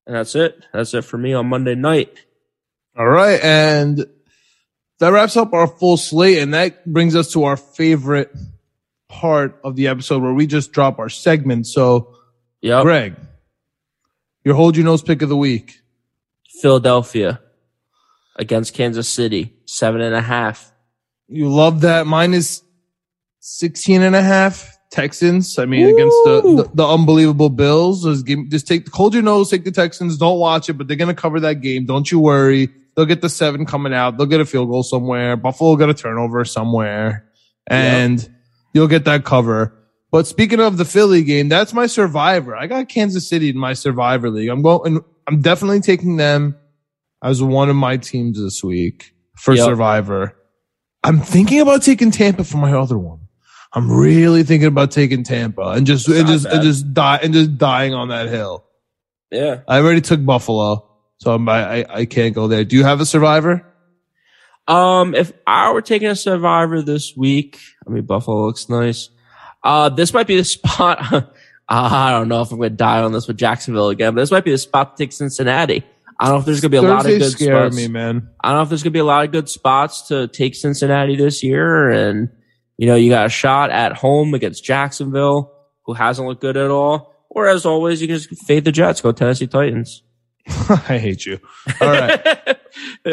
And 0.06 0.14
that's 0.14 0.36
it. 0.36 0.64
That's 0.72 0.94
it 0.94 1.02
for 1.02 1.18
me 1.18 1.32
on 1.32 1.48
Monday 1.48 1.74
night. 1.74 2.16
All 2.96 3.08
right. 3.08 3.42
And 3.42 4.06
that 5.00 5.08
wraps 5.08 5.36
up 5.36 5.52
our 5.52 5.66
full 5.66 5.96
slate. 5.96 6.38
And 6.38 6.54
that 6.54 6.86
brings 6.86 7.16
us 7.16 7.32
to 7.32 7.44
our 7.44 7.56
favorite 7.56 8.30
part 9.16 9.58
of 9.64 9.76
the 9.76 9.88
episode 9.88 10.22
where 10.22 10.34
we 10.34 10.46
just 10.46 10.72
drop 10.72 10.98
our 10.98 11.08
segment. 11.08 11.66
So, 11.66 12.14
Yep. 12.60 12.82
Greg, 12.82 13.16
your 14.44 14.54
hold 14.54 14.76
your 14.76 14.84
nose 14.84 15.02
pick 15.02 15.22
of 15.22 15.28
the 15.28 15.36
week. 15.36 15.80
Philadelphia 16.60 17.40
against 18.36 18.74
Kansas 18.74 19.08
City, 19.08 19.54
seven 19.66 20.00
and 20.00 20.14
a 20.14 20.20
half. 20.20 20.72
You 21.28 21.48
love 21.48 21.82
that 21.82 22.06
minus 22.06 22.62
16 23.40 24.02
and 24.02 24.16
a 24.16 24.22
half 24.22 24.78
Texans. 24.90 25.58
I 25.58 25.66
mean, 25.66 25.86
against 25.86 26.16
the, 26.24 26.40
the, 26.56 26.70
the 26.74 26.86
unbelievable 26.86 27.50
Bills. 27.50 28.04
Just, 28.04 28.26
give, 28.26 28.48
just 28.48 28.66
take, 28.66 28.88
hold 28.92 29.14
your 29.14 29.22
nose, 29.22 29.50
take 29.50 29.64
the 29.64 29.70
Texans. 29.70 30.16
Don't 30.16 30.38
watch 30.38 30.68
it, 30.68 30.74
but 30.74 30.88
they're 30.88 30.96
going 30.96 31.14
to 31.14 31.20
cover 31.20 31.40
that 31.40 31.60
game. 31.60 31.84
Don't 31.84 32.10
you 32.10 32.20
worry. 32.20 32.68
They'll 32.94 33.06
get 33.06 33.20
the 33.20 33.28
seven 33.28 33.66
coming 33.66 33.92
out. 33.92 34.16
They'll 34.16 34.26
get 34.26 34.40
a 34.40 34.46
field 34.46 34.70
goal 34.70 34.82
somewhere. 34.82 35.36
Buffalo 35.36 35.76
get 35.76 35.90
a 35.90 35.94
turnover 35.94 36.44
somewhere 36.44 37.26
and 37.66 38.28
you'll 38.76 38.86
get 38.86 39.04
that 39.06 39.24
cover. 39.24 39.72
But 40.12 40.26
speaking 40.26 40.60
of 40.60 40.76
the 40.76 40.84
Philly 40.84 41.24
game, 41.24 41.48
that's 41.48 41.72
my 41.72 41.86
survivor. 41.86 42.54
I 42.54 42.66
got 42.68 42.88
Kansas 42.88 43.28
City 43.28 43.48
in 43.48 43.58
my 43.58 43.72
survivor 43.72 44.30
league. 44.30 44.48
I'm 44.48 44.62
going, 44.62 45.00
I'm 45.26 45.40
definitely 45.40 45.80
taking 45.80 46.16
them 46.16 46.56
as 47.24 47.42
one 47.42 47.68
of 47.68 47.76
my 47.76 47.96
teams 47.96 48.38
this 48.40 48.62
week 48.62 49.12
for 49.36 49.54
Yep. 49.54 49.64
survivor. 49.64 50.36
I'm 51.02 51.20
thinking 51.20 51.60
about 51.60 51.82
taking 51.82 52.10
Tampa 52.10 52.44
for 52.44 52.58
my 52.58 52.72
other 52.72 52.96
one. 52.98 53.20
I'm 53.72 53.90
really 53.90 54.42
thinking 54.44 54.68
about 54.68 54.90
taking 54.92 55.22
Tampa 55.24 55.70
and 55.70 55.86
just 55.86 56.08
and 56.08 56.26
just 56.28 56.46
and 56.46 56.62
just 56.62 56.94
die 56.94 57.18
and 57.22 57.34
just 57.34 57.58
dying 57.58 57.92
on 57.94 58.08
that 58.08 58.28
hill. 58.28 58.64
Yeah. 59.30 59.60
I 59.68 59.78
already 59.80 60.00
took 60.00 60.24
Buffalo, 60.24 60.88
so 61.18 61.34
I'm, 61.34 61.48
I 61.48 61.80
I- 61.80 61.86
I 62.00 62.04
can't 62.06 62.34
go 62.34 62.46
there. 62.48 62.64
Do 62.64 62.76
you 62.76 62.84
have 62.84 63.00
a 63.00 63.06
survivor? 63.06 63.66
Um, 64.68 65.14
if 65.14 65.32
I 65.46 65.72
were 65.72 65.82
taking 65.82 66.08
a 66.08 66.16
survivor 66.16 66.82
this 66.82 67.16
week, 67.16 67.60
I 67.86 67.90
mean, 67.90 68.04
Buffalo 68.04 68.46
looks 68.46 68.68
nice. 68.68 69.10
Uh, 69.62 69.88
this 69.88 70.12
might 70.12 70.26
be 70.26 70.36
the 70.36 70.44
spot. 70.44 71.32
I 71.68 72.12
don't 72.12 72.28
know 72.28 72.42
if 72.42 72.50
I'm 72.52 72.58
going 72.58 72.70
to 72.70 72.76
die 72.76 73.02
on 73.02 73.12
this 73.12 73.26
with 73.26 73.36
Jacksonville 73.36 73.88
again, 73.88 74.14
but 74.14 74.20
this 74.20 74.30
might 74.30 74.44
be 74.44 74.52
the 74.52 74.58
spot 74.58 74.96
to 74.96 75.04
take 75.04 75.12
Cincinnati. 75.12 75.84
I 76.18 76.26
don't 76.26 76.36
know 76.36 76.40
if 76.40 76.46
there's 76.46 76.60
going 76.60 76.70
to 76.72 76.80
be 76.80 76.86
a 76.86 76.90
lot 76.90 77.04
of 77.04 77.18
good 77.18 77.30
scared 77.30 77.72
spots. 77.72 77.76
me, 77.76 77.88
man. 77.88 78.30
I 78.42 78.48
don't 78.48 78.58
know 78.58 78.62
if 78.62 78.68
there's 78.70 78.82
going 78.82 78.92
to 78.92 78.96
be 78.96 79.00
a 79.00 79.04
lot 79.04 79.24
of 79.24 79.32
good 79.32 79.48
spots 79.48 80.08
to 80.08 80.28
take 80.28 80.54
Cincinnati 80.54 81.16
this 81.16 81.42
year. 81.42 81.90
And, 81.90 82.30
you 82.78 82.86
know, 82.86 82.94
you 82.94 83.10
got 83.10 83.26
a 83.26 83.28
shot 83.30 83.70
at 83.70 83.92
home 83.92 84.32
against 84.32 84.64
Jacksonville, 84.64 85.52
who 85.84 85.92
hasn't 85.92 86.26
looked 86.26 86.40
good 86.40 86.56
at 86.56 86.70
all. 86.70 87.14
Or 87.28 87.48
as 87.48 87.66
always, 87.66 88.00
you 88.00 88.08
can 88.08 88.16
just 88.16 88.34
fade 88.46 88.64
the 88.64 88.72
Jets, 88.72 89.02
go 89.02 89.12
Tennessee 89.12 89.46
Titans. 89.46 90.02
I 90.48 90.98
hate 90.98 91.26
you. 91.26 91.38
All 91.80 91.88
right. 91.88 92.55
All 93.06 93.12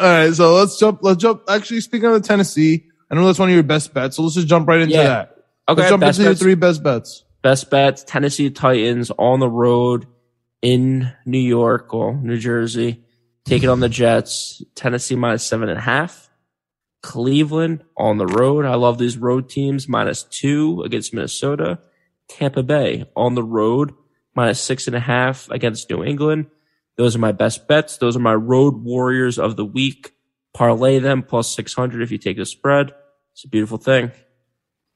right. 0.00 0.32
So 0.32 0.54
let's 0.54 0.78
jump. 0.78 1.00
Let's 1.02 1.20
jump. 1.20 1.42
Actually, 1.48 1.80
speaking 1.80 2.08
of 2.10 2.22
Tennessee, 2.22 2.86
I 3.10 3.14
know 3.14 3.26
that's 3.26 3.38
one 3.38 3.48
of 3.48 3.54
your 3.54 3.62
best 3.62 3.92
bets. 3.94 4.16
So 4.16 4.22
let's 4.22 4.34
just 4.34 4.46
jump 4.48 4.68
right 4.68 4.80
into 4.80 4.94
Yeah. 4.94 5.04
that. 5.04 5.36
okay. 5.68 5.80
let's 5.82 5.90
jump 5.90 6.02
into 6.02 6.22
your 6.22 6.34
three 6.34 6.54
best 6.54 6.82
bets. 6.82 7.24
Best 7.42 7.70
bets, 7.70 8.04
Tennessee 8.04 8.50
Titans 8.50 9.10
on 9.18 9.40
the 9.40 9.48
road 9.48 10.06
in 10.60 11.10
New 11.24 11.38
York 11.38 11.94
or 11.94 12.14
New 12.14 12.36
Jersey. 12.36 13.02
Take 13.46 13.62
it 13.62 13.68
on 13.68 13.80
the 13.80 13.88
Jets. 13.88 14.62
Tennessee 14.74 15.16
minus 15.16 15.42
seven 15.42 15.68
and 15.70 15.78
a 15.78 15.82
half. 15.82 16.28
Cleveland 17.02 17.82
on 17.96 18.18
the 18.18 18.26
road. 18.26 18.66
I 18.66 18.74
love 18.74 18.98
these 18.98 19.16
road 19.16 19.48
teams. 19.48 19.88
Minus 19.88 20.22
two 20.24 20.82
against 20.82 21.14
Minnesota. 21.14 21.78
Tampa 22.28 22.62
Bay 22.62 23.06
on 23.16 23.34
the 23.34 23.42
road. 23.42 23.92
Minus 24.34 24.60
six 24.60 24.86
and 24.86 24.94
a 24.94 25.00
half 25.00 25.48
against 25.50 25.88
New 25.90 26.04
England. 26.04 26.46
Those 27.00 27.16
are 27.16 27.18
my 27.18 27.32
best 27.32 27.66
bets. 27.66 27.96
Those 27.96 28.14
are 28.14 28.20
my 28.20 28.34
road 28.34 28.74
warriors 28.84 29.38
of 29.38 29.56
the 29.56 29.64
week. 29.64 30.12
Parlay 30.52 30.98
them 30.98 31.22
plus 31.22 31.54
600 31.56 32.02
if 32.02 32.12
you 32.12 32.18
take 32.18 32.36
the 32.36 32.44
spread. 32.44 32.92
It's 33.32 33.42
a 33.44 33.48
beautiful 33.48 33.78
thing. 33.78 34.12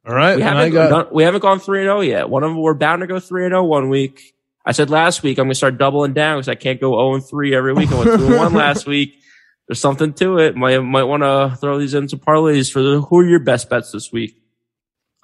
All 0.07 0.15
right. 0.15 0.37
We 0.37 0.43
haven't 0.43 0.73
got, 0.73 0.89
done, 0.91 1.07
we 1.15 1.23
haven't 1.23 1.41
gone 1.41 1.61
three 1.61 1.79
and 1.81 1.87
zero 1.87 2.03
yet. 2.03 2.29
One 2.29 2.43
of 2.43 2.51
them 2.51 2.61
we're 2.61 2.75
bound 2.75 3.01
to 3.01 3.07
go 3.07 3.21
three 3.21 3.45
and 3.47 3.53
zero 3.53 3.65
one 3.65 3.89
week. 3.89 4.35
I 4.67 4.73
said 4.73 4.91
last 4.91 5.23
week 5.23 5.39
I'm 5.39 5.47
gonna 5.47 5.55
start 5.55 5.79
doubling 5.79 6.13
down 6.13 6.37
because 6.37 6.51
I 6.51 6.57
can't 6.57 6.79
go 6.79 6.91
zero 6.91 7.15
and 7.15 7.25
three 7.25 7.55
every 7.55 7.73
week. 7.73 7.91
I 7.91 7.95
went 7.95 8.21
two 8.21 8.27
and 8.27 8.37
one 8.37 8.53
last 8.67 8.87
week. 8.87 9.15
There's 9.67 9.81
something 9.81 10.13
to 10.13 10.37
it. 10.41 10.57
Might 10.57 10.79
might 10.81 11.05
want 11.05 11.23
to 11.23 11.57
throw 11.59 11.79
these 11.79 11.95
into 11.95 12.19
parlays 12.19 12.71
for 12.71 12.83
the 12.83 13.01
who 13.01 13.21
are 13.21 13.27
your 13.27 13.41
best 13.41 13.71
bets 13.71 13.93
this 13.93 14.13
week? 14.13 14.37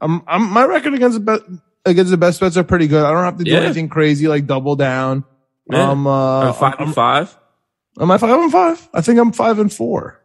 I'm, 0.00 0.22
I'm, 0.26 0.50
my 0.50 0.64
record 0.64 0.94
against 0.94 1.18
the 1.18 1.20
bet, 1.20 1.40
against 1.84 2.10
the 2.10 2.16
best 2.16 2.40
bets 2.40 2.56
are 2.56 2.64
pretty 2.64 2.86
good. 2.86 3.04
I 3.04 3.12
don't 3.12 3.24
have 3.24 3.36
to 3.36 3.44
do 3.44 3.50
Yeah. 3.50 3.58
anything 3.58 3.90
crazy 3.90 4.28
like 4.28 4.46
double 4.46 4.76
down. 4.76 5.24
Yeah. 5.72 5.90
Um, 5.90 6.06
uh, 6.06 6.48
I'm 6.48 6.54
five 6.54 6.74
I'm, 6.78 6.86
and 6.86 6.94
five. 6.94 7.36
am 8.00 8.10
I 8.10 8.18
five 8.18 8.40
and 8.40 8.52
five? 8.52 8.88
I 8.94 9.00
think 9.00 9.18
I'm 9.18 9.32
five 9.32 9.58
and 9.58 9.72
four. 9.72 10.20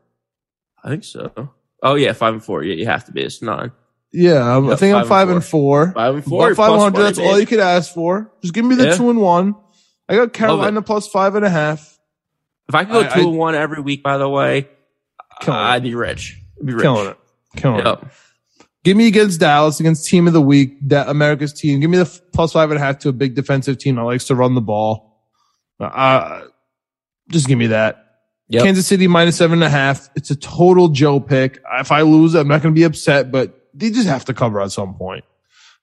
I 0.83 0.89
think 0.89 1.03
so. 1.03 1.51
Oh 1.83 1.95
yeah, 1.95 2.13
five 2.13 2.33
and 2.33 2.43
four. 2.43 2.63
Yeah, 2.63 2.75
you 2.75 2.85
have 2.85 3.05
to 3.05 3.11
be. 3.11 3.21
It's 3.21 3.41
nine. 3.41 3.71
Yeah, 4.11 4.41
I'm, 4.57 4.65
I 4.67 4.69
Yep, 4.71 4.79
think 4.79 4.95
I'm 4.95 5.01
five 5.01 5.07
five 5.09 5.27
and 5.29 5.35
and 5.37 5.45
four. 5.45 5.91
Five 5.91 6.15
and 6.15 6.23
four. 6.23 6.53
Plus 6.55 6.57
500. 6.57 7.01
That's 7.03 7.19
all 7.19 7.39
you 7.39 7.45
could 7.45 7.59
ask 7.59 7.93
for. 7.93 8.31
Just 8.41 8.53
give 8.53 8.63
me 8.65 8.75
the 8.75 8.85
Yeah. 8.89 8.95
two 8.95 9.09
and 9.09 9.19
one. 9.19 9.55
I 10.07 10.15
got 10.15 10.31
Carolina 10.33 10.81
plus 10.81 11.07
five 11.07 11.35
and 11.35 11.43
a 11.45 11.49
half. 11.49 11.99
If 12.69 12.75
I 12.75 12.85
could 12.85 12.93
go 12.93 12.99
I- 13.01 13.07
two 13.09 13.19
I- 13.19 13.23
and 13.23 13.37
one 13.37 13.55
every 13.55 13.81
week, 13.81 14.03
by 14.03 14.17
the 14.17 14.29
way. 14.29 14.69
I'd 15.47 15.83
be 15.83 15.95
rich. 15.95 16.39
I'd 16.59 16.65
be 16.65 16.73
rich. 16.73 16.81
Killing 16.83 17.07
it. 17.09 17.17
Killing 17.57 17.85
it. 17.85 17.99
Give 18.85 18.95
me 18.95 19.07
against 19.07 19.39
Dallas, 19.39 19.79
against 19.79 20.07
team 20.07 20.27
of 20.27 20.33
the 20.33 20.41
week, 20.41 20.77
that 20.89 21.09
America's 21.09 21.51
team. 21.51 21.79
Give 21.79 21.89
me 21.89 21.97
the 21.97 22.21
plus 22.33 22.53
five 22.53 22.69
and 22.71 22.79
a 22.79 22.83
half 22.83 22.99
to 22.99 23.09
a 23.09 23.13
big 23.13 23.33
defensive 23.35 23.79
team 23.79 23.95
that 23.95 24.03
likes 24.03 24.25
to 24.25 24.35
run 24.35 24.53
the 24.55 24.61
ball. 24.61 25.04
Uh, 25.79 26.43
just 27.29 27.47
give 27.47 27.57
me 27.57 27.67
that. 27.67 28.01
Yep. 28.49 28.63
Kansas 28.63 28.85
City 28.87 29.07
minus 29.07 29.37
seven 29.37 29.55
and 29.55 29.63
a 29.63 29.69
half. 29.69 30.09
It's 30.15 30.29
a 30.31 30.35
total 30.35 30.89
Joe 30.89 31.19
pick. 31.19 31.61
If 31.79 31.91
I 31.91 32.01
lose, 32.01 32.35
I'm 32.35 32.47
not 32.47 32.61
going 32.61 32.73
to 32.73 32.79
be 32.79 32.83
upset, 32.83 33.31
but 33.31 33.69
they 33.73 33.89
just 33.89 34.07
have 34.07 34.25
to 34.25 34.33
cover 34.33 34.61
at 34.61 34.71
some 34.71 34.93
point. 34.93 35.25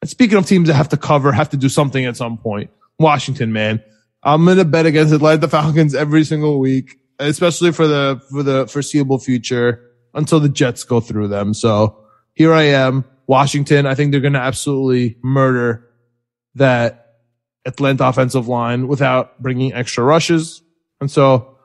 And 0.00 0.08
speaking 0.08 0.38
of 0.38 0.46
teams 0.46 0.68
that 0.68 0.74
have 0.74 0.88
to 0.90 0.96
cover, 0.96 1.32
have 1.32 1.50
to 1.50 1.56
do 1.56 1.68
something 1.68 2.04
at 2.04 2.16
some 2.16 2.38
point. 2.38 2.70
Washington, 2.98 3.52
man. 3.52 3.82
I'm 4.22 4.44
going 4.44 4.58
to 4.58 4.64
bet 4.64 4.86
against 4.86 5.12
Atlanta 5.12 5.48
Falcons 5.48 5.94
every 5.94 6.24
single 6.24 6.60
week. 6.60 6.98
especially 7.18 7.72
for 7.72 7.86
the 7.86 8.20
for 8.30 8.42
the 8.42 8.66
foreseeable 8.66 9.18
future 9.18 9.90
until 10.14 10.40
the 10.40 10.48
Jets 10.48 10.84
go 10.84 11.00
through 11.00 11.28
them. 11.28 11.54
So 11.54 11.98
here 12.34 12.52
I 12.52 12.62
am, 12.62 13.04
Washington. 13.26 13.86
I 13.86 13.94
think 13.94 14.12
they're 14.12 14.20
going 14.20 14.32
to 14.34 14.40
absolutely 14.40 15.16
murder 15.22 15.88
that 16.54 17.01
Atlanta 17.64 18.08
offensive 18.08 18.48
line 18.48 18.88
without 18.88 19.40
bringing 19.40 19.72
extra 19.72 20.04
rushes. 20.04 20.62
And 21.00 21.10
so 21.10 21.58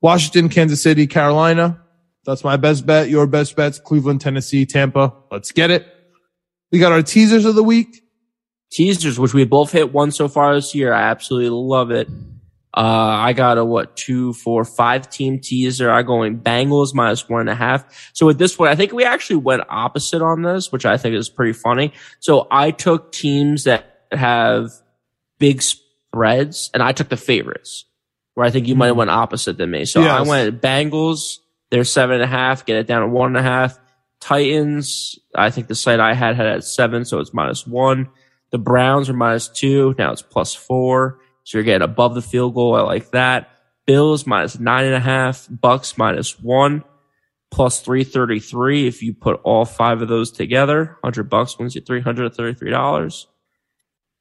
Washington, 0.00 0.48
Kansas 0.48 0.82
City, 0.82 1.06
Carolina. 1.06 1.82
That's 2.24 2.44
my 2.44 2.56
best 2.56 2.86
bet. 2.86 3.08
Your 3.08 3.26
best 3.26 3.56
bets, 3.56 3.78
Cleveland, 3.78 4.20
Tennessee, 4.20 4.66
Tampa. 4.66 5.14
Let's 5.30 5.52
get 5.52 5.70
it. 5.70 5.86
We 6.70 6.78
got 6.78 6.92
our 6.92 7.02
teasers 7.02 7.44
of 7.44 7.54
the 7.54 7.62
week. 7.62 8.02
Teasers, 8.70 9.18
which 9.18 9.32
we 9.32 9.44
both 9.44 9.72
hit 9.72 9.92
one 9.92 10.10
so 10.10 10.28
far 10.28 10.54
this 10.54 10.74
year. 10.74 10.92
I 10.92 11.02
absolutely 11.02 11.50
love 11.50 11.90
it. 11.90 12.08
Uh, 12.76 12.80
I 12.82 13.32
got 13.32 13.56
a 13.56 13.64
what 13.64 13.96
two, 13.96 14.34
four, 14.34 14.64
five 14.64 15.08
team 15.08 15.40
teaser. 15.40 15.90
I 15.90 16.02
going 16.02 16.38
Bengals 16.38 16.94
minus 16.94 17.28
one 17.28 17.40
and 17.40 17.50
a 17.50 17.54
half. 17.54 18.10
So 18.12 18.28
at 18.28 18.36
this 18.36 18.54
point, 18.54 18.70
I 18.70 18.76
think 18.76 18.92
we 18.92 19.04
actually 19.04 19.36
went 19.36 19.62
opposite 19.70 20.20
on 20.20 20.42
this, 20.42 20.70
which 20.70 20.84
I 20.84 20.98
think 20.98 21.16
is 21.16 21.30
pretty 21.30 21.54
funny. 21.54 21.94
So 22.20 22.46
I 22.50 22.70
took 22.70 23.10
teams 23.10 23.64
that 23.64 24.04
have 24.12 24.70
big 25.38 25.62
spreads 25.62 26.70
and 26.74 26.82
I 26.82 26.92
took 26.92 27.08
the 27.08 27.16
favorites 27.16 27.84
where 28.34 28.46
I 28.46 28.50
think 28.50 28.68
you 28.68 28.76
might 28.76 28.86
have 28.86 28.94
hmm. 28.94 29.00
went 29.00 29.10
opposite 29.10 29.58
than 29.58 29.72
me. 29.72 29.84
So 29.84 30.00
I 30.02 30.22
went 30.22 30.60
Bengals. 30.60 31.38
They're 31.70 31.82
seven 31.82 32.14
and 32.14 32.24
a 32.24 32.28
half. 32.28 32.64
Get 32.64 32.76
it 32.76 32.86
down 32.86 33.02
to 33.02 33.08
one 33.08 33.28
and 33.28 33.36
a 33.36 33.42
half. 33.42 33.78
Titans. 34.20 35.18
I 35.34 35.50
think 35.50 35.66
the 35.66 35.74
site 35.74 36.00
I 36.00 36.14
had 36.14 36.36
had 36.36 36.46
at 36.46 36.64
seven, 36.64 37.04
so 37.04 37.18
it's 37.18 37.34
minus 37.34 37.66
one. 37.66 38.08
The 38.50 38.58
Browns 38.58 39.10
are 39.10 39.14
minus 39.14 39.48
two. 39.48 39.94
Now 39.98 40.12
it's 40.12 40.22
plus 40.22 40.54
four. 40.54 41.18
So 41.42 41.58
you're 41.58 41.64
getting 41.64 41.84
above 41.84 42.14
the 42.14 42.22
field 42.22 42.54
goal. 42.54 42.76
I 42.76 42.82
like 42.82 43.10
that. 43.10 43.50
Bills 43.86 44.26
minus 44.26 44.58
nine 44.60 44.84
and 44.84 44.94
a 44.94 45.00
half. 45.00 45.48
Bucks 45.50 45.98
minus 45.98 46.38
one. 46.38 46.84
Plus 47.50 47.80
333 47.80 48.86
if 48.86 49.02
you 49.02 49.14
put 49.14 49.40
all 49.42 49.64
five 49.64 50.02
of 50.02 50.08
those 50.08 50.30
together. 50.30 50.98
100 51.00 51.30
bucks 51.30 51.58
wins 51.58 51.74
you 51.74 51.80
$333. 51.80 53.26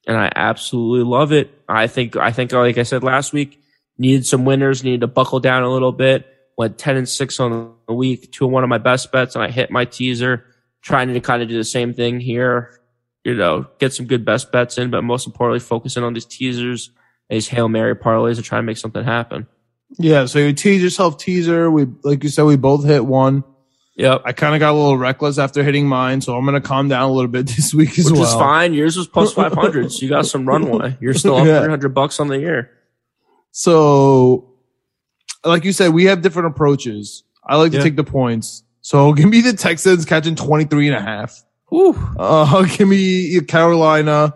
And 0.08 0.18
I 0.18 0.32
absolutely 0.36 1.04
love 1.04 1.32
it. 1.34 1.52
I 1.68 1.88
think, 1.88 2.16
I 2.16 2.32
think, 2.32 2.54
like 2.54 2.78
I 2.78 2.84
said 2.84 3.04
last 3.04 3.34
week, 3.34 3.62
needed 3.98 4.26
some 4.26 4.46
winners, 4.46 4.84
needed 4.84 5.02
to 5.02 5.08
buckle 5.08 5.42
down 5.42 5.64
a 5.64 5.70
little 5.70 5.92
bit. 5.92 6.26
Went 6.58 6.78
10 6.78 6.98
and 6.98 7.10
6 7.10 7.40
on 7.40 7.76
the 7.88 7.94
week, 7.94 8.32
two 8.32 8.46
and 8.46 8.54
one 8.54 8.64
of 8.64 8.70
my 8.70 8.80
best 8.80 9.12
bets, 9.12 9.36
and 9.36 9.44
I 9.44 9.52
hit 9.52 9.70
my 9.70 9.86
teaser. 9.86 10.46
Trying 10.82 11.14
to 11.14 11.20
kind 11.20 11.44
of 11.44 11.50
do 11.50 11.58
the 11.58 11.64
same 11.64 11.94
thing 11.94 12.20
here. 12.20 12.80
You 13.24 13.36
know, 13.36 13.68
get 13.78 13.94
some 13.94 14.08
good 14.08 14.24
best 14.24 14.52
bets 14.52 14.78
in, 14.78 14.90
but 14.90 15.04
most 15.04 15.28
importantly, 15.28 15.60
focusing 15.60 16.04
on 16.04 16.14
these 16.14 16.26
teasers, 16.26 16.92
these 17.30 17.50
Hail 17.50 17.68
Mary 17.68 17.96
parlays 17.96 18.38
to 18.38 18.42
try 18.42 18.58
and 18.60 18.66
make 18.66 18.78
something 18.78 19.04
happen. 19.04 19.46
Yeah. 19.98 20.26
So 20.26 20.40
you 20.40 20.54
tease 20.54 20.82
yourself 20.82 21.18
teaser. 21.18 21.70
We, 21.70 21.88
like 22.04 22.24
you 22.24 22.30
said, 22.30 22.44
we 22.44 22.56
both 22.56 22.86
hit 22.86 23.06
one. 23.06 23.44
Yep. 23.98 24.22
I 24.26 24.32
kind 24.32 24.54
of 24.54 24.60
got 24.60 24.72
a 24.72 24.78
little 24.78 24.98
reckless 24.98 25.38
after 25.40 25.64
hitting 25.64 25.88
mine, 25.88 26.22
so 26.22 26.38
I'm 26.38 26.46
going 26.46 26.60
to 26.60 26.66
calm 26.66 26.88
down 26.88 27.10
a 27.10 27.12
little 27.12 27.30
bit 27.30 27.48
this 27.56 27.74
week 27.74 27.98
as 27.98 28.06
Which 28.06 28.14
well. 28.14 28.22
Which 28.22 28.28
is 28.30 28.34
fine. 28.36 28.74
Yours 28.74 28.96
was 28.96 29.08
plus 29.08 29.34
500, 29.36 29.92
so 29.92 30.02
you 30.04 30.10
got 30.10 30.26
some 30.26 30.48
runway. 30.48 30.98
You're 31.02 31.14
still 31.14 31.36
up 31.36 31.46
Yeah. 31.48 31.60
300 31.62 31.90
bucks 31.90 32.20
on 32.20 32.28
the 32.28 32.40
year. 32.40 32.72
So, 33.52 34.54
like 35.44 35.64
you 35.64 35.74
said, 35.74 35.94
we 35.94 36.06
have 36.06 36.22
different 36.22 36.50
approaches. 36.50 37.24
I 37.44 37.56
like 37.58 37.72
to 37.72 37.82
take 37.82 37.96
the 37.96 38.04
points. 38.04 38.64
So 38.82 39.14
give 39.14 39.30
me 39.30 39.42
the 39.42 39.54
Texans 39.54 40.06
catching 40.06 40.36
23 40.36 40.88
and 40.88 40.96
a 40.96 41.02
half. 41.02 41.44
Whew. 41.70 41.96
Uh, 42.18 42.64
give 42.66 42.88
me 42.88 43.40
Carolina, 43.42 44.34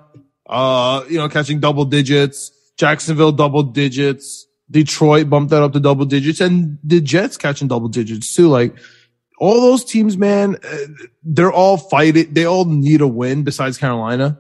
uh, 0.50 1.04
you 1.10 1.18
know, 1.18 1.30
catching 1.30 1.60
double 1.60 1.86
digits. 1.86 2.52
Jacksonville 2.78 3.32
double 3.32 3.64
digits. 3.64 4.48
Detroit 4.70 5.30
bumped 5.30 5.52
that 5.52 5.62
up 5.62 5.74
to 5.74 5.80
double 5.80 6.06
digits 6.06 6.40
and 6.42 6.80
the 6.84 7.02
Jets 7.02 7.38
catching 7.38 7.68
double 7.68 7.90
digits 7.90 8.34
too. 8.34 8.48
Like 8.48 8.76
all 9.42 9.60
those 9.60 9.84
teams, 9.84 10.18
man, 10.20 10.56
uh, 10.64 10.78
they're 11.24 11.52
all 11.52 11.76
fighting. 11.78 12.32
They 12.32 12.46
all 12.46 12.66
need 12.66 13.02
a 13.02 13.08
win 13.08 13.44
besides 13.44 13.78
Carolina. 13.80 14.40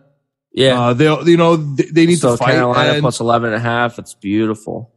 Yeah. 0.53 0.79
Uh, 0.79 0.93
they, 0.93 1.05
you 1.23 1.37
know, 1.37 1.55
they, 1.55 1.85
they 1.85 2.05
need 2.05 2.19
so 2.19 2.31
to 2.31 2.37
fight. 2.37 2.51
Carolina 2.51 2.93
and- 2.93 3.01
plus 3.01 3.19
11 3.19 3.47
and 3.47 3.55
a 3.55 3.59
half. 3.59 3.97
It's 3.97 4.13
beautiful. 4.13 4.93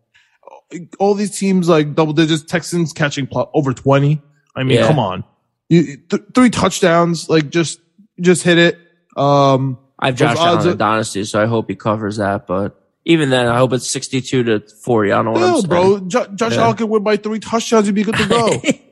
all 0.99 1.15
these 1.15 1.39
teams 1.39 1.69
like 1.71 1.95
double 1.95 2.13
digits, 2.13 2.43
Texans 2.43 2.93
catching 2.93 3.27
pl- 3.27 3.51
over 3.55 3.73
20. 3.73 4.21
I 4.55 4.63
mean, 4.63 4.79
Yeah. 4.79 4.87
come 4.89 4.99
on. 4.99 5.25
You, 5.71 5.97
th- 5.97 6.23
three 6.35 6.51
touchdowns, 6.51 7.31
like 7.31 7.49
just, 7.49 7.81
just 8.21 8.43
hit 8.43 8.59
it. 8.59 8.79
Um, 9.17 9.79
I 9.99 10.07
have 10.09 10.19
Those 10.19 10.29
Josh 10.37 10.39
Allen 10.47 10.69
in 10.69 10.77
Dynasty, 10.77 11.25
so 11.25 11.41
I 11.41 11.47
hope 11.47 11.71
he 11.71 11.77
covers 11.77 12.19
that. 12.19 12.47
But 12.47 12.79
even 13.07 13.31
then, 13.31 13.47
I 13.47 13.57
hope 13.57 13.73
it's 13.73 13.89
62 13.91 14.43
to 14.45 14.61
40. 14.83 15.13
I 15.13 15.15
don't 15.17 15.25
know 15.25 15.31
what 15.33 15.43
I'm 15.43 15.53
no, 15.53 15.63
bro, 15.63 16.01
Jo- 16.09 16.27
Josh 16.35 16.57
Yeah. 16.57 16.63
Allen 16.65 16.77
could 16.77 16.91
win 16.91 17.03
by 17.03 17.17
three 17.17 17.39
touchdowns. 17.41 17.87
You'd 17.87 17.95
be 17.95 18.03
good 18.03 18.17
to 18.17 18.29
go. 18.29 18.61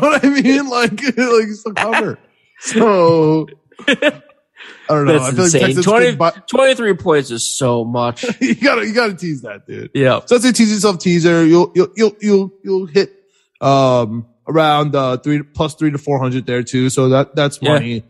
know 0.00 0.08
what 0.08 0.24
I 0.24 0.28
mean? 0.28 0.68
Like, 0.68 0.92
like 1.02 1.48
it's 1.48 1.62
the 1.64 1.72
cover. 1.74 2.18
So, 2.60 3.46
I 3.88 4.22
don't 4.88 5.04
know. 5.06 5.12
That's 5.18 5.24
I 5.24 5.30
feel 5.32 5.44
insane. 5.44 5.60
like 5.62 5.68
Texans 5.68 5.84
20, 5.86 6.06
could 6.06 6.18
buy, 6.18 6.30
23 6.30 6.94
points 6.94 7.30
is 7.30 7.44
so 7.44 7.84
much. 7.84 8.24
you 8.40 8.54
gotta, 8.54 8.86
you 8.86 8.94
gotta 8.94 9.14
tease 9.14 9.42
that, 9.42 9.66
dude. 9.66 9.90
yeah. 9.94 10.20
So 10.26 10.34
let's 10.36 10.44
say 10.44 10.52
tease 10.52 10.72
yourself 10.72 10.98
teaser. 10.98 11.44
You'll, 11.44 11.72
you'll, 11.74 11.88
you'll, 11.96 12.16
you'll, 12.20 12.52
you'll 12.62 12.86
hit, 12.86 13.12
um, 13.60 14.26
around, 14.46 14.94
uh, 14.94 15.16
three 15.18 15.42
plus 15.42 15.74
three 15.74 15.90
to 15.90 15.98
400 15.98 16.46
there 16.46 16.62
too. 16.62 16.90
So 16.90 17.10
that, 17.10 17.34
that's 17.34 17.58
Yeah. 17.62 17.72
money. 17.74 18.04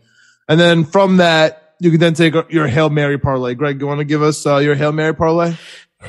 And 0.47 0.59
then 0.59 0.83
from 0.85 1.17
that, 1.17 1.75
you 1.79 1.91
can 1.91 1.99
then 1.99 2.13
take 2.13 2.33
your 2.49 2.67
Hail 2.67 2.89
Mary 2.89 3.17
parlay. 3.17 3.53
Greg, 3.55 3.81
you 3.81 3.87
want 3.87 3.99
to 3.99 4.05
give 4.05 4.21
us, 4.21 4.45
uh, 4.45 4.57
your 4.57 4.75
Hail 4.75 4.91
Mary 4.91 5.13
parlay? 5.13 5.55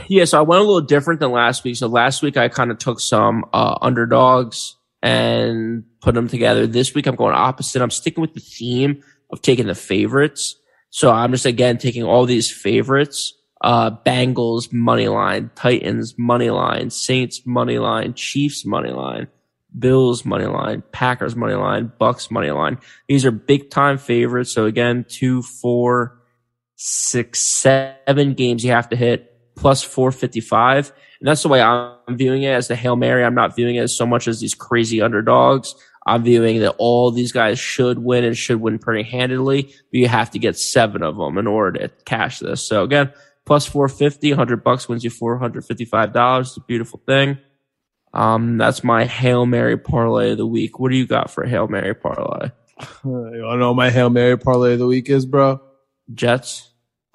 Yeah, 0.08 0.24
so 0.26 0.38
I 0.38 0.42
went 0.42 0.60
a 0.60 0.64
little 0.64 0.82
different 0.82 1.20
than 1.20 1.30
last 1.32 1.64
week. 1.64 1.76
So 1.76 1.86
last 1.86 2.22
week 2.22 2.36
I 2.36 2.48
kind 2.48 2.70
of 2.70 2.78
took 2.78 3.00
some 3.00 3.44
uh, 3.52 3.78
underdogs 3.80 4.75
and 5.02 5.84
put 6.00 6.14
them 6.14 6.28
together. 6.28 6.66
This 6.66 6.94
week 6.94 7.06
I'm 7.06 7.16
going 7.16 7.34
opposite. 7.34 7.82
I'm 7.82 7.90
sticking 7.90 8.22
with 8.22 8.34
the 8.34 8.40
theme 8.40 9.02
of 9.30 9.42
taking 9.42 9.66
the 9.66 9.74
favorites. 9.74 10.56
So 10.90 11.10
I'm 11.10 11.32
just 11.32 11.46
again 11.46 11.78
taking 11.78 12.04
all 12.04 12.26
these 12.26 12.50
favorites. 12.50 13.34
Uh, 13.62 13.90
Bengals 14.04 14.72
money 14.72 15.08
line, 15.08 15.50
Titans 15.54 16.14
money 16.18 16.50
line, 16.50 16.90
Saints 16.90 17.46
money 17.46 17.78
line, 17.78 18.12
Chiefs 18.14 18.66
money 18.66 18.90
line, 18.90 19.28
Bills 19.76 20.24
money 20.24 20.44
line, 20.44 20.82
Packers 20.92 21.34
money 21.34 21.54
line, 21.54 21.90
Bucks 21.98 22.30
money 22.30 22.50
line. 22.50 22.78
These 23.08 23.24
are 23.24 23.30
big 23.30 23.70
time 23.70 23.98
favorites. 23.98 24.52
So 24.52 24.66
again, 24.66 25.06
two, 25.08 25.42
four, 25.42 26.20
six, 26.76 27.40
seven 27.40 28.34
games 28.34 28.64
you 28.64 28.72
have 28.72 28.90
to 28.90 28.96
hit 28.96 29.35
plus 29.56 29.82
455. 29.82 30.92
And 31.20 31.28
that's 31.28 31.42
the 31.42 31.48
way 31.48 31.60
I'm 31.60 32.16
viewing 32.16 32.42
it 32.42 32.52
as 32.52 32.68
the 32.68 32.76
Hail 32.76 32.96
Mary. 32.96 33.24
I'm 33.24 33.34
not 33.34 33.56
viewing 33.56 33.76
it 33.76 33.80
as 33.80 33.96
so 33.96 34.06
much 34.06 34.28
as 34.28 34.40
these 34.40 34.54
crazy 34.54 35.00
underdogs. 35.00 35.74
I'm 36.06 36.22
viewing 36.22 36.60
that 36.60 36.76
all 36.78 37.10
these 37.10 37.32
guys 37.32 37.58
should 37.58 37.98
win 37.98 38.22
and 38.22 38.36
should 38.36 38.60
win 38.60 38.78
pretty 38.78 39.02
handedly, 39.02 39.62
but 39.62 39.74
you 39.98 40.06
have 40.06 40.30
to 40.30 40.38
get 40.38 40.56
seven 40.56 41.02
of 41.02 41.16
them 41.16 41.36
in 41.36 41.48
order 41.48 41.80
to 41.80 41.88
cash 42.04 42.38
this. 42.38 42.62
So 42.62 42.84
again, 42.84 43.12
plus 43.44 43.66
450, 43.66 44.30
100 44.30 44.62
bucks 44.62 44.88
wins 44.88 45.02
you 45.02 45.10
$455. 45.10 46.40
It's 46.40 46.56
a 46.56 46.60
beautiful 46.60 47.02
thing. 47.06 47.38
Um, 48.12 48.56
that's 48.56 48.84
my 48.84 49.04
Hail 49.04 49.46
Mary 49.46 49.76
parlay 49.76 50.32
of 50.32 50.38
the 50.38 50.46
week. 50.46 50.78
What 50.78 50.90
do 50.90 50.96
you 50.96 51.06
got 51.06 51.30
for 51.30 51.44
Hail 51.44 51.66
Mary 51.66 51.94
parlay? 51.94 52.50
You 53.04 53.10
want 53.10 53.32
to 53.32 53.56
know 53.56 53.68
what 53.68 53.76
my 53.76 53.90
Hail 53.90 54.10
Mary 54.10 54.36
parlay 54.36 54.74
of 54.74 54.78
the 54.78 54.86
week 54.86 55.08
is, 55.08 55.24
bro? 55.24 55.62
Jets? 56.12 56.70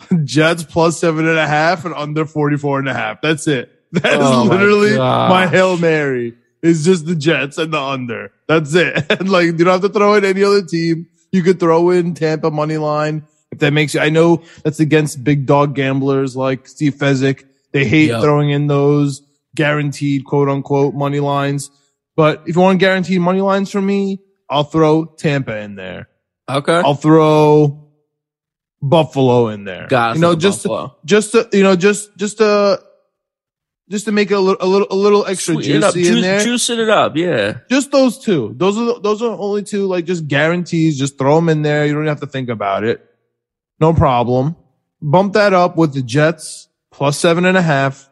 Jets 0.23 0.63
plus 0.63 0.99
seven 0.99 1.27
and 1.27 1.37
a 1.37 1.47
half 1.47 1.85
and 1.85 1.93
under 1.93 2.25
44 2.25 2.79
and 2.79 2.89
a 2.89 2.93
half. 2.93 3.21
That's 3.21 3.47
it. 3.47 3.69
That 3.93 4.05
is 4.13 4.19
Oh 4.21 4.43
literally 4.43 4.95
gosh. 4.95 5.29
my 5.29 5.47
Hail 5.47 5.77
Mary. 5.77 6.33
It's 6.63 6.85
just 6.85 7.05
the 7.05 7.15
Jets 7.15 7.57
and 7.57 7.73
the 7.73 7.79
under. 7.81 8.31
That's 8.47 8.73
it. 8.73 9.05
And 9.19 9.27
like, 9.29 9.45
you 9.47 9.53
don't 9.53 9.67
have 9.67 9.81
to 9.81 9.89
throw 9.89 10.13
in 10.13 10.23
any 10.23 10.43
other 10.43 10.61
team. 10.63 11.07
You 11.33 11.43
could 11.43 11.59
throw 11.59 11.89
in 11.89 12.13
Tampa 12.13 12.51
money 12.51 12.77
line. 12.77 13.25
If 13.51 13.59
that 13.59 13.73
makes 13.73 13.93
you, 13.93 13.99
I 13.99 14.09
know 14.09 14.43
that's 14.63 14.79
against 14.79 15.23
big 15.25 15.45
dog 15.45 15.75
gamblers 15.75 16.37
like 16.37 16.67
Steve 16.69 16.95
Fezzik. 16.95 17.43
They 17.73 17.83
hate 17.85 18.09
Yep. 18.11 18.21
throwing 18.21 18.49
in 18.51 18.67
those 18.67 19.23
guaranteed 19.55 20.23
quote 20.23 20.47
unquote 20.47 20.93
money 20.93 21.19
lines. 21.19 21.69
But 22.15 22.43
if 22.45 22.55
you 22.55 22.61
want 22.61 22.79
guaranteed 22.79 23.19
money 23.19 23.41
lines 23.41 23.71
from 23.71 23.85
me, 23.85 24.19
I'll 24.49 24.63
throw 24.63 25.03
Tampa 25.05 25.57
in 25.57 25.75
there. 25.75 26.07
Okay. 26.49 26.75
I'll 26.85 26.95
throw 26.95 27.89
Buffalo 28.81 29.49
in 29.49 29.63
there. 29.63 29.87
Got 29.87 30.11
it 30.11 30.15
you 30.15 30.21
know, 30.21 30.35
just 30.35 30.63
Buffalo. 30.63 30.95
just 31.05 31.31
to, 31.33 31.49
you 31.53 31.63
know, 31.63 31.75
just 31.75 32.15
just 32.17 32.39
to 32.39 32.81
just 33.89 34.05
to 34.05 34.11
make 34.11 34.31
it 34.31 34.35
a 34.35 34.39
little 34.39 34.65
a 34.65 34.67
little 34.67 34.87
a 34.89 34.95
little 34.95 35.25
extra 35.25 35.55
Sweeten 35.55 35.77
it 35.77 35.83
up. 35.83 35.93
juicy 35.93 36.15
in 36.15 36.21
there. 36.21 36.39
juicing 36.39 36.79
it 36.79 36.89
up. 36.89 37.15
Yeah. 37.15 37.59
Just 37.69 37.91
those 37.91 38.17
two. 38.17 38.53
Those 38.57 38.77
are 38.77 38.85
the, 38.85 38.99
those 39.01 39.21
are 39.21 39.37
only 39.37 39.63
two 39.63 39.85
like 39.85 40.05
just 40.05 40.27
guarantees. 40.27 40.97
Just 40.97 41.17
throw 41.17 41.35
them 41.35 41.49
in 41.49 41.61
there. 41.61 41.85
You 41.85 41.93
don't 41.93 42.07
have 42.07 42.21
to 42.21 42.27
think 42.27 42.49
about 42.49 42.83
it. 42.83 43.05
No 43.79 43.93
problem. 43.93 44.55
Bump 45.01 45.33
that 45.33 45.53
up 45.53 45.75
with 45.77 45.93
the 45.93 46.01
Jets 46.01 46.67
plus 46.91 47.17
seven 47.17 47.45
and 47.45 47.57
a 47.57 47.61
half. 47.61 48.09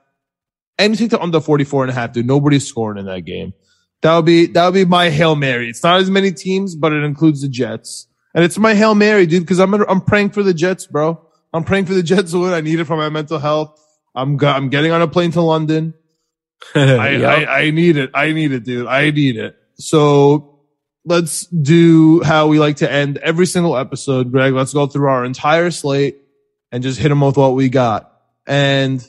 Anything 0.78 1.10
to 1.10 1.16
take 1.16 1.20
the 1.20 1.24
under 1.24 1.42
44 1.42 1.84
and 1.84 1.92
a 1.92 1.94
half, 1.94 2.14
dude. 2.14 2.26
Nobody's 2.26 2.66
scoring 2.66 2.98
in 2.98 3.06
that 3.06 3.22
game. 3.22 3.54
That 4.02 4.16
would 4.16 4.26
be, 4.26 4.46
that 4.48 4.66
would 4.66 4.74
be 4.74 4.86
my 4.86 5.10
Hail 5.10 5.36
Mary. 5.36 5.70
It's 5.70 5.84
not 5.84 6.00
as 6.00 6.10
many 6.10 6.32
teams, 6.32 6.76
but 6.76 6.94
it 6.94 7.04
includes 7.04 7.42
the 7.42 7.50
Jets. 7.50 8.08
And 8.34 8.44
it's 8.44 8.58
my 8.58 8.76
Hail 8.76 8.96
Mary, 8.96 9.26
dude, 9.26 9.44
because 9.44 9.60
I'm, 9.60 9.74
I'm 9.74 10.02
praying 10.02 10.32
for 10.32 10.44
the 10.44 10.54
Jets, 10.54 10.86
bro. 10.86 11.20
I'm 11.54 11.64
praying 11.64 11.86
for 11.86 11.94
the 11.94 12.04
Jets 12.04 12.32
to 12.32 12.40
win. 12.40 12.54
I 12.54 12.62
need 12.62 12.80
it 12.80 12.86
for 12.86 12.96
my 12.96 13.10
mental 13.10 13.40
health. 13.40 13.80
I'm, 14.16 14.38
go- 14.38 14.50
I'm 14.52 14.70
getting 14.70 14.92
on 14.92 15.02
a 15.02 15.08
plane 15.08 15.32
to 15.32 15.42
London. 15.42 15.94
I, 16.76 17.10
Yep. 17.10 17.24
I, 17.24 17.46
I 17.46 17.72
need 17.72 17.98
it. 17.98 18.12
I 18.14 18.32
need 18.34 18.52
it, 18.52 18.64
dude. 18.66 18.86
I 18.88 19.10
need 19.12 19.38
it. 19.38 19.56
So 19.76 20.60
let's 21.06 21.46
do 21.48 22.22
how 22.22 22.48
we 22.48 22.60
like 22.60 22.78
to 22.78 22.92
end 22.92 23.18
every 23.18 23.46
single 23.48 23.76
episode, 23.78 24.32
Greg. 24.32 24.54
Let's 24.54 24.74
go 24.74 24.86
through 24.86 25.10
our 25.10 25.26
entire 25.26 25.72
slate 25.72 26.18
and 26.72 26.84
just 26.84 27.00
hit 27.00 27.10
them 27.10 27.22
with 27.22 27.38
what 27.38 27.56
we 27.56 27.70
got. 27.70 28.14
And 28.46 29.06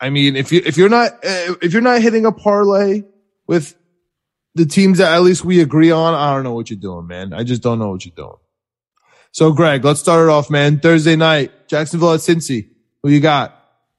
I 0.00 0.10
mean, 0.10 0.34
if 0.34 0.50
you, 0.50 0.62
if 0.64 0.76
you're 0.76 0.88
not, 0.88 1.12
uh, 1.24 1.54
if 1.62 1.72
you're 1.72 1.82
not 1.82 2.00
hitting 2.02 2.24
a 2.26 2.32
parlay 2.32 3.02
with 3.46 3.76
the 4.54 4.66
teams 4.66 4.98
that 4.98 5.12
at 5.12 5.22
least 5.22 5.44
we 5.44 5.60
agree 5.60 5.90
on, 5.90 6.14
I 6.14 6.34
don't 6.34 6.42
know 6.44 6.54
what 6.54 6.70
you're 6.70 6.78
doing, 6.78 7.06
man. 7.06 7.32
I 7.32 7.44
just 7.44 7.62
don't 7.62 7.78
know 7.78 7.90
what 7.90 8.04
you're 8.04 8.14
doing. 8.16 8.36
So 9.32 9.52
Greg, 9.52 9.84
let's 9.84 10.00
start 10.00 10.28
it 10.28 10.30
off, 10.30 10.50
man. 10.50 10.80
Thursday 10.80 11.16
night, 11.16 11.68
Jacksonville 11.68 12.14
at 12.14 12.20
Cincy. 12.20 12.68
Who 13.02 13.10
you 13.10 13.20
got? 13.20 13.54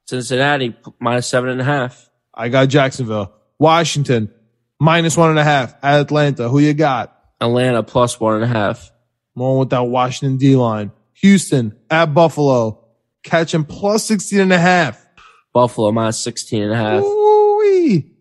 Cincinnati 0.08 0.76
minus 1.00 1.28
seven 1.28 1.50
and 1.52 1.62
a 1.62 1.64
half. 1.64 2.10
I 2.34 2.50
got 2.50 2.68
Jacksonville. 2.68 3.34
Washington, 3.60 4.34
minus 4.80 5.16
one 5.16 5.30
and 5.30 5.40
a 5.40 5.44
half 5.44 5.76
at 5.84 6.02
Atlanta. 6.02 6.50
Who 6.50 6.60
you 6.60 6.74
got? 6.74 7.16
Atlanta 7.40 7.84
plus 7.84 8.20
one 8.20 8.36
and 8.36 8.44
a 8.44 8.48
half. 8.48 8.92
On 9.36 9.60
with 9.60 9.70
that 9.70 9.84
Washington 9.84 10.38
D 10.38 10.56
line. 10.56 10.92
Houston 11.14 11.78
at 11.90 12.14
Buffalo, 12.14 12.86
catching 13.24 13.64
plus 13.64 14.06
16 14.06 14.40
and 14.42 14.54
a 14.54 14.58
half. 14.58 15.06
Buffalo 15.54 15.92
minus 15.92 16.20
16 16.20 16.64
and 16.64 16.74
a 16.74 16.76
half. 16.76 17.02
Ooh-wee. 17.02 18.16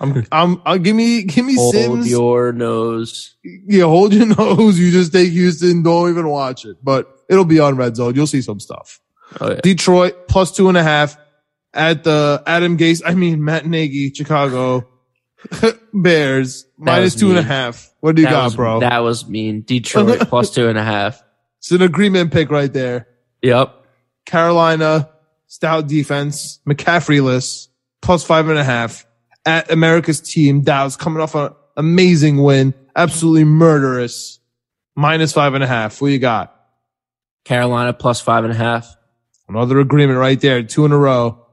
I'm, 0.00 0.24
I'm, 0.30 0.62
I'll 0.64 0.78
give 0.78 0.94
me, 0.94 1.24
give 1.24 1.44
me 1.44 1.56
Hold 1.56 1.74
Sims. 1.74 1.86
Hold 1.88 2.06
your 2.06 2.52
nose. 2.52 3.34
yeah, 3.42 3.84
hold 3.84 4.12
your 4.12 4.26
nose. 4.38 4.78
You 4.78 4.90
just 4.92 5.12
take 5.12 5.32
Houston. 5.32 5.82
Don't 5.82 6.10
even 6.10 6.28
watch 6.28 6.64
it, 6.64 6.76
but 6.82 7.08
it'll 7.28 7.44
be 7.44 7.58
on 7.58 7.76
red 7.76 7.96
zone. 7.96 8.14
You'll 8.14 8.26
see 8.26 8.42
some 8.42 8.60
stuff. 8.60 9.00
Oh, 9.40 9.50
yeah. 9.50 9.60
Detroit 9.60 10.28
plus 10.28 10.52
two 10.52 10.68
and 10.68 10.78
a 10.78 10.82
half 10.82 11.16
at 11.74 12.04
the 12.04 12.42
Adam 12.46 12.78
Gase. 12.78 13.02
I 13.04 13.14
mean, 13.14 13.44
Matt 13.44 13.66
Nagy, 13.66 14.12
Chicago 14.14 14.88
Bears 15.92 16.66
minus 16.76 17.14
was 17.14 17.22
and 17.22 17.38
a 17.38 17.42
half. 17.42 17.92
What 18.00 18.14
do 18.14 18.22
you 18.22 18.28
that 18.28 18.32
got, 18.32 18.44
was, 18.44 18.56
bro? 18.56 18.80
That 18.80 18.98
was 18.98 19.28
mean. 19.28 19.62
Detroit 19.62 20.20
plus 20.28 20.54
two 20.54 20.68
and 20.68 20.78
a 20.78 20.84
half. 20.84 21.22
It's 21.58 21.72
an 21.72 21.82
agreement 21.82 22.32
pick 22.32 22.50
right 22.50 22.72
there. 22.72 23.08
Yep. 23.42 23.74
Carolina, 24.26 25.10
stout 25.48 25.88
defense, 25.88 26.60
McCaffrey-less, 26.68 27.68
plus 28.00 28.22
five 28.22 28.48
and 28.48 28.58
a 28.58 28.64
half 28.64 29.06
at 29.48 29.70
America's 29.70 30.20
team. 30.20 30.60
Dallas 30.60 30.94
coming 30.94 31.22
off 31.22 31.34
an 31.34 31.54
amazing 31.74 32.42
win, 32.42 32.74
absolutely 32.94 33.44
murderous, 33.44 34.40
minus 34.94 35.32
five 35.32 35.54
and 35.54 35.64
a 35.64 35.66
half. 35.66 36.02
What 36.02 36.08
do 36.08 36.12
you 36.12 36.18
got? 36.18 36.54
Carolina 37.46 37.94
plus 37.94 38.20
five 38.20 38.44
and 38.44 38.52
a 38.52 38.56
half. 38.56 38.94
Another 39.48 39.80
agreement 39.80 40.18
right 40.18 40.38
there, 40.38 40.62
two 40.62 40.84
in 40.84 40.92
a 40.92 40.98
row. 40.98 41.46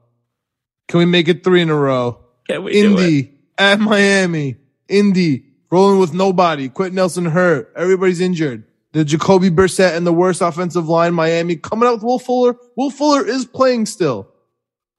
Can 0.90 0.98
we 1.00 1.06
make 1.06 1.30
it 1.30 1.46
three 1.46 1.62
in 1.62 1.70
a 1.70 1.76
row? 1.76 2.20
Can 2.50 2.66
we 2.66 2.74
do 2.74 2.98
it? 2.98 3.00
Indy 3.00 3.34
at 3.58 3.80
Miami. 3.80 4.58
Indy 4.90 5.46
rolling 5.72 6.00
with 6.00 6.14
nobody. 6.14 6.68
Quenton 6.68 6.96
Nelson 6.96 7.26
hurt. 7.26 7.72
Everybody's 7.78 8.20
injured. 8.20 8.66
The 8.92 9.06
Jacoby 9.06 9.50
Brissett 9.50 9.96
and 9.96 10.06
the 10.06 10.12
worst 10.12 10.42
offensive 10.42 10.90
line, 10.90 11.14
Miami 11.14 11.56
coming 11.56 11.88
out 11.88 11.96
with 11.96 12.04
Will 12.04 12.20
Fuller. 12.20 12.58
Will 12.76 12.90
Fuller 12.90 13.26
is 13.26 13.46
playing 13.46 13.86
still. 13.86 14.28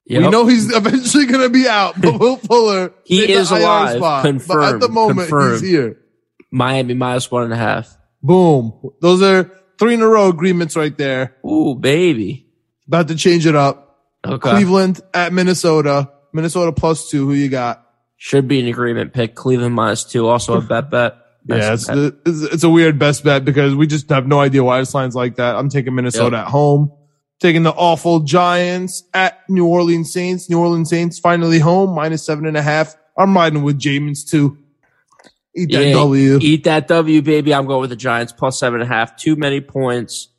Yep. 0.09 0.21
We 0.21 0.29
know 0.29 0.47
he's 0.47 0.73
eventually 0.75 1.25
going 1.25 1.41
to 1.41 1.49
be 1.49 1.67
out, 1.67 1.99
but 1.99 2.19
Will 2.19 2.37
Fuller 2.47 2.93
He 3.03 3.27
the 3.27 3.33
is 3.33 3.51
alive. 3.51 3.99
But 3.99 4.25
at 4.25 4.79
the 4.79 4.89
moment, 4.89 5.29
Confirmed. 5.29 5.61
he's 5.61 5.69
here. 5.69 5.97
Miami 6.51 6.93
minus 6.93 7.29
one 7.29 7.43
and 7.43 7.53
a 7.53 7.57
half. 7.57 7.95
Boom. 8.23 8.73
Those 9.01 9.21
are 9.21 9.51
three 9.77 9.95
in 9.95 10.01
a 10.01 10.07
row 10.07 10.29
agreements 10.29 10.75
right 10.75 10.97
there. 10.97 11.35
Ooh, 11.45 11.75
baby. 11.75 12.47
About 12.87 13.09
to 13.09 13.15
change 13.15 13.45
it 13.45 13.55
up. 13.55 13.97
Okay. 14.25 14.49
Cleveland 14.49 15.01
at 15.13 15.33
Minnesota. 15.33 16.09
Minnesota 16.33 16.71
plus 16.71 17.09
two. 17.09 17.27
Who 17.27 17.33
you 17.33 17.49
got? 17.49 17.83
Should 18.15 18.47
be 18.47 18.59
an 18.59 18.67
agreement 18.67 19.13
pick. 19.13 19.35
Cleveland 19.35 19.75
minus 19.75 20.03
two. 20.03 20.27
Also 20.27 20.57
a 20.57 20.61
bet 20.61 20.89
bet. 20.89 21.15
Yeah, 21.49 21.75
it's, 21.75 21.87
bet. 21.87 22.13
it's, 22.25 22.41
it's 22.41 22.63
a 22.65 22.69
weird 22.69 22.99
best 22.99 23.23
bet 23.23 23.45
because 23.45 23.73
we 23.73 23.87
just 23.87 24.09
have 24.09 24.27
no 24.27 24.41
idea 24.41 24.61
why 24.65 24.79
this 24.79 24.93
line's 24.93 25.15
like 25.15 25.37
that. 25.37 25.55
I'm 25.55 25.69
taking 25.69 25.95
Minnesota 25.95 26.39
at 26.39 26.47
home, 26.47 26.91
taking 27.39 27.63
the 27.63 27.71
awful 27.71 28.21
Giants 28.21 29.03
at 29.13 29.47
New 29.49 29.65
Orleans 29.65 30.11
Saints. 30.11 30.49
New 30.49 30.59
Orleans 30.59 30.89
Saints 30.89 31.19
finally 31.19 31.59
home, 31.59 31.93
minus 31.93 32.25
seven 32.25 32.45
and 32.45 32.57
a 32.57 32.61
half. 32.61 32.95
I'm 33.17 33.35
riding 33.35 33.63
with 33.63 33.79
Jameis 33.79 34.29
too. 34.29 34.57
Eat 35.55 35.71
that 35.71 35.87
Yeah, 35.87 35.93
W. 35.93 36.39
Eat 36.41 36.63
that 36.65 36.87
W, 36.87 37.21
baby. 37.21 37.53
I'm 37.53 37.65
going 37.65 37.81
with 37.81 37.89
the 37.89 37.95
Giants 37.95 38.31
plus 38.31 38.59
seven 38.59 38.81
and 38.81 38.89
a 38.89 38.93
half. 38.93 39.15
Too 39.15 39.35
many 39.35 39.59
points. 39.59 40.29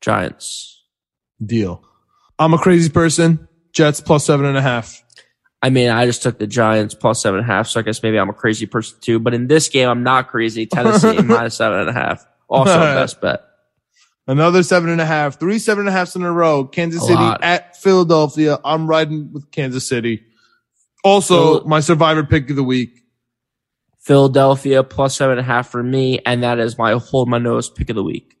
Giants. 0.00 0.84
Deal. 1.44 1.84
I'm 2.38 2.52
a 2.52 2.58
crazy 2.58 2.90
person. 2.90 3.48
Jets 3.72 4.00
plus 4.00 4.24
seven 4.24 4.46
and 4.46 4.56
a 4.56 4.62
half. 4.62 5.02
I 5.62 5.70
mean, 5.70 5.90
I 5.90 6.06
just 6.06 6.22
took 6.22 6.38
the 6.38 6.46
Giants 6.46 6.94
plus 6.94 7.20
seven 7.22 7.40
and 7.40 7.48
a 7.48 7.52
half, 7.52 7.68
so 7.68 7.80
I 7.80 7.82
guess 7.82 8.02
maybe 8.02 8.18
I'm 8.18 8.28
a 8.28 8.34
crazy 8.34 8.66
person 8.66 8.98
too. 9.00 9.18
But 9.18 9.34
in 9.34 9.48
this 9.48 9.68
game, 9.68 9.88
I'm 9.88 10.02
not 10.02 10.28
crazy. 10.28 10.66
Tennessee 10.66 11.18
minus 11.22 11.56
seven 11.56 11.80
and 11.80 11.90
a 11.90 11.92
half. 11.92 12.26
Also 12.48 12.70
best 12.78 13.20
bet. 13.20 13.45
Another 14.26 14.62
seven 14.62 14.90
and 14.90 15.00
a 15.00 15.06
half. 15.06 15.38
Three 15.38 15.58
seven 15.58 15.82
and 15.82 15.88
a 15.88 15.92
halves 15.92 16.16
in 16.16 16.22
a 16.22 16.32
row. 16.32 16.64
Kansas 16.64 17.02
A 17.02 17.06
City 17.06 17.14
lot. 17.14 17.42
at 17.42 17.76
Philadelphia. 17.76 18.58
I'm 18.64 18.88
riding 18.88 19.32
with 19.32 19.50
Kansas 19.50 19.88
City. 19.88 20.24
Also, 21.04 21.60
Phil- 21.60 21.68
my 21.68 21.80
survivor 21.80 22.24
pick 22.24 22.50
of 22.50 22.56
the 22.56 22.64
week. 22.64 23.02
Philadelphia 24.00 24.82
plus 24.82 25.16
seven 25.16 25.38
and 25.38 25.40
a 25.40 25.44
half 25.44 25.68
for 25.68 25.82
me, 25.82 26.20
and 26.24 26.42
that 26.42 26.58
is 26.58 26.78
my 26.78 26.92
hold 26.92 27.28
my 27.28 27.38
nose 27.38 27.70
pick 27.70 27.90
of 27.90 27.96
the 27.96 28.02
week. 28.02 28.36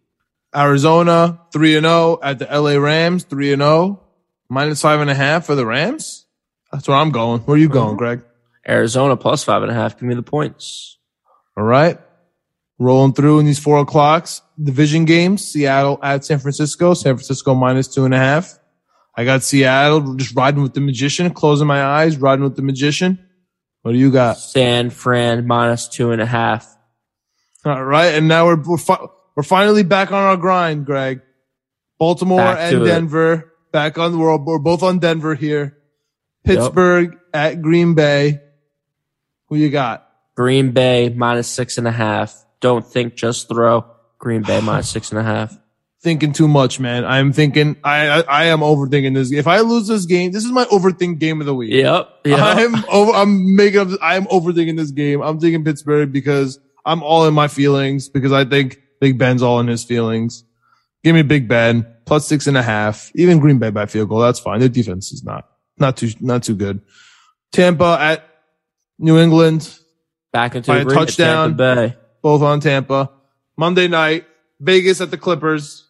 Arizona, 0.54 1.40
3 1.52 1.76
and 1.76 1.86
0 1.86 2.18
at 2.22 2.38
the 2.38 2.46
LA 2.46 2.76
Rams, 2.78 3.24
3 3.24 3.52
and 3.52 3.62
0. 3.62 4.02
Minus 4.48 4.80
five 4.80 5.00
and 5.00 5.10
a 5.10 5.14
half 5.14 5.44
for 5.44 5.56
the 5.56 5.66
Rams. 5.66 6.24
That's 6.72 6.86
where 6.86 6.96
I'm 6.96 7.10
going. 7.10 7.40
Where 7.42 7.56
are 7.56 7.58
you 7.58 7.68
going, 7.68 7.90
mm-hmm. 7.90 7.96
Greg? 7.96 8.24
Arizona 8.68 9.16
plus 9.16 9.42
five 9.44 9.62
and 9.62 9.70
a 9.70 9.74
half. 9.74 9.98
Give 9.98 10.08
me 10.08 10.14
the 10.14 10.22
points. 10.22 10.98
All 11.56 11.64
right. 11.64 11.98
Rolling 12.78 13.12
through 13.12 13.40
in 13.40 13.46
these 13.46 13.58
four 13.58 13.78
o'clocks. 13.78 14.42
Division 14.62 15.04
games. 15.04 15.46
Seattle 15.46 15.98
at 16.02 16.24
San 16.24 16.38
Francisco. 16.38 16.94
San 16.94 17.16
Francisco 17.16 17.54
minus 17.54 17.88
two 17.88 18.04
and 18.04 18.14
a 18.14 18.18
half. 18.18 18.58
I 19.16 19.24
got 19.24 19.42
Seattle 19.42 20.14
just 20.14 20.34
riding 20.36 20.62
with 20.62 20.74
the 20.74 20.80
magician, 20.80 21.30
closing 21.32 21.66
my 21.66 21.82
eyes, 21.82 22.16
riding 22.16 22.44
with 22.44 22.56
the 22.56 22.62
magician. 22.62 23.18
What 23.82 23.92
do 23.92 23.98
you 23.98 24.10
got? 24.10 24.38
San 24.38 24.90
Fran 24.90 25.46
minus 25.46 25.88
two 25.88 26.10
and 26.10 26.20
a 26.20 26.26
half. 26.26 26.66
All 27.64 27.82
right. 27.82 28.14
And 28.14 28.28
now 28.28 28.46
we're, 28.46 28.60
we're, 28.60 28.76
fi- 28.78 29.06
we're 29.34 29.42
finally 29.42 29.82
back 29.82 30.12
on 30.12 30.22
our 30.22 30.36
grind, 30.36 30.86
Greg. 30.86 31.22
Baltimore 31.98 32.38
Back 32.38 32.72
and 32.72 32.82
it. 32.82 32.84
Denver 32.84 33.52
back 33.72 33.96
on 33.96 34.12
the 34.12 34.18
world. 34.18 34.44
We're 34.44 34.58
both 34.58 34.82
on 34.82 34.98
Denver 34.98 35.34
here. 35.34 35.78
Pittsburgh 36.44 37.16
at 37.32 37.62
Green 37.62 37.94
Bay. 37.94 38.40
Who 39.48 39.56
you 39.56 39.70
got? 39.70 40.06
Green 40.34 40.72
Bay 40.72 41.08
minus 41.08 41.48
six 41.48 41.78
and 41.78 41.88
a 41.88 41.92
half. 41.92 42.44
Don't 42.60 42.86
think, 42.86 43.14
just 43.14 43.48
throw. 43.48 43.86
Green 44.18 44.42
Bay 44.42 44.60
minus 44.60 44.88
six 44.96 45.10
and 45.10 45.18
a 45.18 45.22
half. 45.22 45.56
Thinking 46.02 46.32
too 46.32 46.46
much, 46.46 46.78
man. 46.78 47.04
I'm 47.04 47.32
thinking, 47.32 47.76
I, 47.82 48.08
I, 48.08 48.20
I 48.20 48.44
am 48.44 48.60
overthinking 48.60 49.14
this. 49.14 49.32
If 49.32 49.46
I 49.46 49.60
lose 49.60 49.88
this 49.88 50.04
game, 50.04 50.30
this 50.30 50.44
is 50.44 50.52
my 50.52 50.64
overthink 50.66 51.18
game 51.18 51.40
of 51.40 51.46
the 51.46 51.54
week. 51.54 51.72
Yep. 51.72 52.08
yep. 52.24 52.38
I'm 52.40 52.84
over, 52.88 53.12
I'm 53.12 53.56
making 53.56 53.80
up, 53.80 53.88
I'm 54.00 54.26
overthinking 54.26 54.76
this 54.76 54.90
game. 54.90 55.20
I'm 55.22 55.40
taking 55.40 55.64
Pittsburgh 55.64 56.12
because 56.12 56.60
I'm 56.84 57.02
all 57.02 57.26
in 57.26 57.34
my 57.34 57.48
feelings 57.48 58.08
because 58.08 58.30
I 58.30 58.44
think 58.44 58.78
Big 59.00 59.18
Ben's 59.18 59.42
all 59.42 59.58
in 59.58 59.66
his 59.66 59.84
feelings. 59.84 60.44
Give 61.02 61.14
me 61.14 61.22
Big 61.22 61.48
Ben 61.48 61.86
plus 62.04 62.26
six 62.26 62.46
and 62.46 62.56
a 62.56 62.62
half. 62.62 63.10
Even 63.14 63.40
Green 63.40 63.58
Bay 63.58 63.70
by 63.70 63.86
field 63.86 64.08
goal. 64.08 64.20
That's 64.20 64.38
fine. 64.38 64.60
Their 64.60 64.68
defense 64.68 65.12
is 65.12 65.24
not, 65.24 65.48
not 65.78 65.96
too, 65.96 66.10
not 66.20 66.44
too 66.44 66.54
good. 66.54 66.82
Tampa 67.52 67.96
at 68.00 68.28
New 68.98 69.18
England, 69.18 69.76
Back 70.32 70.54
into 70.54 70.70
by 70.70 70.80
a 70.80 70.84
touchdown. 70.84 71.56
Both 72.22 72.42
on 72.42 72.60
Tampa. 72.60 73.10
Monday 73.56 73.88
night, 73.88 74.26
Vegas 74.60 75.00
at 75.00 75.10
the 75.10 75.18
Clippers. 75.18 75.88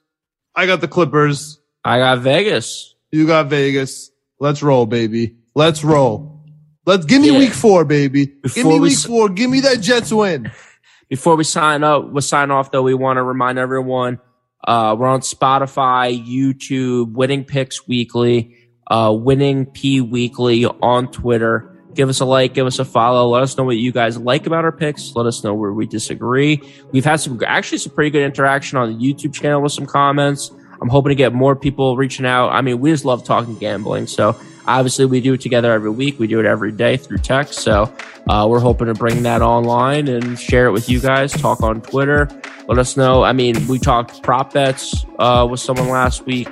I 0.54 0.66
got 0.66 0.80
the 0.80 0.88
Clippers. 0.88 1.58
I 1.84 1.98
got 1.98 2.18
Vegas. 2.20 2.94
You 3.10 3.26
got 3.26 3.48
Vegas. 3.48 4.10
Let's 4.40 4.62
roll, 4.62 4.86
baby. 4.86 5.36
Let's 5.54 5.84
roll. 5.84 6.44
Let's 6.84 7.04
give 7.06 7.20
me 7.22 7.32
Yeah. 7.32 7.38
week 7.38 7.52
four, 7.52 7.84
baby. 7.84 8.26
give 8.54 8.66
me 8.66 8.78
week 8.80 8.92
s- 8.92 9.04
four. 9.04 9.28
Give 9.28 9.50
me 9.50 9.60
that 9.60 9.80
Jets 9.80 10.12
win. 10.12 10.50
Before 11.08 11.36
we 11.36 11.44
sign 11.44 11.84
up, 11.84 12.10
we'll 12.10 12.20
sign 12.22 12.50
off 12.50 12.70
though, 12.72 12.82
we 12.82 12.94
want 12.94 13.16
to 13.18 13.22
remind 13.22 13.58
everyone, 13.58 14.18
uh, 14.66 14.96
we're 14.98 15.06
on 15.06 15.20
Spotify, 15.20 16.12
YouTube, 16.26 17.12
Winning 17.12 17.44
Picks 17.44 17.86
Weekly, 17.86 18.56
uh, 18.90 19.16
Winning 19.16 19.66
P 19.66 20.00
Weekly 20.00 20.64
on 20.66 21.10
Twitter. 21.12 21.75
Give 21.96 22.10
us 22.10 22.20
a 22.20 22.26
like, 22.26 22.52
give 22.52 22.66
us 22.66 22.78
a 22.78 22.84
follow. 22.84 23.28
Let 23.30 23.42
us 23.42 23.56
know 23.56 23.64
what 23.64 23.78
you 23.78 23.90
guys 23.90 24.18
like 24.18 24.46
about 24.46 24.64
our 24.64 24.70
picks. 24.70 25.16
Let 25.16 25.24
us 25.24 25.42
know 25.42 25.54
where 25.54 25.72
we 25.72 25.86
disagree. 25.86 26.60
We've 26.92 27.06
had 27.06 27.20
some, 27.20 27.40
actually 27.46 27.78
some 27.78 27.94
pretty 27.94 28.10
good 28.10 28.22
interaction 28.22 28.76
on 28.76 28.96
the 28.96 29.02
YouTube 29.02 29.32
channel 29.32 29.62
with 29.62 29.72
some 29.72 29.86
comments. 29.86 30.50
I'm 30.80 30.90
hoping 30.90 31.08
to 31.08 31.14
get 31.14 31.32
more 31.32 31.56
people 31.56 31.96
reaching 31.96 32.26
out. 32.26 32.50
I 32.50 32.60
mean, 32.60 32.80
we 32.80 32.90
just 32.90 33.06
love 33.06 33.24
talking 33.24 33.56
gambling. 33.56 34.06
So 34.08 34.38
obviously 34.66 35.06
we 35.06 35.22
do 35.22 35.32
it 35.32 35.40
together 35.40 35.72
every 35.72 35.88
week. 35.88 36.18
We 36.18 36.26
do 36.26 36.38
it 36.38 36.44
every 36.44 36.70
day 36.70 36.98
through 36.98 37.18
text. 37.18 37.60
So 37.60 37.90
uh, 38.28 38.46
we're 38.46 38.60
hoping 38.60 38.88
to 38.88 38.94
bring 38.94 39.22
that 39.22 39.40
online 39.40 40.08
and 40.08 40.38
share 40.38 40.66
it 40.66 40.72
with 40.72 40.90
you 40.90 41.00
guys. 41.00 41.32
Talk 41.32 41.62
on 41.62 41.80
Twitter. 41.80 42.28
Let 42.68 42.78
us 42.78 42.96
know. 42.96 43.22
I 43.22 43.32
mean, 43.32 43.66
we 43.68 43.78
talked 43.78 44.22
prop 44.22 44.52
bets 44.52 45.06
uh, 45.18 45.48
with 45.50 45.60
someone 45.60 45.88
last 45.88 46.26
week. 46.26 46.48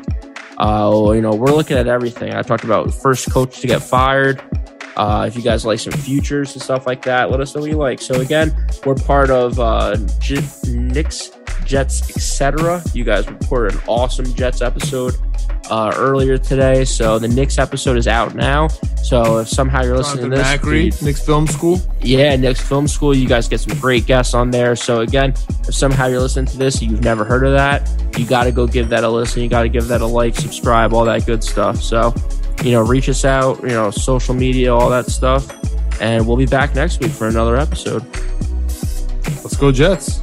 Uh, 0.56 1.10
you 1.14 1.20
know, 1.20 1.34
we're 1.34 1.52
looking 1.52 1.76
at 1.76 1.88
everything. 1.88 2.32
I 2.32 2.42
talked 2.42 2.64
about 2.64 2.94
first 2.94 3.30
coach 3.30 3.60
to 3.60 3.66
get 3.66 3.82
fired. 3.82 4.42
Uh, 4.96 5.24
if 5.26 5.36
you 5.36 5.42
guys 5.42 5.64
like 5.64 5.78
some 5.80 5.92
futures 5.92 6.54
and 6.54 6.62
stuff 6.62 6.86
like 6.86 7.02
that, 7.02 7.30
let 7.30 7.40
us 7.40 7.54
know 7.54 7.60
what 7.62 7.70
you 7.70 7.76
like. 7.76 8.00
So 8.00 8.20
again, 8.20 8.54
we're 8.86 8.94
part 8.94 9.30
of 9.30 9.58
uh, 9.58 9.96
J- 10.20 10.40
Knicks, 10.68 11.32
Jets, 11.64 12.08
etc. 12.10 12.82
You 12.92 13.04
guys 13.04 13.26
reported 13.28 13.74
an 13.74 13.80
awesome 13.88 14.26
Jets 14.34 14.62
episode 14.62 15.14
uh, 15.70 15.92
earlier 15.96 16.38
today. 16.38 16.84
So 16.84 17.18
the 17.18 17.28
Knicks 17.28 17.58
episode 17.58 17.96
is 17.96 18.06
out 18.06 18.34
now. 18.34 18.68
So 19.02 19.38
if 19.38 19.48
somehow 19.48 19.82
you're 19.82 19.96
listening 19.96 20.30
to 20.30 20.36
this, 20.36 20.46
Macri, 20.46 20.90
dude, 20.90 21.02
Knicks 21.02 21.24
Film 21.24 21.46
School. 21.46 21.80
yeah, 22.00 22.36
Knicks 22.36 22.60
Film 22.60 22.86
School, 22.88 23.14
you 23.14 23.28
guys 23.28 23.48
get 23.48 23.60
some 23.60 23.78
great 23.78 24.06
guests 24.06 24.32
on 24.32 24.50
there. 24.50 24.76
So 24.76 25.00
again, 25.00 25.34
if 25.66 25.74
somehow 25.74 26.06
you're 26.06 26.20
listening 26.20 26.46
to 26.46 26.56
this, 26.56 26.80
you've 26.80 27.02
never 27.02 27.24
heard 27.24 27.44
of 27.44 27.52
that, 27.52 27.90
you 28.18 28.26
got 28.26 28.44
to 28.44 28.52
go 28.52 28.66
give 28.66 28.88
that 28.90 29.04
a 29.04 29.08
listen. 29.08 29.42
You 29.42 29.48
got 29.48 29.62
to 29.62 29.68
give 29.68 29.88
that 29.88 30.00
a 30.00 30.06
like, 30.06 30.36
subscribe, 30.36 30.94
all 30.94 31.04
that 31.04 31.26
good 31.26 31.42
stuff. 31.44 31.82
So, 31.82 32.14
you 32.62 32.72
know, 32.72 32.82
reach 32.82 33.08
us 33.08 33.24
out, 33.24 33.60
you 33.62 33.68
know, 33.68 33.90
social 33.90 34.34
media, 34.34 34.74
all 34.74 34.88
that 34.90 35.06
stuff. 35.06 35.46
And 36.00 36.26
we'll 36.26 36.36
be 36.36 36.46
back 36.46 36.74
next 36.74 37.00
week 37.00 37.12
for 37.12 37.28
another 37.28 37.56
episode. 37.56 38.04
Let's 39.42 39.56
go 39.56 39.70
Jets. 39.72 40.20